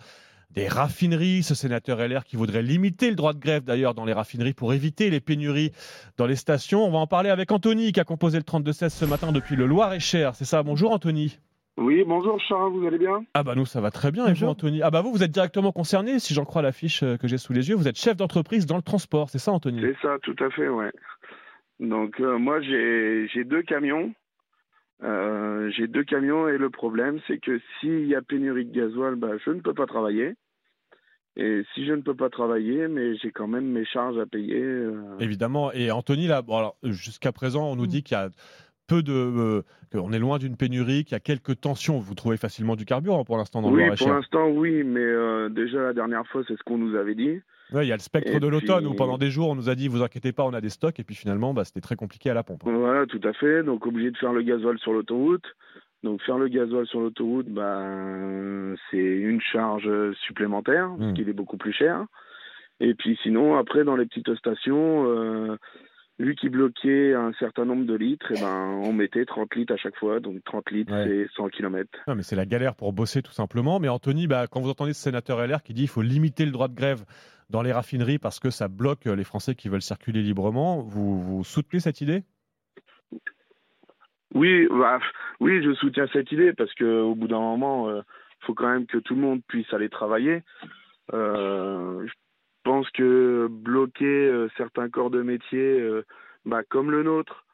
des 0.51 0.67
raffineries, 0.67 1.41
ce 1.41 1.55
sénateur 1.55 1.97
LR 2.07 2.23
qui 2.23 2.35
voudrait 2.35 2.61
limiter 2.61 3.09
le 3.09 3.15
droit 3.15 3.33
de 3.33 3.39
grève 3.39 3.63
d'ailleurs 3.63 3.95
dans 3.95 4.05
les 4.05 4.13
raffineries 4.13 4.53
pour 4.53 4.73
éviter 4.73 5.09
les 5.09 5.19
pénuries 5.19 5.71
dans 6.17 6.27
les 6.27 6.35
stations. 6.35 6.85
On 6.85 6.91
va 6.91 6.99
en 6.99 7.07
parler 7.07 7.31
avec 7.31 7.51
Anthony 7.51 7.91
qui 7.91 7.99
a 7.99 8.03
composé 8.03 8.37
le 8.37 8.43
32-16 8.43 8.89
ce 8.89 9.05
matin 9.05 9.31
depuis 9.31 9.55
le 9.55 9.65
Loir-et-Cher. 9.65 10.35
C'est 10.35 10.45
ça, 10.45 10.61
bonjour 10.61 10.91
Anthony. 10.91 11.39
Oui, 11.77 12.03
bonjour 12.07 12.39
Charles, 12.39 12.71
vous 12.71 12.87
allez 12.87 12.97
bien? 12.97 13.25
Ah 13.33 13.43
bah 13.43 13.53
nous 13.55 13.65
ça 13.65 13.81
va 13.81 13.91
très 13.91 14.11
bien 14.11 14.27
et 14.27 14.33
vous 14.33 14.45
Anthony? 14.45 14.81
Ah 14.81 14.91
bah 14.91 15.01
vous 15.01 15.11
vous 15.11 15.23
êtes 15.23 15.31
directement 15.31 15.73
concerné 15.73 16.19
si 16.19 16.33
j'en 16.33 16.45
crois 16.45 16.61
la 16.61 16.71
fiche 16.71 17.03
euh, 17.03 17.17
que 17.17 17.27
j'ai 17.27 17.37
sous 17.37 17.51
les 17.51 17.67
yeux, 17.67 17.75
vous 17.75 17.89
êtes 17.89 17.97
chef 17.97 18.15
d'entreprise 18.15 18.65
dans 18.65 18.77
le 18.77 18.81
transport, 18.81 19.29
c'est 19.29 19.39
ça 19.39 19.51
Anthony? 19.51 19.81
C'est 19.81 19.97
ça, 20.01 20.17
tout 20.23 20.35
à 20.39 20.49
fait, 20.51 20.69
ouais. 20.69 20.91
Donc 21.81 22.21
euh, 22.21 22.37
moi 22.37 22.61
j'ai 22.61 23.27
j'ai 23.33 23.43
deux 23.43 23.61
camions. 23.61 24.13
Euh, 25.03 25.69
j'ai 25.75 25.87
deux 25.87 26.05
camions 26.05 26.47
et 26.47 26.57
le 26.57 26.69
problème 26.69 27.19
c'est 27.27 27.39
que 27.39 27.59
s'il 27.79 28.05
y 28.07 28.15
a 28.15 28.21
pénurie 28.21 28.65
de 28.65 28.71
gasoil, 28.73 29.15
bah, 29.15 29.31
je 29.45 29.51
ne 29.51 29.59
peux 29.59 29.73
pas 29.73 29.85
travailler. 29.85 30.35
Et 31.37 31.63
si 31.73 31.85
je 31.85 31.91
ne 31.91 31.99
peux 32.01 32.15
pas 32.15 32.29
travailler, 32.29 32.87
mais 32.87 33.17
j'ai 33.17 33.29
quand 33.33 33.47
même 33.47 33.65
mes 33.65 33.83
charges 33.83 34.17
à 34.17 34.25
payer. 34.25 34.55
euh, 34.63 35.17
Évidemment. 35.19 35.69
Et 35.73 35.91
Anthony, 35.91 36.27
là, 36.27 36.41
bon, 36.41 36.55
alors, 36.57 36.77
jusqu'à 36.81 37.33
présent, 37.33 37.69
on 37.69 37.75
nous 37.75 37.87
dit 37.87 38.03
qu'il 38.03 38.15
y 38.15 38.17
a 38.17 38.29
peu 38.87 39.01
de. 39.03 39.13
euh, 39.13 39.61
qu'on 39.91 40.11
est 40.13 40.19
loin 40.19 40.37
d'une 40.37 40.57
pénurie, 40.57 41.03
qu'il 41.05 41.13
y 41.13 41.15
a 41.15 41.19
quelques 41.19 41.59
tensions. 41.61 41.99
Vous 41.99 42.15
trouvez 42.15 42.37
facilement 42.37 42.75
du 42.75 42.85
carburant 42.85 43.23
pour 43.23 43.37
l'instant 43.37 43.61
dans 43.61 43.71
le 43.71 43.75
Oui, 43.89 43.95
pour 43.97 44.09
l'instant 44.09 44.49
oui, 44.49 44.83
mais 44.83 44.99
euh, 44.99 45.49
déjà 45.49 45.81
la 45.81 45.93
dernière 45.93 46.25
fois 46.27 46.43
c'est 46.47 46.57
ce 46.57 46.63
qu'on 46.63 46.77
nous 46.77 46.95
avait 46.95 47.15
dit. 47.15 47.39
Ouais, 47.73 47.85
Il 47.85 47.89
y 47.89 47.91
a 47.91 47.95
le 47.95 48.01
spectre 48.01 48.31
Et 48.35 48.39
de 48.39 48.47
l'automne 48.47 48.83
puis- 48.83 48.87
où 48.87 48.93
pendant 48.93 49.17
des 49.17 49.31
jours 49.31 49.49
on 49.49 49.55
nous 49.55 49.69
a 49.69 49.75
dit 49.75 49.87
vous 49.87 50.03
inquiétez 50.03 50.31
pas, 50.33 50.43
on 50.43 50.53
a 50.53 50.61
des 50.61 50.69
stocks. 50.69 50.99
Et 50.99 51.03
puis 51.03 51.15
finalement, 51.15 51.53
bah, 51.53 51.63
c'était 51.65 51.81
très 51.81 51.95
compliqué 51.95 52.29
à 52.29 52.33
la 52.35 52.43
pompe. 52.43 52.61
Voilà, 52.63 53.05
tout 53.07 53.21
à 53.23 53.33
fait. 53.33 53.63
Donc 53.63 53.85
obligé 53.87 54.11
de 54.11 54.17
faire 54.17 54.33
le 54.33 54.41
gasoil 54.43 54.77
sur 54.79 54.93
l'autoroute. 54.93 55.45
Donc 56.03 56.21
faire 56.21 56.37
le 56.37 56.47
gasoil 56.47 56.85
sur 56.85 56.99
l'autoroute, 56.99 57.47
ben 57.49 58.75
c'est 58.91 58.97
une 58.97 59.41
charge 59.41 59.89
supplémentaire, 60.25 60.89
Hmm. 60.89 60.97
parce 60.99 61.13
qu'il 61.13 61.29
est 61.29 61.33
beaucoup 61.33 61.57
plus 61.57 61.73
cher. 61.73 62.05
Et 62.79 62.93
puis 62.93 63.17
sinon, 63.23 63.55
après 63.57 63.83
dans 63.83 63.95
les 63.95 64.05
petites 64.05 64.35
stations, 64.35 65.05
euh, 65.07 65.57
vu 66.17 66.35
qu'ils 66.35 66.49
bloquaient 66.49 67.13
un 67.13 67.33
certain 67.33 67.65
nombre 67.65 67.85
de 67.85 67.93
litres, 67.95 68.31
et 68.31 68.39
ben 68.39 68.79
on 68.83 68.93
mettait 68.93 69.25
30 69.25 69.53
litres 69.55 69.73
à 69.73 69.77
chaque 69.77 69.97
fois. 69.97 70.19
Donc 70.19 70.43
30 70.45 70.71
litres, 70.71 70.93
Ouais. 70.93 71.25
c'est 71.27 71.35
100 71.35 71.49
km. 71.49 71.89
Non, 72.07 72.15
mais 72.15 72.23
c'est 72.23 72.35
la 72.37 72.45
galère 72.45 72.75
pour 72.75 72.93
bosser 72.93 73.21
tout 73.21 73.33
simplement. 73.33 73.79
Mais 73.79 73.89
Anthony, 73.89 74.27
bah, 74.27 74.47
quand 74.47 74.61
vous 74.61 74.69
entendez 74.69 74.93
ce 74.93 75.01
sénateur 75.01 75.45
LR 75.45 75.61
qui 75.63 75.73
dit 75.73 75.81
qu'il 75.81 75.89
faut 75.89 76.01
limiter 76.01 76.45
le 76.45 76.51
droit 76.51 76.67
de 76.69 76.75
grève 76.75 77.03
dans 77.49 77.61
les 77.61 77.71
raffineries 77.73 78.17
parce 78.17 78.39
que 78.39 78.49
ça 78.49 78.67
bloque 78.67 79.05
les 79.05 79.23
Français 79.23 79.55
qui 79.55 79.67
veulent 79.69 79.81
circuler 79.81 80.21
librement, 80.21 80.81
vous, 80.81 81.21
vous 81.21 81.43
soutenez 81.43 81.79
cette 81.79 82.01
idée? 82.01 82.23
Oui, 84.33 84.67
bah, 84.69 84.99
oui, 85.39 85.61
je 85.63 85.73
soutiens 85.75 86.07
cette 86.11 86.31
idée 86.31 86.53
parce 86.53 86.73
que 86.73 87.01
au 87.01 87.15
bout 87.15 87.27
d'un 87.27 87.39
moment, 87.39 87.89
il 87.91 88.03
faut 88.45 88.53
quand 88.53 88.67
même 88.69 88.85
que 88.85 88.97
tout 88.97 89.15
le 89.15 89.21
monde 89.21 89.41
puisse 89.47 89.71
aller 89.73 89.89
travailler. 89.89 90.43
Euh, 91.13 92.05
je 92.07 92.11
pense 92.65 92.89
que 92.89 93.47
bloquer 93.49 94.05
euh, 94.05 94.49
certains 94.57 94.89
corps 94.89 95.09
de 95.11 95.21
métier, 95.21 95.79
euh, 95.79 96.03
bah, 96.45 96.63
comme 96.67 96.91
le 96.91 97.03
nôtre, 97.03 97.45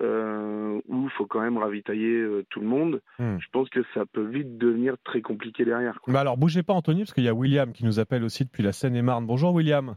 euh, 0.00 0.80
où 0.88 1.04
il 1.04 1.10
faut 1.10 1.26
quand 1.26 1.40
même 1.40 1.58
ravitailler 1.58 2.14
euh, 2.20 2.44
tout 2.48 2.60
le 2.60 2.66
monde, 2.66 3.02
Hmm. 3.18 3.36
je 3.38 3.46
pense 3.52 3.68
que 3.68 3.80
ça 3.92 4.04
peut 4.10 4.24
vite 4.24 4.56
devenir 4.56 4.94
très 5.04 5.20
compliqué 5.20 5.64
derrière. 5.64 6.00
quoi. 6.00 6.12
Bah 6.14 6.20
alors 6.20 6.38
bougez 6.38 6.62
pas 6.62 6.72
Anthony 6.72 7.00
parce 7.00 7.12
qu'il 7.12 7.24
y 7.24 7.28
a 7.28 7.34
William 7.34 7.72
qui 7.72 7.84
nous 7.84 7.98
appelle 8.00 8.24
aussi 8.24 8.44
depuis 8.44 8.62
la 8.62 8.72
Seine-et-Marne. 8.72 9.26
Bonjour 9.26 9.52
William. 9.52 9.96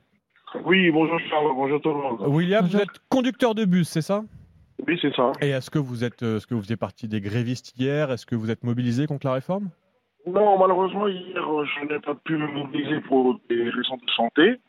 Oui, 0.65 0.91
bonjour 0.91 1.19
Charles, 1.29 1.51
bonjour 1.55 1.79
tout 1.81 1.89
le 1.89 1.95
monde. 1.95 2.21
William, 2.27 2.65
vous 2.65 2.75
êtes 2.77 2.89
conducteur 3.09 3.55
de 3.55 3.63
bus, 3.65 3.87
c'est 3.87 4.01
ça? 4.01 4.23
Oui, 4.87 4.97
c'est 5.01 5.13
ça. 5.15 5.31
Et 5.41 5.49
est-ce 5.49 5.69
que 5.69 5.79
vous 5.79 6.03
êtes, 6.03 6.21
est-ce 6.23 6.45
que 6.47 6.53
vous 6.55 6.61
faisiez 6.61 6.75
partie 6.77 7.07
des 7.07 7.21
grévistes 7.21 7.73
hier? 7.79 8.11
Est-ce 8.11 8.25
que 8.25 8.35
vous 8.35 8.51
êtes 8.51 8.63
mobilisé 8.63 9.07
contre 9.07 9.25
la 9.27 9.33
réforme? 9.33 9.69
Non, 10.25 10.57
malheureusement, 10.57 11.07
hier, 11.07 11.37
euh, 11.37 11.65
je 11.65 11.85
n'ai 11.93 11.99
pas 11.99 12.15
pu 12.15 12.37
me 12.37 12.47
mobiliser 12.47 13.01
pour 13.01 13.39
des 13.49 13.69
raisons 13.69 13.97
de 13.97 14.09
santé. 14.15 14.59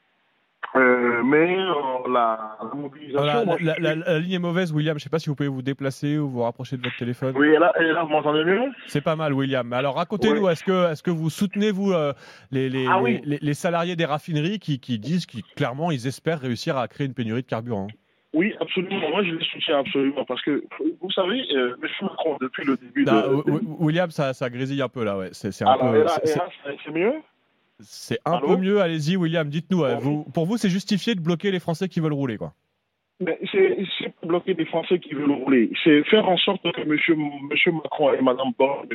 Euh, 0.76 1.22
mais 1.22 1.56
euh, 1.56 1.72
la, 2.12 2.56
la 2.60 2.74
mobilisation. 2.74 3.18
Voilà, 3.20 3.44
moi, 3.44 3.56
la, 3.60 4.18
ligne 4.18 4.32
est 4.32 4.38
mauvaise, 4.40 4.72
William. 4.72 4.94
Je 4.98 5.02
ne 5.02 5.04
sais 5.04 5.10
pas 5.10 5.20
si 5.20 5.28
vous 5.28 5.36
pouvez 5.36 5.48
vous 5.48 5.62
déplacer 5.62 6.18
ou 6.18 6.28
vous 6.28 6.42
rapprocher 6.42 6.76
de 6.76 6.82
votre 6.82 6.96
téléphone. 6.96 7.34
Oui, 7.38 7.48
et 7.48 7.58
là, 7.58 7.72
et 7.78 7.84
là, 7.92 8.02
vous 8.02 8.08
m'entendez 8.08 8.42
mieux? 8.44 8.72
C'est 8.88 9.02
pas 9.02 9.14
mal, 9.14 9.32
William. 9.34 9.72
Alors 9.72 9.94
racontez-nous, 9.96 10.46
Oui. 10.46 10.52
est-ce 10.52 10.64
que, 10.64 10.90
est-ce 10.90 11.02
que 11.04 11.12
vous 11.12 11.30
soutenez 11.30 11.70
vous 11.70 11.92
euh, 11.92 12.12
les, 12.50 12.68
les, 12.68 12.86
Ah 12.88 12.96
les- 12.96 13.02
oui. 13.02 13.20
les- 13.24 13.38
les 13.40 13.54
salariés 13.54 13.94
des 13.94 14.06
raffineries 14.06 14.58
qui, 14.58 14.80
qui 14.80 14.98
disent 14.98 15.26
qu'ils 15.26 15.44
clairement 15.54 15.92
ils 15.92 16.08
espèrent 16.08 16.40
réussir 16.40 16.76
à 16.76 16.88
créer 16.88 17.06
une 17.06 17.14
pénurie 17.14 17.42
de 17.42 17.46
carburant? 17.46 17.86
Oui, 18.34 18.52
absolument. 18.60 19.08
Moi, 19.10 19.22
je 19.22 19.30
les 19.34 19.44
soutiens 19.44 19.78
absolument. 19.78 20.24
Parce 20.24 20.42
que, 20.42 20.64
vous 21.00 21.10
savez, 21.12 21.40
euh, 21.54 21.76
M. 21.82 21.88
Macron, 22.02 22.36
depuis 22.40 22.64
le 22.64 22.76
début 22.76 23.04
Ah, 23.08 23.22
de. 23.28 23.34
Wi- 23.34 23.42
Wi- 23.46 23.76
William, 23.78 24.10
ça, 24.10 24.34
ça 24.34 24.50
grésille 24.50 24.82
un 24.82 24.88
peu 24.88 25.04
là, 25.04 25.16
ouais. 25.16 25.28
C'est 25.32 25.62
un 25.62 25.66
Alors, 25.68 25.92
peu. 25.92 26.04
c'est- 26.24 26.90
mieux? 26.92 27.12
C'est 27.80 28.18
un 28.24 28.32
Allô? 28.34 28.48
peu 28.48 28.56
mieux. 28.56 28.80
Allez-y, 28.80 29.16
William. 29.16 29.48
Dites-nous. 29.48 29.84
euh, 29.84 29.96
vous- 29.96 30.24
pour 30.34 30.46
vous, 30.46 30.56
c'est 30.56 30.68
justifié 30.70 31.14
de 31.14 31.20
bloquer 31.20 31.50
les 31.50 31.60
Français 31.60 31.88
qui 31.88 32.00
veulent 32.00 32.12
rouler, 32.12 32.36
quoi. 32.36 32.52
C'est 33.20 34.12
pas 34.20 34.26
bloquer 34.26 34.54
des 34.54 34.64
Français 34.66 34.98
qui 34.98 35.14
veulent 35.14 35.30
rouler. 35.30 35.70
C'est 35.84 36.02
faire 36.04 36.28
en 36.28 36.36
sorte 36.36 36.60
que 36.62 36.84
monsieur, 36.84 37.14
monsieur 37.50 37.70
Macron 37.72 38.12
et 38.12 38.20
Madame 38.20 38.50
Borne, 38.58 38.88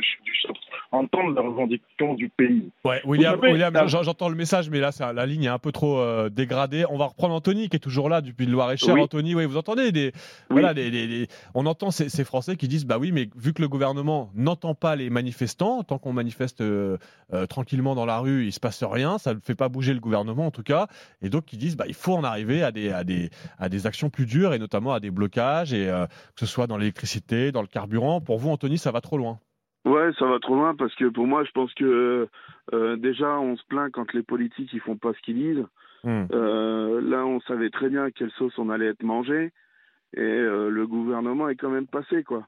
entendent 0.92 1.34
les 1.34 1.40
revendications 1.42 2.14
du 2.14 2.28
pays. 2.28 2.70
Ouais, 2.84 3.00
William, 3.04 3.40
la- 3.72 3.86
j'entends 3.86 4.28
le 4.28 4.34
message, 4.34 4.68
mais 4.70 4.80
là, 4.80 4.90
la 5.14 5.24
ligne 5.26 5.44
est 5.44 5.48
un 5.48 5.58
peu 5.58 5.72
trop 5.72 5.98
euh, 5.98 6.28
dégradée. 6.28 6.84
On 6.90 6.98
va 6.98 7.06
reprendre 7.06 7.34
Anthony, 7.34 7.68
qui 7.68 7.76
est 7.76 7.80
toujours 7.80 8.08
là 8.08 8.20
depuis 8.20 8.44
le 8.46 8.52
Loir-et-Cher. 8.52 8.94
Oui. 8.94 9.00
Anthony, 9.00 9.34
oui, 9.34 9.46
vous 9.46 9.56
entendez 9.56 9.90
des, 9.92 10.12
voilà, 10.50 10.74
des, 10.74 10.90
des- 10.90 11.06
des- 11.06 11.26
on 11.54 11.64
entend 11.66 11.90
ces, 11.90 12.08
ces 12.08 12.24
Français 12.24 12.56
qui 12.56 12.68
disent, 12.68 12.84
bah 12.86 12.98
oui, 12.98 13.12
mais 13.12 13.28
vu 13.36 13.52
que 13.54 13.62
le 13.62 13.68
gouvernement 13.68 14.30
n'entend 14.34 14.74
pas 14.74 14.96
les 14.96 15.08
manifestants, 15.10 15.82
tant 15.82 15.98
qu'on 15.98 16.12
manifeste 16.12 16.60
euh, 16.60 16.98
euh, 17.32 17.46
tranquillement 17.46 17.94
dans 17.94 18.06
la 18.06 18.18
rue, 18.18 18.44
il 18.46 18.52
se 18.52 18.60
passe 18.60 18.82
rien, 18.84 19.16
ça 19.18 19.32
ne 19.34 19.40
fait 19.40 19.54
pas 19.54 19.68
bouger 19.68 19.94
le 19.94 20.00
gouvernement 20.00 20.46
en 20.46 20.50
tout 20.50 20.62
cas, 20.62 20.88
et 21.22 21.28
donc 21.30 21.52
ils 21.52 21.58
disent, 21.58 21.76
bah 21.76 21.84
il 21.88 21.94
faut 21.94 22.14
en 22.14 22.24
arriver 22.24 22.62
à 22.62 22.72
des, 22.72 22.90
à 22.90 23.04
des, 23.04 23.30
à 23.58 23.68
des 23.68 23.86
actions 23.86 24.09
plus 24.10 24.26
dures 24.26 24.52
et 24.54 24.58
notamment 24.58 24.92
à 24.92 25.00
des 25.00 25.10
blocages 25.10 25.72
et 25.72 25.88
euh, 25.88 26.06
que 26.06 26.40
ce 26.40 26.46
soit 26.46 26.66
dans 26.66 26.76
l'électricité, 26.76 27.52
dans 27.52 27.62
le 27.62 27.68
carburant. 27.68 28.20
Pour 28.20 28.38
vous, 28.38 28.50
Anthony, 28.50 28.78
ça 28.78 28.92
va 28.92 29.00
trop 29.00 29.18
loin. 29.18 29.38
Ouais, 29.84 30.10
ça 30.18 30.26
va 30.26 30.38
trop 30.38 30.54
loin 30.54 30.74
parce 30.74 30.94
que 30.94 31.06
pour 31.06 31.26
moi, 31.26 31.44
je 31.44 31.50
pense 31.52 31.72
que 31.74 32.28
euh, 32.74 32.96
déjà, 32.96 33.38
on 33.38 33.56
se 33.56 33.62
plaint 33.68 33.90
quand 33.90 34.12
les 34.12 34.22
politiques 34.22 34.70
ils 34.72 34.80
font 34.80 34.96
pas 34.96 35.12
ce 35.14 35.20
qu'ils 35.20 35.36
disent. 35.36 35.66
Hmm. 36.04 36.24
Euh, 36.32 37.00
là, 37.00 37.24
on 37.24 37.40
savait 37.40 37.70
très 37.70 37.88
bien 37.88 38.04
à 38.04 38.10
quelle 38.10 38.30
sauce 38.32 38.58
on 38.58 38.70
allait 38.70 38.88
être 38.88 39.02
mangé 39.02 39.52
et 40.14 40.20
euh, 40.20 40.68
le 40.70 40.86
gouvernement 40.86 41.48
est 41.48 41.56
quand 41.56 41.70
même 41.70 41.86
passé 41.86 42.24
quoi. 42.24 42.46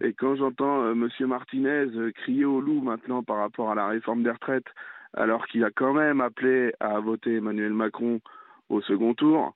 Et 0.00 0.14
quand 0.14 0.34
j'entends 0.36 0.82
euh, 0.82 0.94
Monsieur 0.94 1.26
Martinez 1.26 1.86
euh, 1.94 2.10
crier 2.12 2.44
au 2.44 2.60
loup 2.60 2.80
maintenant 2.80 3.22
par 3.22 3.36
rapport 3.36 3.70
à 3.70 3.74
la 3.74 3.86
réforme 3.86 4.22
des 4.22 4.30
retraites, 4.30 4.66
alors 5.12 5.46
qu'il 5.46 5.62
a 5.64 5.70
quand 5.70 5.92
même 5.92 6.20
appelé 6.20 6.72
à 6.80 6.98
voter 7.00 7.36
Emmanuel 7.36 7.72
Macron 7.72 8.20
au 8.68 8.80
second 8.80 9.14
tour, 9.14 9.54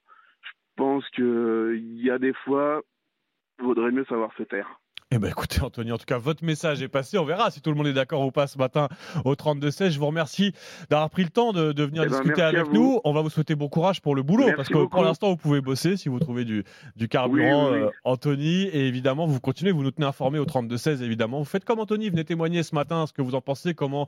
pense 0.79 1.05
que 1.11 1.23
euh, 1.23 1.77
il 1.77 2.03
y 2.03 2.11
a 2.11 2.19
des 2.19 2.33
fois, 2.45 2.81
vaudrait 3.63 3.91
mieux 3.91 4.07
savoir 4.09 4.31
se 4.39 4.45
taire. 4.45 4.81
Eh 5.11 5.19
ben 5.19 5.29
écoutez 5.31 5.63
Anthony, 5.63 5.91
en 5.91 5.97
tout 5.97 6.05
cas 6.05 6.19
votre 6.19 6.45
message 6.45 6.83
est 6.83 6.89
passé. 6.89 7.17
On 7.17 7.25
verra 7.25 7.51
si 7.51 7.63
tout 7.63 7.71
le 7.71 7.77
monde 7.77 7.87
est 7.87 7.95
d'accord 7.95 8.27
ou 8.27 8.31
pas 8.31 8.47
ce 8.47 8.59
matin 8.59 8.89
au 9.25 9.35
32-16. 9.35 9.89
Je 9.93 9.99
vous 9.99 10.07
remercie 10.07 10.53
d'avoir 10.91 11.09
pris 11.09 11.23
le 11.25 11.31
temps 11.31 11.53
de, 11.55 11.73
de 11.73 11.83
venir 11.83 12.03
Eh 12.05 12.09
ben, 12.11 12.13
discuter 12.21 12.43
avec 12.43 12.71
nous. 12.75 13.01
On 13.05 13.15
va 13.15 13.23
vous 13.23 13.31
souhaiter 13.31 13.55
bon 13.55 13.71
courage 13.71 14.03
pour 14.03 14.15
le 14.15 14.23
boulot 14.23 14.45
Merci 14.45 14.57
parce 14.57 14.69
que 14.69 14.87
pour 14.87 15.03
l'instant 15.03 15.31
vous 15.31 15.39
pouvez 15.39 15.63
bosser 15.63 15.97
si 15.97 16.11
vous 16.11 16.19
trouvez 16.21 16.45
du, 16.45 16.63
du 16.97 17.09
carburant, 17.09 17.71
Oui, 17.71 17.77
oui, 17.77 17.81
oui. 17.81 17.87
euh, 17.87 17.91
Anthony. 18.05 18.65
Et 18.65 18.87
évidemment 18.87 19.27
vous 19.27 19.41
continuez, 19.41 19.73
vous 19.73 19.83
nous 19.83 19.93
tenez 19.93 20.07
informés 20.07 20.39
au 20.41 20.45
32-16 20.45 21.03
évidemment. 21.03 21.39
Vous 21.39 21.47
faites 21.47 21.65
comme 21.65 21.81
Anthony, 21.81 22.11
venez 22.11 22.27
témoigner 22.27 22.63
ce 22.63 22.75
matin 22.75 23.07
ce 23.07 23.15
que 23.15 23.23
vous 23.23 23.35
en 23.35 23.41
pensez, 23.41 23.73
comment 23.73 24.07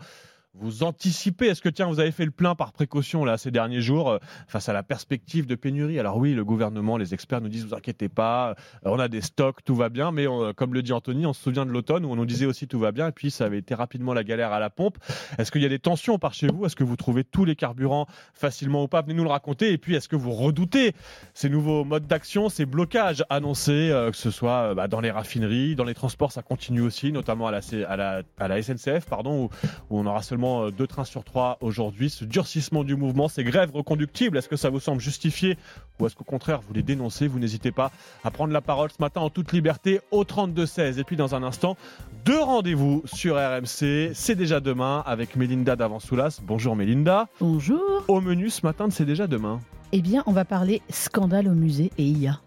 vous 0.55 0.83
anticipez. 0.83 1.47
Est-ce 1.47 1.63
que 1.63 1.69
tiens, 1.69 1.87
vous 1.87 2.01
avez 2.01 2.11
fait 2.11 2.25
le 2.25 2.33
plein 2.33 2.57
par 2.57 2.73
précaution 2.73 3.25
là 3.25 3.39
ces 3.39 3.53
derniers 3.53 3.81
jours 3.81 4.11
euh, 4.11 4.19
face 4.49 4.69
à 4.69 4.73
la 4.73 4.83
perspective 4.83 5.47
de 5.47 5.55
pénurie? 5.55 5.99
Alors 6.01 6.17
oui, 6.17 6.35
le 6.35 6.45
gouvernement, 6.45 6.97
les 6.97 7.15
experts 7.15 7.41
nous 7.41 7.49
disent 7.49 7.67
vous 7.67 7.75
inquiétez 7.75 8.09
pas, 8.09 8.51
euh, 8.51 8.55
on 8.85 8.99
a 8.99 9.07
des 9.07 9.21
stocks, 9.21 9.63
tout 9.65 9.77
va 9.77 9.89
bien, 9.89 10.11
mais 10.11 10.27
on- 10.27 10.53
comme 10.53 10.75
le 10.75 10.83
dit 10.83 10.93
Anthony, 10.93 11.25
on 11.25 11.33
se 11.33 11.43
souvient 11.43 11.65
de 11.65 11.71
l'automne 11.71 12.05
où 12.05 12.11
on 12.11 12.17
nous 12.17 12.27
disait 12.27 12.47
aussi 12.47 12.67
tout 12.67 12.81
va 12.81 12.91
bien, 12.91 13.09
et 13.09 13.13
puis 13.13 13.31
ça 13.31 13.45
avait 13.45 13.59
été 13.59 13.75
rapidement 13.77 14.13
la 14.13 14.25
galère 14.25 14.51
à 14.53 14.59
la 14.59 14.71
pompe. 14.71 14.99
Est-ce 15.39 15.53
qu'il 15.53 15.63
y 15.63 15.67
a 15.67 15.69
des 15.69 15.79
tensions 15.79 16.19
par 16.19 16.35
chez 16.35 16.49
vous? 16.49 16.67
Est-ce 16.67 16.75
que 16.77 16.85
vous 16.85 16.97
trouvez 16.97 17.23
tous 17.23 17.45
les 17.45 17.55
carburants 17.55 18.07
facilement 18.35 18.83
ou 18.83 18.89
pas? 18.89 19.03
Venez 19.03 19.15
nous 19.15 19.25
le 19.25 19.31
raconter. 19.31 19.73
Et 19.73 19.79
puis 19.79 19.95
est-ce 19.95 20.09
que 20.09 20.17
vous 20.17 20.33
redoutez 20.33 20.95
ces 21.33 21.49
nouveaux 21.49 21.85
modes 21.85 22.09
d'action, 22.09 22.49
ces 22.49 22.67
blocages 22.67 23.25
annoncés, 23.31 23.91
euh, 23.93 24.11
que 24.11 24.17
ce 24.17 24.33
soit 24.33 24.71
euh, 24.71 24.75
bah, 24.75 24.89
dans 24.89 25.01
les 25.01 25.13
raffineries, 25.13 25.77
dans 25.77 25.85
les 25.85 25.95
transports, 25.95 26.33
ça 26.33 26.43
continue 26.43 26.81
aussi, 26.81 27.13
notamment 27.13 27.47
à 27.47 27.53
la, 27.53 28.63
SNCF, 28.63 29.07
pardon, 29.09 29.49
où 29.91 30.01
on 30.01 30.07
aura 30.07 30.23
seulement 30.23 30.40
euh, 30.45 30.71
deux 30.71 30.87
trains 30.87 31.05
sur 31.05 31.25
trois 31.25 31.59
aujourd'hui. 31.61 32.11
Ce 32.11 32.25
durcissement 32.25 32.85
du 32.85 32.97
mouvement, 32.97 33.29
ces 33.29 33.45
grèves 33.45 33.71
reconductibles, 33.73 34.39
est-ce 34.39 34.49
que 34.49 34.57
ça 34.57 34.71
vous 34.71 34.81
semble 34.81 35.01
justifié 35.01 35.57
ou 35.99 36.07
est-ce 36.07 36.17
qu'au 36.17 36.25
contraire 36.25 36.61
vous 36.61 36.73
les 36.73 36.83
dénoncez 36.83 37.29
Vous 37.29 37.39
n'hésitez 37.39 37.73
pas 37.73 37.91
à 38.25 38.31
prendre 38.31 38.53
la 38.53 38.61
parole 38.61 38.91
ce 38.91 39.01
matin 39.01 39.21
en 39.21 39.31
toute 39.31 39.53
liberté 39.53 40.01
au 40.11 40.25
32-16. 40.25 40.99
Et 40.99 41.05
puis 41.05 41.17
dans 41.17 41.35
un 41.35 41.43
instant, 41.43 41.77
deux 42.25 42.41
rendez-vous 42.41 43.03
sur 43.05 43.37
RMC. 43.37 44.13
C'est 44.15 44.35
déjà 44.35 44.61
demain 44.61 45.03
avec 45.07 45.37
Mélinda 45.37 45.77
Davansoulas. 45.77 46.41
Bonjour 46.43 46.77
Mélinda. 46.77 47.29
Bonjour. 47.41 48.05
Au 48.09 48.21
menu 48.21 48.51
ce 48.51 48.65
matin 48.65 48.89
de 48.89 48.93
C'est 48.93 49.05
déjà 49.05 49.27
demain. 49.27 49.61
Eh 49.93 50.03
bien, 50.03 50.23
on 50.27 50.33
va 50.33 50.45
parler 50.45 50.83
scandale 50.89 51.49
au 51.49 51.55
musée 51.55 51.91
et 51.99 52.05
IA. 52.05 52.41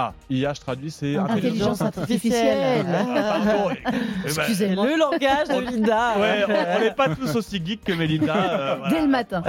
Ah, 0.00 0.12
IA, 0.30 0.52
je 0.54 0.60
traduis, 0.60 0.90
c'est 0.92 1.16
Intelligence 1.16 1.82
artificielle. 1.82 2.86
Ah, 2.88 3.40
pardon. 3.44 3.70
Eh 3.84 3.90
ben, 4.28 4.42
Excusez-moi. 4.42 4.86
Le 4.86 4.96
langage 4.96 5.48
de 5.48 5.60
Linda. 5.60 6.12
Ouais, 6.18 6.44
on- 6.46 6.80
n'est 6.84 6.90
pas 6.92 7.08
tous 7.16 7.34
aussi 7.34 7.60
geeks 7.64 7.82
que 7.82 7.92
Mélinda. 7.92 8.34
euh, 8.36 8.74
voilà. 8.78 8.94
Dès 8.94 9.00
le 9.02 9.08
matin. 9.08 9.42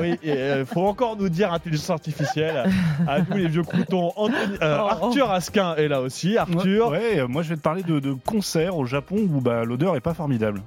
Oui, 0.00 0.18
il 0.24 0.64
faut 0.66 0.86
encore 0.86 1.16
nous 1.16 1.28
dire 1.28 1.52
intelligence 1.52 1.90
artificielle. 1.90 2.64
À 3.06 3.20
nous 3.20 3.36
les 3.36 3.46
vieux 3.48 3.62
croutons. 3.62 4.12
Anthony- 4.16 4.56
euh, 4.60 4.76
Arthur 4.78 5.30
Asquin 5.30 5.74
est 5.76 5.86
là 5.88 6.00
aussi. 6.00 6.36
Arthur. 6.36 6.88
Ouais, 6.88 7.18
euh, 7.20 7.28
moi 7.28 7.42
je 7.42 7.50
vais 7.50 7.56
te 7.56 7.60
parler 7.62 7.82
de, 7.82 8.00
de 8.00 8.12
concerts 8.12 8.76
au 8.76 8.86
Japon 8.86 9.16
où 9.18 9.40
bah, 9.40 9.64
l'odeur 9.64 9.94
est 9.96 10.00
pas 10.00 10.14
formidable. 10.14 10.62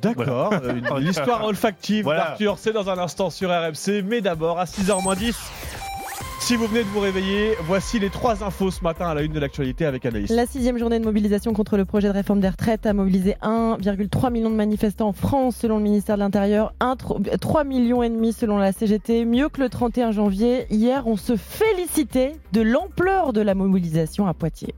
D'accord, 0.00 0.52
euh, 0.64 0.74
une- 0.76 1.04
l'histoire 1.04 1.44
olfactive 1.46 2.04
Voilà. 2.04 2.20
d'Arthur, 2.24 2.56
c'est 2.58 2.72
dans 2.72 2.88
un 2.90 2.98
instant 2.98 3.30
sur 3.30 3.50
RMC, 3.50 4.02
mais 4.04 4.20
d'abord 4.20 4.58
à 4.58 4.64
6h10. 4.64 5.34
Si 6.42 6.56
vous 6.56 6.66
venez 6.66 6.82
de 6.82 6.88
vous 6.88 6.98
réveiller, 6.98 7.54
voici 7.60 8.00
les 8.00 8.10
trois 8.10 8.42
infos 8.42 8.72
ce 8.72 8.82
matin 8.82 9.06
à 9.06 9.14
la 9.14 9.22
une 9.22 9.32
de 9.32 9.38
l'actualité 9.38 9.86
avec 9.86 10.04
Anaïs. 10.04 10.28
La 10.28 10.44
sixième 10.44 10.76
journée 10.76 10.98
de 10.98 11.04
mobilisation 11.04 11.52
contre 11.52 11.76
le 11.76 11.84
projet 11.84 12.08
de 12.08 12.12
réforme 12.12 12.40
des 12.40 12.48
retraites 12.48 12.84
a 12.84 12.92
mobilisé 12.92 13.36
1,3 13.42 14.32
million 14.32 14.50
de 14.50 14.56
manifestants 14.56 15.10
en 15.10 15.12
France 15.12 15.54
selon 15.54 15.76
le 15.76 15.84
ministère 15.84 16.16
de 16.16 16.20
l'Intérieur, 16.20 16.74
3 17.40 17.62
millions 17.62 18.02
et 18.02 18.10
demi 18.10 18.32
selon 18.32 18.58
la 18.58 18.72
CGT, 18.72 19.24
mieux 19.24 19.50
que 19.50 19.60
le 19.60 19.68
31 19.68 20.10
janvier. 20.10 20.66
Hier, 20.68 21.06
on 21.06 21.16
se 21.16 21.36
félicitait 21.36 22.32
de 22.52 22.60
l'ampleur 22.60 23.32
de 23.32 23.40
la 23.40 23.54
mobilisation 23.54 24.26
à 24.26 24.34
Poitiers. 24.34 24.74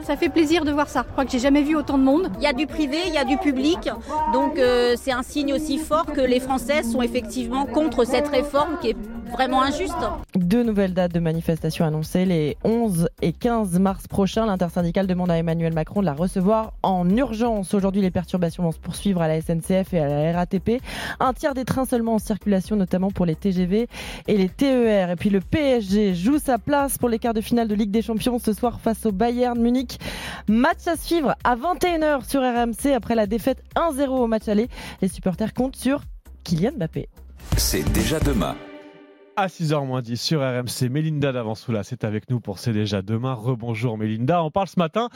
Ça 0.00 0.16
fait 0.16 0.30
plaisir 0.30 0.64
de 0.64 0.72
voir 0.72 0.88
ça. 0.88 1.04
Je 1.06 1.12
crois 1.12 1.24
que 1.24 1.30
j'ai 1.30 1.38
jamais 1.38 1.62
vu 1.62 1.76
autant 1.76 1.98
de 1.98 2.02
monde. 2.02 2.30
Il 2.38 2.42
y 2.42 2.46
a 2.46 2.52
du 2.52 2.66
privé, 2.66 2.96
il 3.06 3.12
y 3.12 3.18
a 3.18 3.24
du 3.24 3.36
public, 3.36 3.90
donc 4.32 4.58
euh, 4.58 4.94
c'est 4.96 5.12
un 5.12 5.22
signe 5.22 5.52
aussi 5.52 5.78
fort 5.78 6.06
que 6.06 6.20
les 6.20 6.40
Français 6.40 6.82
sont 6.82 7.02
effectivement 7.02 7.66
contre 7.66 8.04
cette 8.04 8.28
réforme 8.28 8.78
qui 8.80 8.90
est 8.90 8.96
vraiment 9.32 9.62
injuste. 9.62 9.94
Deux 10.34 10.62
nouvelles 10.62 10.92
dates 10.92 11.12
de 11.12 11.20
manifestation 11.20 11.84
annoncées 11.84 12.24
les 12.24 12.56
11 12.64 13.08
et 13.22 13.32
15 13.32 13.78
mars 13.78 14.06
prochains. 14.06 14.46
L'intersyndicale 14.46 15.06
demande 15.06 15.30
à 15.30 15.38
Emmanuel 15.38 15.72
Macron 15.72 16.00
de 16.00 16.06
la 16.06 16.12
recevoir 16.12 16.72
en 16.82 17.08
urgence. 17.08 17.72
Aujourd'hui, 17.74 18.02
les 18.02 18.10
perturbations 18.10 18.62
vont 18.62 18.72
se 18.72 18.78
poursuivre 18.78 19.22
à 19.22 19.28
la 19.28 19.40
SNCF 19.40 19.94
et 19.94 20.00
à 20.00 20.08
la 20.08 20.32
RATP. 20.38 20.82
Un 21.20 21.32
tiers 21.32 21.54
des 21.54 21.64
trains 21.64 21.84
seulement 21.84 22.14
en 22.14 22.18
circulation, 22.18 22.76
notamment 22.76 23.10
pour 23.10 23.26
les 23.26 23.34
TGV 23.34 23.88
et 24.28 24.36
les 24.36 24.48
TER. 24.48 25.10
Et 25.10 25.16
puis 25.16 25.30
le 25.30 25.40
PSG 25.40 26.14
joue 26.14 26.38
sa 26.38 26.58
place 26.58 26.98
pour 26.98 27.08
les 27.08 27.18
quarts 27.18 27.34
de 27.34 27.40
finale 27.40 27.68
de 27.68 27.74
Ligue 27.74 27.90
des 27.90 28.02
Champions 28.02 28.38
ce 28.38 28.52
soir 28.52 28.80
face 28.80 29.06
au 29.06 29.12
Bayern 29.12 29.58
Munich. 29.58 29.81
Match 30.48 30.86
à 30.86 30.96
suivre 30.96 31.34
à 31.44 31.56
21h 31.56 32.28
sur 32.28 32.40
RMC 32.40 32.92
après 32.94 33.14
la 33.14 33.26
défaite 33.26 33.62
1-0 33.76 34.08
au 34.08 34.26
match 34.26 34.48
aller. 34.48 34.68
Les 35.00 35.08
supporters 35.08 35.54
comptent 35.54 35.76
sur 35.76 36.02
Kylian 36.44 36.72
Mbappé. 36.76 37.08
C'est 37.56 37.90
déjà 37.92 38.18
demain. 38.20 38.56
À 39.34 39.46
6h10 39.46 40.16
sur 40.16 40.40
RMC, 40.40 40.90
Mélinda 40.90 41.32
Davansoula, 41.32 41.82
c'est 41.84 42.04
avec 42.04 42.28
nous 42.28 42.38
pour 42.38 42.58
C'est 42.58 42.74
déjà 42.74 43.00
demain. 43.00 43.32
Rebonjour 43.32 43.96
Mélinda. 43.96 44.44
On 44.44 44.50
parle 44.50 44.68
ce 44.68 44.78
matin 44.78 45.08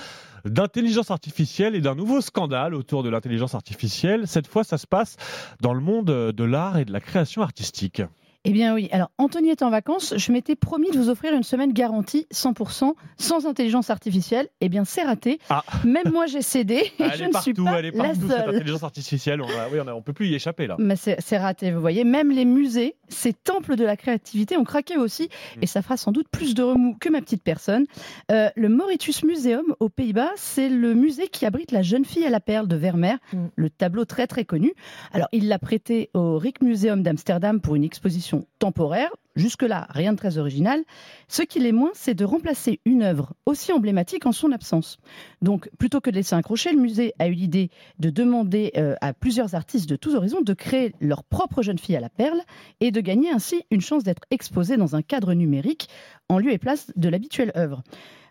d'intelligence 0.47 1.11
artificielle 1.11 1.75
et 1.75 1.83
d'un 1.83 1.95
nouveau 1.95 2.23
scandale 2.23 2.75
autour 2.75 3.03
de 3.03 3.11
l'intelligence 3.11 3.55
artificielle. 3.55 4.27
Cette 4.27 4.47
fois, 4.47 4.64
ça 4.64 4.79
se 4.79 4.87
passe 4.87 5.17
dans 5.61 5.75
le 5.75 5.81
monde 5.81 6.07
de 6.07 6.45
l'art 6.45 6.79
et 6.79 6.87
de 6.87 6.93
la 6.93 7.01
création 7.01 7.43
artistique. 7.43 8.01
Eh 8.49 8.53
bien 8.53 8.74
oui, 8.74 8.88
alors 8.92 9.11
Anthony 9.18 9.51
est 9.51 9.62
en 9.62 9.70
vacances, 9.70 10.14
je 10.16 10.32
m'étais 10.32 10.55
promis 10.57 10.90
de 10.90 10.97
vous 10.99 11.09
offrir 11.09 11.34
une 11.34 11.42
semaine 11.42 11.72
garantie 11.72 12.26
100% 12.32 12.92
sans 13.18 13.47
intelligence 13.47 13.90
artificielle. 13.90 14.49
Eh 14.61 14.68
bien 14.68 14.84
c'est 14.84 15.03
raté. 15.03 15.38
Même 15.84 16.11
moi 16.12 16.26
j'ai 16.26 16.42
cédé 16.42 16.74
et 16.74 16.92
Elle 16.99 17.12
je 17.16 17.22
est 17.24 17.26
ne 17.28 17.32
partout, 17.32 17.42
suis 17.55 17.64
pas 17.64 17.78
elle 17.80 17.86
est 17.86 17.90
la 17.97 18.14
cette 18.14 18.28
seule. 18.28 18.55
intelligence 18.55 18.82
artificielle. 18.84 19.42
On, 19.42 19.47
a- 19.47 19.68
oui, 19.72 19.78
on, 19.84 19.88
on 19.97 20.03
peut 20.03 20.12
plus 20.12 20.28
y 20.28 20.34
échapper 20.34 20.66
là. 20.66 20.76
Mais 20.78 20.94
c'est 20.97 21.38
raté, 21.38 21.72
vous 21.72 21.80
voyez. 21.80 22.05
Même 22.05 22.30
les 22.30 22.44
musées, 22.44 22.94
ces 23.09 23.32
temples 23.32 23.76
de 23.76 23.84
la 23.84 23.97
créativité 23.97 24.57
ont 24.57 24.64
craqué 24.64 24.97
aussi, 24.97 25.28
Mm. 25.57 25.62
et 25.62 25.66
ça 25.66 25.82
fera 25.82 25.97
sans 25.97 26.12
doute 26.12 26.28
plus 26.30 26.55
de 26.55 26.62
remous 26.62 26.97
que 27.01 27.09
ma 27.09 27.20
petite 27.20 27.42
personne. 27.42 27.84
Euh, 28.30 28.49
le 28.57 28.68
Mauritius 28.68 29.24
Museum 29.24 29.64
aux 29.80 29.88
Pays-Bas, 29.88 30.30
c'est 30.36 30.68
le 30.68 30.94
musée 30.94 31.28
qui 31.28 31.47
abrite 31.47 31.72
la 31.72 31.82
jeune 31.82 32.05
fille 32.05 32.24
à 32.24 32.30
la 32.30 32.40
perle 32.40 32.68
de 32.68 32.76
Vermeer, 32.76 33.16
le 33.57 33.70
tableau 33.70 34.05
très 34.05 34.26
très 34.26 34.44
connu. 34.44 34.72
Alors 35.12 35.28
il 35.32 35.49
l'a 35.49 35.59
prêté 35.59 36.11
au 36.14 36.38
Rijksmuseum 36.38 37.03
d'Amsterdam 37.03 37.61
pour 37.61 37.74
une 37.76 37.84
exposition 37.84 38.36
temporaire. 38.59 39.11
Jusque-là, 39.34 39.87
rien 39.91 40.12
de 40.12 40.18
très 40.18 40.39
original. 40.39 40.82
Ce 41.28 41.43
qui 41.43 41.61
l'est 41.61 41.72
moins, 41.72 41.91
c'est 41.95 42.14
de 42.14 42.24
remplacer 42.24 42.80
une 42.87 43.03
œuvre 43.03 43.34
aussi 43.45 43.72
emblématique 43.72 44.24
en 44.26 44.32
son 44.32 44.51
absence. 44.53 44.99
Donc, 45.43 45.68
plutôt 45.78 46.01
que 46.01 46.11
de 46.11 46.16
laisser 46.16 46.34
un 46.34 46.43
crochet, 46.43 46.72
le 46.72 46.80
musée 46.80 47.12
a 47.18 47.28
eu 47.28 47.32
l'idée 47.32 47.70
de 47.99 48.09
demander 48.09 48.72
euh, 48.76 48.95
à 49.03 49.12
plusieurs 49.12 49.55
artistes 49.55 49.89
de 49.89 49.97
tous 49.97 50.14
horizons 50.14 50.41
de 50.41 50.55
créer 50.55 50.95
leur 51.01 51.22
propre 51.22 51.62
jeune 51.62 51.78
fille 51.78 51.97
à 51.97 52.01
la 52.01 52.09
perle 52.09 52.41
et 52.80 52.91
de 52.91 53.01
gagner 53.01 53.30
ainsi 53.30 53.62
une 53.70 53.80
chance 53.80 54.05
d'être 54.05 54.22
exposée 54.30 54.76
dans 54.76 54.97
un 54.97 55.03
cadre 55.03 55.34
numérique 55.34 55.89
en 56.28 56.39
lieu 56.39 56.53
et 56.53 56.59
place 56.59 56.91
de 56.97 57.09
l'habituelle 57.09 57.53
œuvre. 57.57 57.82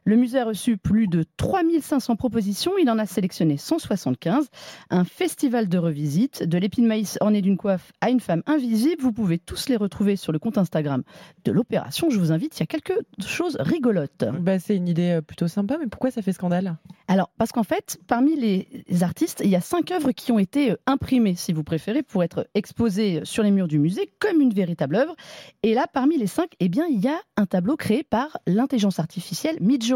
Le 0.08 0.18
musée 0.18 0.38
a 0.38 0.46
reçu 0.46 0.78
plus 0.78 1.08
de 1.08 1.26
3500 1.38 2.16
propositions, 2.16 2.74
il 2.80 2.92
en 2.92 3.00
a 3.00 3.08
sélectionné 3.08 3.58
175. 3.58 4.50
Un 4.92 5.04
festival 5.04 5.68
de 5.68 5.80
revisite, 5.80 6.44
de 6.44 6.60
l'épine 6.60 6.84
de 6.84 6.90
maïs 6.90 7.18
ornée 7.22 7.42
d'une 7.42 7.58
coiffe 7.58 7.92
à 8.02 8.12
une 8.12 8.20
femme 8.20 8.44
invisible, 8.46 9.02
vous 9.02 9.12
pouvez 9.12 9.40
tous 9.40 9.68
les 9.68 9.76
retrouver 9.76 10.16
sur 10.16 10.32
le 10.32 10.38
compte 10.38 10.60
Instagram 10.60 11.02
de 11.44 11.52
l'opération. 11.52 12.12
Je 12.12 12.20
vous 12.20 12.32
invite, 12.32 12.56
il 12.56 12.60
y 12.60 12.64
a 12.64 12.68
quelque 12.68 12.94
chose 13.26 13.58
rigolote. 13.60 14.26
Bah, 14.42 14.60
c'est 14.60 14.76
une 14.76 14.88
idée 14.88 15.10
euh, 15.10 15.22
plutôt 15.22 15.48
sympa, 15.48 15.80
mais 15.80 15.88
pourquoi 15.88 16.12
ça 16.12 16.22
fait 16.22 16.34
scandale? 16.34 16.78
Alors, 17.08 17.32
parce 17.40 17.52
qu'en 17.52 17.64
fait, 17.64 17.98
parmi 18.06 18.36
les 18.36 18.68
artistes, 19.02 19.42
il 19.44 19.50
y 19.50 19.56
a 19.56 19.62
cinq 19.62 19.90
œuvres 19.90 20.12
qui 20.12 20.32
ont 20.32 20.38
été 20.38 20.74
euh, 20.74 20.78
imprimées, 20.86 21.34
si 21.34 21.52
vous 21.52 21.64
préférez, 21.64 22.04
pour 22.04 22.24
être 22.24 22.48
exposées 22.54 23.22
sur 23.24 23.42
les 23.42 23.50
murs 23.50 23.68
du 23.68 23.80
musée 23.80 24.08
comme 24.20 24.40
une 24.40 24.54
véritable 24.54 24.98
œuvre. 24.98 25.16
Et 25.64 25.74
là, 25.74 25.88
parmi 25.92 26.20
les 26.20 26.28
cinq, 26.28 26.52
eh 26.60 26.70
bien, 26.70 26.86
il 26.86 27.00
y 27.00 27.08
a 27.08 27.20
un 27.38 27.48
tableau 27.48 27.76
créé 27.76 28.04
par 28.04 28.38
l'intelligence 28.46 29.00
artificielle 29.00 29.58
Midjourney, 29.62 29.95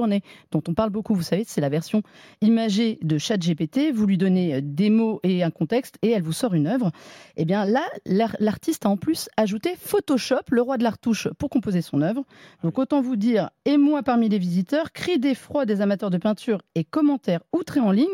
dont 0.51 0.63
on 0.67 0.73
parle 0.73 0.89
beaucoup. 0.89 1.13
Vous 1.13 1.21
savez, 1.21 1.43
c'est 1.45 1.61
la 1.61 1.69
version 1.69 2.01
imagée 2.41 2.99
de 3.01 3.17
ChatGPT. 3.17 3.91
Vous 3.93 4.05
lui 4.05 4.17
donnez 4.17 4.55
euh, 4.55 4.61
des 4.63 4.89
mots 4.89 5.19
et 5.23 5.43
un 5.43 5.51
contexte, 5.51 5.97
et 6.01 6.11
elle 6.11 6.21
vous 6.23 6.33
sort 6.33 6.53
une 6.53 6.67
œuvre. 6.67 6.91
Eh 7.37 7.45
bien, 7.45 7.65
là, 7.65 7.83
l'ar- 8.05 8.35
l'artiste 8.39 8.85
a 8.85 8.89
en 8.89 8.97
plus 8.97 9.29
ajouté 9.37 9.75
Photoshop, 9.79 10.41
le 10.51 10.61
roi 10.61 10.77
de 10.77 10.83
la 10.83 10.91
retouche, 10.91 11.27
pour 11.37 11.49
composer 11.49 11.81
son 11.81 12.01
œuvre. 12.01 12.23
Donc, 12.63 12.77
autant 12.77 13.01
vous 13.01 13.15
dire, 13.15 13.49
émoi 13.65 14.03
parmi 14.03 14.29
les 14.29 14.39
visiteurs, 14.39 14.91
cris 14.91 15.19
d'effroi 15.19 15.65
des 15.65 15.81
amateurs 15.81 16.09
de 16.09 16.17
peinture 16.17 16.61
et 16.75 16.83
commentaires 16.83 17.41
outrés 17.53 17.79
en 17.79 17.91
ligne. 17.91 18.07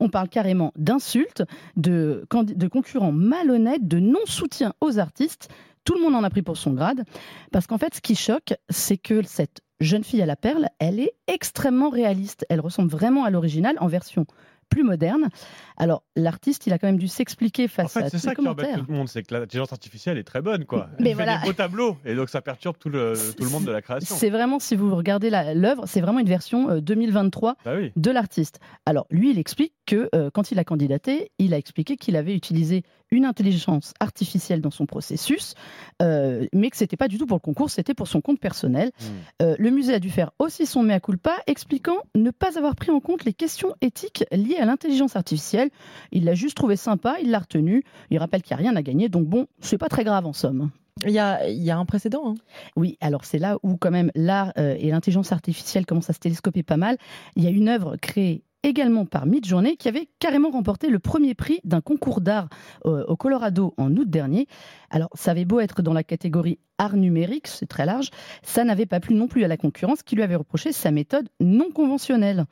On 0.00 0.08
parle 0.08 0.28
carrément 0.28 0.72
d'insultes, 0.76 1.42
de 1.76 2.24
concurrents 2.70 3.12
malhonnêtes, 3.12 3.86
de 3.86 3.98
non-soutien 3.98 4.74
aux 4.80 4.98
artistes. 4.98 5.48
Tout 5.84 5.94
le 5.94 6.02
monde 6.02 6.14
en 6.14 6.24
a 6.24 6.30
pris 6.30 6.42
pour 6.42 6.56
son 6.56 6.72
grade. 6.72 7.04
Parce 7.52 7.66
qu'en 7.66 7.78
fait, 7.78 7.94
ce 7.94 8.00
qui 8.00 8.14
choque, 8.14 8.54
c'est 8.68 8.98
que 8.98 9.22
cette 9.22 9.60
jeune 9.80 10.04
fille 10.04 10.22
à 10.22 10.26
la 10.26 10.36
perle, 10.36 10.68
elle 10.78 11.00
est 11.00 11.12
extrêmement 11.26 11.90
réaliste. 11.90 12.46
Elle 12.48 12.60
ressemble 12.60 12.90
vraiment 12.90 13.24
à 13.24 13.30
l'original 13.30 13.76
en 13.80 13.86
version 13.86 14.26
plus 14.68 14.84
moderne. 14.84 15.30
Alors, 15.78 16.04
l'artiste, 16.14 16.68
il 16.68 16.72
a 16.72 16.78
quand 16.78 16.86
même 16.86 16.98
dû 16.98 17.08
s'expliquer 17.08 17.64
En 17.64 17.68
face 17.68 17.92
fait, 17.92 18.00
à 18.02 18.04
c'est 18.04 18.10
tous 18.18 18.18
ça 18.22 18.30
les 18.30 18.36
qui 18.36 18.40
embête 18.46 18.56
commentaires. 18.66 18.84
tout 18.86 18.92
le 18.92 18.96
monde, 18.98 19.08
c'est 19.08 19.24
que 19.24 19.34
l'intelligence 19.34 19.72
artificielle 19.72 20.16
est 20.16 20.22
très 20.22 20.42
bonne, 20.42 20.64
quoi. 20.64 20.88
Mais 21.00 21.10
Elle 21.10 21.16
fait 21.16 21.24
voilà. 21.24 21.38
des 21.38 21.46
beaux 21.46 21.52
tableaux, 21.54 21.96
et 22.04 22.14
donc 22.14 22.28
ça 22.28 22.40
perturbe 22.40 22.76
tout 22.78 22.88
le, 22.88 23.14
tout 23.36 23.42
le 23.42 23.50
monde 23.50 23.64
de 23.64 23.72
la 23.72 23.82
création. 23.82 24.14
C'est 24.14 24.30
vraiment, 24.30 24.60
si 24.60 24.76
vous 24.76 24.94
regardez 24.94 25.28
l'œuvre, 25.28 25.86
c'est 25.86 26.00
vraiment 26.00 26.20
une 26.20 26.28
version 26.28 26.70
euh, 26.70 26.80
2023 26.80 27.56
Bah 27.64 27.72
oui. 27.76 27.90
de 27.96 28.10
l'artiste. 28.12 28.60
Alors, 28.86 29.06
lui, 29.10 29.30
il 29.32 29.38
explique 29.40 29.72
que 29.86 30.08
euh, 30.14 30.30
quand 30.32 30.52
il 30.52 30.58
a 30.60 30.64
candidaté, 30.64 31.32
il 31.40 31.52
a 31.52 31.58
expliqué 31.58 31.96
qu'il 31.96 32.14
avait 32.14 32.36
utilisé 32.36 32.84
une 33.10 33.24
intelligence 33.24 33.92
artificielle 34.00 34.60
dans 34.60 34.70
son 34.70 34.86
processus, 34.86 35.54
euh, 36.02 36.46
mais 36.52 36.70
que 36.70 36.76
c'était 36.76 36.96
pas 36.96 37.08
du 37.08 37.18
tout 37.18 37.26
pour 37.26 37.36
le 37.36 37.40
concours, 37.40 37.70
c'était 37.70 37.94
pour 37.94 38.08
son 38.08 38.20
compte 38.20 38.40
personnel. 38.40 38.90
Hmm. 39.00 39.04
Euh, 39.42 39.56
le 39.58 39.70
musée 39.70 39.94
a 39.94 39.98
dû 39.98 40.10
faire 40.10 40.30
aussi 40.38 40.66
son 40.66 40.82
mea 40.82 41.00
culpa, 41.00 41.34
expliquant 41.46 41.96
ne 42.14 42.30
pas 42.30 42.58
avoir 42.58 42.76
pris 42.76 42.90
en 42.90 43.00
compte 43.00 43.24
les 43.24 43.32
questions 43.32 43.74
éthiques 43.80 44.24
liées 44.32 44.58
à 44.58 44.64
l'intelligence 44.64 45.16
artificielle. 45.16 45.70
Il 46.12 46.24
l'a 46.24 46.34
juste 46.34 46.56
trouvé 46.56 46.76
sympa, 46.76 47.16
il 47.22 47.30
l'a 47.30 47.40
retenu. 47.40 47.82
Il 48.10 48.18
rappelle 48.18 48.42
qu'il 48.42 48.56
n'y 48.56 48.62
a 48.62 48.64
rien 48.64 48.76
à 48.76 48.82
gagner, 48.82 49.08
donc 49.08 49.26
bon, 49.26 49.46
c'est 49.60 49.78
pas 49.78 49.88
très 49.88 50.04
grave 50.04 50.26
en 50.26 50.32
somme. 50.32 50.70
Il 51.06 51.12
y 51.12 51.18
a, 51.18 51.48
il 51.48 51.62
y 51.62 51.70
a 51.70 51.78
un 51.78 51.86
précédent. 51.86 52.30
hein. 52.30 52.34
Oui, 52.76 52.98
alors 53.00 53.24
c'est 53.24 53.38
là 53.38 53.58
où 53.62 53.76
quand 53.76 53.90
même 53.90 54.10
l'art 54.14 54.52
euh, 54.58 54.76
et 54.78 54.90
l'intelligence 54.90 55.32
artificielle 55.32 55.86
commencent 55.86 56.10
à 56.10 56.12
se 56.12 56.18
télescoper 56.18 56.62
pas 56.62 56.76
mal. 56.76 56.98
Il 57.36 57.44
y 57.44 57.46
a 57.46 57.50
une 57.50 57.68
œuvre 57.68 57.96
créée 57.96 58.42
également 58.62 59.06
par 59.06 59.26
Midjourney 59.26 59.76
qui 59.76 59.88
avait 59.88 60.08
carrément 60.18 60.50
remporté 60.50 60.88
le 60.88 60.98
premier 60.98 61.34
prix 61.34 61.60
d'un 61.64 61.80
concours 61.80 62.20
d'art 62.20 62.48
euh, 62.86 63.04
au 63.06 63.16
Colorado 63.16 63.74
en 63.76 63.94
août 63.96 64.08
dernier. 64.08 64.46
Alors 64.90 65.10
ça 65.14 65.30
avait 65.32 65.44
beau 65.44 65.60
être 65.60 65.82
dans 65.82 65.92
la 65.92 66.04
catégorie 66.04 66.58
art 66.78 66.96
numérique, 66.96 67.46
c'est 67.46 67.66
très 67.66 67.86
large, 67.86 68.10
ça 68.42 68.64
n'avait 68.64 68.86
pas 68.86 69.00
plu 69.00 69.14
non 69.14 69.28
plus 69.28 69.44
à 69.44 69.48
la 69.48 69.56
concurrence 69.56 70.02
qui 70.02 70.16
lui 70.16 70.22
avait 70.22 70.36
reproché 70.36 70.72
sa 70.72 70.90
méthode 70.90 71.28
non 71.40 71.70
conventionnelle. 71.70 72.46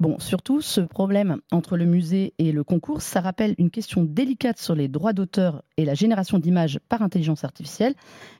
Bon, 0.00 0.16
surtout, 0.20 0.60
ce 0.60 0.80
problème 0.80 1.38
entre 1.50 1.76
le 1.76 1.84
musée 1.84 2.32
et 2.38 2.52
le 2.52 2.62
concours, 2.62 3.02
ça 3.02 3.20
rappelle 3.20 3.56
une 3.58 3.70
question 3.70 4.04
délicate 4.04 4.58
sur 4.58 4.76
les 4.76 4.86
droits 4.86 5.12
d'auteur 5.12 5.64
et 5.76 5.84
la 5.84 5.94
génération 5.94 6.38
d'images 6.38 6.78
par 6.88 7.02
intelligence 7.02 7.42
artificielle. 7.42 7.94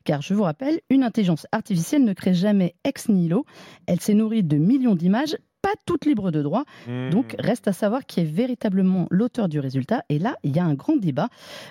Car 0.05 0.23
je 0.23 0.35
vous 0.35 0.45
rappelle, 0.45 0.81
une 0.89 1.03
intelligence 1.03 1.49
artificielle 1.51 2.05
ne 2.05 2.13
crée 2.13 2.33
jamais 2.33 2.77
ex 2.85 3.09
nihilo. 3.09 3.45
Elle 3.87 3.99
s'est 3.99 4.15
nourrie 4.15 4.45
de 4.45 4.57
millions 4.57 4.95
d'images, 4.95 5.37
pas 5.63 5.73
toutes 5.87 6.07
libres 6.07 6.31
de 6.31 6.43
droit. 6.43 6.65
Mmh. 6.87 7.11
Donc, 7.11 7.37
reste 7.39 7.69
à 7.69 7.73
savoir 7.73 8.07
qui 8.07 8.21
est 8.21 8.25
véritablement 8.25 9.07
l'auteur 9.11 9.49
du 9.49 9.61
résultat. 9.61 10.03
Et 10.09 10.19
là, 10.19 10.37
il 10.43 10.55
y 10.55 10.59
a 10.59 10.65
un 10.65 10.75
grand 10.75 10.97
débat. 10.97 11.29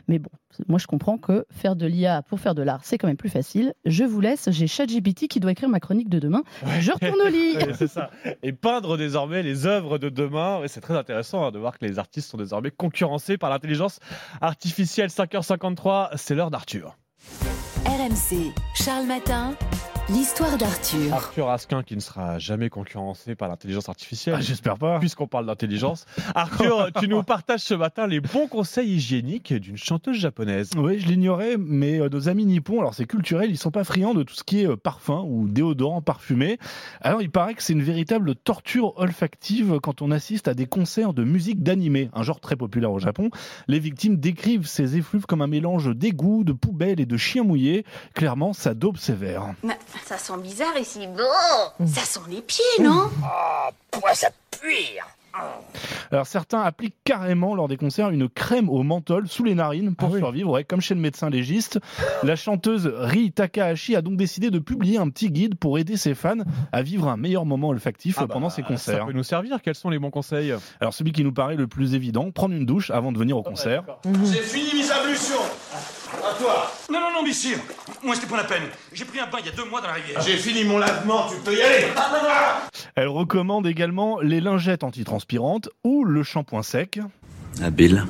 Mais 0.08 0.20
bon, 0.20 0.30
moi, 0.68 0.80
je 0.80 0.88
comprends 0.88 1.18
que 1.18 1.46
faire 1.52 1.76
de 1.76 1.86
l'IA 1.86 2.22
pour 2.24 2.40
faire 2.40 2.56
de 2.56 2.62
l'art, 2.62 2.82
c'est 2.84 2.98
quand 2.98 3.08
même 3.08 3.18
plus 3.18 3.30
facile. 3.30 3.74
Je 3.86 4.04
vous 4.04 4.22
laisse. 4.22 4.50
J'ai 4.52 4.68
ChatGPT 4.68 5.28
qui 5.28 5.40
doit 5.40 5.52
écrire 5.52 5.70
ma 5.70 5.80
chronique 5.80 6.10
de 6.10 6.20
demain. 6.20 6.44
Je 6.80 6.92
retourne 6.92 7.22
au 7.22 7.30
lit. 7.30 7.56
C'est 7.76 7.88
ça. 7.88 8.10
Et 8.44 8.54
peindre 8.54 8.98
désormais 8.98 9.44
les 9.44 9.66
œuvres 9.66 9.98
de 9.98 10.10
demain. 10.10 10.62
C'est 10.68 10.82
très 10.82 10.98
intéressant 10.98 11.46
hein, 11.46 11.52
de 11.52 11.60
voir 11.60 11.78
que 11.78 11.86
les 11.86 12.00
artistes 12.00 12.30
sont 12.30 12.38
désormais 12.38 12.72
concurrencés 12.72 13.38
par 13.38 13.50
l'intelligence 13.50 14.00
artificielle. 14.42 15.10
5h53, 15.10 16.12
c'est 16.16 16.36
l'heure 16.36 16.52
d'Arthur. 16.52 16.98
RMC, 17.86 18.54
Charles 18.76 19.06
Matin, 19.06 19.56
l'histoire 20.10 20.58
d'Arthur. 20.58 21.14
Arthur 21.14 21.50
Asquin 21.50 21.84
qui 21.84 21.96
ne 21.96 22.00
sera 22.00 22.40
jamais 22.40 22.70
concurrencé 22.70 23.36
par 23.36 23.50
l'intelligence 23.50 23.90
artificielle. 23.90 24.36
Ah, 24.38 24.42
J'espère 24.42 24.78
pas. 24.78 25.00
Puisqu'on 25.00 25.28
parle 25.28 25.46
d'intelligence. 25.46 26.06
Arthur, 26.34 26.92
tu 27.00 27.08
nous 27.08 27.24
partages 27.28 27.62
ce 27.62 27.74
matin 27.74 28.08
les 28.08 28.22
bons 28.22 28.48
conseils 28.48 28.90
hygiéniques 28.90 29.54
d'une 29.54 29.78
chanteuse 29.78 30.18
japonaise. 30.18 30.72
Oui, 30.78 31.00
je 31.00 31.08
l'ignorais, 31.08 31.58
mais 31.58 32.00
euh, 32.00 32.10
nos 32.10 32.30
amis 32.30 32.46
nippons, 32.46 32.80
alors 32.80 32.94
c'est 32.94 33.06
culturel, 33.06 33.50
ils 33.50 33.58
sont 33.58 33.72
pas 33.72 33.84
friands 33.84 34.14
de 34.14 34.24
tout 34.24 34.34
ce 34.34 34.44
qui 34.44 34.62
est 34.62 34.68
euh, 34.68 34.78
parfum 34.78 35.24
ou 35.28 35.48
déodorant 35.48 36.02
parfumé. 36.02 36.58
Alors 37.02 37.22
il 37.22 37.30
paraît 37.30 37.54
que 37.54 37.64
c'est 37.64 37.74
une 37.74 37.84
véritable 37.84 38.36
torture 38.36 38.98
olfactive 38.98 39.80
quand 39.82 40.02
on 40.02 40.12
assiste 40.12 40.48
à 40.48 40.54
des 40.54 40.68
concerts 40.68 41.14
de 41.14 41.24
musique 41.24 41.64
d'animé, 41.64 42.10
un 42.14 42.24
genre 42.24 42.40
très 42.40 42.56
populaire 42.56 42.92
au 42.92 43.00
Japon. 43.00 43.30
Les 43.68 43.80
victimes 43.80 44.18
décrivent 44.18 44.68
ces 44.68 44.96
effluves 44.96 45.26
comme 45.26 45.42
un 45.42 45.48
mélange 45.48 45.94
d'égout, 45.94 46.44
de 46.46 46.54
poubelles 46.54 47.00
et 47.00 47.06
de 47.06 47.18
chiens 47.18 47.44
mouillés. 47.44 47.86
Clairement, 48.14 48.54
ça 48.54 48.74
dope 48.74 48.98
sévère. 48.98 49.54
Ça 50.06 50.18
sent 50.18 50.38
bizarre 50.42 50.78
ici. 50.78 51.08
Bon, 51.08 51.86
ça 51.86 52.02
sent 52.02 52.20
les 52.30 52.42
pieds, 52.42 52.64
non 52.82 53.10
Oh, 53.24 53.70
pourquoi 53.92 54.14
ça 54.14 54.30
pue 54.52 55.00
Alors 56.12 56.26
certains 56.26 56.62
appliquent 56.62 56.96
carrément 57.04 57.54
lors 57.54 57.68
des 57.68 57.78
concerts 57.78 58.10
une 58.10 58.28
crème 58.30 58.70
au 58.70 58.82
menthol 58.84 59.28
sous 59.28 59.44
les 59.44 59.54
narines 59.54 59.96
pour 59.96 60.16
survivre, 60.16 60.52
ouais, 60.52 60.64
comme 60.64 60.82
chez 60.82 60.96
le 60.96 61.00
médecin 61.02 61.30
légiste. 61.30 61.80
La 62.24 62.36
chanteuse 62.36 62.92
Ri 62.96 63.32
Takahashi 63.32 63.96
a 63.96 64.02
donc 64.02 64.18
décidé 64.18 64.50
de 64.50 64.58
publier 64.60 64.98
un 64.98 65.10
petit 65.10 65.30
guide 65.30 65.56
pour 65.56 65.78
aider 65.78 65.96
ses 65.98 66.16
fans 66.16 66.38
à 66.72 66.82
vivre 66.82 67.08
un 67.08 67.18
meilleur 67.18 67.46
moment 67.46 67.70
olfactif 67.70 68.16
Ah 68.18 68.26
bah, 68.26 68.34
pendant 68.34 68.50
ses 68.50 68.62
Ça 68.64 68.68
concerts. 68.70 69.06
peut 69.06 69.14
nous 69.14 69.24
servir. 69.24 69.60
Quels 69.62 69.76
sont 69.76 69.90
les 69.90 70.00
bons 70.00 70.10
conseils? 70.12 70.54
Alors 70.80 70.94
celui 70.94 71.12
qui 71.12 71.24
nous 71.24 71.34
paraît 71.34 71.56
le 71.56 71.68
plus 71.68 71.94
évident, 71.94 72.32
prendre 72.32 72.56
une 72.56 72.66
douche 72.66 72.90
avant 72.90 73.12
de 73.12 73.18
venir 73.20 73.38
au 73.38 73.44
concert. 73.44 73.84
J'ai 74.06 74.42
fini 74.42 74.82
mes 74.82 74.92
ablutions. 74.92 75.36
À 75.74 76.34
toi. 76.40 76.72
Non, 76.90 77.00
non, 77.00 77.12
non, 77.14 77.24
messieurs. 77.24 77.60
Moi, 78.04 78.16
c'était 78.16 78.28
pas 78.28 78.38
la 78.38 78.44
peine. 78.46 78.64
J'ai 78.94 79.06
pris 79.06 79.20
un 79.20 79.28
bain 79.28 79.38
il 79.40 79.46
y 79.48 79.50
a 79.50 79.52
deux 79.52 79.66
mois 79.66 79.82
dans 79.82 79.88
la 79.88 79.94
rivière. 79.94 80.22
J'ai 80.22 80.38
fini 80.38 80.64
mon 80.64 80.78
lavement, 80.78 81.28
tu 81.30 81.36
peux 81.38 81.56
y 81.56 81.62
aller. 81.62 81.88
Elle 82.96 83.08
recommande 83.08 83.68
également 83.68 84.20
les 84.22 84.40
lingettes 84.40 84.84
antitranspirantes 84.84 85.70
ou 85.84 86.04
le 86.04 86.24
shampoing 86.24 86.64
sec. 86.64 87.00
Habile. 87.64 88.04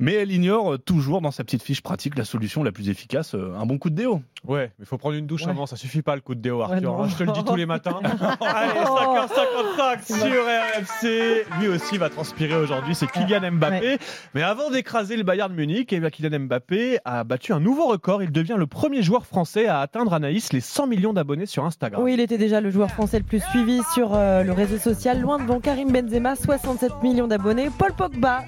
Mais 0.00 0.14
elle 0.14 0.32
ignore 0.32 0.78
toujours 0.78 1.20
dans 1.20 1.30
sa 1.30 1.44
petite 1.44 1.62
fiche 1.62 1.82
pratique 1.82 2.16
la 2.16 2.24
solution 2.24 2.62
la 2.62 2.72
plus 2.72 2.88
efficace, 2.88 3.34
euh, 3.34 3.54
un 3.58 3.66
bon 3.66 3.78
coup 3.78 3.90
de 3.90 3.94
déo. 3.94 4.22
Ouais, 4.46 4.70
mais 4.78 4.84
il 4.84 4.86
faut 4.86 4.98
prendre 4.98 5.14
une 5.16 5.26
douche 5.26 5.46
avant, 5.46 5.66
ça 5.66 5.76
suffit 5.76 6.02
pas 6.02 6.14
le 6.16 6.20
coup 6.20 6.34
de 6.34 6.40
déo, 6.40 6.62
Arthur. 6.62 7.00
hein, 7.02 7.08
je 7.08 7.16
te 7.16 7.22
le 7.22 7.32
dis 7.32 7.44
tous 7.44 7.54
les 7.56 7.66
matins. 7.66 8.00
Allez, 8.40 8.80
5h55 8.80 10.04
sur 10.06 10.44
RMC. 10.44 11.44
Lui 11.60 11.68
aussi 11.68 11.98
va 11.98 12.08
transpirer 12.10 12.56
aujourd'hui, 12.56 12.94
c'est 12.94 13.06
Kylian 13.10 13.52
Mbappé. 13.52 13.98
Mais 14.34 14.42
avant 14.42 14.70
d'écraser 14.70 15.16
le 15.16 15.22
Bayern 15.22 15.52
Munich, 15.52 15.92
eh 15.92 16.00
bien, 16.00 16.10
Kylian 16.10 16.40
Mbappé 16.40 16.98
a 17.04 17.24
battu 17.24 17.52
un 17.52 17.60
nouveau 17.60 17.86
record. 17.86 18.22
Il 18.22 18.32
devient 18.32 18.56
le 18.58 18.66
premier 18.66 19.02
joueur 19.02 19.26
français 19.26 19.66
à 19.66 19.80
atteindre 19.80 20.12
Anaïs 20.14 20.52
les 20.52 20.60
100 20.60 20.86
millions 20.86 21.12
d'abonnés 21.12 21.46
sur 21.46 21.64
Instagram. 21.64 22.02
Oui, 22.02 22.14
il 22.14 22.20
était 22.20 22.38
déjà 22.38 22.60
le 22.60 22.70
joueur 22.70 22.90
français 22.90 23.18
le 23.18 23.24
plus 23.24 23.40
suivi 23.50 23.80
sur 23.94 24.14
euh, 24.14 24.42
le 24.42 24.52
réseau 24.52 24.78
social, 24.78 25.20
loin 25.20 25.38
devant 25.38 25.60
Karim 25.60 25.92
Benzema, 25.92 26.34
67 26.36 26.90
millions 27.02 27.26
d'abonnés, 27.28 27.68
Paul 27.78 27.92
Pogba, 27.92 28.42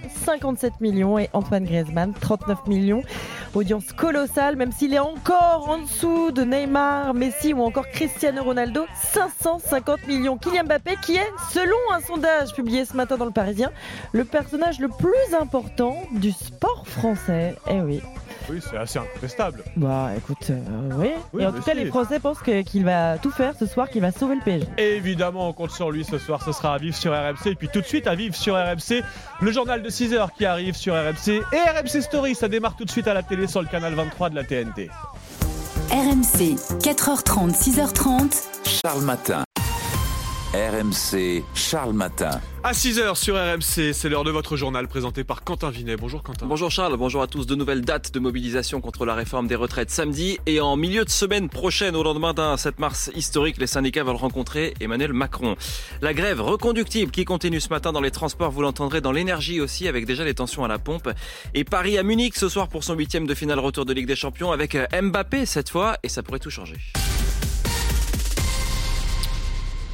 57 0.45 0.82
millions 0.82 1.18
et 1.18 1.30
Antoine 1.32 1.64
Griezmann, 1.64 2.12
39 2.20 2.66
millions. 2.66 3.03
Audience 3.55 3.95
colossale, 3.95 4.57
même 4.57 4.72
s'il 4.72 4.92
est 4.92 4.99
encore 4.99 5.70
en 5.70 5.78
dessous 5.78 6.32
de 6.32 6.42
Neymar, 6.42 7.14
Messi 7.14 7.55
ou 7.55 7.62
encore 7.62 7.88
Cristiano 7.88 8.42
Ronaldo, 8.42 8.84
550 8.95 10.07
millions. 10.07 10.36
Kylian 10.36 10.64
Mbappé 10.64 10.97
qui 11.03 11.16
est, 11.16 11.30
selon 11.51 11.78
un 11.95 12.01
sondage 12.01 12.53
publié 12.53 12.84
ce 12.84 12.95
matin 12.95 13.16
dans 13.16 13.24
le 13.24 13.30
Parisien, 13.30 13.72
le 14.12 14.26
personnage 14.26 14.80
le 14.80 14.88
plus 14.88 15.34
important 15.34 15.97
du 16.12 16.30
sport 16.30 16.86
français. 16.86 17.57
Eh 17.70 17.80
oui. 17.80 18.03
Oui, 18.51 18.61
c'est 18.68 18.76
assez 18.76 18.99
incontestable. 18.99 19.62
Bah 19.76 20.11
écoute, 20.16 20.51
euh, 20.51 20.61
oui. 20.99 21.11
Oui, 21.32 21.42
Et 21.42 21.47
en 21.47 21.53
tout 21.53 21.62
cas, 21.62 21.72
si. 21.72 21.78
les 21.78 21.86
Français 21.86 22.20
pensent 22.20 22.40
que- 22.40 22.62
qu'il 22.62 22.84
va 22.84 23.16
tout 23.18 23.30
faire 23.30 23.55
ce 23.59 23.66
soir, 23.66 23.88
qu'il 23.88 24.03
va 24.03 24.12
sauver 24.12 24.34
le 24.36 24.42
PSG. 24.42 24.66
Évidemment, 24.78 25.49
on 25.49 25.53
compte 25.53 25.70
sur 25.70 25.90
lui 25.90 26.05
ce 26.05 26.18
soir. 26.18 26.42
Ce 26.45 26.53
sera 26.53 26.74
à 26.74 26.78
vivre 26.78 26.95
sur 26.97 27.12
RMC. 27.12 27.47
Et 27.51 27.55
puis 27.55 27.68
tout 27.68 27.80
de 27.80 27.86
suite, 27.86 28.07
à 28.07 28.14
vivre 28.14 28.34
sur 28.34 28.55
RMC, 28.55 29.03
le 29.40 29.51
journal 29.53 29.82
de 29.82 29.88
6 29.88 30.12
heures 30.12 30.32
qui 30.32 30.45
arrive 30.45 30.74
sur 30.76 30.95
RMC. 30.95 31.40
Et 31.53 31.57
RMC 31.70 32.03
Story, 32.03 32.34
ça 32.34 32.49
démarre 32.49 32.76
tout 32.76 32.84
de 32.84 32.90
suite 32.90 33.09
à 33.09 33.14
la 33.14 33.22
télé 33.22 33.47
sur 33.47 33.62
le 33.62 33.68
canal 33.68 33.95
23 33.95 34.30
de 34.30 34.34
la 34.34 34.45
TNT. 34.45 34.90
RMC, 35.90 36.57
4h30, 36.82 37.53
6h30. 37.55 38.42
Charles 38.64 39.03
Matin. 39.05 39.43
RMC, 40.55 41.43
Charles 41.57 41.95
Matin. 41.95 42.41
À 42.63 42.71
6h 42.71 43.17
sur 43.17 43.35
RMC, 43.35 43.93
c'est 43.93 44.09
l'heure 44.09 44.23
de 44.23 44.31
votre 44.31 44.57
journal 44.57 44.87
présenté 44.87 45.25
par 45.25 45.43
Quentin 45.43 45.71
Vinet. 45.71 45.97
Bonjour 45.97 46.23
Quentin. 46.23 46.47
Bonjour 46.47 46.71
Charles, 46.71 46.97
bonjour 46.97 47.23
à 47.23 47.27
tous. 47.27 47.45
De 47.45 47.57
nouvelles 47.57 47.81
dates 47.81 48.15
de 48.15 48.21
mobilisation 48.21 48.81
contre 48.81 49.05
la 49.05 49.15
réforme 49.15 49.49
des 49.49 49.57
retraites 49.57 49.91
samedi 49.91 50.39
et 50.47 50.61
en 50.61 50.77
milieu 50.77 51.05
de 51.05 51.11
semaine 51.11 51.49
prochaine, 51.49 51.97
au 51.97 52.05
lendemain 52.05 52.35
d'un 52.35 52.57
7 52.57 52.79
mars 52.79 53.11
historique, 53.17 53.57
les 53.59 53.67
syndicats 53.67 54.05
veulent 54.05 54.15
rencontrer 54.15 54.75
Emmanuel 54.79 55.13
Macron. 55.13 55.57
La 56.01 56.15
grève 56.15 56.41
reconductible 56.41 57.11
qui 57.11 57.25
continue 57.25 57.61
ce 57.61 57.71
matin 57.71 57.91
dans 57.91 58.01
les 58.01 58.13
transports, 58.13 58.53
vous 58.53 58.63
l'entendrez 58.63 59.01
dans 59.01 59.11
l'énergie 59.11 59.61
aussi, 59.61 59.89
avec 59.89 60.07
déjà 60.07 60.23
des 60.23 60.35
tensions 60.35 60.65
à 60.65 60.69
la 60.69 60.79
pompe. 60.79 61.11
Et 61.55 61.65
Paris 61.65 61.99
à 61.99 62.05
Munich 62.05 62.37
ce 62.37 62.49
soir 62.49 62.69
pour 62.69 62.85
son 62.85 62.95
huitième 62.95 63.27
de 63.27 63.35
finale 63.35 63.59
retour 63.59 63.87
de 63.87 63.93
Ligue 63.93 64.07
des 64.07 64.15
Champions 64.15 64.53
avec 64.53 64.77
Mbappé 64.93 65.47
cette 65.47 65.71
fois, 65.71 65.97
et 66.05 66.09
ça 66.09 66.23
pourrait 66.23 66.39
tout 66.39 66.51
changer. 66.51 66.77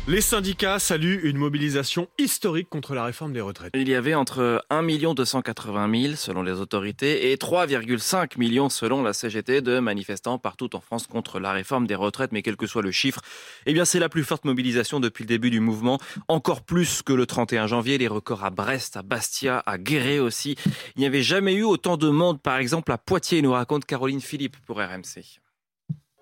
Les 0.08 0.22
syndicats 0.22 0.78
saluent 0.78 1.20
une 1.24 1.36
mobilisation 1.36 2.08
historique 2.18 2.70
contre 2.70 2.94
la 2.94 3.04
réforme 3.04 3.34
des 3.34 3.42
retraites. 3.42 3.70
Il 3.74 3.86
y 3.86 3.94
avait 3.94 4.14
entre 4.14 4.64
1 4.70 4.82
280 4.82 6.02
000 6.02 6.14
selon 6.16 6.42
les 6.42 6.52
autorités 6.52 7.30
et 7.30 7.36
3,5 7.36 8.38
millions 8.38 8.70
selon 8.70 9.02
la 9.02 9.12
CGT 9.12 9.60
de 9.60 9.78
manifestants 9.78 10.38
partout 10.38 10.74
en 10.74 10.80
France 10.80 11.06
contre 11.06 11.38
la 11.38 11.52
réforme 11.52 11.86
des 11.86 11.94
retraites. 11.94 12.32
Mais 12.32 12.40
quel 12.40 12.56
que 12.56 12.66
soit 12.66 12.82
le 12.82 12.90
chiffre, 12.90 13.20
eh 13.66 13.74
bien 13.74 13.84
c'est 13.84 13.98
la 13.98 14.08
plus 14.08 14.24
forte 14.24 14.46
mobilisation 14.46 15.00
depuis 15.00 15.24
le 15.24 15.28
début 15.28 15.50
du 15.50 15.60
mouvement. 15.60 16.00
Encore 16.28 16.62
plus 16.62 17.02
que 17.02 17.12
le 17.12 17.26
31 17.26 17.66
janvier, 17.66 17.98
les 17.98 18.08
records 18.08 18.42
à 18.42 18.50
Brest, 18.50 18.96
à 18.96 19.02
Bastia, 19.02 19.62
à 19.66 19.76
Guéret 19.76 20.18
aussi. 20.18 20.56
Il 20.96 21.00
n'y 21.00 21.06
avait 21.06 21.22
jamais 21.22 21.52
eu 21.52 21.62
autant 21.62 21.98
de 21.98 22.08
monde, 22.08 22.40
par 22.40 22.56
exemple 22.56 22.90
à 22.90 22.96
Poitiers, 22.96 23.42
nous 23.42 23.52
raconte 23.52 23.84
Caroline 23.84 24.22
Philippe 24.22 24.56
pour 24.66 24.78
RMC. 24.78 25.40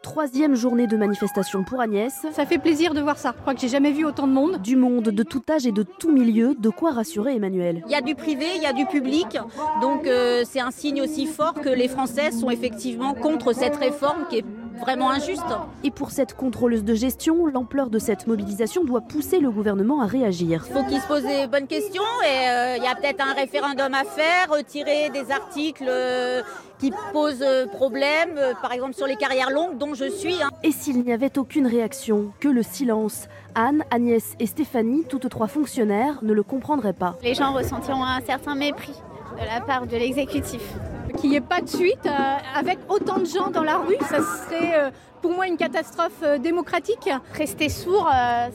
Troisième 0.09 0.54
journée 0.54 0.86
de 0.86 0.96
manifestation 0.96 1.64
pour 1.64 1.82
Agnès. 1.82 2.24
Ça 2.32 2.46
fait 2.46 2.56
plaisir 2.56 2.94
de 2.94 3.00
voir 3.02 3.18
ça. 3.18 3.34
Je 3.36 3.42
crois 3.42 3.52
que 3.52 3.61
j'ai 3.61 3.68
jamais 3.68 3.92
vu 3.92 4.06
autant 4.06 4.26
de 4.26 4.32
monde. 4.32 4.56
Du 4.62 4.74
monde, 4.74 5.04
de 5.11 5.22
tout 5.22 5.42
âge 5.50 5.66
et 5.66 5.70
de 5.70 5.82
tout 5.82 6.11
milieu, 6.11 6.54
de 6.59 6.70
quoi 6.70 6.92
rassurer 6.92 7.36
Emmanuel. 7.36 7.82
Il 7.86 7.92
y 7.92 7.94
a 7.94 8.00
du 8.00 8.14
privé, 8.14 8.46
il 8.56 8.62
y 8.62 8.66
a 8.66 8.72
du 8.72 8.86
public, 8.86 9.38
donc 9.82 10.06
euh, 10.06 10.44
c'est 10.50 10.61
un 10.61 10.70
signe 10.70 11.02
aussi 11.02 11.26
fort 11.26 11.52
que 11.52 11.68
les 11.68 11.88
Français 11.88 12.30
sont 12.30 12.50
effectivement 12.50 13.12
contre 13.12 13.52
cette 13.52 13.76
réforme 13.76 14.24
qui 14.30 14.38
est 14.38 14.44
vraiment 14.78 15.10
injuste. 15.10 15.42
Et 15.84 15.90
pour 15.90 16.10
cette 16.10 16.34
contrôleuse 16.34 16.84
de 16.84 16.94
gestion, 16.94 17.46
l'ampleur 17.46 17.90
de 17.90 17.98
cette 17.98 18.26
mobilisation 18.26 18.84
doit 18.84 19.00
pousser 19.00 19.40
le 19.40 19.50
gouvernement 19.50 20.00
à 20.00 20.06
réagir. 20.06 20.64
Il 20.68 20.72
faut 20.72 20.84
qu'il 20.84 21.00
se 21.00 21.06
pose 21.06 21.22
des 21.22 21.46
bonnes 21.46 21.66
questions 21.66 22.02
et 22.24 22.48
euh, 22.48 22.76
il 22.76 22.82
y 22.82 22.86
a 22.86 22.94
peut-être 22.94 23.24
un 23.26 23.34
référendum 23.34 23.92
à 23.94 24.04
faire, 24.04 24.50
retirer 24.50 25.10
des 25.10 25.30
articles 25.30 25.86
euh, 25.86 26.42
qui 26.78 26.92
posent 27.12 27.44
problème, 27.72 28.36
euh, 28.36 28.54
par 28.60 28.72
exemple 28.72 28.94
sur 28.94 29.06
les 29.06 29.16
carrières 29.16 29.50
longues 29.50 29.78
dont 29.78 29.94
je 29.94 30.08
suis. 30.08 30.42
Hein. 30.42 30.50
Et 30.62 30.72
s'il 30.72 31.02
n'y 31.02 31.12
avait 31.12 31.38
aucune 31.38 31.66
réaction, 31.66 32.32
que 32.40 32.48
le 32.48 32.62
silence 32.62 33.28
Anne, 33.54 33.82
Agnès 33.90 34.34
et 34.38 34.46
Stéphanie, 34.46 35.04
toutes 35.08 35.28
trois 35.28 35.48
fonctionnaires, 35.48 36.18
ne 36.22 36.32
le 36.32 36.42
comprendraient 36.42 36.92
pas. 36.92 37.16
Les 37.22 37.34
gens 37.34 37.52
ressentiront 37.52 38.04
un 38.04 38.20
certain 38.20 38.54
mépris 38.54 38.94
de 39.41 39.47
la 39.47 39.61
part 39.61 39.86
de 39.86 39.97
l'exécutif. 39.97 40.62
Qu'il 41.20 41.30
n'y 41.30 41.36
ait 41.36 41.41
pas 41.41 41.61
de 41.61 41.68
suite 41.68 42.07
euh, 42.07 42.36
avec 42.55 42.78
autant 42.89 43.18
de 43.18 43.24
gens 43.24 43.51
dans 43.51 43.62
la 43.62 43.78
rue, 43.78 43.97
ça 44.03 44.18
serait 44.18 44.78
euh, 44.78 44.91
pour 45.22 45.32
moi 45.32 45.49
une 45.49 45.57
catastrophe 45.57 46.22
euh, 46.22 46.39
démocratique. 46.39 47.09
Rester 47.34 47.68
sourd, 47.68 48.09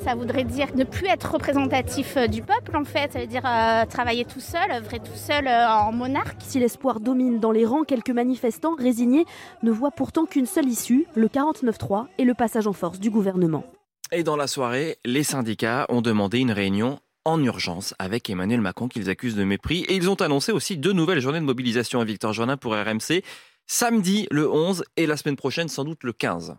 ça 0.04 0.16
voudrait 0.16 0.44
dire 0.44 0.68
ne 0.76 0.84
plus 0.84 1.08
être 1.08 1.34
représentatif 1.34 2.18
du 2.30 2.42
peuple 2.42 2.78
en 2.78 2.86
fait, 2.86 3.12
ça 3.12 3.20
veut 3.20 3.28
dire 3.28 3.44
travailler 3.90 4.26
tout 4.26 4.40
seul, 4.40 4.72
œuvrer 4.72 5.00
tout 5.00 5.16
seul 5.16 5.48
en 5.48 5.92
monarque. 5.92 6.38
Si 6.40 6.60
l'espoir 6.60 7.00
domine 7.00 7.40
dans 7.40 7.52
les 7.52 7.66
rangs, 7.66 7.84
quelques 7.84 8.12
manifestants 8.12 8.76
résignés 8.76 9.26
ne 9.62 9.72
voient 9.72 9.92
pourtant 9.92 10.26
qu'une 10.26 10.46
seule 10.46 10.68
issue, 10.68 11.06
le 11.16 11.28
49-3 11.28 12.06
et 12.18 12.24
le 12.24 12.34
passage 12.34 12.68
en 12.68 12.74
force 12.74 13.00
du 13.00 13.10
gouvernement. 13.10 13.64
Et 14.12 14.24
dans 14.24 14.36
la 14.36 14.48
soirée, 14.48 14.98
les 15.06 15.24
syndicats 15.24 15.86
ont 15.90 16.02
demandé 16.02 16.40
une 16.40 16.52
réunion 16.52 17.00
en 17.26 17.44
urgence 17.44 17.94
avec 18.00 18.30
Emmanuel 18.30 18.62
Macron 18.62 18.88
qu'ils 18.88 19.10
accusent 19.10 19.36
de 19.36 19.44
mépris. 19.44 19.82
Et 19.90 19.96
ils 19.96 20.10
ont 20.10 20.22
annoncé 20.22 20.52
aussi 20.52 20.78
deux 20.78 20.94
nouvelles 20.94 21.22
journées 21.22 21.40
de 21.40 21.46
mobilisation 21.46 22.00
à 22.00 22.06
Victor 22.06 22.34
Jordan 22.34 22.58
pour 22.58 22.74
RMC, 22.74 23.24
samedi 23.68 24.28
le 24.32 24.50
11 24.50 24.84
et 24.98 25.06
la 25.06 25.18
semaine 25.18 25.36
prochaine 25.36 25.70
sans 25.70 25.84
doute 25.84 26.04
le 26.04 26.14
15. 26.14 26.56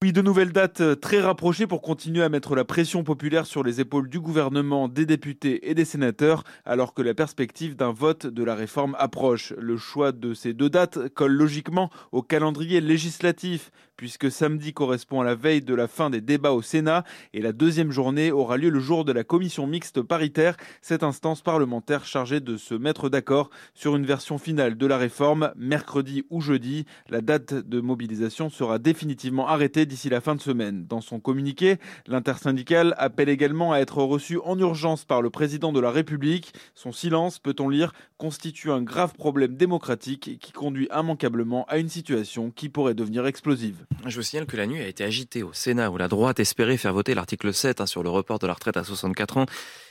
Oui, 0.00 0.12
de 0.12 0.22
nouvelles 0.22 0.52
dates 0.52 0.80
euh, 0.80 0.94
très 0.94 1.20
rapprochées 1.20 1.66
pour 1.66 1.82
continuer 1.82 2.22
à 2.22 2.28
mettre 2.28 2.54
la 2.54 2.64
pression 2.64 3.02
populaire 3.02 3.46
sur 3.46 3.64
les 3.64 3.80
épaules 3.80 4.08
du 4.08 4.20
gouvernement, 4.20 4.86
des 4.86 5.06
députés 5.06 5.68
et 5.68 5.74
des 5.74 5.84
sénateurs, 5.84 6.44
alors 6.64 6.94
que 6.94 7.02
la 7.02 7.14
perspective 7.14 7.74
d'un 7.74 7.90
vote 7.90 8.24
de 8.24 8.44
la 8.44 8.54
réforme 8.54 8.94
approche. 9.00 9.52
Le 9.58 9.76
choix 9.76 10.12
de 10.12 10.34
ces 10.34 10.52
deux 10.52 10.70
dates 10.70 11.08
colle 11.14 11.32
logiquement 11.32 11.90
au 12.12 12.22
calendrier 12.22 12.80
législatif, 12.80 13.72
puisque 13.98 14.30
samedi 14.30 14.72
correspond 14.72 15.20
à 15.20 15.24
la 15.24 15.34
veille 15.34 15.60
de 15.60 15.74
la 15.74 15.88
fin 15.88 16.08
des 16.08 16.22
débats 16.22 16.52
au 16.52 16.62
Sénat 16.62 17.04
et 17.34 17.42
la 17.42 17.52
deuxième 17.52 17.90
journée 17.90 18.30
aura 18.30 18.56
lieu 18.56 18.70
le 18.70 18.78
jour 18.78 19.04
de 19.04 19.12
la 19.12 19.24
commission 19.24 19.66
mixte 19.66 20.00
paritaire, 20.00 20.56
cette 20.80 21.02
instance 21.02 21.42
parlementaire 21.42 22.06
chargée 22.06 22.38
de 22.38 22.56
se 22.56 22.74
mettre 22.74 23.08
d'accord 23.08 23.50
sur 23.74 23.96
une 23.96 24.06
version 24.06 24.38
finale 24.38 24.78
de 24.78 24.86
la 24.86 24.96
réforme 24.96 25.52
mercredi 25.56 26.24
ou 26.30 26.40
jeudi. 26.40 26.86
La 27.10 27.20
date 27.20 27.52
de 27.52 27.80
mobilisation 27.80 28.50
sera 28.50 28.78
définitivement 28.78 29.48
arrêtée 29.48 29.84
d'ici 29.84 30.08
la 30.08 30.20
fin 30.20 30.36
de 30.36 30.40
semaine. 30.40 30.86
Dans 30.86 31.00
son 31.00 31.18
communiqué, 31.18 31.78
l'intersyndicale 32.06 32.94
appelle 32.98 33.28
également 33.28 33.72
à 33.72 33.80
être 33.80 34.00
reçu 34.04 34.38
en 34.44 34.56
urgence 34.60 35.04
par 35.04 35.22
le 35.22 35.30
président 35.30 35.72
de 35.72 35.80
la 35.80 35.90
République. 35.90 36.54
Son 36.76 36.92
silence, 36.92 37.40
peut-on 37.40 37.68
lire, 37.68 37.92
constitue 38.16 38.70
un 38.70 38.82
grave 38.82 39.14
problème 39.14 39.56
démocratique 39.56 40.38
qui 40.40 40.52
conduit 40.52 40.88
immanquablement 40.96 41.64
à 41.66 41.78
une 41.78 41.88
situation 41.88 42.52
qui 42.52 42.68
pourrait 42.68 42.94
devenir 42.94 43.26
explosive. 43.26 43.87
Je 44.06 44.16
vous 44.16 44.22
signale 44.22 44.46
que 44.46 44.56
la 44.56 44.66
nuit 44.66 44.80
a 44.80 44.86
été 44.86 45.04
agitée 45.04 45.42
au 45.42 45.52
Sénat 45.52 45.90
où 45.90 45.98
la 45.98 46.08
droite 46.08 46.40
espérait 46.40 46.76
faire 46.76 46.92
voter 46.92 47.14
l'article 47.14 47.52
7 47.52 47.80
hein, 47.80 47.86
sur 47.86 48.02
le 48.02 48.08
report 48.08 48.38
de 48.38 48.46
la 48.46 48.54
retraite 48.54 48.76
à 48.76 48.84
64 48.84 49.36
ans 49.38 49.46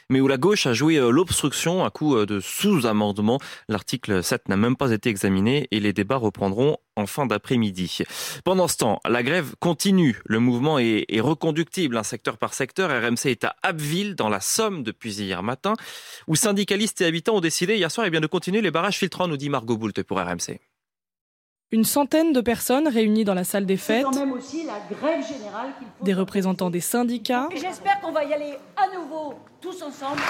mais 0.10 0.22
où 0.22 0.28
la 0.28 0.38
gauche 0.38 0.66
a 0.68 0.74
joué 0.74 0.98
euh, 0.98 1.10
l'obstruction 1.10 1.84
à 1.84 1.89
coup 1.89 2.16
euh, 2.16 2.26
de 2.26 2.39
sous-amendement. 2.39 3.39
L'article 3.68 4.24
7 4.24 4.50
n'a 4.50 4.58
même 4.58 4.76
pas 4.76 4.91
été 4.91 5.10
examiné 5.10 5.68
et 5.72 5.80
les 5.80 5.93
débats 5.93 6.16
reprendront 6.18 6.78
en 6.95 7.06
fin 7.06 7.26
d'après-midi. 7.26 8.00
Pendant 8.43 8.68
ce 8.68 8.78
temps, 8.78 9.00
la 9.08 9.22
grève 9.22 9.56
continue. 9.60 10.20
Le 10.26 10.39
mouvement 10.39 10.80
est, 10.80 11.06
reconductible, 11.20 11.98
un 11.98 12.04
secteur 12.04 12.38
par 12.38 12.54
secteur. 12.54 12.89
RMC 12.89 13.26
est 13.26 13.43
à 13.43 13.56
Abbeville, 13.62 14.16
dans 14.16 14.30
la 14.30 14.39
Somme, 14.39 14.84
depuis 14.84 15.22
hier 15.22 15.43
matin, 15.43 15.74
où 16.28 16.36
syndicalistes 16.36 17.02
et 17.02 17.06
habitants 17.06 17.36
ont 17.36 17.41
décidé 17.41 17.76
hier 17.76 17.91
soir 17.91 18.08
eh 18.08 18.20
de 18.20 18.28
continuer 18.28 18.62
les 18.62 18.72
barrages 18.72 18.98
filtrants, 18.98 19.28
nous 19.28 19.38
dit 19.38 19.50
Margot 19.50 19.78
Boult 19.78 20.02
pour 20.04 20.18
RMC. 20.18 20.60
Une 21.74 21.84
centaine 21.84 22.32
de 22.32 22.39
personnes 22.39 22.88
réunies 22.88 23.26
dans 23.26 23.34
la 23.34 23.43
salle 23.43 23.65
des 23.65 23.76
fêtes. 23.76 24.05
Quand 24.05 24.15
même 24.18 24.32
aussi 24.32 24.63
la 24.63 24.80
grève 24.89 25.22
générale 25.22 25.72
des 26.01 26.13
représentants 26.13 26.70
des 26.70 26.80
syndicats. 26.80 27.49
J'espère 27.53 27.99
qu'on 27.99 28.13
va 28.13 28.24
y 28.24 28.34
aller 28.34 28.57
à 28.78 28.97
nouveau, 28.97 29.34
tous 29.59 29.82
ensemble. 29.82 30.22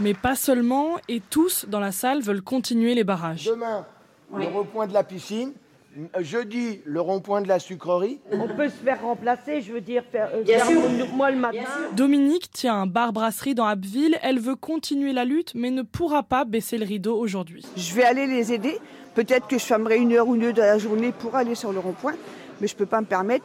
Mais 0.00 0.12
pas 0.12 0.36
seulement, 0.36 0.98
et 1.08 1.20
tous 1.20 1.64
dans 1.66 1.80
la 1.80 1.92
salle 1.92 2.20
veulent 2.20 2.42
continuer 2.42 2.94
les 2.94 3.04
barrages. 3.04 3.46
Demain, 3.46 3.86
le 4.36 4.44
rond-point 4.44 4.86
de 4.86 4.92
la 4.92 5.02
piscine. 5.02 5.54
Jeudi, 6.20 6.80
le 6.84 7.00
rond-point 7.00 7.42
de 7.42 7.48
la 7.48 7.58
sucrerie. 7.58 8.20
On 8.32 8.48
peut 8.48 8.68
se 8.68 8.76
faire 8.76 9.02
remplacer, 9.02 9.60
je 9.60 9.72
veux 9.72 9.80
dire, 9.80 10.02
faire, 10.10 10.30
euh, 10.34 11.06
moi 11.14 11.30
le 11.30 11.38
matin. 11.38 11.58
Dominique 11.94 12.50
tient 12.50 12.74
un 12.74 12.86
bar-brasserie 12.86 13.54
dans 13.54 13.66
Abbeville. 13.66 14.16
Elle 14.22 14.38
veut 14.38 14.56
continuer 14.56 15.12
la 15.12 15.24
lutte, 15.24 15.52
mais 15.54 15.70
ne 15.70 15.82
pourra 15.82 16.22
pas 16.22 16.44
baisser 16.44 16.78
le 16.78 16.86
rideau 16.86 17.16
aujourd'hui. 17.16 17.64
Je 17.76 17.94
vais 17.94 18.04
aller 18.04 18.26
les 18.26 18.52
aider 18.52 18.78
Peut-être 19.14 19.46
que 19.46 19.58
je 19.58 19.64
fermerai 19.64 19.98
une 19.98 20.12
heure 20.14 20.26
ou 20.26 20.36
deux 20.36 20.52
de 20.52 20.60
la 20.60 20.78
journée 20.78 21.12
pour 21.12 21.36
aller 21.36 21.54
sur 21.54 21.72
le 21.72 21.78
rond-point, 21.78 22.14
mais 22.60 22.66
je 22.66 22.72
ne 22.74 22.78
peux 22.78 22.86
pas 22.86 23.00
me 23.00 23.06
permettre 23.06 23.44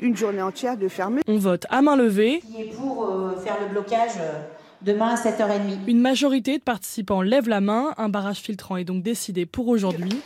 une 0.00 0.16
journée 0.16 0.42
entière 0.42 0.76
de 0.76 0.88
fermer. 0.88 1.22
On 1.28 1.38
vote 1.38 1.66
à 1.70 1.82
main 1.82 1.94
levée. 1.94 2.40
Qui 2.40 2.62
est 2.62 2.74
pour 2.74 3.04
euh, 3.04 3.36
faire 3.36 3.56
le 3.60 3.68
blocage 3.68 4.10
euh, 4.18 4.40
demain 4.82 5.10
à 5.10 5.14
7h30. 5.14 5.86
Une 5.86 6.00
majorité 6.00 6.58
de 6.58 6.62
participants 6.62 7.22
lève 7.22 7.48
la 7.48 7.60
main. 7.60 7.94
Un 7.96 8.08
barrage 8.08 8.38
filtrant 8.38 8.76
est 8.76 8.84
donc 8.84 9.04
décidé 9.04 9.46
pour 9.46 9.68
aujourd'hui. 9.68 10.20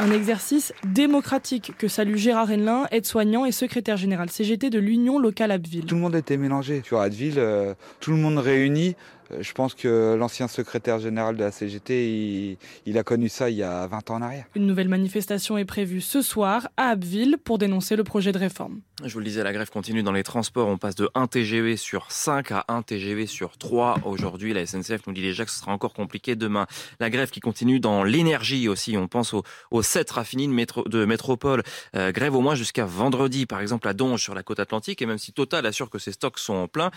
Un 0.00 0.12
exercice 0.12 0.72
démocratique 0.86 1.72
que 1.76 1.88
salue 1.88 2.14
Gérard 2.14 2.50
Henlin, 2.52 2.86
aide-soignant 2.92 3.44
et 3.44 3.50
secrétaire 3.50 3.96
général 3.96 4.30
CGT 4.30 4.70
de 4.70 4.78
l'Union 4.78 5.18
locale 5.18 5.50
Abbeville. 5.50 5.86
Tout 5.86 5.96
le 5.96 6.00
monde 6.00 6.14
était 6.14 6.36
mélangé. 6.36 6.82
Sur 6.84 7.00
Abbeville, 7.00 7.38
euh, 7.38 7.74
tout 7.98 8.12
le 8.12 8.16
monde 8.16 8.38
réuni 8.38 8.94
je 9.40 9.52
pense 9.52 9.74
que 9.74 10.14
l'ancien 10.18 10.48
secrétaire 10.48 10.98
général 10.98 11.36
de 11.36 11.44
la 11.44 11.50
CGT, 11.50 12.58
il, 12.86 12.98
a 12.98 13.02
connu 13.02 13.28
ça 13.28 13.50
il 13.50 13.56
y 13.56 13.62
a 13.62 13.86
20 13.86 14.10
ans 14.10 14.14
en 14.16 14.22
arrière. 14.22 14.46
Une 14.54 14.66
nouvelle 14.66 14.88
manifestation 14.88 15.58
est 15.58 15.64
prévue 15.64 16.00
ce 16.00 16.22
soir 16.22 16.68
à 16.76 16.90
Abbeville 16.90 17.36
pour 17.42 17.58
dénoncer 17.58 17.96
le 17.96 18.04
projet 18.04 18.32
de 18.32 18.38
réforme. 18.38 18.80
Je 19.04 19.12
vous 19.12 19.20
le 19.20 19.24
disais, 19.24 19.44
la 19.44 19.52
grève 19.52 19.70
continue 19.70 20.02
dans 20.02 20.12
les 20.12 20.24
transports. 20.24 20.66
On 20.66 20.78
passe 20.78 20.96
de 20.96 21.08
1 21.14 21.28
TGV 21.28 21.76
sur 21.76 22.10
5 22.10 22.50
à 22.52 22.64
1 22.68 22.82
TGV 22.82 23.26
sur 23.26 23.56
3 23.56 24.00
aujourd'hui. 24.04 24.52
La 24.52 24.66
SNCF 24.66 25.06
nous 25.06 25.12
dit 25.12 25.22
déjà 25.22 25.44
que 25.44 25.50
ce 25.50 25.58
sera 25.58 25.72
encore 25.72 25.94
compliqué 25.94 26.34
demain. 26.34 26.66
La 26.98 27.08
grève 27.10 27.30
qui 27.30 27.40
continue 27.40 27.78
dans 27.78 28.02
l'énergie 28.02 28.68
aussi. 28.68 28.96
On 28.96 29.06
pense 29.06 29.34
aux, 29.34 29.44
aux 29.70 29.82
7 29.82 30.10
raffineries 30.10 30.48
de, 30.86 31.04
métropole. 31.04 31.62
Euh, 31.94 32.10
grève 32.12 32.34
au 32.34 32.40
moins 32.40 32.54
jusqu'à 32.54 32.86
vendredi, 32.86 33.46
par 33.46 33.60
exemple 33.60 33.86
à 33.88 33.94
Donge 33.94 34.22
sur 34.22 34.34
la 34.34 34.42
côte 34.42 34.58
atlantique. 34.58 35.00
Et 35.00 35.06
même 35.06 35.18
si 35.18 35.32
Total 35.32 35.64
assure 35.66 35.90
que 35.90 35.98
ses 35.98 36.12
stocks 36.12 36.38
sont 36.38 36.54
en 36.54 36.68
plein, 36.68 36.90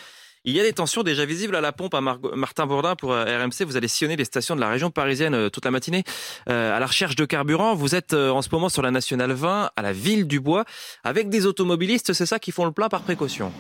Il 0.43 0.55
y 0.55 0.59
a 0.59 0.63
des 0.63 0.73
tensions 0.73 1.03
déjà 1.03 1.23
visibles 1.23 1.55
à 1.55 1.61
la 1.61 1.71
pompe 1.71 1.93
à 1.93 2.01
Martin 2.01 2.65
Bourdin 2.65 2.95
pour 2.95 3.13
euh, 3.13 3.25
RMC. 3.25 3.63
Vous 3.63 3.77
allez 3.77 3.87
sillonner 3.87 4.15
les 4.15 4.25
stations 4.25 4.55
de 4.55 4.59
la 4.59 4.69
région 4.69 4.89
parisienne 4.89 5.35
euh, 5.35 5.49
toute 5.49 5.65
la 5.65 5.71
matinée 5.71 6.03
euh, 6.49 6.75
à 6.75 6.79
la 6.79 6.87
recherche 6.87 7.15
de 7.15 7.25
carburant. 7.25 7.75
Vous 7.75 7.93
êtes 7.93 8.13
en 8.13 8.41
ce 8.41 8.49
moment 8.51 8.69
sur 8.69 8.81
la 8.81 8.89
Nationale 8.89 9.33
20 9.33 9.69
à 9.75 9.81
la 9.83 9.93
ville 9.93 10.25
du 10.25 10.39
Bois 10.39 10.65
avec 11.03 11.29
des 11.29 11.45
automobilistes, 11.45 12.13
c'est 12.13 12.25
ça 12.25 12.39
qui 12.39 12.51
font 12.51 12.65
le 12.65 12.71
plein 12.71 12.89
par 12.89 13.01
précaution? 13.01 13.51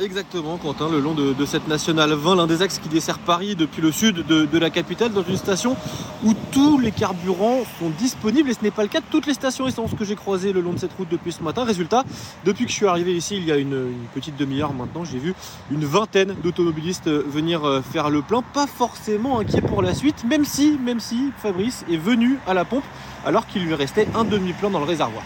Exactement, 0.00 0.56
Quentin, 0.56 0.88
le 0.90 0.98
long 0.98 1.14
de, 1.14 1.44
cette 1.44 1.68
nationale 1.68 2.12
20, 2.12 2.34
l'un 2.34 2.48
des 2.48 2.62
axes 2.62 2.80
qui 2.80 2.88
dessert 2.88 3.20
Paris 3.20 3.54
depuis 3.54 3.80
le 3.80 3.92
sud 3.92 4.26
de, 4.26 4.58
la 4.58 4.68
capitale, 4.68 5.12
dans 5.12 5.22
une 5.22 5.36
station 5.36 5.76
où 6.24 6.34
tous 6.50 6.80
les 6.80 6.90
carburants 6.90 7.62
sont 7.78 7.90
disponibles 7.90 8.50
et 8.50 8.54
ce 8.54 8.64
n'est 8.64 8.72
pas 8.72 8.82
le 8.82 8.88
cas 8.88 8.98
de 8.98 9.04
toutes 9.08 9.26
les 9.26 9.34
stations 9.34 9.68
essence 9.68 9.94
que 9.96 10.04
j'ai 10.04 10.16
croisées 10.16 10.52
le 10.52 10.62
long 10.62 10.72
de 10.72 10.80
cette 10.80 10.92
route 10.94 11.08
depuis 11.08 11.30
ce 11.30 11.44
matin. 11.44 11.62
Résultat, 11.62 12.02
depuis 12.44 12.64
que 12.64 12.72
je 12.72 12.76
suis 12.76 12.88
arrivé 12.88 13.14
ici 13.14 13.36
il 13.36 13.44
y 13.44 13.52
a 13.52 13.56
une, 13.56 13.94
petite 14.12 14.36
demi-heure 14.36 14.72
maintenant, 14.72 15.04
j'ai 15.04 15.18
vu 15.18 15.32
une 15.70 15.84
vingtaine 15.84 16.34
d'automobilistes 16.42 17.08
venir 17.08 17.64
euh, 17.64 17.80
faire 17.80 18.10
le 18.10 18.20
plein, 18.20 18.42
pas 18.42 18.66
forcément 18.66 19.38
inquiets 19.38 19.62
pour 19.62 19.80
la 19.80 19.94
suite, 19.94 20.24
même 20.24 20.44
si, 20.44 20.76
même 20.84 20.98
si 20.98 21.30
Fabrice 21.38 21.84
est 21.88 21.98
venu 21.98 22.40
à 22.48 22.54
la 22.54 22.64
pompe 22.64 22.84
alors 23.24 23.46
qu'il 23.46 23.64
lui 23.64 23.74
restait 23.74 24.08
un 24.16 24.24
demi-plein 24.24 24.70
dans 24.70 24.80
le 24.80 24.86
réservoir. 24.86 25.22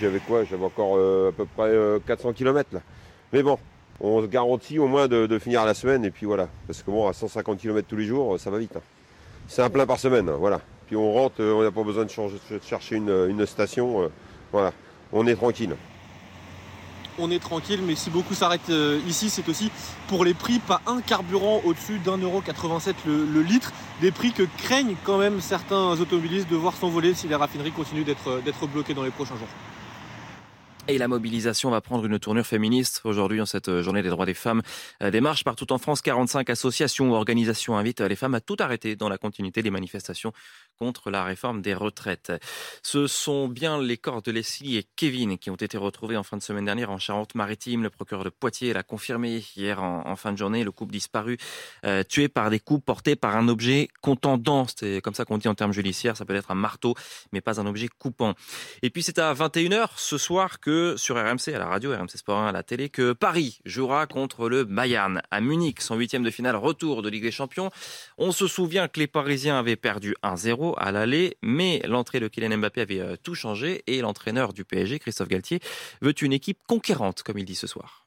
J'avais 0.00 0.20
quoi? 0.20 0.44
J'avais 0.44 0.64
encore 0.64 0.96
euh, 0.96 1.30
à 1.30 1.32
peu 1.32 1.46
près 1.56 1.72
400 2.06 2.28
euh, 2.28 2.32
km 2.32 2.70
là. 2.72 2.80
Mais 3.32 3.42
bon, 3.42 3.58
on 4.00 4.22
se 4.22 4.26
garantit 4.26 4.78
au 4.78 4.86
moins 4.86 5.08
de, 5.08 5.38
finir 5.38 5.64
la 5.64 5.74
semaine 5.74 6.04
et 6.04 6.10
puis 6.10 6.26
voilà. 6.26 6.48
Parce 6.66 6.82
que 6.82 6.90
bon, 6.90 7.08
à 7.08 7.12
150 7.12 7.58
km 7.58 7.86
tous 7.88 7.96
les 7.96 8.04
jours, 8.04 8.38
ça 8.38 8.50
va 8.50 8.58
vite. 8.58 8.76
Hein. 8.76 8.82
C'est 9.48 9.62
un 9.62 9.70
plein 9.70 9.86
par 9.86 9.98
semaine, 9.98 10.28
hein, 10.28 10.36
voilà. 10.38 10.60
Puis 10.86 10.96
on 10.96 11.12
rentre, 11.12 11.42
on 11.42 11.62
n'a 11.62 11.70
pas 11.70 11.82
besoin 11.82 12.04
de, 12.04 12.10
chercher 12.62 12.96
une, 12.96 13.46
station. 13.46 14.02
Euh, 14.02 14.08
voilà, 14.52 14.72
on 15.12 15.26
est 15.26 15.34
tranquille. 15.34 15.74
On 17.18 17.30
est 17.30 17.38
tranquille, 17.38 17.80
mais 17.84 17.94
si 17.94 18.10
beaucoup 18.10 18.34
s'arrêtent 18.34 18.70
euh, 18.70 19.00
ici, 19.08 19.30
c'est 19.30 19.48
aussi 19.48 19.70
pour 20.06 20.24
les 20.24 20.34
prix, 20.34 20.58
pas 20.58 20.82
un 20.86 21.00
carburant 21.00 21.62
au-dessus 21.64 21.98
d'un 21.98 22.18
euro 22.18 22.42
87 22.42 22.94
le, 23.06 23.42
litre. 23.42 23.72
Des 24.02 24.10
prix 24.10 24.32
que 24.32 24.42
craignent 24.58 24.96
quand 25.02 25.16
même 25.16 25.40
certains 25.40 25.98
automobilistes 25.98 26.50
de 26.50 26.56
voir 26.56 26.74
s'envoler 26.74 27.14
si 27.14 27.26
les 27.26 27.34
raffineries 27.34 27.72
continuent 27.72 28.04
d'être 28.04 28.66
bloquées 28.66 28.94
dans 28.94 29.02
les 29.02 29.10
prochains 29.10 29.36
jours. 29.36 29.48
Et 30.88 30.98
la 30.98 31.08
mobilisation 31.08 31.70
va 31.70 31.80
prendre 31.80 32.06
une 32.06 32.18
tournure 32.20 32.46
féministe 32.46 33.00
aujourd'hui 33.02 33.40
en 33.40 33.46
cette 33.46 33.80
journée 33.80 34.02
des 34.02 34.08
droits 34.08 34.24
des 34.24 34.34
femmes. 34.34 34.62
Euh, 35.02 35.10
des 35.10 35.20
marches 35.20 35.42
partout 35.42 35.72
en 35.72 35.78
France, 35.78 36.00
45 36.00 36.48
associations 36.48 37.10
ou 37.10 37.14
organisations 37.14 37.76
invitent 37.76 38.02
les 38.02 38.14
femmes 38.14 38.34
à 38.34 38.40
tout 38.40 38.56
arrêter 38.60 38.94
dans 38.94 39.08
la 39.08 39.18
continuité 39.18 39.62
des 39.62 39.70
manifestations 39.70 40.32
contre 40.78 41.10
la 41.10 41.24
réforme 41.24 41.62
des 41.62 41.74
retraites. 41.74 42.32
Ce 42.82 43.06
sont 43.06 43.48
bien 43.48 43.80
les 43.80 43.96
corps 43.96 44.22
de 44.22 44.30
Leslie 44.30 44.76
et 44.76 44.86
Kevin 44.96 45.38
qui 45.38 45.50
ont 45.50 45.56
été 45.56 45.76
retrouvés 45.76 46.16
en 46.16 46.22
fin 46.22 46.36
de 46.36 46.42
semaine 46.42 46.64
dernière 46.64 46.90
en 46.90 46.98
Charente-Maritime. 46.98 47.82
Le 47.82 47.90
procureur 47.90 48.24
de 48.24 48.30
Poitiers 48.30 48.72
l'a 48.72 48.82
confirmé 48.82 49.42
hier 49.56 49.82
en, 49.82 50.16
fin 50.16 50.32
de 50.32 50.38
journée. 50.38 50.64
Le 50.64 50.72
couple 50.72 50.92
disparu, 50.92 51.38
euh, 51.84 52.02
tué 52.02 52.28
par 52.28 52.50
des 52.50 52.60
coups 52.60 52.84
portés 52.84 53.16
par 53.16 53.36
un 53.36 53.48
objet 53.48 53.88
contendant. 54.00 54.66
C'est 54.76 55.00
comme 55.02 55.14
ça 55.14 55.24
qu'on 55.24 55.38
dit 55.38 55.48
en 55.48 55.54
termes 55.54 55.72
judiciaires. 55.72 56.16
Ça 56.16 56.24
peut 56.24 56.34
être 56.34 56.50
un 56.50 56.54
marteau, 56.54 56.94
mais 57.32 57.40
pas 57.40 57.60
un 57.60 57.66
objet 57.66 57.88
coupant. 57.88 58.34
Et 58.82 58.90
puis 58.90 59.02
c'est 59.02 59.18
à 59.18 59.32
21h 59.34 59.88
ce 59.96 60.18
soir 60.18 60.60
que 60.60 60.96
sur 60.96 61.16
RMC, 61.16 61.54
à 61.54 61.58
la 61.58 61.66
radio, 61.66 61.92
RMC 61.92 62.16
Sport 62.16 62.38
1 62.38 62.48
à 62.48 62.52
la 62.52 62.62
télé, 62.62 62.88
que 62.88 63.12
Paris 63.12 63.60
jouera 63.64 64.06
contre 64.06 64.48
le 64.48 64.64
Bayern 64.64 65.20
à 65.30 65.40
Munich, 65.40 65.80
son 65.80 65.96
huitième 65.96 66.22
de 66.22 66.30
finale 66.30 66.56
retour 66.56 67.02
de 67.02 67.08
Ligue 67.08 67.22
des 67.22 67.30
Champions. 67.30 67.70
On 68.18 68.32
se 68.32 68.46
souvient 68.46 68.88
que 68.88 69.00
les 69.00 69.06
Parisiens 69.06 69.58
avaient 69.58 69.76
perdu 69.76 70.14
1-0 70.22 70.65
à 70.74 70.92
l'aller, 70.92 71.36
mais 71.42 71.80
l'entrée 71.86 72.20
de 72.20 72.28
Kylian 72.28 72.58
Mbappé 72.58 72.80
avait 72.80 73.00
euh, 73.00 73.16
tout 73.22 73.34
changé 73.34 73.82
et 73.86 74.00
l'entraîneur 74.00 74.52
du 74.52 74.64
PSG, 74.64 74.98
Christophe 74.98 75.28
Galtier, 75.28 75.60
veut 76.02 76.14
une 76.22 76.32
équipe 76.32 76.58
conquérante, 76.66 77.22
comme 77.22 77.38
il 77.38 77.44
dit 77.44 77.54
ce 77.54 77.66
soir. 77.66 78.06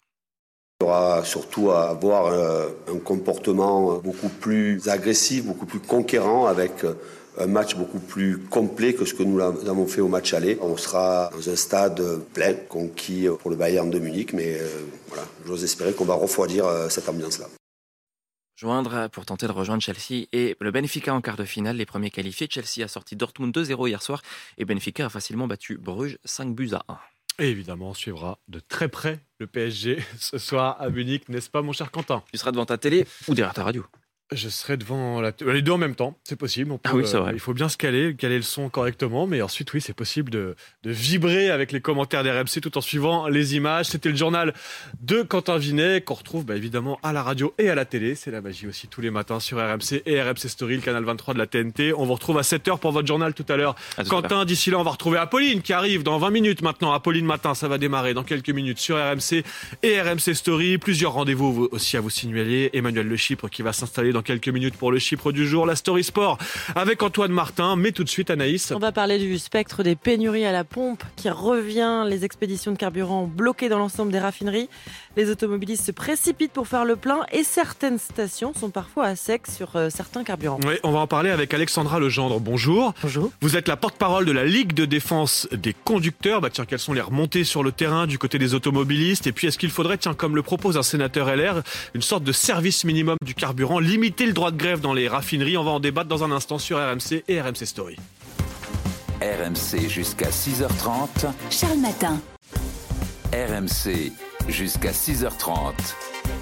Il 0.82 0.86
aura 0.86 1.24
surtout 1.26 1.72
à 1.72 1.90
avoir 1.90 2.28
euh, 2.28 2.70
un 2.94 3.00
comportement 3.00 3.96
beaucoup 3.98 4.30
plus 4.30 4.88
agressif, 4.88 5.46
beaucoup 5.46 5.66
plus 5.66 5.80
conquérant 5.80 6.46
avec 6.46 6.84
euh, 6.84 6.94
un 7.38 7.48
match 7.48 7.76
beaucoup 7.76 8.00
plus 8.00 8.38
complet 8.38 8.94
que 8.94 9.06
ce 9.06 9.14
que 9.14 9.24
nous 9.24 9.40
avons 9.40 9.88
fait 9.88 10.02
au 10.02 10.08
match 10.08 10.34
aller. 10.34 10.58
On 10.62 10.78
sera 10.78 11.30
dans 11.34 11.50
un 11.50 11.56
stade 11.56 12.02
plein, 12.34 12.54
conquis 12.68 13.28
pour 13.40 13.50
le 13.50 13.56
Bayern 13.56 13.90
de 13.90 14.00
Munich, 14.00 14.34
mais 14.34 14.58
voilà, 15.08 15.24
j'ose 15.46 15.64
espérer 15.64 15.94
qu'on 15.94 16.04
va 16.04 16.16
refroidir 16.16 16.66
cette 16.90 17.08
ambiance-là. 17.08 17.48
Joindre 18.60 19.08
pour 19.10 19.26
tenter 19.26 19.48
de 19.48 19.54
rejoindre 19.54 19.82
Chelsea 19.82 20.26
et 20.34 20.58
le 20.60 20.72
Benfica 20.72 21.14
en 21.14 21.22
quart 21.22 21.38
de 21.38 21.46
finale, 21.46 21.78
les 21.78 21.86
premiers 21.86 22.10
qualifiés. 22.10 22.50
Chelsea 22.52 22.84
a 22.84 22.90
sorti 22.90 23.16
Dortmund 23.16 23.56
2-0 23.56 23.88
hier 23.88 24.02
soir 24.02 24.22
et 24.58 24.66
Benfica 24.66 25.06
a 25.06 25.10
facilement 25.10 25.48
battu 25.48 25.78
Bruges 25.78 26.18
5 26.26 26.54
buts 26.54 26.72
à 26.74 26.84
1. 26.90 27.00
Et 27.40 27.52
évidemment, 27.52 27.92
on 27.92 27.94
suivra 27.94 28.38
de 28.50 28.60
très 28.60 28.90
près 28.90 29.22
le 29.38 29.48
PSG 29.48 30.04
ce 30.20 30.38
soir 30.38 30.76
à 30.82 30.90
Munich, 30.90 31.30
n'est-ce 31.30 31.50
pas, 31.50 31.62
mon 31.62 31.72
cher 31.72 31.90
Quentin? 31.90 32.22
Tu 32.34 32.38
seras 32.38 32.52
devant 32.52 32.66
ta 32.66 32.78
télé 32.78 33.08
ou 33.30 33.34
derrière 33.34 33.54
ta 33.54 33.64
radio 33.64 33.86
je 34.32 34.50
serai 34.50 34.78
devant 34.78 35.22
la 35.22 35.32
les 35.46 35.62
deux 35.62 35.72
en 35.72 35.78
même 35.78 35.96
temps, 35.96 36.18
c'est 36.24 36.36
possible. 36.36 36.72
ah 36.84 36.92
oui, 36.94 37.04
vrai. 37.04 37.32
il 37.34 37.40
faut 37.40 37.54
bien 37.54 37.70
se 37.70 37.78
caler, 37.78 38.16
caler 38.16 38.38
le 38.38 38.44
son 38.44 38.70
correctement, 38.70 39.26
mais 39.26 39.42
ensuite, 39.42 39.74
oui, 39.74 39.82
c'est 39.82 39.94
possible 39.94 40.32
de, 40.32 40.56
de, 40.84 40.92
vibrer 40.92 41.50
avec 41.50 41.72
les 41.72 41.82
commentaires 41.82 42.24
d'RMC 42.24 42.62
tout 42.62 42.78
en 42.78 42.82
suivant 42.82 43.28
les 43.28 43.56
images. 43.56 43.88
C'était 43.88 44.10
le 44.10 44.16
journal 44.16 44.54
de 45.02 45.24
Quentin 45.24 45.58
Vinet 45.58 46.02
qu'on 46.02 46.14
retrouve 46.14 46.46
bah, 46.46 46.56
évidemment 46.56 47.00
à 47.02 47.12
la 47.14 47.24
radio 47.24 47.54
et 47.58 47.70
à 47.70 47.76
la 47.76 47.86
télé. 47.86 48.14
C'est 48.16 48.30
la 48.30 48.42
magie 48.42 48.68
aussi 48.68 48.88
tous 48.88 49.02
les 49.02 49.10
matins 49.10 49.40
sur 49.40 49.58
RMC 49.58 50.04
et 50.06 50.22
RMC 50.22 50.48
Story, 50.48 50.76
le 50.76 50.82
canal 50.82 51.04
23 51.04 51.34
de 51.34 51.40
la 51.40 51.48
TNT. 51.48 51.94
On 51.94 52.06
vous 52.06 52.14
retrouve 52.14 52.38
à 52.38 52.42
7h 52.42 52.78
pour 52.78 52.92
votre 52.92 53.08
journal 53.08 53.34
tout 53.34 53.46
à 53.50 53.58
l'heure. 53.58 53.76
Quentin, 54.08 54.46
d'ici 54.46 54.70
là, 54.70 54.80
on 54.80 54.84
va 54.84 54.92
retrouver 54.92 55.18
Apolline 55.18 55.62
qui 55.62 55.74
arrive 55.74 56.04
dans 56.04 56.20
20 56.20 56.30
minutes 56.30 56.62
maintenant. 56.62 56.94
Apolline 56.94 57.26
Matin, 57.26 57.56
ça 57.56 57.68
va 57.68 57.78
démarrer 57.78 58.14
dans 58.14 58.24
quelques 58.24 58.50
minutes 58.50 58.80
sur 58.80 58.98
RMC 58.98 59.44
et 59.82 60.02
RMC 60.02 60.34
Story. 60.36 60.78
Plusieurs 60.78 61.14
rendez-vous 61.14 61.68
aussi 61.72 61.98
à 61.98 62.02
vous 62.02 62.10
signaler. 62.10 62.70
Emmanuel 62.74 63.08
Le 63.08 63.18
Chypre 63.18 63.50
qui 63.50 63.64
va 63.64 63.74
s'installer 63.74 64.12
dans 64.12 64.19
quelques 64.22 64.50
minutes 64.50 64.78
pour 64.78 64.92
le 64.92 65.00
Chypre 65.00 65.32
du 65.32 65.48
jour, 65.48 65.66
la 65.66 65.76
Story 65.76 66.04
Sport 66.04 66.38
avec 66.76 67.04
Antoine 67.04 67.32
Martin. 67.32 67.76
Mais 67.76 67.92
tout 67.92 68.04
de 68.04 68.10
suite, 68.10 68.30
Anaïs. 68.30 68.72
On 68.72 68.80
va 68.80 68.92
parler 68.92 69.20
du 69.20 69.38
spectre 69.38 69.84
des 69.84 69.96
pénuries 69.96 70.46
à 70.46 70.52
la 70.52 70.64
pompe 70.64 71.04
qui 71.16 71.30
revient. 71.30 72.04
Les 72.08 72.26
expéditions 72.26 72.72
de 72.72 72.78
carburant 72.78 73.26
bloquées 73.26 73.70
dans 73.70 73.80
l'ensemble 73.80 74.12
des 74.12 74.20
raffineries. 74.20 74.70
Les 75.20 75.30
automobilistes 75.30 75.86
se 75.86 75.92
précipitent 75.92 76.54
pour 76.54 76.66
faire 76.66 76.86
le 76.86 76.96
plein 76.96 77.26
et 77.34 77.44
certaines 77.44 78.00
stations 78.00 78.54
sont 78.54 78.70
parfois 78.70 79.04
à 79.04 79.18
sec 79.18 79.48
sur 79.48 79.76
euh, 79.76 79.90
certains 79.90 80.24
carburants. 80.24 80.62
Oui, 80.66 80.76
on 80.84 80.94
va 80.94 81.00
en 81.00 81.08
parler 81.08 81.30
avec 81.30 81.54
Alexandra 81.54 82.00
Legendre. 82.00 82.40
Bonjour. 82.40 82.94
Bonjour. 83.02 83.30
Vous 83.42 83.58
êtes 83.58 83.68
la 83.68 83.76
porte-parole 83.76 84.24
de 84.24 84.32
la 84.32 84.46
Ligue 84.46 84.72
de 84.72 84.86
défense 84.86 85.46
des 85.52 85.74
conducteurs. 85.74 86.40
Bah 86.40 86.50
tiens, 86.50 86.64
quelles 86.64 86.80
sont 86.80 86.94
les 86.94 87.02
remontées 87.02 87.44
sur 87.44 87.64
le 87.64 87.74
terrain 87.74 88.08
du 88.08 88.18
côté 88.18 88.40
des 88.40 88.54
automobilistes? 88.54 89.28
Et 89.28 89.34
puis, 89.34 89.48
est-ce 89.48 89.58
qu'il 89.58 89.72
faudrait, 89.72 89.98
tiens, 89.98 90.14
comme 90.14 90.38
le 90.38 90.42
propose 90.42 90.78
un 90.78 90.84
sénateur 90.84 91.28
LR, 91.36 91.64
une 91.94 92.02
sorte 92.02 92.24
de 92.24 92.32
service 92.32 92.86
minimum 92.86 93.18
du 93.22 93.36
carburant, 93.36 93.80
limiter 93.80 94.26
le 94.26 94.32
droit 94.32 94.52
de 94.52 94.58
grève 94.58 94.80
dans 94.80 94.94
les 94.94 95.10
raffineries? 95.10 95.58
On 95.58 95.66
va 95.66 95.72
en 95.72 95.82
débattre 95.82 96.08
dans 96.08 96.24
un 96.24 96.32
instant 96.32 96.60
sur 96.60 96.78
RMC 96.78 97.26
et 97.28 97.42
RMC 97.42 97.66
Story. 97.66 97.98
RMC 99.22 99.90
jusqu'à 99.90 100.30
6h30. 100.30 101.30
Charles 101.50 101.80
Matin. 101.80 102.22
RMC 103.32 104.12
jusqu'à 104.48 104.92
6h30. 104.92 105.74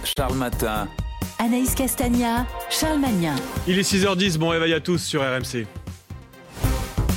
Charles 0.05 0.37
Matin. 0.37 0.87
Anaïs 1.37 1.75
Castagna, 1.75 2.47
Charles 2.69 2.99
Magnin. 2.99 3.35
Il 3.67 3.77
est 3.77 3.81
6h10, 3.81 4.37
bon 4.37 4.47
réveil 4.47 4.73
à 4.73 4.79
tous 4.79 5.03
sur 5.03 5.21
RMC. 5.21 5.67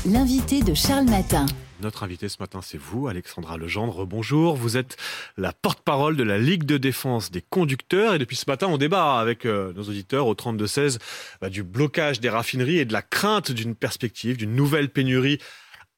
L'invité 0.06 0.62
de 0.62 0.74
Charles 0.74 1.08
Matin. 1.08 1.46
Notre 1.80 2.02
invité 2.02 2.28
ce 2.28 2.38
matin, 2.40 2.58
c'est 2.62 2.78
vous, 2.78 3.06
Alexandra 3.06 3.56
Legendre. 3.58 4.06
Bonjour. 4.06 4.56
Vous 4.56 4.76
êtes 4.76 4.96
la 5.38 5.52
porte-parole 5.52 6.16
de 6.16 6.24
la 6.24 6.36
Ligue 6.38 6.64
de 6.64 6.76
défense 6.76 7.30
des 7.30 7.40
conducteurs. 7.40 8.14
Et 8.14 8.18
depuis 8.18 8.36
ce 8.36 8.46
matin, 8.48 8.66
on 8.66 8.76
débat 8.76 9.20
avec 9.20 9.46
euh, 9.46 9.72
nos 9.74 9.84
auditeurs 9.84 10.26
au 10.26 10.34
32-16 10.34 10.98
bah, 11.40 11.48
du 11.48 11.62
blocage 11.62 12.18
des 12.18 12.28
raffineries 12.28 12.78
et 12.78 12.84
de 12.84 12.92
la 12.92 13.02
crainte 13.02 13.52
d'une 13.52 13.76
perspective, 13.76 14.36
d'une 14.36 14.56
nouvelle 14.56 14.90
pénurie 14.90 15.38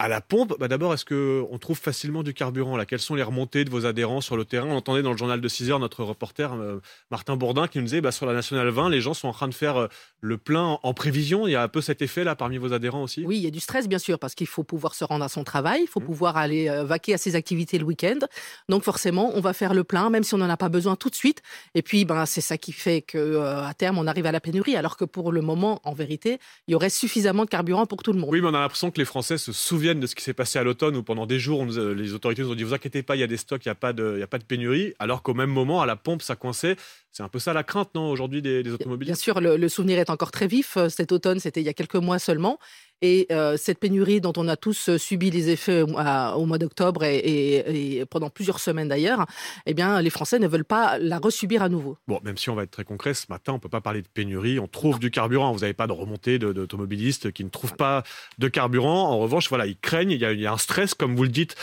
à 0.03 0.09
la 0.09 0.21
pompe, 0.21 0.55
bah 0.59 0.67
d'abord, 0.67 0.93
est-ce 0.93 1.05
qu'on 1.05 1.59
trouve 1.59 1.79
facilement 1.79 2.25
du 2.25 2.35
carburant 2.35 2.77
là? 2.77 2.87
Quelles 2.87 2.99
sont 2.99 3.15
les 3.15 3.23
remontées 3.23 3.65
de 3.65 3.71
vos 3.71 3.87
adhérents 3.87 4.21
sur 4.21 4.37
le 4.37 4.45
terrain? 4.45 4.67
On 4.67 4.75
entendait 4.75 5.01
dans 5.01 5.13
le 5.13 5.17
journal 5.17 5.41
de 5.41 5.47
6 5.49 5.71
heures 5.71 5.79
notre 5.79 6.03
reporter 6.03 6.53
euh, 6.55 6.81
Martin 7.13 7.37
Bourdin 7.37 7.69
qui 7.69 7.79
nous 7.79 7.85
disait 7.85 8.01
bah, 8.01 8.11
sur 8.11 8.27
la 8.27 8.33
Nationale 8.33 8.69
20, 8.69 8.91
les 8.91 9.01
gens 9.01 9.15
sont 9.15 9.29
en 9.29 9.33
train 9.33 9.47
de 9.47 9.55
faire 9.55 9.77
euh, 9.77 9.87
le 10.21 10.39
plein 10.39 10.81
en, 10.83 10.93
prévision. 10.93 11.47
Il 11.47 11.53
y 11.53 11.55
a 11.55 11.63
un 11.63 11.69
peu 11.69 11.81
cet 11.81 12.03
effet 12.03 12.25
là 12.25 12.35
parmi 12.35 12.59
vos 12.59 12.73
adhérents 12.73 13.05
aussi? 13.05 13.25
Oui, 13.25 13.37
il 13.37 13.45
y 13.45 13.47
a 13.47 13.53
du 13.53 13.61
stress 13.61 13.87
bien 13.87 14.01
sûr 14.01 14.19
parce 14.19 14.35
qu'il 14.35 14.49
faut 14.49 14.65
pouvoir 14.65 14.97
se 14.97 15.05
rendre 15.05 15.25
à 15.25 15.29
son 15.29 15.45
travail, 15.45 15.83
il 15.85 15.87
faut 15.87 16.01
mmh. 16.01 16.05
pouvoir 16.05 16.37
aller 16.37 16.69
euh, 16.69 16.83
vaquer 16.83 17.15
à 17.15 17.19
ses 17.19 17.37
activités 17.37 17.79
le 17.79 17.85
week-end. 17.85 18.19
Donc 18.69 18.83
forcément, 18.83 19.31
on 19.37 19.41
va 19.41 19.53
faire 19.53 19.73
le 19.73 19.85
plein 19.85 20.11
même 20.11 20.25
si 20.25 20.35
on 20.35 20.39
n'en 20.39 20.51
a 20.51 20.57
pas 20.57 20.69
besoin 20.69 20.97
tout 20.97 21.11
de 21.11 21.15
suite. 21.15 21.43
Et 21.77 21.83
puis, 21.83 22.05
ben, 22.05 22.27
c'est 22.27 22.41
ça 22.41 22.59
qui 22.59 22.73
fait 22.73 23.03
qu'à 23.03 23.69
à 23.69 23.75
terme, 23.75 23.99
on 23.99 24.09
arrive 24.09 24.27
à 24.27 24.33
la 24.33 24.41
pénurie 24.41 24.75
alors 24.75 24.97
que 24.97 25.05
pour 25.05 25.31
le 25.31 25.43
moment, 25.43 25.81
en 25.85 25.93
vérité, 25.93 26.41
il 26.67 26.73
y 26.73 26.75
aurait 26.75 26.91
suffisamment 26.91 27.45
de 27.45 27.51
carburant 27.51 27.87
pour 27.87 28.03
tout 28.03 28.13
le 28.13 28.19
monde. 28.19 28.31
Oui, 28.33 28.41
mais 28.41 28.49
on 28.49 28.55
a 28.55 28.61
l'impression 28.61 28.91
que 28.91 28.99
les 28.99 29.05
Français 29.05 29.39
se 29.39 29.53
souviennent 29.53 29.92
de 30.01 30.07
ce 30.07 30.15
qui 30.15 30.23
s'est 30.23 30.35
passé 30.35 30.59
à 30.59 30.65
l'automne 30.65 30.97
où 30.97 31.03
pendant 31.03 31.27
des 31.27 31.39
jours, 31.39 31.65
les 31.65 32.15
autorités 32.15 32.43
nous 32.43 32.51
ont 32.51 32.55
dit 32.55 32.63
vous 32.63 32.75
inquiétez 32.75 33.03
pas, 33.03 33.17
il 33.17 33.21
y 33.21 33.23
a 33.23 33.27
des 33.27 33.37
stocks, 33.37 33.65
il 33.65 33.69
n'y 33.69 33.73
a, 33.73 33.77
pas 33.77 33.93
de, 33.93 34.21
a 34.23 34.27
pas 34.27 34.39
de 34.39 34.45
pénurie, 34.45 34.95
alors 34.99 35.23
qu'au 35.23 35.35
même 35.35 35.51
moment, 35.51 35.81
à 35.83 35.87
la 35.87 35.97
pompe, 35.97 36.23
ça 36.23 36.37
coinçait. 36.37 36.77
C'est 37.11 37.23
un 37.23 37.29
peu 37.29 37.39
ça 37.39 37.53
la 37.53 37.63
crainte, 37.63 37.95
non, 37.95 38.11
aujourd'hui, 38.11 38.43
des, 38.43 38.67
automobilistes 38.71 39.15
Bien 39.15 39.23
sûr, 39.23 39.41
le, 39.41 39.69
souvenir 39.69 39.99
est 39.99 40.11
encore 40.11 40.31
très 40.31 40.47
vif. 40.47 40.79
Cet 40.89 41.13
automne, 41.13 41.41
c'était 41.41 41.61
il 41.61 41.67
y 41.67 41.69
a 41.69 41.75
quelques 41.75 41.97
mois 41.97 42.19
seulement. 42.19 42.59
Et 43.03 43.27
euh, 43.33 43.57
cette 43.57 43.81
pénurie 43.81 44.21
dont 44.21 44.33
on 44.37 44.47
a 44.47 44.57
tous 44.57 44.89
euh, 44.89 44.97
subi 44.97 45.31
les 45.31 45.51
effets 45.51 45.83
au, 45.83 45.87
mois 45.89 46.59
d'octobre 46.59 47.03
et, 47.03 48.05
pendant 48.09 48.31
plusieurs 48.31 48.61
semaines 48.61 48.89
d'ailleurs, 48.89 49.27
eh 49.67 49.75
bien, 49.75 50.01
les 50.01 50.11
Français 50.11 50.39
ne 50.39 50.47
veulent 50.47 50.65
pas 50.65 50.99
la 50.99 51.19
resubir 51.19 51.63
à 51.63 51.69
nouveau. 51.69 51.99
Bon, 52.07 52.21
même 52.23 52.37
si 52.37 52.49
on 52.49 52.55
va 52.55 52.63
être 52.63 52.71
très 52.71 52.85
concret, 52.85 53.13
ce 53.15 53.27
matin, 53.29 53.55
on 53.55 53.59
peut 53.59 53.69
pas 53.69 53.81
parler 53.81 54.03
de 54.03 54.09
pénurie. 54.09 54.61
On 54.61 54.69
trouve 54.69 55.01
du 55.01 55.11
carburant. 55.11 55.51
Vous 55.53 55.61
n'avez 55.61 55.75
pas 55.75 55.89
de 55.89 55.93
remontée 55.93 56.39
d'automobilistes 56.39 57.33
qui 57.33 57.45
ne 57.45 57.51
trouvent 57.51 57.75
pas 57.75 58.05
de 58.39 58.47
carburant. 58.47 59.11
En 59.11 59.19
revanche, 59.19 59.49
voilà, 59.49 59.67
ils 59.67 59.77
craignent. 59.77 60.13
Il 60.13 60.21
y, 60.21 60.47
a, 60.47 60.53
un 60.53 60.59
stress, 60.59 60.95
comme 60.95 61.17
vous 61.17 61.25
le 61.25 61.29
dites, 61.29 61.57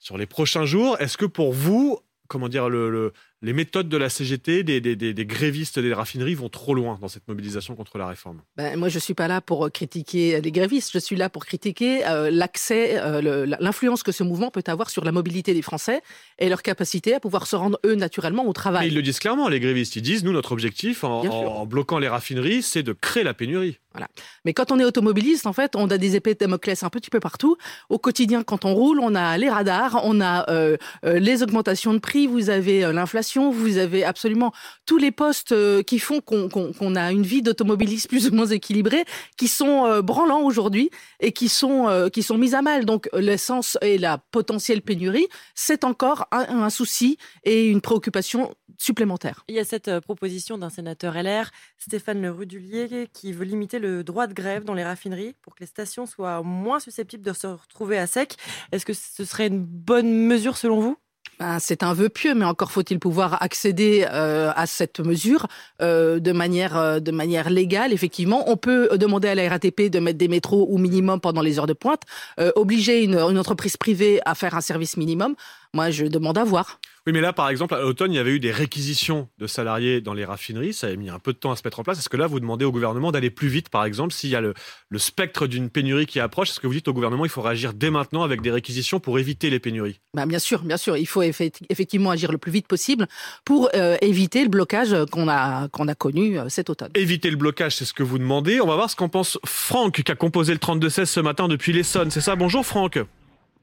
sur 0.00 0.18
les 0.18 0.26
prochains 0.26 0.64
jours. 0.64 0.96
Est-ce 0.98 1.16
que 1.16 1.26
pour 1.26 1.52
vous, 1.52 2.00
comment 2.26 2.48
dire, 2.48 2.68
le- 2.68 3.12
les 3.42 3.52
méthodes 3.54 3.88
de 3.88 3.96
la 3.96 4.08
CGT, 4.10 4.62
des, 4.64 4.80
des- 4.80 4.96
des- 4.96 5.14
des 5.14 5.24
grévistes 5.26 5.78
des 5.78 5.94
raffineries 5.94 6.34
vont 6.34 6.48
trop 6.50 6.74
loin 6.74 6.98
dans 7.00 7.08
cette 7.08 7.26
mobilisation 7.26 7.74
contre 7.74 7.96
la 7.96 8.06
réforme 8.06 8.42
Ben, 8.56 8.78
moi, 8.78 8.88
je 8.90 8.98
suis 8.98 9.14
pas 9.14 9.28
là 9.28 9.40
pour 9.40 9.66
euh, 9.66 9.70
critiquer 9.70 10.40
les 10.40 10.52
grévistes. 10.52 10.90
Je 10.92 10.98
suis 10.98 11.16
là 11.16 11.30
pour 11.30 11.46
critiquer 11.46 12.06
euh, 12.06 12.30
l'accès, 12.30 12.98
euh, 13.00 13.46
l'influence 13.58 14.02
que 14.02 14.12
ce 14.12 14.22
mouvement 14.22 14.50
peut 14.50 14.62
avoir 14.66 14.90
sur 14.90 15.04
la 15.04 15.12
mobilité 15.12 15.54
des 15.54 15.62
Français 15.62 16.02
et 16.38 16.48
leur 16.50 16.62
capacité 16.62 17.14
à 17.14 17.20
pouvoir 17.20 17.46
se 17.46 17.56
rendre 17.56 17.78
eux 17.86 17.94
naturellement 17.94 18.46
au 18.46 18.52
travail. 18.52 18.82
Mais 18.86 18.88
ils 18.88 18.94
le 18.94 19.02
disent 19.02 19.18
clairement, 19.20 19.48
les 19.48 19.60
grévistes. 19.60 19.96
Ils 19.96 20.02
disent, 20.02 20.22
nous, 20.22 20.32
notre 20.32 20.52
objectif, 20.52 21.02
en, 21.04 21.64
bloquant 21.66 21.98
les 21.98 22.08
raffineries, 22.08 22.62
c'est 22.62 22.82
de 22.82 22.92
créer 22.92 23.22
la 23.24 23.32
pénurie. 23.34 23.78
Voilà. 23.92 24.06
Mais 24.44 24.52
quand 24.52 24.70
on 24.70 24.78
est 24.78 24.84
automobiliste, 24.84 25.46
en 25.46 25.52
fait, 25.52 25.74
on 25.74 25.88
a 25.90 25.98
des 25.98 26.14
épées 26.14 26.34
de 26.34 26.38
Damoclès 26.38 26.80
un 26.84 26.90
petit 26.90 27.10
peu 27.10 27.18
partout. 27.18 27.56
Au 27.88 27.98
quotidien, 27.98 28.44
quand 28.44 28.64
on 28.64 28.72
roule, 28.74 29.00
on 29.00 29.14
a 29.16 29.36
les 29.36 29.48
radars, 29.50 30.00
on 30.04 30.20
a 30.20 30.48
euh, 30.48 30.76
euh, 31.04 31.18
les 31.18 31.42
augmentations 31.42 31.92
de 31.92 31.98
prix, 31.98 32.28
vous 32.28 32.50
avez 32.50 32.84
euh, 32.84 32.92
vous 33.38 33.78
avez 33.78 34.04
absolument 34.04 34.52
tous 34.86 34.98
les 34.98 35.10
postes 35.10 35.52
euh, 35.52 35.82
qui 35.82 35.98
font 35.98 36.20
qu'on 36.20 36.96
a 36.96 37.12
une 37.12 37.22
vie 37.22 37.42
d'automobiliste 37.42 38.08
plus 38.08 38.28
ou 38.28 38.34
moins 38.34 38.46
équilibrée, 38.46 39.04
qui 39.36 39.48
sont 39.48 39.86
euh, 39.86 40.02
branlants 40.02 40.42
aujourd'hui 40.42 40.90
et 41.20 41.32
qui 41.32 41.48
sont 41.48 41.88
euh, 41.88 42.08
qui 42.08 42.22
sont 42.22 42.36
mises 42.38 42.54
à 42.54 42.62
mal. 42.62 42.84
Donc 42.84 43.08
l'essence 43.12 43.78
et 43.82 43.98
la 43.98 44.18
potentielle 44.18 44.82
pénurie, 44.82 45.28
c'est 45.54 45.84
encore 45.84 46.26
un, 46.32 46.62
un 46.62 46.70
souci 46.70 47.18
et 47.44 47.66
une 47.66 47.80
préoccupation 47.80 48.54
supplémentaire. 48.78 49.44
Il 49.48 49.54
y 49.54 49.58
a 49.58 49.64
cette 49.64 50.00
proposition 50.00 50.58
d'un 50.58 50.70
sénateur 50.70 51.14
LR, 51.14 51.50
Stéphane 51.78 52.22
Le 52.22 52.30
Rudulier, 52.30 53.08
qui 53.12 53.32
veut 53.32 53.44
limiter 53.44 53.78
le 53.78 54.02
droit 54.02 54.26
de 54.26 54.34
grève 54.34 54.64
dans 54.64 54.74
les 54.74 54.84
raffineries 54.84 55.34
pour 55.42 55.54
que 55.54 55.60
les 55.60 55.66
stations 55.66 56.06
soient 56.06 56.42
moins 56.42 56.80
susceptibles 56.80 57.24
de 57.24 57.32
se 57.32 57.46
retrouver 57.46 57.98
à 57.98 58.06
sec. 58.06 58.36
Est-ce 58.72 58.86
que 58.86 58.92
ce 58.92 59.24
serait 59.24 59.48
une 59.48 59.64
bonne 59.64 60.12
mesure 60.12 60.56
selon 60.56 60.80
vous? 60.80 60.96
Ben, 61.40 61.58
c'est 61.58 61.82
un 61.82 61.94
vœu 61.94 62.10
pieux, 62.10 62.34
mais 62.34 62.44
encore 62.44 62.70
faut-il 62.70 62.98
pouvoir 62.98 63.42
accéder 63.42 64.06
euh, 64.12 64.52
à 64.54 64.66
cette 64.66 65.00
mesure 65.00 65.46
euh, 65.80 66.20
de 66.20 66.32
manière 66.32 66.76
euh, 66.76 67.00
de 67.00 67.10
manière 67.12 67.48
légale. 67.48 67.94
Effectivement, 67.94 68.44
on 68.50 68.58
peut 68.58 68.90
demander 68.98 69.28
à 69.28 69.34
la 69.34 69.48
RATP 69.48 69.88
de 69.90 70.00
mettre 70.00 70.18
des 70.18 70.28
métros 70.28 70.66
au 70.66 70.76
minimum 70.76 71.18
pendant 71.18 71.40
les 71.40 71.58
heures 71.58 71.66
de 71.66 71.72
pointe, 71.72 72.02
euh, 72.38 72.52
obliger 72.56 73.02
une, 73.04 73.14
une 73.16 73.38
entreprise 73.38 73.78
privée 73.78 74.20
à 74.26 74.34
faire 74.34 74.54
un 74.54 74.60
service 74.60 74.98
minimum. 74.98 75.34
Moi, 75.74 75.90
je 75.90 76.06
demande 76.06 76.36
à 76.36 76.44
voir. 76.44 76.80
Oui, 77.06 77.12
mais 77.14 77.20
là, 77.20 77.32
par 77.32 77.48
exemple, 77.48 77.74
à 77.74 77.80
l'automne, 77.80 78.12
il 78.12 78.16
y 78.16 78.18
avait 78.18 78.32
eu 78.32 78.40
des 78.40 78.50
réquisitions 78.50 79.28
de 79.38 79.46
salariés 79.46 80.00
dans 80.00 80.12
les 80.14 80.24
raffineries. 80.24 80.74
Ça 80.74 80.88
a 80.88 80.96
mis 80.96 81.08
un 81.08 81.18
peu 81.18 81.32
de 81.32 81.38
temps 81.38 81.50
à 81.52 81.56
se 81.56 81.62
mettre 81.64 81.78
en 81.80 81.82
place. 81.84 81.98
Est-ce 81.98 82.08
que 82.08 82.16
là, 82.16 82.26
vous 82.26 82.40
demandez 82.40 82.64
au 82.64 82.72
gouvernement 82.72 83.10
d'aller 83.12 83.30
plus 83.30 83.48
vite, 83.48 83.68
par 83.70 83.84
exemple, 83.84 84.12
s'il 84.12 84.30
y 84.30 84.36
a 84.36 84.40
le, 84.40 84.52
le 84.90 84.98
spectre 84.98 85.46
d'une 85.46 85.70
pénurie 85.70 86.06
qui 86.06 86.18
approche? 86.20 86.50
Est-ce 86.50 86.60
que 86.60 86.66
vous 86.66 86.74
dites 86.74 86.88
au 86.88 86.92
gouvernement 86.92 87.24
il 87.24 87.30
faut 87.30 87.40
réagir 87.40 87.72
dès 87.72 87.90
maintenant 87.90 88.22
avec 88.22 88.42
des 88.42 88.50
réquisitions 88.50 89.00
pour 89.00 89.18
éviter 89.18 89.48
les 89.48 89.60
pénuries? 89.60 90.00
Ben, 90.14 90.26
bien 90.26 90.40
sûr, 90.40 90.62
bien 90.62 90.76
sûr, 90.76 90.96
il 90.96 91.06
faut 91.06 91.22
effe- 91.22 91.52
effectivement 91.70 92.10
agir 92.10 92.32
le 92.32 92.38
plus 92.38 92.52
vite 92.52 92.66
possible 92.66 93.06
pour 93.44 93.70
euh, 93.74 93.96
éviter 94.02 94.42
le 94.42 94.50
blocage 94.50 94.94
qu'on 95.10 95.28
a 95.28 95.68
qu'on 95.68 95.88
a 95.88 95.94
connu 95.94 96.38
euh, 96.38 96.48
cet 96.48 96.68
automne. 96.68 96.90
Éviter 96.96 97.30
le 97.30 97.36
blocage, 97.36 97.76
c'est 97.76 97.84
ce 97.86 97.94
que 97.94 98.02
vous 98.02 98.18
demandez. 98.18 98.60
On 98.60 98.66
va 98.66 98.74
voir 98.74 98.90
ce 98.90 98.96
qu'en 98.96 99.08
pense 99.08 99.38
Franck, 99.46 100.02
qui 100.02 100.12
a 100.12 100.16
composé 100.16 100.52
le 100.52 100.58
32-16 100.58 101.04
ce 101.06 101.20
matin 101.20 101.46
depuis 101.48 101.72
l'Essonne. 101.72 102.10
C'est 102.10 102.20
ça? 102.20 102.34
Bonjour, 102.36 102.66
Franck. 102.66 102.98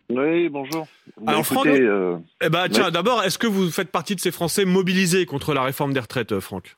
Oui, 0.09 0.49
bonjour. 0.49 0.87
Alors, 1.25 1.41
écoutez, 1.41 1.53
Franck, 1.53 1.67
euh, 1.67 2.17
eh 2.41 2.49
ben, 2.49 2.67
tiens, 2.69 2.91
d'abord, 2.91 3.23
est-ce 3.23 3.37
que 3.37 3.47
vous 3.47 3.69
faites 3.69 3.91
partie 3.91 4.15
de 4.15 4.21
ces 4.21 4.31
Français 4.31 4.63
mobilisés 4.63 5.25
contre 5.25 5.53
la 5.53 5.63
réforme 5.63 5.93
des 5.93 5.99
retraites, 5.99 6.31
euh, 6.31 6.39
Franck? 6.39 6.77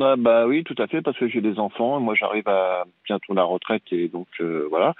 Ah, 0.00 0.16
bah 0.18 0.46
oui, 0.48 0.64
tout 0.64 0.74
à 0.78 0.88
fait, 0.88 1.02
parce 1.02 1.16
que 1.16 1.28
j'ai 1.28 1.40
des 1.40 1.60
enfants. 1.60 2.00
Moi, 2.00 2.16
j'arrive 2.18 2.48
à 2.48 2.84
bientôt 3.04 3.32
la 3.32 3.44
retraite 3.44 3.84
et 3.92 4.08
donc 4.08 4.26
euh, 4.40 4.66
voilà. 4.68 4.94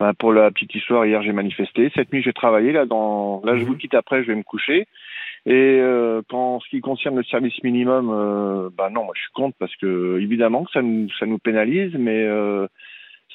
Bah, 0.00 0.14
pour 0.18 0.32
la 0.32 0.50
petite 0.50 0.74
histoire, 0.74 1.04
hier 1.04 1.22
j'ai 1.22 1.32
manifesté. 1.32 1.92
Cette 1.94 2.10
nuit, 2.14 2.22
j'ai 2.22 2.32
travaillé. 2.32 2.72
Là, 2.72 2.86
dans 2.86 3.42
là, 3.44 3.58
je 3.58 3.64
vous 3.64 3.76
quitte 3.76 3.92
après, 3.92 4.22
je 4.22 4.28
vais 4.28 4.34
me 4.34 4.42
coucher. 4.42 4.86
Et 5.44 5.52
euh, 5.80 6.22
quand 6.30 6.60
ce 6.60 6.68
qui 6.70 6.80
concerne 6.80 7.16
le 7.16 7.24
service 7.24 7.62
minimum, 7.62 8.10
euh, 8.10 8.70
bah 8.76 8.88
non, 8.90 9.04
moi 9.04 9.12
je 9.14 9.20
suis 9.20 9.32
contre 9.32 9.56
parce 9.58 9.74
que 9.76 10.18
évidemment 10.20 10.64
que 10.64 10.70
ça 10.72 10.82
nous 10.82 11.08
ça 11.18 11.26
nous 11.26 11.38
pénalise, 11.38 11.94
mais 11.98 12.24
euh, 12.24 12.66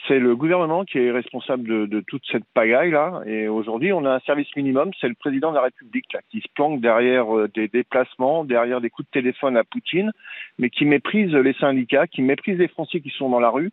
c'est 0.08 0.20
le 0.20 0.36
gouvernement 0.36 0.84
qui 0.86 0.98
est 0.98 1.12
responsable 1.12 1.68
de, 1.68 1.86
de 1.86 2.02
toute 2.02 2.24
cette 2.32 2.46
pagaille 2.54 2.92
là. 2.92 3.22
Et 3.26 3.48
aujourd'hui, 3.48 3.94
on 3.94 4.06
a 4.06 4.16
un 4.16 4.20
service 4.20 4.54
minimum, 4.56 4.92
c'est 5.00 5.08
le 5.08 5.14
président 5.14 5.52
de 5.52 5.56
la 5.56 5.64
République 5.64 6.12
là, 6.14 6.20
qui 6.30 6.42
se 6.42 6.48
planque 6.54 6.82
derrière 6.82 7.36
euh, 7.36 7.48
des 7.54 7.68
déplacements, 7.68 8.44
derrière 8.44 8.82
des 8.82 8.90
coups 8.90 9.08
de 9.08 9.20
téléphone 9.20 9.58
à 9.58 9.64
Poutine, 9.64 10.12
mais 10.60 10.70
qui 10.70 10.86
méprise 10.86 11.34
les 11.34 11.54
syndicats, 11.54 12.08
qui 12.08 12.22
méprise 12.22 12.58
les 12.58 12.68
Français 12.68 13.00
qui 13.02 13.12
sont 13.12 13.30
dans 13.30 13.40
la 13.40 13.50
rue. 13.50 13.72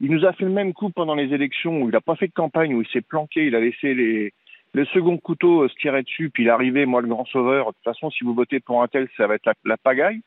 Il 0.00 0.10
nous 0.10 0.24
a 0.24 0.32
fait 0.32 0.44
le 0.44 0.50
même 0.50 0.72
coup 0.72 0.90
pendant 0.90 1.14
les 1.14 1.32
élections 1.34 1.80
où 1.80 1.88
il 1.88 1.92
n'a 1.92 2.00
pas 2.00 2.16
fait 2.16 2.28
de 2.28 2.32
campagne, 2.32 2.74
où 2.74 2.82
il 2.82 2.88
s'est 2.88 3.00
planqué, 3.00 3.46
il 3.46 3.54
a 3.54 3.60
laissé 3.60 3.94
les, 3.94 4.32
le 4.72 4.84
second 4.86 5.16
couteau 5.18 5.62
euh, 5.62 5.68
se 5.68 5.74
tirer 5.74 6.02
dessus, 6.02 6.30
puis 6.30 6.44
il 6.44 6.46
est 6.48 6.50
arrivé, 6.50 6.86
moi 6.86 7.02
le 7.02 7.08
grand 7.08 7.24
sauveur. 7.26 7.68
De 7.68 7.72
toute 7.72 7.84
façon, 7.84 8.10
si 8.10 8.24
vous 8.24 8.34
votez 8.34 8.60
pour 8.60 8.82
un 8.82 8.88
tel, 8.88 9.08
ça 9.16 9.26
va 9.26 9.34
être 9.34 9.50
la 9.64 9.76
pagaille. 9.76 10.20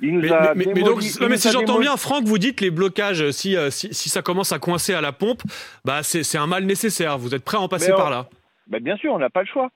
Il 0.00 0.14
nous 0.14 0.20
Mais, 0.22 0.32
a 0.32 0.54
mais- 0.54 0.64
mais 0.66 0.72
démoli- 0.72 0.84
donc, 0.84 1.02
il 1.04 1.20
non, 1.20 1.28
mais 1.28 1.34
nous 1.34 1.36
si 1.40 1.50
j'entends 1.50 1.78
bien, 1.78 1.96
Franck, 1.96 2.24
vous 2.24 2.38
dites 2.38 2.60
les 2.60 2.70
blocages, 2.70 3.30
si, 3.32 3.56
euh, 3.56 3.70
si, 3.70 3.92
si 3.92 4.08
ça 4.08 4.22
commence 4.22 4.52
à 4.52 4.58
coincer 4.58 4.94
à 4.94 5.00
la 5.00 5.12
pompe, 5.12 5.42
bah 5.84 6.02
c'est 6.02 6.38
un 6.38 6.46
mal 6.46 6.64
nécessaire. 6.64 7.18
Vous 7.18 7.34
êtes 7.34 7.44
prêt 7.44 7.58
à 7.58 7.60
en 7.60 7.68
passer 7.68 7.92
par 7.92 8.08
là? 8.10 8.26
Ben, 8.68 8.82
bien 8.82 8.96
sûr, 8.96 9.12
on 9.12 9.18
n'a 9.18 9.30
pas 9.30 9.40
le 9.42 9.46
choix. 9.48 9.68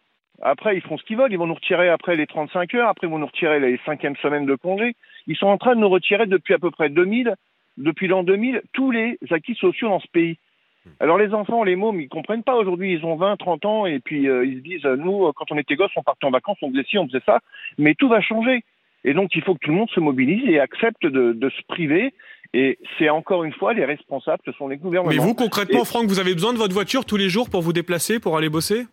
Après, 0.43 0.77
ils 0.77 0.83
font 0.83 0.97
ce 0.99 1.05
qu'ils 1.05 1.17
veulent. 1.17 1.33
Ils 1.33 1.39
vont 1.39 1.47
nous 1.47 1.55
retirer 1.55 1.89
après 1.89 2.17
les 2.17 2.27
35 2.27 2.75
heures. 2.75 2.89
Après, 2.89 3.07
ils 3.07 3.11
vont 3.11 3.19
nous 3.19 3.27
retirer 3.27 3.61
les 3.61 3.79
cinquièmes 3.85 4.17
semaines 4.17 4.47
de 4.47 4.55
congé. 4.57 4.97
Ils 5.27 5.37
sont 5.37 5.47
en 5.47 5.59
train 5.59 5.75
de 5.75 5.81
nous 5.81 5.89
retirer 5.89 6.27
depuis 6.27 6.55
à 6.55 6.59
peu 6.59 6.71
près 6.71 6.89
2000, 6.89 7.35
depuis 7.77 8.09
l'an 8.09 8.23
2000, 8.25 8.63
tous 8.73 8.91
les 8.91 9.19
acquis 9.31 9.55
sociaux 9.55 9.89
dans 9.89 10.01
ce 10.01 10.09
pays. 10.13 10.39
Alors 11.01 11.17
les 11.17 11.33
enfants, 11.33 11.65
les 11.65 11.77
mômes, 11.77 11.99
ils 12.01 12.09
comprennent 12.11 12.43
pas 12.43 12.57
aujourd'hui. 12.57 12.93
Ils 12.95 13.05
ont 13.07 13.17
20, 13.17 13.37
30 13.39 13.65
ans 13.65 13.87
et 13.87 14.01
puis 14.01 14.29
euh, 14.29 14.45
ils 14.45 14.59
se 14.59 14.63
disent, 14.63 14.85
euh, 14.85 14.97
nous, 14.97 15.27
euh, 15.27 15.33
quand 15.35 15.51
on 15.51 15.57
était 15.57 15.77
gosses, 15.77 15.93
on 15.97 16.03
partait 16.03 16.27
en 16.27 16.31
vacances, 16.31 16.59
on 16.63 16.71
faisait 16.71 16.85
ci, 16.85 16.99
on 16.99 17.07
faisait 17.07 17.23
ça. 17.25 17.41
Mais 17.79 17.95
tout 17.95 18.09
va 18.09 18.21
changer. 18.21 18.63
Et 19.05 19.13
donc, 19.15 19.31
il 19.35 19.43
faut 19.43 19.55
que 19.55 19.61
tout 19.61 19.71
le 19.71 19.77
monde 19.77 19.91
se 19.91 20.01
mobilise 20.01 20.49
et 20.49 20.59
accepte 20.61 21.05
de, 21.07 21.33
de 21.33 21.51
se 21.51 21.63
priver. 21.69 22.15
Et 22.55 22.79
c'est 22.99 23.11
encore 23.11 23.45
une 23.45 23.53
fois 23.53 23.75
les 23.75 23.85
responsables, 23.85 24.41
ce 24.45 24.53
sont 24.53 24.69
les 24.69 24.77
gouvernements. 24.77 25.11
Mais 25.13 25.19
vous, 25.19 25.35
concrètement, 25.35 25.83
Et- 25.83 25.87
Franck, 25.87 26.07
vous 26.07 26.21
avez 26.21 26.35
besoin 26.35 26.53
de 26.53 26.59
votre 26.59 26.73
voiture 26.73 27.05
tous 27.05 27.17
les 27.17 27.29
jours 27.29 27.51
pour 27.51 27.63
vous 27.63 27.73
déplacer, 27.73 28.21
pour 28.21 28.37
aller 28.39 28.49
bosser? 28.49 28.87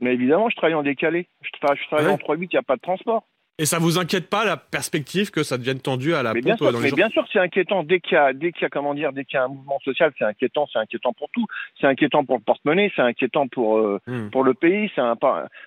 Mais 0.00 0.14
évidemment, 0.14 0.48
je 0.48 0.54
travaille 0.56 0.74
en 0.76 0.84
décalé. 0.84 1.26
Je, 1.42 1.50
tra- 1.60 1.76
je 1.76 1.84
travaille 1.88 2.06
Ouais. 2.06 2.12
en 2.12 2.16
3-8, 2.16 2.48
il 2.52 2.54
n'y 2.54 2.58
a 2.58 2.62
pas 2.62 2.76
de 2.76 2.80
transport. 2.80 3.24
Et 3.60 3.66
ça 3.66 3.80
vous 3.80 3.98
inquiète 3.98 4.30
pas 4.30 4.44
la 4.44 4.56
perspective 4.56 5.32
que 5.32 5.42
ça 5.42 5.58
devienne 5.58 5.80
tendu 5.80 6.14
à 6.14 6.22
la 6.22 6.32
Mais 6.32 6.38
pompe 6.42 6.44
bien 6.46 6.56
sûr, 6.56 6.66
dans 6.66 6.78
les 6.78 6.82
mais 6.84 6.88
jours 6.90 6.96
bien 6.96 7.08
sûr 7.08 7.26
c'est 7.32 7.40
inquiétant. 7.40 7.82
Dès 7.82 7.98
qu'il 7.98 8.12
y 8.12 8.16
a, 8.16 8.32
dès 8.32 8.52
qu'il 8.52 8.62
y 8.62 8.64
a, 8.66 8.68
comment 8.68 8.94
dire, 8.94 9.12
dès 9.12 9.24
qu'il 9.24 9.34
y 9.34 9.40
a 9.40 9.46
un 9.46 9.48
mouvement 9.48 9.80
social, 9.84 10.12
c'est 10.16 10.24
inquiétant. 10.24 10.68
C'est 10.72 10.78
inquiétant 10.78 11.12
pour 11.12 11.28
tout. 11.30 11.44
C'est 11.80 11.88
inquiétant 11.88 12.24
pour 12.24 12.36
le 12.36 12.42
porte-monnaie. 12.44 12.92
C'est 12.94 13.02
inquiétant 13.02 13.48
pour 13.48 13.78
euh, 13.78 13.98
Hmm. 14.06 14.30
pour 14.30 14.44
le 14.44 14.54
pays. 14.54 14.92
C'est 14.94 15.00
un, 15.00 15.16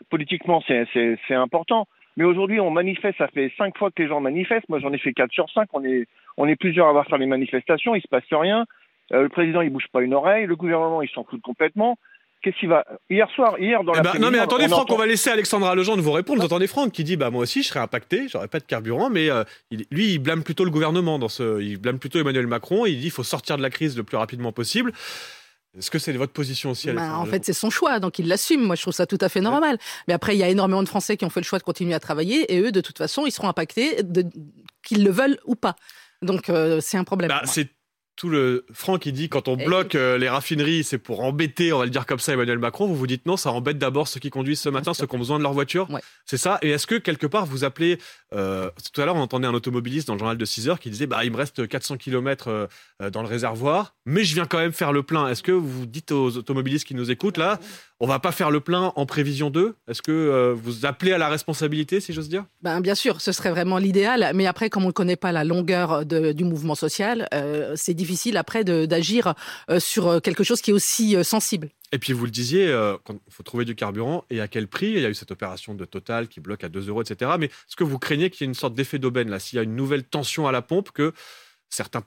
politiquement, 0.10 0.64
c'est 0.68 0.88
c'est 1.28 1.34
important. 1.36 1.86
Mais 2.18 2.24
aujourd'hui, 2.26 2.60
on 2.60 2.72
manifeste. 2.72 3.18
Ça 3.18 3.28
fait 3.28 3.52
cinq 3.58 3.78
fois 3.78 3.90
que 3.92 4.02
les 4.02 4.08
gens 4.10 4.20
manifestent. 4.22 4.68
Moi, 4.70 4.80
j'en 4.80 4.92
ai 4.94 4.98
fait 4.98 5.14
quatre 5.14 5.32
sur 5.32 5.50
cinq. 5.52 5.70
On 5.74 5.84
est 5.84 6.08
on 6.38 6.48
est 6.48 6.56
plusieurs 6.56 6.88
à 6.88 6.90
avoir 6.90 7.06
fait 7.08 7.18
les 7.18 7.26
manifestations. 7.26 7.96
Il 7.96 8.02
se 8.02 8.08
passe 8.08 8.24
rien. 8.32 8.66
Euh, 9.14 9.24
le 9.24 9.30
président, 9.30 9.62
il 9.62 9.70
bouge 9.70 9.88
pas 9.92 10.02
une 10.02 10.14
oreille. 10.14 10.46
Le 10.46 10.56
gouvernement, 10.56 11.02
il 11.02 11.10
s'en 11.10 11.24
fout 11.24 11.42
complètement. 11.42 11.98
Qu'est-ce 12.42 12.58
qu'il 12.58 12.70
va 12.70 12.84
Hier 13.10 13.30
soir, 13.32 13.60
hier 13.60 13.84
dans 13.84 13.94
Eh 13.94 13.98
la. 13.98 14.02
ben, 14.14 14.20
non 14.20 14.32
mais 14.32 14.40
attendez 14.40 14.68
Franck, 14.68 14.92
on 14.92 14.98
va 14.98 15.06
laisser 15.06 15.30
Alexandra 15.30 15.76
Legendre 15.76 16.02
vous 16.02 16.12
répondre. 16.12 16.40
Vous 16.40 16.46
entendez 16.48 16.66
Franck 16.66 16.92
qui 16.92 17.04
dit 17.04 17.16
bah 17.16 17.30
moi 17.30 17.44
aussi 17.44 17.62
je 17.62 17.68
serais 17.68 17.82
impacté, 17.82 18.28
j'aurais 18.30 18.48
pas 18.48 18.58
de 18.60 18.64
carburant, 18.66 19.12
mais 19.12 19.30
euh, 19.30 19.44
il- 19.70 19.86
lui 19.92 20.14
il 20.14 20.18
blâme 20.20 20.44
plutôt 20.44 20.66
le 20.66 20.72
gouvernement 20.72 21.20
dans 21.20 21.30
ce, 21.30 21.62
il 21.62 21.78
blâme 21.78 22.00
plutôt 22.00 22.18
Emmanuel 22.20 22.48
Macron. 22.48 22.88
Il 22.88 22.98
dit 23.00 23.06
il 23.08 23.12
faut 23.12 23.22
sortir 23.22 23.58
de 23.58 23.62
la 23.62 23.70
crise 23.70 23.96
le 23.96 24.02
plus 24.04 24.18
rapidement 24.18 24.52
possible. 24.52 24.92
Est-ce 25.78 25.90
que 25.90 26.00
c'est 26.00 26.12
votre 26.14 26.34
position 26.34 26.72
aussi, 26.72 26.90
Alexandra 26.90 27.20
en 27.20 27.26
fait, 27.26 27.46
c'est 27.46 27.54
son 27.54 27.70
choix, 27.70 28.00
donc 28.00 28.20
il 28.20 28.28
l'assume. 28.28 28.62
Moi, 28.62 28.76
je 28.76 28.82
trouve 28.82 28.94
ça 28.94 29.06
tout 29.06 29.18
à 29.22 29.30
fait 29.30 29.40
normal. 29.40 29.78
Mais 30.08 30.14
après, 30.14 30.36
il 30.36 30.40
y 30.40 30.44
a 30.44 30.50
énormément 30.50 30.84
de 30.84 30.90
Français 30.90 31.16
qui 31.16 31.24
ont 31.24 31.30
fait 31.30 31.40
le 31.40 31.46
choix 31.46 31.60
de 31.60 31.64
continuer 31.64 31.94
à 31.94 32.00
travailler, 32.00 32.54
et 32.54 32.60
eux, 32.60 32.72
de 32.72 32.82
toute 32.82 32.98
façon, 32.98 33.26
ils 33.26 33.32
seront 33.32 33.48
impactés, 33.48 34.02
qu'ils 34.84 35.04
le 35.04 35.12
veulent 35.12 35.40
ou 35.46 35.56
pas. 35.56 35.76
Donc, 36.22 36.50
euh, 36.50 36.80
c'est 36.82 36.98
un 36.98 37.04
problème. 37.04 37.30
Bah, 37.30 37.44
c'est 37.46 37.70
tout 38.18 38.30
le 38.30 38.66
Franck 38.72 39.02
qui 39.02 39.14
dit 39.14 39.30
quand 39.30 39.48
on 39.48 39.56
bloque 39.56 39.96
euh, 39.96 40.18
les 40.18 40.30
raffineries, 40.30 40.84
c'est 40.84 41.00
pour 41.00 41.22
embêter, 41.22 41.74
on 41.74 41.80
va 41.80 41.86
le 41.86 41.90
dire 41.90 42.06
comme 42.06 42.20
ça, 42.20 42.34
Emmanuel 42.34 42.60
Macron. 42.60 42.86
Vous 42.86 42.96
vous 42.96 43.08
dites 43.08 43.26
non, 43.26 43.38
ça 43.38 43.52
embête 43.52 43.80
d'abord 43.80 44.08
ceux 44.08 44.20
qui 44.20 44.30
conduisent 44.30 44.60
ce 44.60 44.70
matin, 44.70 44.94
ceux 44.94 45.08
qui 45.08 45.16
ont 45.16 45.20
besoin 45.20 45.40
de 45.40 45.44
leur 45.44 45.54
voiture. 45.54 45.88
C'est 46.26 46.38
ça. 46.38 46.60
Et 46.62 46.70
est-ce 46.70 46.86
que 46.86 46.96
quelque 46.96 47.26
part 47.26 47.46
vous 47.46 47.64
appelez 47.64 47.98
euh, 48.34 48.70
Tout 48.94 49.02
à 49.02 49.06
l'heure, 49.06 49.16
on 49.16 49.22
entendait 49.22 49.48
un 49.48 49.54
automobiliste 49.54 50.08
dans 50.08 50.14
le 50.14 50.20
journal 50.20 50.38
de 50.38 50.46
6 50.46 50.70
heures 50.70 50.80
qui 50.80 50.92
disait 50.92 51.08
bah 51.08 51.24
il 51.24 51.32
me 51.32 51.38
reste 51.38 51.68
400 51.68 51.98
km 51.98 52.70
dans 53.12 53.22
le 53.22 53.28
réservoir. 53.28 53.96
Mais 54.06 54.24
je 54.24 54.34
viens 54.34 54.46
quand 54.46 54.58
même 54.58 54.72
faire 54.72 54.92
le 54.92 55.04
plein. 55.04 55.28
Est-ce 55.28 55.44
que 55.44 55.52
vous 55.52 55.86
dites 55.86 56.12
aux 56.12 56.38
automobilistes 56.38 56.86
qui 56.88 56.96
nous 56.96 57.12
écoutent 57.12 57.38
là, 57.38 57.60
on 58.00 58.08
va 58.08 58.20
pas 58.20 58.32
faire 58.32 58.50
le 58.50 58.60
plein 58.60 58.92
en 58.96 59.06
prévision 59.06 59.50
d'eux? 59.50 59.76
Est-ce 59.88 60.02
que 60.02 60.12
euh, 60.12 60.54
vous 60.56 60.86
appelez 60.86 61.12
à 61.14 61.18
la 61.20 61.30
responsabilité, 61.30 62.00
si 62.00 62.14
j'ose 62.14 62.30
dire? 62.30 62.46
Ben, 62.64 62.82
bien 62.82 62.96
sûr, 62.96 63.22
ce 63.22 63.32
serait 63.32 63.52
vraiment 63.52 63.78
l'idéal. 63.78 64.32
Mais 64.34 64.48
après, 64.48 64.70
comme 64.70 64.84
on 64.84 64.88
ne 64.88 64.92
connaît 64.92 65.16
pas 65.16 65.32
la 65.32 65.44
longueur 65.44 66.06
de- 66.06 66.32
du 66.32 66.44
mouvement 66.44 66.76
social, 66.76 67.28
euh, 67.34 67.74
c'est 67.76 67.94
difficile 67.94 68.38
après 68.38 68.64
d'agir 68.64 69.36
euh, 69.70 69.80
sur 69.80 70.22
quelque 70.22 70.44
chose 70.44 70.62
qui 70.62 70.72
est 70.72 70.74
aussi 70.74 71.16
sensible. 71.24 71.70
Et 71.94 71.98
puis 72.00 72.14
vous 72.14 72.24
le 72.26 72.32
disiez, 72.32 72.68
il 72.70 73.18
faut 73.30 73.44
trouver 73.44 73.66
du 73.66 73.76
carburant 73.76 74.24
et 74.30 74.40
à 74.40 74.48
quel 74.48 74.68
prix 74.68 74.92
Il 74.94 75.02
y 75.02 75.06
a 75.06 75.10
eu 75.10 75.14
cette 75.14 75.32
opération 75.32 75.76
de 75.76 75.84
Total 75.84 76.30
qui 76.30 76.40
bloque 76.40 76.64
à 76.64 76.70
2 76.70 76.88
euros, 76.88 77.02
etc. 77.04 77.32
Mais 77.38 77.48
est-ce 77.48 77.76
que 77.76 77.84
vous 77.84 78.00
craignez 78.00 78.30
qu'il 78.30 78.46
y 78.46 78.48
ait 78.48 78.48
une 78.48 78.54
sorte 78.56 78.74
d'effet 78.76 78.98
d'aubaine 78.98 79.30
là? 79.30 79.40
S'il 79.40 79.58
y 79.58 79.60
a 79.60 79.64
une 79.64 79.76
nouvelle 79.76 80.04
tension 80.06 80.48
à 80.48 80.54
la 80.54 80.62
pompe, 80.62 80.92
que 80.92 81.12
certains 81.72 82.02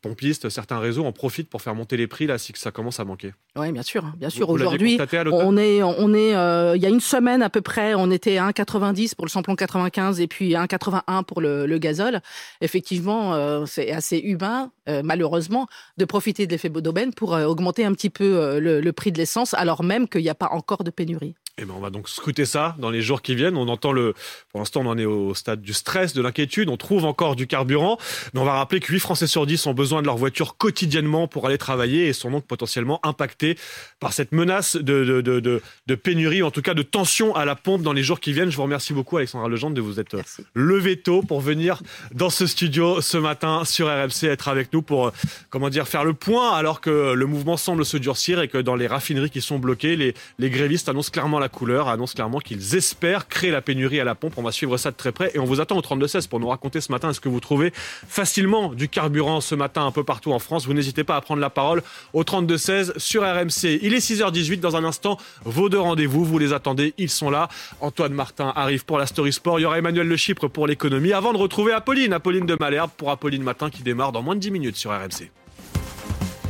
pompistes, 0.00 0.48
certains 0.48 0.78
réseaux 0.78 1.04
en 1.04 1.12
profitent 1.12 1.50
pour 1.50 1.62
faire 1.62 1.74
monter 1.74 1.96
les 1.96 2.06
prix 2.06 2.26
là 2.26 2.38
si 2.38 2.52
ça 2.56 2.70
commence 2.70 3.00
à 3.00 3.04
manquer 3.04 3.32
Oui, 3.54 3.70
bien 3.70 3.82
sûr, 3.82 4.02
bien 4.16 4.30
sûr. 4.30 4.48
Aujourd'hui, 4.48 4.98
on 5.30 5.56
est, 5.56 5.82
on 5.82 6.14
est, 6.14 6.34
euh, 6.34 6.74
il 6.74 6.82
y 6.82 6.86
a 6.86 6.88
une 6.88 7.00
semaine 7.00 7.42
à 7.42 7.50
peu 7.50 7.60
près, 7.60 7.94
on 7.94 8.10
était 8.10 8.38
à 8.38 8.48
1,90 8.50 9.14
pour 9.14 9.26
le 9.26 9.30
samplon 9.30 9.54
95 9.54 10.20
et 10.20 10.26
puis 10.26 10.52
1,81 10.54 11.24
pour 11.24 11.40
le, 11.40 11.66
le 11.66 11.78
gazole. 11.78 12.20
Effectivement, 12.62 13.34
euh, 13.34 13.66
c'est 13.66 13.90
assez 13.92 14.18
humain, 14.18 14.72
euh, 14.88 15.02
malheureusement, 15.04 15.66
de 15.98 16.04
profiter 16.06 16.46
de 16.46 16.52
l'effet 16.52 16.70
d'aubaine 16.70 17.12
pour 17.12 17.32
augmenter 17.32 17.84
un 17.84 17.92
petit 17.92 18.10
peu 18.10 18.58
le, 18.58 18.80
le 18.80 18.92
prix 18.92 19.12
de 19.12 19.18
l'essence, 19.18 19.52
alors 19.54 19.82
même 19.82 20.08
qu'il 20.08 20.22
n'y 20.22 20.30
a 20.30 20.34
pas 20.34 20.48
encore 20.50 20.82
de 20.82 20.90
pénurie. 20.90 21.34
Eh 21.62 21.66
ben, 21.66 21.74
on 21.76 21.80
va 21.80 21.90
donc 21.90 22.08
scruter 22.08 22.46
ça 22.46 22.74
dans 22.78 22.88
les 22.88 23.02
jours 23.02 23.20
qui 23.20 23.34
viennent. 23.34 23.58
On 23.58 23.68
entend 23.68 23.92
le, 23.92 24.14
pour 24.50 24.60
l'instant, 24.60 24.80
on 24.80 24.86
en 24.86 24.96
est 24.96 25.04
au 25.04 25.34
stade 25.34 25.60
du 25.60 25.74
stress, 25.74 26.14
de 26.14 26.22
l'inquiétude. 26.22 26.70
On 26.70 26.78
trouve 26.78 27.04
encore 27.04 27.36
du 27.36 27.46
carburant. 27.46 27.98
Mais 28.32 28.40
on 28.40 28.44
va 28.44 28.54
rappeler 28.54 28.80
que 28.80 28.90
8 28.90 29.00
Français 29.00 29.26
sur 29.26 29.44
10 29.44 29.66
ont 29.66 29.74
besoin 29.74 30.00
de 30.00 30.06
leur 30.06 30.16
voiture 30.16 30.56
quotidiennement 30.56 31.28
pour 31.28 31.46
aller 31.46 31.58
travailler 31.58 32.06
et 32.06 32.14
sont 32.14 32.30
donc 32.30 32.46
potentiellement 32.46 32.98
impactés 33.02 33.58
par 34.00 34.14
cette 34.14 34.32
menace 34.32 34.76
de, 34.76 35.04
de, 35.04 35.20
de, 35.20 35.40
de, 35.40 35.62
de 35.86 35.94
pénurie, 35.94 36.40
ou 36.42 36.46
en 36.46 36.50
tout 36.50 36.62
cas 36.62 36.72
de 36.72 36.82
tension 36.82 37.36
à 37.36 37.44
la 37.44 37.56
pompe 37.56 37.82
dans 37.82 37.92
les 37.92 38.02
jours 38.02 38.20
qui 38.20 38.32
viennent. 38.32 38.50
Je 38.50 38.56
vous 38.56 38.62
remercie 38.62 38.94
beaucoup, 38.94 39.18
Alexandra 39.18 39.48
Legendre, 39.48 39.74
de 39.74 39.82
vous 39.82 40.00
être 40.00 40.16
levé 40.54 40.96
tôt 40.96 41.20
pour 41.20 41.42
venir 41.42 41.82
dans 42.14 42.30
ce 42.30 42.46
studio 42.46 43.02
ce 43.02 43.18
matin 43.18 43.66
sur 43.66 43.88
RMC, 43.88 44.24
être 44.24 44.48
avec 44.48 44.72
nous 44.72 44.80
pour, 44.80 45.08
euh, 45.08 45.12
comment 45.50 45.68
dire, 45.68 45.86
faire 45.86 46.04
le 46.04 46.14
point 46.14 46.52
alors 46.52 46.80
que 46.80 47.12
le 47.12 47.26
mouvement 47.26 47.58
semble 47.58 47.84
se 47.84 47.98
durcir 47.98 48.40
et 48.40 48.48
que 48.48 48.56
dans 48.56 48.76
les 48.76 48.86
raffineries 48.86 49.28
qui 49.28 49.42
sont 49.42 49.58
bloquées, 49.58 49.96
les, 49.96 50.14
les 50.38 50.48
grévistes 50.48 50.88
annoncent 50.88 51.10
clairement 51.10 51.38
la 51.38 51.49
couleur, 51.50 51.88
annoncent 51.88 52.14
clairement 52.14 52.38
qu'ils 52.38 52.76
espèrent 52.76 53.28
créer 53.28 53.50
la 53.50 53.60
pénurie 53.60 54.00
à 54.00 54.04
la 54.04 54.14
pompe. 54.14 54.34
On 54.36 54.42
va 54.42 54.52
suivre 54.52 54.76
ça 54.76 54.90
de 54.90 54.96
très 54.96 55.12
près 55.12 55.30
et 55.34 55.38
on 55.38 55.44
vous 55.44 55.60
attend 55.60 55.76
au 55.76 55.82
32-16 55.82 56.28
pour 56.28 56.40
nous 56.40 56.48
raconter 56.48 56.80
ce 56.80 56.90
matin 56.90 57.10
est-ce 57.10 57.20
que 57.20 57.28
vous 57.28 57.40
trouvez 57.40 57.72
facilement 57.74 58.72
du 58.72 58.88
carburant 58.88 59.40
ce 59.40 59.54
matin 59.54 59.84
un 59.84 59.90
peu 59.90 60.04
partout 60.04 60.32
en 60.32 60.38
France. 60.38 60.66
Vous 60.66 60.74
n'hésitez 60.74 61.04
pas 61.04 61.16
à 61.16 61.20
prendre 61.20 61.40
la 61.40 61.50
parole 61.50 61.82
au 62.12 62.22
32-16 62.22 62.98
sur 62.98 63.22
RMC. 63.22 63.78
Il 63.82 63.94
est 63.94 63.98
6h18 63.98 64.60
dans 64.60 64.76
un 64.76 64.84
instant. 64.84 65.18
Vos 65.44 65.68
deux 65.68 65.80
rendez-vous, 65.80 66.24
vous 66.24 66.38
les 66.38 66.52
attendez, 66.52 66.94
ils 66.98 67.10
sont 67.10 67.30
là. 67.30 67.48
Antoine 67.80 68.12
Martin 68.12 68.52
arrive 68.56 68.84
pour 68.84 68.98
la 68.98 69.06
Story 69.06 69.32
Sport. 69.32 69.60
Il 69.60 69.62
y 69.62 69.66
aura 69.66 69.78
Emmanuel 69.78 70.08
Le 70.08 70.16
Chypre 70.16 70.48
pour 70.48 70.66
l'économie 70.66 71.12
avant 71.12 71.32
de 71.32 71.38
retrouver 71.38 71.72
Apolline, 71.72 72.12
Apolline 72.12 72.46
de 72.46 72.56
Malherbe 72.58 72.90
pour 72.96 73.10
Apolline 73.10 73.42
Matin 73.42 73.70
qui 73.70 73.82
démarre 73.82 74.12
dans 74.12 74.22
moins 74.22 74.34
de 74.34 74.40
10 74.40 74.50
minutes 74.50 74.76
sur 74.76 74.90
RMC. 74.90 75.30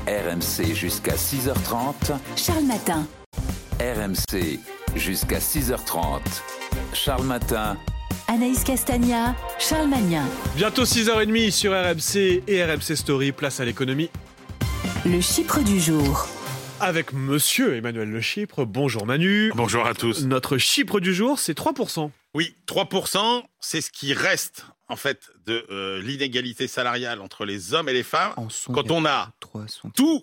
RMC 0.06 0.74
jusqu'à 0.74 1.14
6h30. 1.14 2.12
Charles 2.36 2.64
Matin. 2.64 3.06
RMC 3.80 4.58
jusqu'à 4.96 5.38
6h30. 5.38 6.20
Charles 6.92 7.24
Matin. 7.24 7.76
Anaïs 8.28 8.62
Castagna, 8.64 9.34
Charles 9.58 9.88
Magnin. 9.88 10.24
Bientôt 10.56 10.84
6h30 10.84 11.50
sur 11.50 11.72
RMC 11.72 12.42
et 12.46 12.64
RMC 12.64 12.96
Story. 12.96 13.32
Place 13.32 13.60
à 13.60 13.64
l'économie 13.64 14.08
Le 15.04 15.20
Chypre 15.20 15.60
du 15.60 15.80
jour. 15.80 16.28
avec 16.80 17.12
monsieur 17.12 17.76
Emmanuel 17.76 18.08
Le 18.10 18.20
Chypre. 18.20 18.64
Bonjour 18.64 19.04
Manu. 19.06 19.52
Bonjour 19.54 19.86
à 19.86 19.94
tous. 19.94 20.24
Notre 20.26 20.58
Chypre 20.58 21.00
du 21.00 21.14
jour, 21.14 21.38
c'est 21.38 21.56
3%. 21.58 22.10
Oui, 22.34 22.54
3%, 22.68 23.42
c'est 23.58 23.80
ce 23.80 23.90
qui 23.90 24.12
reste 24.14 24.64
en 24.88 24.96
fait 24.96 25.28
de 25.46 25.66
euh, 25.70 26.00
l'inégalité 26.00 26.68
salariale 26.68 27.20
entre 27.20 27.44
les 27.44 27.74
hommes 27.74 27.88
et 27.88 27.92
les 27.92 28.02
femmes 28.04 28.32
quand 28.72 28.90
on 28.90 29.04
a 29.04 29.30
tout, 29.94 30.22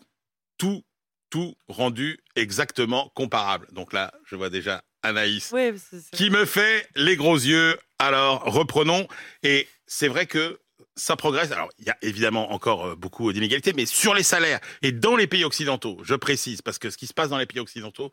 tout, 0.58 0.82
tout 1.30 1.56
rendu 1.68 2.20
exactement 2.36 3.12
comparable. 3.16 3.68
Donc 3.72 3.94
là, 3.94 4.14
je 4.26 4.36
vois 4.36 4.50
déjà 4.50 4.84
Anaïs 5.04 5.52
Oui, 5.52 5.72
qui 6.12 6.30
me 6.30 6.46
fait 6.46 6.88
les 6.96 7.16
gros 7.16 7.36
yeux. 7.36 7.78
Alors, 8.00 8.44
reprenons. 8.44 9.08
Et 9.44 9.68
c'est 9.86 10.08
vrai 10.08 10.26
que 10.26 10.60
ça 10.96 11.16
progresse. 11.16 11.52
Alors, 11.52 11.70
il 11.78 11.86
y 11.86 11.90
a 11.90 11.98
évidemment 12.02 12.52
encore 12.52 12.88
euh, 12.88 12.96
beaucoup 12.96 13.32
d'inégalités, 13.32 13.74
mais 13.74 13.86
sur 13.86 14.14
les 14.14 14.24
salaires 14.24 14.60
et 14.82 14.92
dans 14.92 15.16
les 15.16 15.28
pays 15.28 15.44
occidentaux, 15.44 15.98
je 16.04 16.16
précise, 16.16 16.62
parce 16.62 16.80
que 16.80 16.90
ce 16.90 16.98
qui 16.98 17.08
se 17.08 17.14
passe 17.14 17.30
dans 17.30 17.38
les 17.38 17.46
pays 17.46 17.60
occidentaux, 17.60 18.12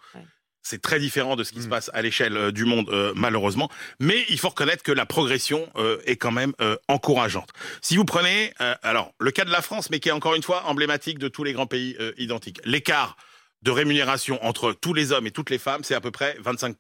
c'est 0.65 0.83
très 0.83 0.99
différent 0.99 1.37
de 1.37 1.45
ce 1.45 1.53
qui 1.53 1.63
se 1.63 1.69
passe 1.69 1.91
à 1.95 2.03
l'échelle 2.03 2.37
euh, 2.37 2.51
du 2.51 2.65
monde, 2.65 2.89
euh, 2.91 3.13
malheureusement. 3.15 3.71
Mais 4.01 4.25
il 4.29 4.39
faut 4.39 4.49
reconnaître 4.49 4.83
que 4.83 4.91
la 4.91 5.07
progression 5.07 5.71
euh, 5.77 5.99
est 6.07 6.17
quand 6.17 6.33
même 6.33 6.55
euh, 6.61 6.77
encourageante. 6.89 7.51
Si 7.83 7.97
vous 7.97 8.05
prenez, 8.05 8.53
euh, 8.61 8.75
alors, 8.83 9.13
le 9.21 9.31
cas 9.31 9.45
de 9.45 9.53
la 9.53 9.63
France, 9.63 9.91
mais 9.91 10.01
qui 10.01 10.09
est 10.09 10.13
encore 10.13 10.35
une 10.35 10.43
fois 10.43 10.65
emblématique 10.65 11.19
de 11.19 11.29
tous 11.29 11.45
les 11.45 11.53
grands 11.53 11.67
pays 11.67 11.97
euh, 12.01 12.13
identiques, 12.17 12.61
l'écart 12.65 13.17
de 13.63 13.71
rémunération 13.71 14.45
entre 14.45 14.73
tous 14.73 14.95
les 14.95 15.13
hommes 15.13 15.27
et 15.27 15.31
toutes 15.31 15.51
les 15.51 15.59
femmes, 15.59 15.85
c'est 15.85 15.95
à 15.95 16.01
peu 16.01 16.11
près 16.11 16.37
25%. 16.43 16.75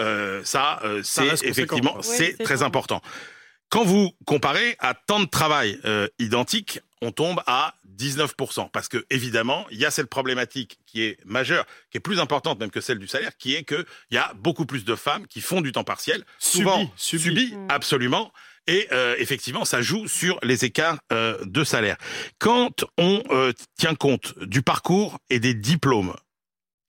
Euh, 0.00 0.40
ça, 0.44 0.80
euh, 0.84 1.02
Ça 1.02 1.36
c'est 1.36 1.46
effectivement, 1.46 2.00
c'est 2.00 2.42
très 2.42 2.62
important. 2.62 3.02
Quand 3.72 3.84
vous 3.84 4.12
comparez 4.26 4.76
à 4.80 4.92
temps 4.92 5.20
de 5.20 5.24
travail 5.24 5.80
euh, 5.86 6.06
identique, 6.18 6.80
on 7.00 7.10
tombe 7.10 7.42
à 7.46 7.74
19%. 7.96 8.68
Parce 8.70 8.86
que, 8.86 9.06
évidemment, 9.08 9.64
il 9.70 9.78
y 9.78 9.86
a 9.86 9.90
cette 9.90 10.10
problématique 10.10 10.78
qui 10.84 11.04
est 11.04 11.16
majeure, 11.24 11.64
qui 11.90 11.96
est 11.96 12.00
plus 12.00 12.20
importante 12.20 12.60
même 12.60 12.70
que 12.70 12.82
celle 12.82 12.98
du 12.98 13.06
salaire, 13.06 13.34
qui 13.38 13.54
est 13.54 13.64
qu'il 13.64 13.86
y 14.10 14.18
a 14.18 14.34
beaucoup 14.34 14.66
plus 14.66 14.84
de 14.84 14.94
femmes 14.94 15.26
qui 15.26 15.40
font 15.40 15.62
du 15.62 15.72
temps 15.72 15.84
partiel. 15.84 16.22
Souvent, 16.38 16.92
Subi, 16.96 17.22
subi, 17.22 17.54
absolument. 17.70 18.30
Et 18.66 18.88
euh, 18.92 19.16
effectivement, 19.18 19.64
ça 19.64 19.80
joue 19.80 20.06
sur 20.06 20.38
les 20.42 20.66
écarts 20.66 20.98
euh, 21.10 21.42
de 21.42 21.64
salaire. 21.64 21.96
Quand 22.38 22.84
on 22.98 23.22
euh, 23.30 23.54
tient 23.78 23.94
compte 23.94 24.38
du 24.38 24.60
parcours 24.60 25.18
et 25.30 25.40
des 25.40 25.54
diplômes 25.54 26.14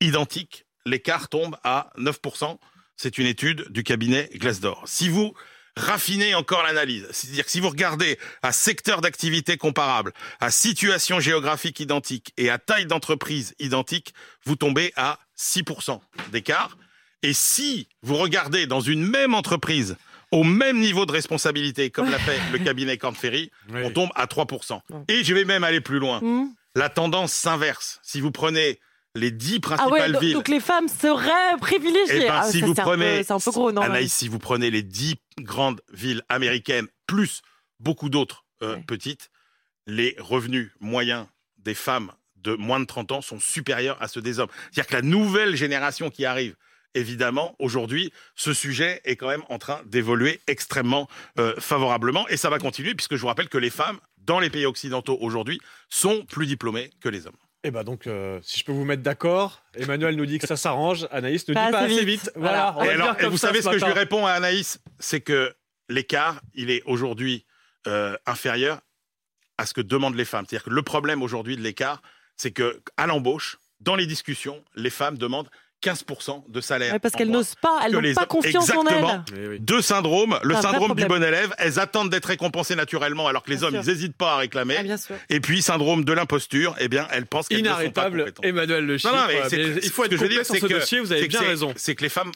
identiques, 0.01 0.65
l'écart 0.85 1.29
tombe 1.29 1.55
à 1.63 1.93
9%. 1.97 2.57
C'est 2.97 3.17
une 3.17 3.25
étude 3.25 3.71
du 3.71 3.83
cabinet 3.83 4.29
Glassdoor. 4.35 4.83
Si 4.85 5.07
vous 5.07 5.33
raffinez 5.75 6.35
encore 6.35 6.63
l'analyse, 6.63 7.07
c'est-à-dire 7.11 7.45
que 7.45 7.51
si 7.51 7.59
vous 7.59 7.69
regardez 7.69 8.19
à 8.41 8.51
secteur 8.51 9.01
d'activité 9.01 9.57
comparable, 9.57 10.13
à 10.39 10.51
situation 10.51 11.19
géographique 11.19 11.79
identique 11.79 12.33
et 12.37 12.49
à 12.49 12.57
taille 12.59 12.85
d'entreprise 12.85 13.55
identique, 13.59 14.13
vous 14.45 14.55
tombez 14.55 14.93
à 14.95 15.19
6% 15.37 15.99
d'écart. 16.31 16.77
Et 17.23 17.33
si 17.33 17.87
vous 18.01 18.15
regardez 18.17 18.67
dans 18.67 18.81
une 18.81 19.05
même 19.07 19.33
entreprise, 19.33 19.95
au 20.31 20.43
même 20.43 20.79
niveau 20.79 21.05
de 21.05 21.11
responsabilité, 21.11 21.89
comme 21.89 22.09
l'a 22.09 22.19
fait 22.19 22.39
le 22.51 22.59
cabinet 22.59 22.97
Corn 22.97 23.15
Ferry, 23.15 23.49
on 23.73 23.89
tombe 23.91 24.09
à 24.15 24.25
3%. 24.25 24.79
Et 25.07 25.23
je 25.23 25.33
vais 25.33 25.45
même 25.45 25.63
aller 25.63 25.81
plus 25.81 25.99
loin. 25.99 26.21
La 26.75 26.89
tendance 26.89 27.31
s'inverse. 27.31 27.99
Si 28.03 28.19
vous 28.19 28.31
prenez 28.31 28.79
les 29.15 29.29
10 29.29 29.57
Ah 29.57 29.59
principales 29.61 29.91
ouais, 30.01 30.11
donc, 30.11 30.21
villes 30.23 30.33
donc 30.33 30.47
les 30.47 30.59
femmes 30.59 30.87
seraient 30.87 31.55
privilégiées. 31.61 32.23
eh 32.23 32.27
ben, 32.27 32.39
Ah, 32.41 32.49
si 32.51 32.61
ça, 32.61 32.65
vous 32.65 32.73
c'est 32.73 32.81
un 32.81 32.83
prenez, 32.83 33.17
peu- 33.19 33.23
C'est 33.23 33.33
un 33.33 33.39
peu 33.39 33.51
gros, 33.51 33.71
non 33.71 33.83
Anaïs, 33.83 34.11
si 34.11 34.27
vous 34.27 34.39
prenez 34.39 34.71
les 34.71 34.81
dix 34.81 35.15
grandes 35.39 35.81
villes 35.91 36.23
américaines 36.29 36.87
plus 37.07 37.41
beaucoup 37.79 38.09
d'autres 38.09 38.45
euh, 38.61 38.77
petites, 38.87 39.29
les 39.87 40.15
revenus 40.19 40.71
moyens 40.79 41.27
des 41.57 41.73
femmes 41.73 42.11
de 42.37 42.53
moins 42.53 42.79
de 42.79 42.85
30 42.85 43.11
ans 43.13 43.21
sont 43.21 43.39
supérieurs 43.39 44.01
à 44.01 44.07
ceux 44.07 44.21
des 44.21 44.39
hommes. 44.39 44.49
C'est-à-dire 44.71 44.87
que 44.87 44.95
la 44.95 45.01
nouvelle 45.01 45.55
génération 45.55 46.09
qui 46.09 46.25
arrive, 46.25 46.55
évidemment, 46.93 47.55
aujourd'hui, 47.59 48.11
ce 48.35 48.53
sujet 48.53 49.01
est 49.05 49.15
quand 49.15 49.29
même 49.29 49.43
en 49.49 49.57
train 49.57 49.81
d'évoluer 49.85 50.41
extrêmement 50.47 51.09
euh, 51.39 51.55
favorablement 51.59 52.27
et 52.27 52.37
ça 52.37 52.49
va 52.49 52.59
continuer 52.59 52.95
puisque 52.95 53.15
je 53.15 53.21
vous 53.21 53.27
rappelle 53.27 53.49
que 53.49 53.57
les 53.57 53.69
femmes 53.69 53.99
dans 54.17 54.39
les 54.39 54.49
pays 54.49 54.65
occidentaux 54.65 55.17
aujourd'hui 55.19 55.59
sont 55.89 56.25
plus 56.25 56.45
diplômées 56.45 56.91
que 57.01 57.09
les 57.09 57.27
hommes. 57.27 57.37
Et 57.65 57.71
bah 57.71 57.83
donc, 57.83 58.07
euh, 58.07 58.39
si 58.43 58.59
je 58.59 58.65
peux 58.65 58.73
vous 58.73 58.83
mettre 58.83 59.03
d'accord, 59.03 59.63
Emmanuel 59.75 60.15
nous 60.15 60.25
dit 60.25 60.37
que 60.37 60.47
ça 60.47 60.57
s'arrange, 60.57 61.07
Anaïs 61.11 61.47
ne 61.47 61.53
dit 61.53 61.59
Pas 61.59 61.67
assez 61.67 61.93
assez 61.93 62.05
vite. 62.05 62.23
vite. 62.23 62.31
Voilà. 62.35 62.73
on 62.75 62.79
va 62.81 62.87
Et 62.87 62.89
alors, 62.89 63.15
vous 63.29 63.37
savez 63.37 63.61
ce 63.61 63.69
que 63.69 63.79
je 63.79 63.85
lui 63.85 63.93
réponds 63.93 64.25
à 64.25 64.31
Anaïs, 64.31 64.81
c'est 64.99 65.21
que 65.21 65.55
l'écart, 65.87 66.41
il 66.53 66.69
est 66.69 66.83
aujourd'hui 66.85 67.45
euh, 67.87 68.17
inférieur 68.25 68.81
à 69.57 69.65
ce 69.65 69.73
que 69.73 69.81
demandent 69.81 70.15
les 70.15 70.25
femmes. 70.25 70.45
C'est-à-dire 70.47 70.65
que 70.65 70.71
le 70.71 70.81
problème 70.81 71.21
aujourd'hui 71.21 71.55
de 71.55 71.61
l'écart, 71.61 72.01
c'est 72.35 72.51
que 72.51 72.81
à 72.97 73.07
l'embauche, 73.07 73.57
dans 73.79 73.95
les 73.95 74.07
discussions, 74.07 74.63
les 74.75 74.89
femmes 74.89 75.17
demandent 75.17 75.49
15% 75.83 76.43
de 76.47 76.61
salaire. 76.61 76.93
Ouais, 76.93 76.99
parce 76.99 77.13
qu'elles 77.15 77.29
n'osent 77.29 77.55
pas, 77.55 77.79
elles 77.85 77.91
n'ont 77.91 78.13
pas 78.13 78.25
confiance 78.25 78.69
en 78.69 78.81
Exactement. 78.83 79.23
elles. 79.35 79.59
Deux 79.59 79.81
syndromes. 79.81 80.39
Le 80.43 80.55
syndrome 80.55 80.95
du 80.95 81.05
bon 81.05 81.21
élève, 81.23 81.53
elles 81.57 81.79
attendent 81.79 82.09
d'être 82.09 82.25
récompensées 82.27 82.75
naturellement 82.75 83.27
alors 83.27 83.43
que 83.43 83.49
les 83.51 83.57
Bien 83.57 83.67
hommes, 83.67 83.73
sûr. 83.75 83.83
ils 83.83 83.87
n'hésitent 83.87 84.17
pas 84.17 84.33
à 84.33 84.37
réclamer. 84.37 84.75
Ah, 84.79 84.83
bien 84.83 84.97
sûr. 84.97 85.15
Et 85.29 85.39
puis, 85.39 85.61
syndrome 85.61 86.05
de 86.05 86.13
l'imposture, 86.13 86.75
eh 86.79 86.87
bien, 86.87 87.07
elles 87.11 87.25
pensent 87.25 87.47
qu'elles 87.47 87.61
ne 87.61 87.67
sont 87.67 87.73
pas 87.75 87.79
Inarrêtable, 87.81 88.19
compétentes. 88.19 88.45
Emmanuel 88.45 88.85
Le 88.85 88.97
Non, 89.03 89.11
non, 89.11 89.17
mais 89.27 89.41
il 89.83 89.89
faut 89.89 90.03
être 90.03 90.09
que 90.11 90.15
je 90.17 90.21
veux 90.21 90.27
complet 90.27 90.35
dire, 90.37 90.45
sur 90.45 90.55
ce 90.55 90.61
que- 90.65 90.73
dossier, 90.73 90.99
vous 90.99 91.11
avez 91.11 91.27
bien 91.27 91.41
raison. 91.41 91.73
C'est 91.75 91.95
que 91.95 92.03
les 92.03 92.09
femmes, 92.09 92.31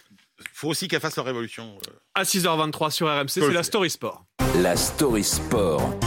faut 0.53 0.67
aussi 0.69 0.87
qu'elles 0.87 0.99
fassent 1.01 1.15
leur 1.17 1.25
révolution. 1.25 1.77
euh. 1.87 1.91
À 2.15 2.23
6h23 2.23 2.91
sur 2.91 3.07
RMC, 3.07 3.27
c'est 3.29 3.51
la. 3.51 3.63
Story 3.63 3.89
Sport. 3.89 4.25
La 4.61 4.75
Story 4.75 5.23
Sport. 5.23 5.97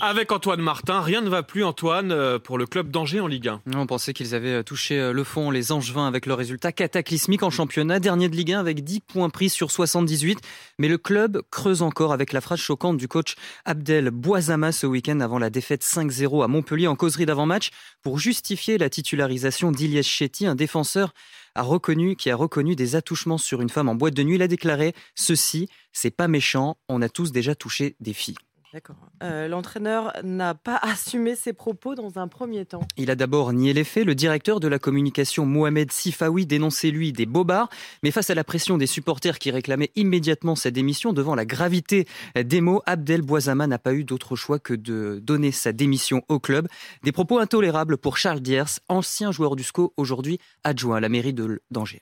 Avec 0.00 0.30
Antoine 0.30 0.60
Martin, 0.60 1.00
rien 1.00 1.22
ne 1.22 1.28
va 1.28 1.42
plus 1.42 1.64
Antoine 1.64 2.12
euh, 2.12 2.38
pour 2.38 2.56
le 2.56 2.66
club 2.66 2.90
d'Angers 2.90 3.18
en 3.18 3.26
Ligue 3.26 3.48
1. 3.48 3.62
On 3.74 3.86
pensait 3.86 4.12
qu'ils 4.12 4.34
avaient 4.34 4.60
euh, 4.60 4.62
touché 4.62 4.98
euh, 4.98 5.12
le 5.12 5.24
fond, 5.24 5.50
les 5.50 5.72
Angevins, 5.72 6.06
avec 6.06 6.26
le 6.26 6.34
résultat 6.34 6.70
cataclysmique 6.70 7.42
en 7.42 7.50
championnat, 7.50 7.98
dernier 7.98 8.28
de 8.28 8.36
Ligue 8.36 8.52
1 8.52 8.60
avec 8.60 8.84
10 8.84 9.00
points 9.00 9.28
pris 9.28 9.48
sur 9.48 9.72
78. 9.72 10.38
Mais 10.78 10.86
le 10.86 10.98
club 10.98 11.42
creuse 11.50 11.82
encore 11.82 12.12
avec 12.12 12.32
la 12.32 12.40
phrase 12.40 12.60
choquante 12.60 12.96
du 12.96 13.08
coach 13.08 13.34
Abdel 13.64 14.10
Boisama 14.10 14.70
ce 14.70 14.86
week-end 14.86 15.18
avant 15.18 15.38
la 15.38 15.50
défaite 15.50 15.82
5-0 15.82 16.44
à 16.44 16.48
Montpellier 16.48 16.86
en 16.86 16.94
causerie 16.94 17.26
d'avant-match 17.26 17.70
pour 18.02 18.20
justifier 18.20 18.78
la 18.78 18.90
titularisation 18.90 19.72
d'Ilias 19.72 20.02
Chetty, 20.02 20.46
un 20.46 20.54
défenseur 20.54 21.12
a 21.56 21.62
reconnu, 21.62 22.14
qui 22.14 22.30
a 22.30 22.36
reconnu 22.36 22.76
des 22.76 22.94
attouchements 22.94 23.38
sur 23.38 23.60
une 23.60 23.70
femme 23.70 23.88
en 23.88 23.96
boîte 23.96 24.14
de 24.14 24.22
nuit. 24.22 24.36
Il 24.36 24.42
a 24.42 24.48
déclaré 24.48 24.94
Ceci, 25.16 25.68
c'est 25.92 26.12
pas 26.12 26.28
méchant, 26.28 26.76
on 26.88 27.02
a 27.02 27.08
tous 27.08 27.32
déjà 27.32 27.56
touché 27.56 27.96
des 27.98 28.12
filles. 28.12 28.36
D'accord. 28.74 28.96
Euh, 29.22 29.48
L'entraîneur 29.48 30.12
n'a 30.22 30.54
pas 30.54 30.76
assumé 30.82 31.34
ses 31.36 31.54
propos 31.54 31.94
dans 31.94 32.18
un 32.18 32.28
premier 32.28 32.66
temps. 32.66 32.86
Il 32.98 33.10
a 33.10 33.16
d'abord 33.16 33.52
nié 33.52 33.72
les 33.72 33.84
faits. 33.84 34.04
Le 34.04 34.14
directeur 34.14 34.60
de 34.60 34.68
la 34.68 34.78
communication, 34.78 35.46
Mohamed 35.46 35.90
Sifawi, 35.90 36.44
dénonçait 36.44 36.90
lui 36.90 37.12
des 37.12 37.24
bobards. 37.24 37.70
Mais 38.02 38.10
face 38.10 38.28
à 38.28 38.34
la 38.34 38.44
pression 38.44 38.76
des 38.76 38.86
supporters 38.86 39.38
qui 39.38 39.50
réclamaient 39.50 39.90
immédiatement 39.96 40.54
sa 40.54 40.70
démission, 40.70 41.14
devant 41.14 41.34
la 41.34 41.46
gravité 41.46 42.06
des 42.36 42.60
mots, 42.60 42.82
Abdel 42.84 43.22
Boisama 43.22 43.66
n'a 43.66 43.78
pas 43.78 43.94
eu 43.94 44.04
d'autre 44.04 44.36
choix 44.36 44.58
que 44.58 44.74
de 44.74 45.18
donner 45.22 45.50
sa 45.50 45.72
démission 45.72 46.22
au 46.28 46.38
club. 46.38 46.68
Des 47.02 47.12
propos 47.12 47.38
intolérables 47.38 47.96
pour 47.96 48.18
Charles 48.18 48.40
Diers, 48.40 48.80
ancien 48.88 49.32
joueur 49.32 49.56
du 49.56 49.62
SCO, 49.62 49.94
aujourd'hui 49.96 50.38
adjoint 50.62 50.96
à 50.96 51.00
la 51.00 51.08
mairie 51.08 51.32
de 51.32 51.62
d'Angers. 51.70 52.00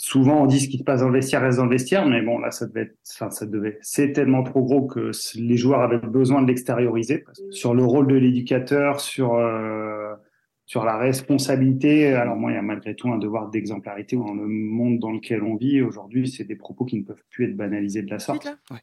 Souvent, 0.00 0.44
on 0.44 0.46
dit 0.46 0.60
ce 0.60 0.68
qui 0.68 0.78
se 0.78 0.84
passe 0.84 1.00
dans 1.00 1.08
le 1.08 1.14
vestiaire 1.14 1.42
reste 1.42 1.58
dans 1.58 1.64
le 1.64 1.70
vestiaire, 1.70 2.06
mais 2.06 2.22
bon, 2.22 2.38
là, 2.38 2.52
ça 2.52 2.66
devait 2.66 2.82
être, 2.82 2.96
enfin, 3.14 3.30
ça 3.30 3.46
devait, 3.46 3.80
c'est 3.82 4.12
tellement 4.12 4.44
trop 4.44 4.62
gros 4.62 4.86
que 4.86 5.10
les 5.34 5.56
joueurs 5.56 5.80
avaient 5.80 5.98
besoin 5.98 6.40
de 6.40 6.46
l'extérioriser. 6.46 7.24
Sur 7.50 7.74
le 7.74 7.84
rôle 7.84 8.06
de 8.06 8.14
l'éducateur, 8.14 9.00
sur, 9.00 9.34
euh, 9.34 10.14
sur 10.66 10.84
la 10.84 10.96
responsabilité. 10.96 12.14
Alors, 12.14 12.36
moi, 12.36 12.52
il 12.52 12.54
y 12.54 12.58
a 12.58 12.62
malgré 12.62 12.94
tout 12.94 13.08
un 13.10 13.18
devoir 13.18 13.50
d'exemplarité 13.50 14.14
dans 14.14 14.34
le 14.34 14.46
monde 14.46 15.00
dans 15.00 15.10
lequel 15.10 15.42
on 15.42 15.56
vit 15.56 15.82
aujourd'hui. 15.82 16.28
C'est 16.28 16.44
des 16.44 16.54
propos 16.56 16.84
qui 16.84 16.96
ne 16.96 17.02
peuvent 17.02 17.24
plus 17.30 17.46
être 17.46 17.56
banalisés 17.56 18.02
de 18.02 18.10
la 18.10 18.20
sorte. 18.20 18.46
Ouais. 18.70 18.78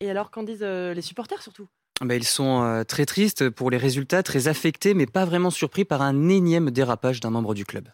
Et 0.00 0.10
alors, 0.10 0.30
qu'en 0.30 0.42
disent 0.42 0.62
euh, 0.62 0.92
les 0.92 1.00
supporters 1.00 1.40
surtout? 1.40 1.66
Ben, 2.02 2.16
ils 2.16 2.24
sont 2.24 2.62
euh, 2.62 2.84
très 2.84 3.06
tristes 3.06 3.48
pour 3.48 3.70
les 3.70 3.78
résultats, 3.78 4.22
très 4.22 4.48
affectés, 4.48 4.92
mais 4.92 5.06
pas 5.06 5.24
vraiment 5.24 5.50
surpris 5.50 5.86
par 5.86 6.02
un 6.02 6.28
énième 6.28 6.70
dérapage 6.70 7.20
d'un 7.20 7.30
membre 7.30 7.54
du 7.54 7.64
club. 7.64 7.88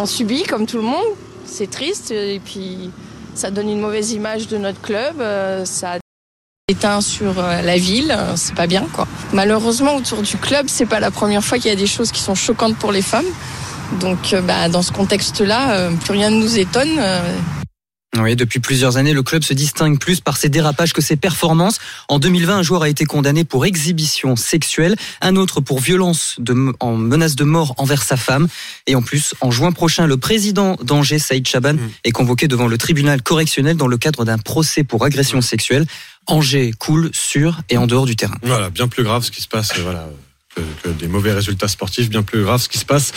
On 0.00 0.06
subit 0.06 0.44
comme 0.44 0.64
tout 0.64 0.78
le 0.78 0.84
monde, 0.84 1.04
c'est 1.44 1.70
triste 1.70 2.10
et 2.10 2.40
puis 2.42 2.90
ça 3.34 3.50
donne 3.50 3.68
une 3.68 3.80
mauvaise 3.80 4.12
image 4.12 4.48
de 4.48 4.56
notre 4.56 4.80
club, 4.80 5.20
euh, 5.20 5.66
ça 5.66 5.98
éteint 6.68 7.02
sur 7.02 7.38
euh, 7.38 7.60
la 7.60 7.76
ville, 7.76 8.16
c'est 8.34 8.54
pas 8.54 8.66
bien 8.66 8.86
quoi. 8.94 9.06
Malheureusement 9.34 9.96
autour 9.96 10.22
du 10.22 10.38
club, 10.38 10.68
c'est 10.70 10.86
pas 10.86 11.00
la 11.00 11.10
première 11.10 11.44
fois 11.44 11.58
qu'il 11.58 11.68
y 11.68 11.74
a 11.74 11.76
des 11.76 11.86
choses 11.86 12.12
qui 12.12 12.22
sont 12.22 12.34
choquantes 12.34 12.78
pour 12.78 12.92
les 12.92 13.02
femmes. 13.02 13.26
Donc 14.00 14.32
euh, 14.32 14.40
bah, 14.40 14.70
dans 14.70 14.80
ce 14.80 14.90
contexte-là, 14.90 15.90
plus 16.02 16.12
rien 16.12 16.30
ne 16.30 16.36
nous 16.36 16.58
étonne. 16.58 16.98
Oui, 18.18 18.34
depuis 18.34 18.58
plusieurs 18.58 18.96
années, 18.96 19.12
le 19.12 19.22
club 19.22 19.44
se 19.44 19.54
distingue 19.54 19.96
plus 19.96 20.20
par 20.20 20.36
ses 20.36 20.48
dérapages 20.48 20.92
que 20.92 21.00
ses 21.00 21.14
performances. 21.14 21.78
En 22.08 22.18
2020, 22.18 22.58
un 22.58 22.62
joueur 22.62 22.82
a 22.82 22.88
été 22.88 23.04
condamné 23.04 23.44
pour 23.44 23.66
exhibition 23.66 24.34
sexuelle, 24.34 24.96
un 25.20 25.36
autre 25.36 25.60
pour 25.60 25.78
violence 25.78 26.34
de, 26.38 26.72
en 26.80 26.96
menace 26.96 27.36
de 27.36 27.44
mort 27.44 27.74
envers 27.78 28.02
sa 28.02 28.16
femme. 28.16 28.48
Et 28.88 28.96
en 28.96 29.02
plus, 29.02 29.34
en 29.40 29.52
juin 29.52 29.70
prochain, 29.70 30.08
le 30.08 30.16
président 30.16 30.76
d'Angers, 30.82 31.20
Saïd 31.20 31.46
Chaban, 31.46 31.76
est 32.02 32.10
convoqué 32.10 32.48
devant 32.48 32.66
le 32.66 32.78
tribunal 32.78 33.22
correctionnel 33.22 33.76
dans 33.76 33.86
le 33.86 33.96
cadre 33.96 34.24
d'un 34.24 34.38
procès 34.38 34.82
pour 34.82 35.04
agression 35.04 35.40
sexuelle. 35.40 35.86
Angers 36.26 36.72
coule 36.76 37.10
sur 37.12 37.60
et 37.68 37.76
en 37.76 37.86
dehors 37.86 38.06
du 38.06 38.16
terrain. 38.16 38.36
Voilà, 38.42 38.70
bien 38.70 38.88
plus 38.88 39.04
grave 39.04 39.22
ce 39.24 39.30
qui 39.30 39.40
se 39.40 39.48
passe, 39.48 39.78
voilà, 39.78 40.08
que, 40.56 40.60
que 40.82 40.88
des 40.88 41.06
mauvais 41.06 41.32
résultats 41.32 41.68
sportifs, 41.68 42.10
bien 42.10 42.22
plus 42.22 42.42
grave 42.42 42.60
ce 42.60 42.68
qui 42.68 42.78
se 42.78 42.84
passe 42.84 43.12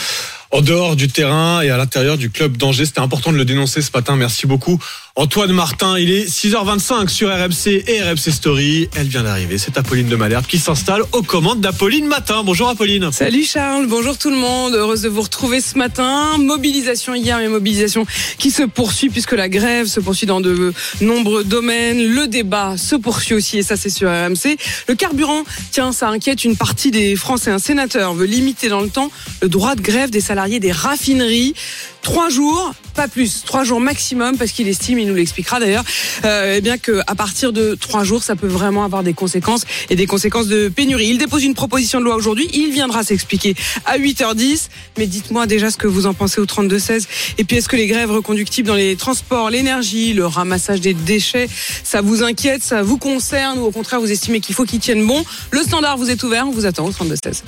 en 0.54 0.62
dehors 0.62 0.96
du 0.96 1.08
terrain 1.08 1.62
et 1.62 1.72
à 1.72 1.78
l'intérieur 1.78 2.16
du 2.16 2.30
club 2.30 2.58
d'Angers. 2.58 2.86
C'était 2.86 3.00
important 3.00 3.32
de 3.32 3.38
le 3.38 3.46
dénoncer 3.46 3.82
ce 3.82 3.90
matin. 3.92 4.16
Merci 4.16 4.46
beaucoup. 4.46 4.80
Antoine 5.16 5.52
Martin, 5.52 5.98
il 6.00 6.12
est 6.12 6.26
6h25 6.26 7.08
sur 7.08 7.30
RMC 7.30 7.84
et 7.88 8.02
RMC 8.02 8.32
Story. 8.32 8.90
Elle 8.96 9.08
vient 9.08 9.24
d'arriver. 9.24 9.58
C'est 9.58 9.78
Apolline 9.78 10.08
de 10.08 10.16
Malherbe 10.16 10.46
qui 10.46 10.60
s'installe 10.60 11.02
aux 11.12 11.24
commandes 11.24 11.62
d'Apolline 11.62 12.08
Matin. 12.08 12.44
Bonjour 12.44 12.70
Apolline. 12.70 13.12
Salut 13.12 13.44
Charles, 13.44 13.88
bonjour 13.88 14.18
tout 14.18 14.30
le 14.30 14.38
monde. 14.38 14.74
Heureuse 14.74 15.02
de 15.02 15.10
vous 15.10 15.22
retrouver 15.22 15.60
ce 15.60 15.78
matin. 15.78 16.38
Mobilisation 16.38 17.16
hier, 17.16 17.38
mais 17.38 17.48
mobilisation 17.48 18.06
qui 18.38 18.52
se 18.52 18.64
poursuit 18.64 19.10
puisque 19.10 19.34
la 19.34 19.50
grève 19.50 19.88
se 19.88 20.00
poursuit 20.00 20.28
dans 20.28 20.42
de 20.42 20.74
nombreux 21.02 21.44
domaines. 21.44 22.04
Le 22.04 22.28
débat 22.28 22.78
se 22.78 22.96
poursuit 22.96 23.36
aussi 23.36 23.58
et 23.58 23.64
ça 23.64 23.76
c'est 23.76 23.90
sur 23.90 24.10
RMC. 24.10 24.58
Le 24.88 24.96
carburant, 24.96 25.44
tiens, 25.72 25.92
ça 25.92 26.10
inquiète 26.10 26.44
une 26.44 26.58
partie 26.58 26.92
des 26.92 27.16
Français. 27.16 27.52
Un 27.52 27.60
sénateur 27.60 28.14
veut 28.14 28.26
limiter 28.26 28.70
dans 28.70 28.82
le 28.82 28.90
temps 28.90 29.12
le 29.42 29.50
droit 29.50 29.76
de 29.76 29.82
grève 29.82 30.10
des 30.10 30.22
des 30.60 30.72
raffineries. 30.72 31.54
Trois 32.02 32.30
jours, 32.30 32.74
pas 32.96 33.08
plus, 33.08 33.44
trois 33.46 33.64
jours 33.64 33.80
maximum, 33.80 34.38
parce 34.38 34.52
qu'il 34.52 34.68
estime, 34.68 35.00
il 35.00 35.08
nous 35.08 35.16
l'expliquera 35.16 35.62
d'ailleurs, 35.62 35.86
euh, 36.26 36.56
eh 36.58 36.62
bien 36.62 36.78
que 36.78 37.00
à 37.08 37.16
partir 37.16 37.54
de 37.54 37.76
trois 37.76 38.04
jours, 38.04 38.24
ça 38.24 38.36
peut 38.36 38.48
vraiment 38.48 38.84
avoir 38.84 39.04
des 39.04 39.14
conséquences 39.14 39.64
et 39.90 39.96
des 39.96 40.06
conséquences 40.06 40.48
de 40.48 40.68
pénurie. 40.68 41.08
Il 41.08 41.18
dépose 41.18 41.46
une 41.46 41.54
proposition 41.54 42.00
de 42.00 42.06
loi 42.06 42.16
aujourd'hui, 42.16 42.50
il 42.54 42.72
viendra 42.72 43.04
s'expliquer 43.04 43.56
à 43.86 43.98
8h10. 43.98 44.68
Mais 44.98 45.08
dites-moi 45.08 45.48
déjà 45.48 45.72
ce 45.72 45.78
que 45.78 45.88
vous 45.88 46.06
en 46.06 46.14
pensez 46.14 46.42
au 46.42 46.46
32-16. 46.46 47.06
Et 47.38 47.46
puis 47.46 47.58
est-ce 47.58 47.70
que 47.70 47.78
les 47.78 47.88
grèves 47.88 48.12
reconductibles 48.12 48.68
dans 48.68 48.76
les 48.76 48.98
transports, 48.98 49.50
l'énergie, 49.50 50.14
le 50.14 50.26
ramassage 50.26 50.82
des 50.82 50.94
déchets, 50.94 51.48
ça 51.84 52.02
vous 52.02 52.22
inquiète, 52.22 52.64
ça 52.64 52.84
vous 52.84 52.98
concerne 52.98 53.60
ou 53.60 53.64
au 53.64 53.72
contraire 53.72 54.02
vous 54.02 54.12
estimez 54.12 54.42
qu'il 54.42 54.56
faut 54.56 54.66
qu'ils 54.66 54.80
tiennent 54.80 55.06
bon? 55.08 55.24
Le 55.52 55.62
standard 55.62 55.98
vous 55.98 56.10
est 56.10 56.22
ouvert, 56.24 56.48
on 56.48 56.52
vous 56.52 56.66
attend 56.66 56.86
au 56.86 56.92
32-16. 56.92 57.44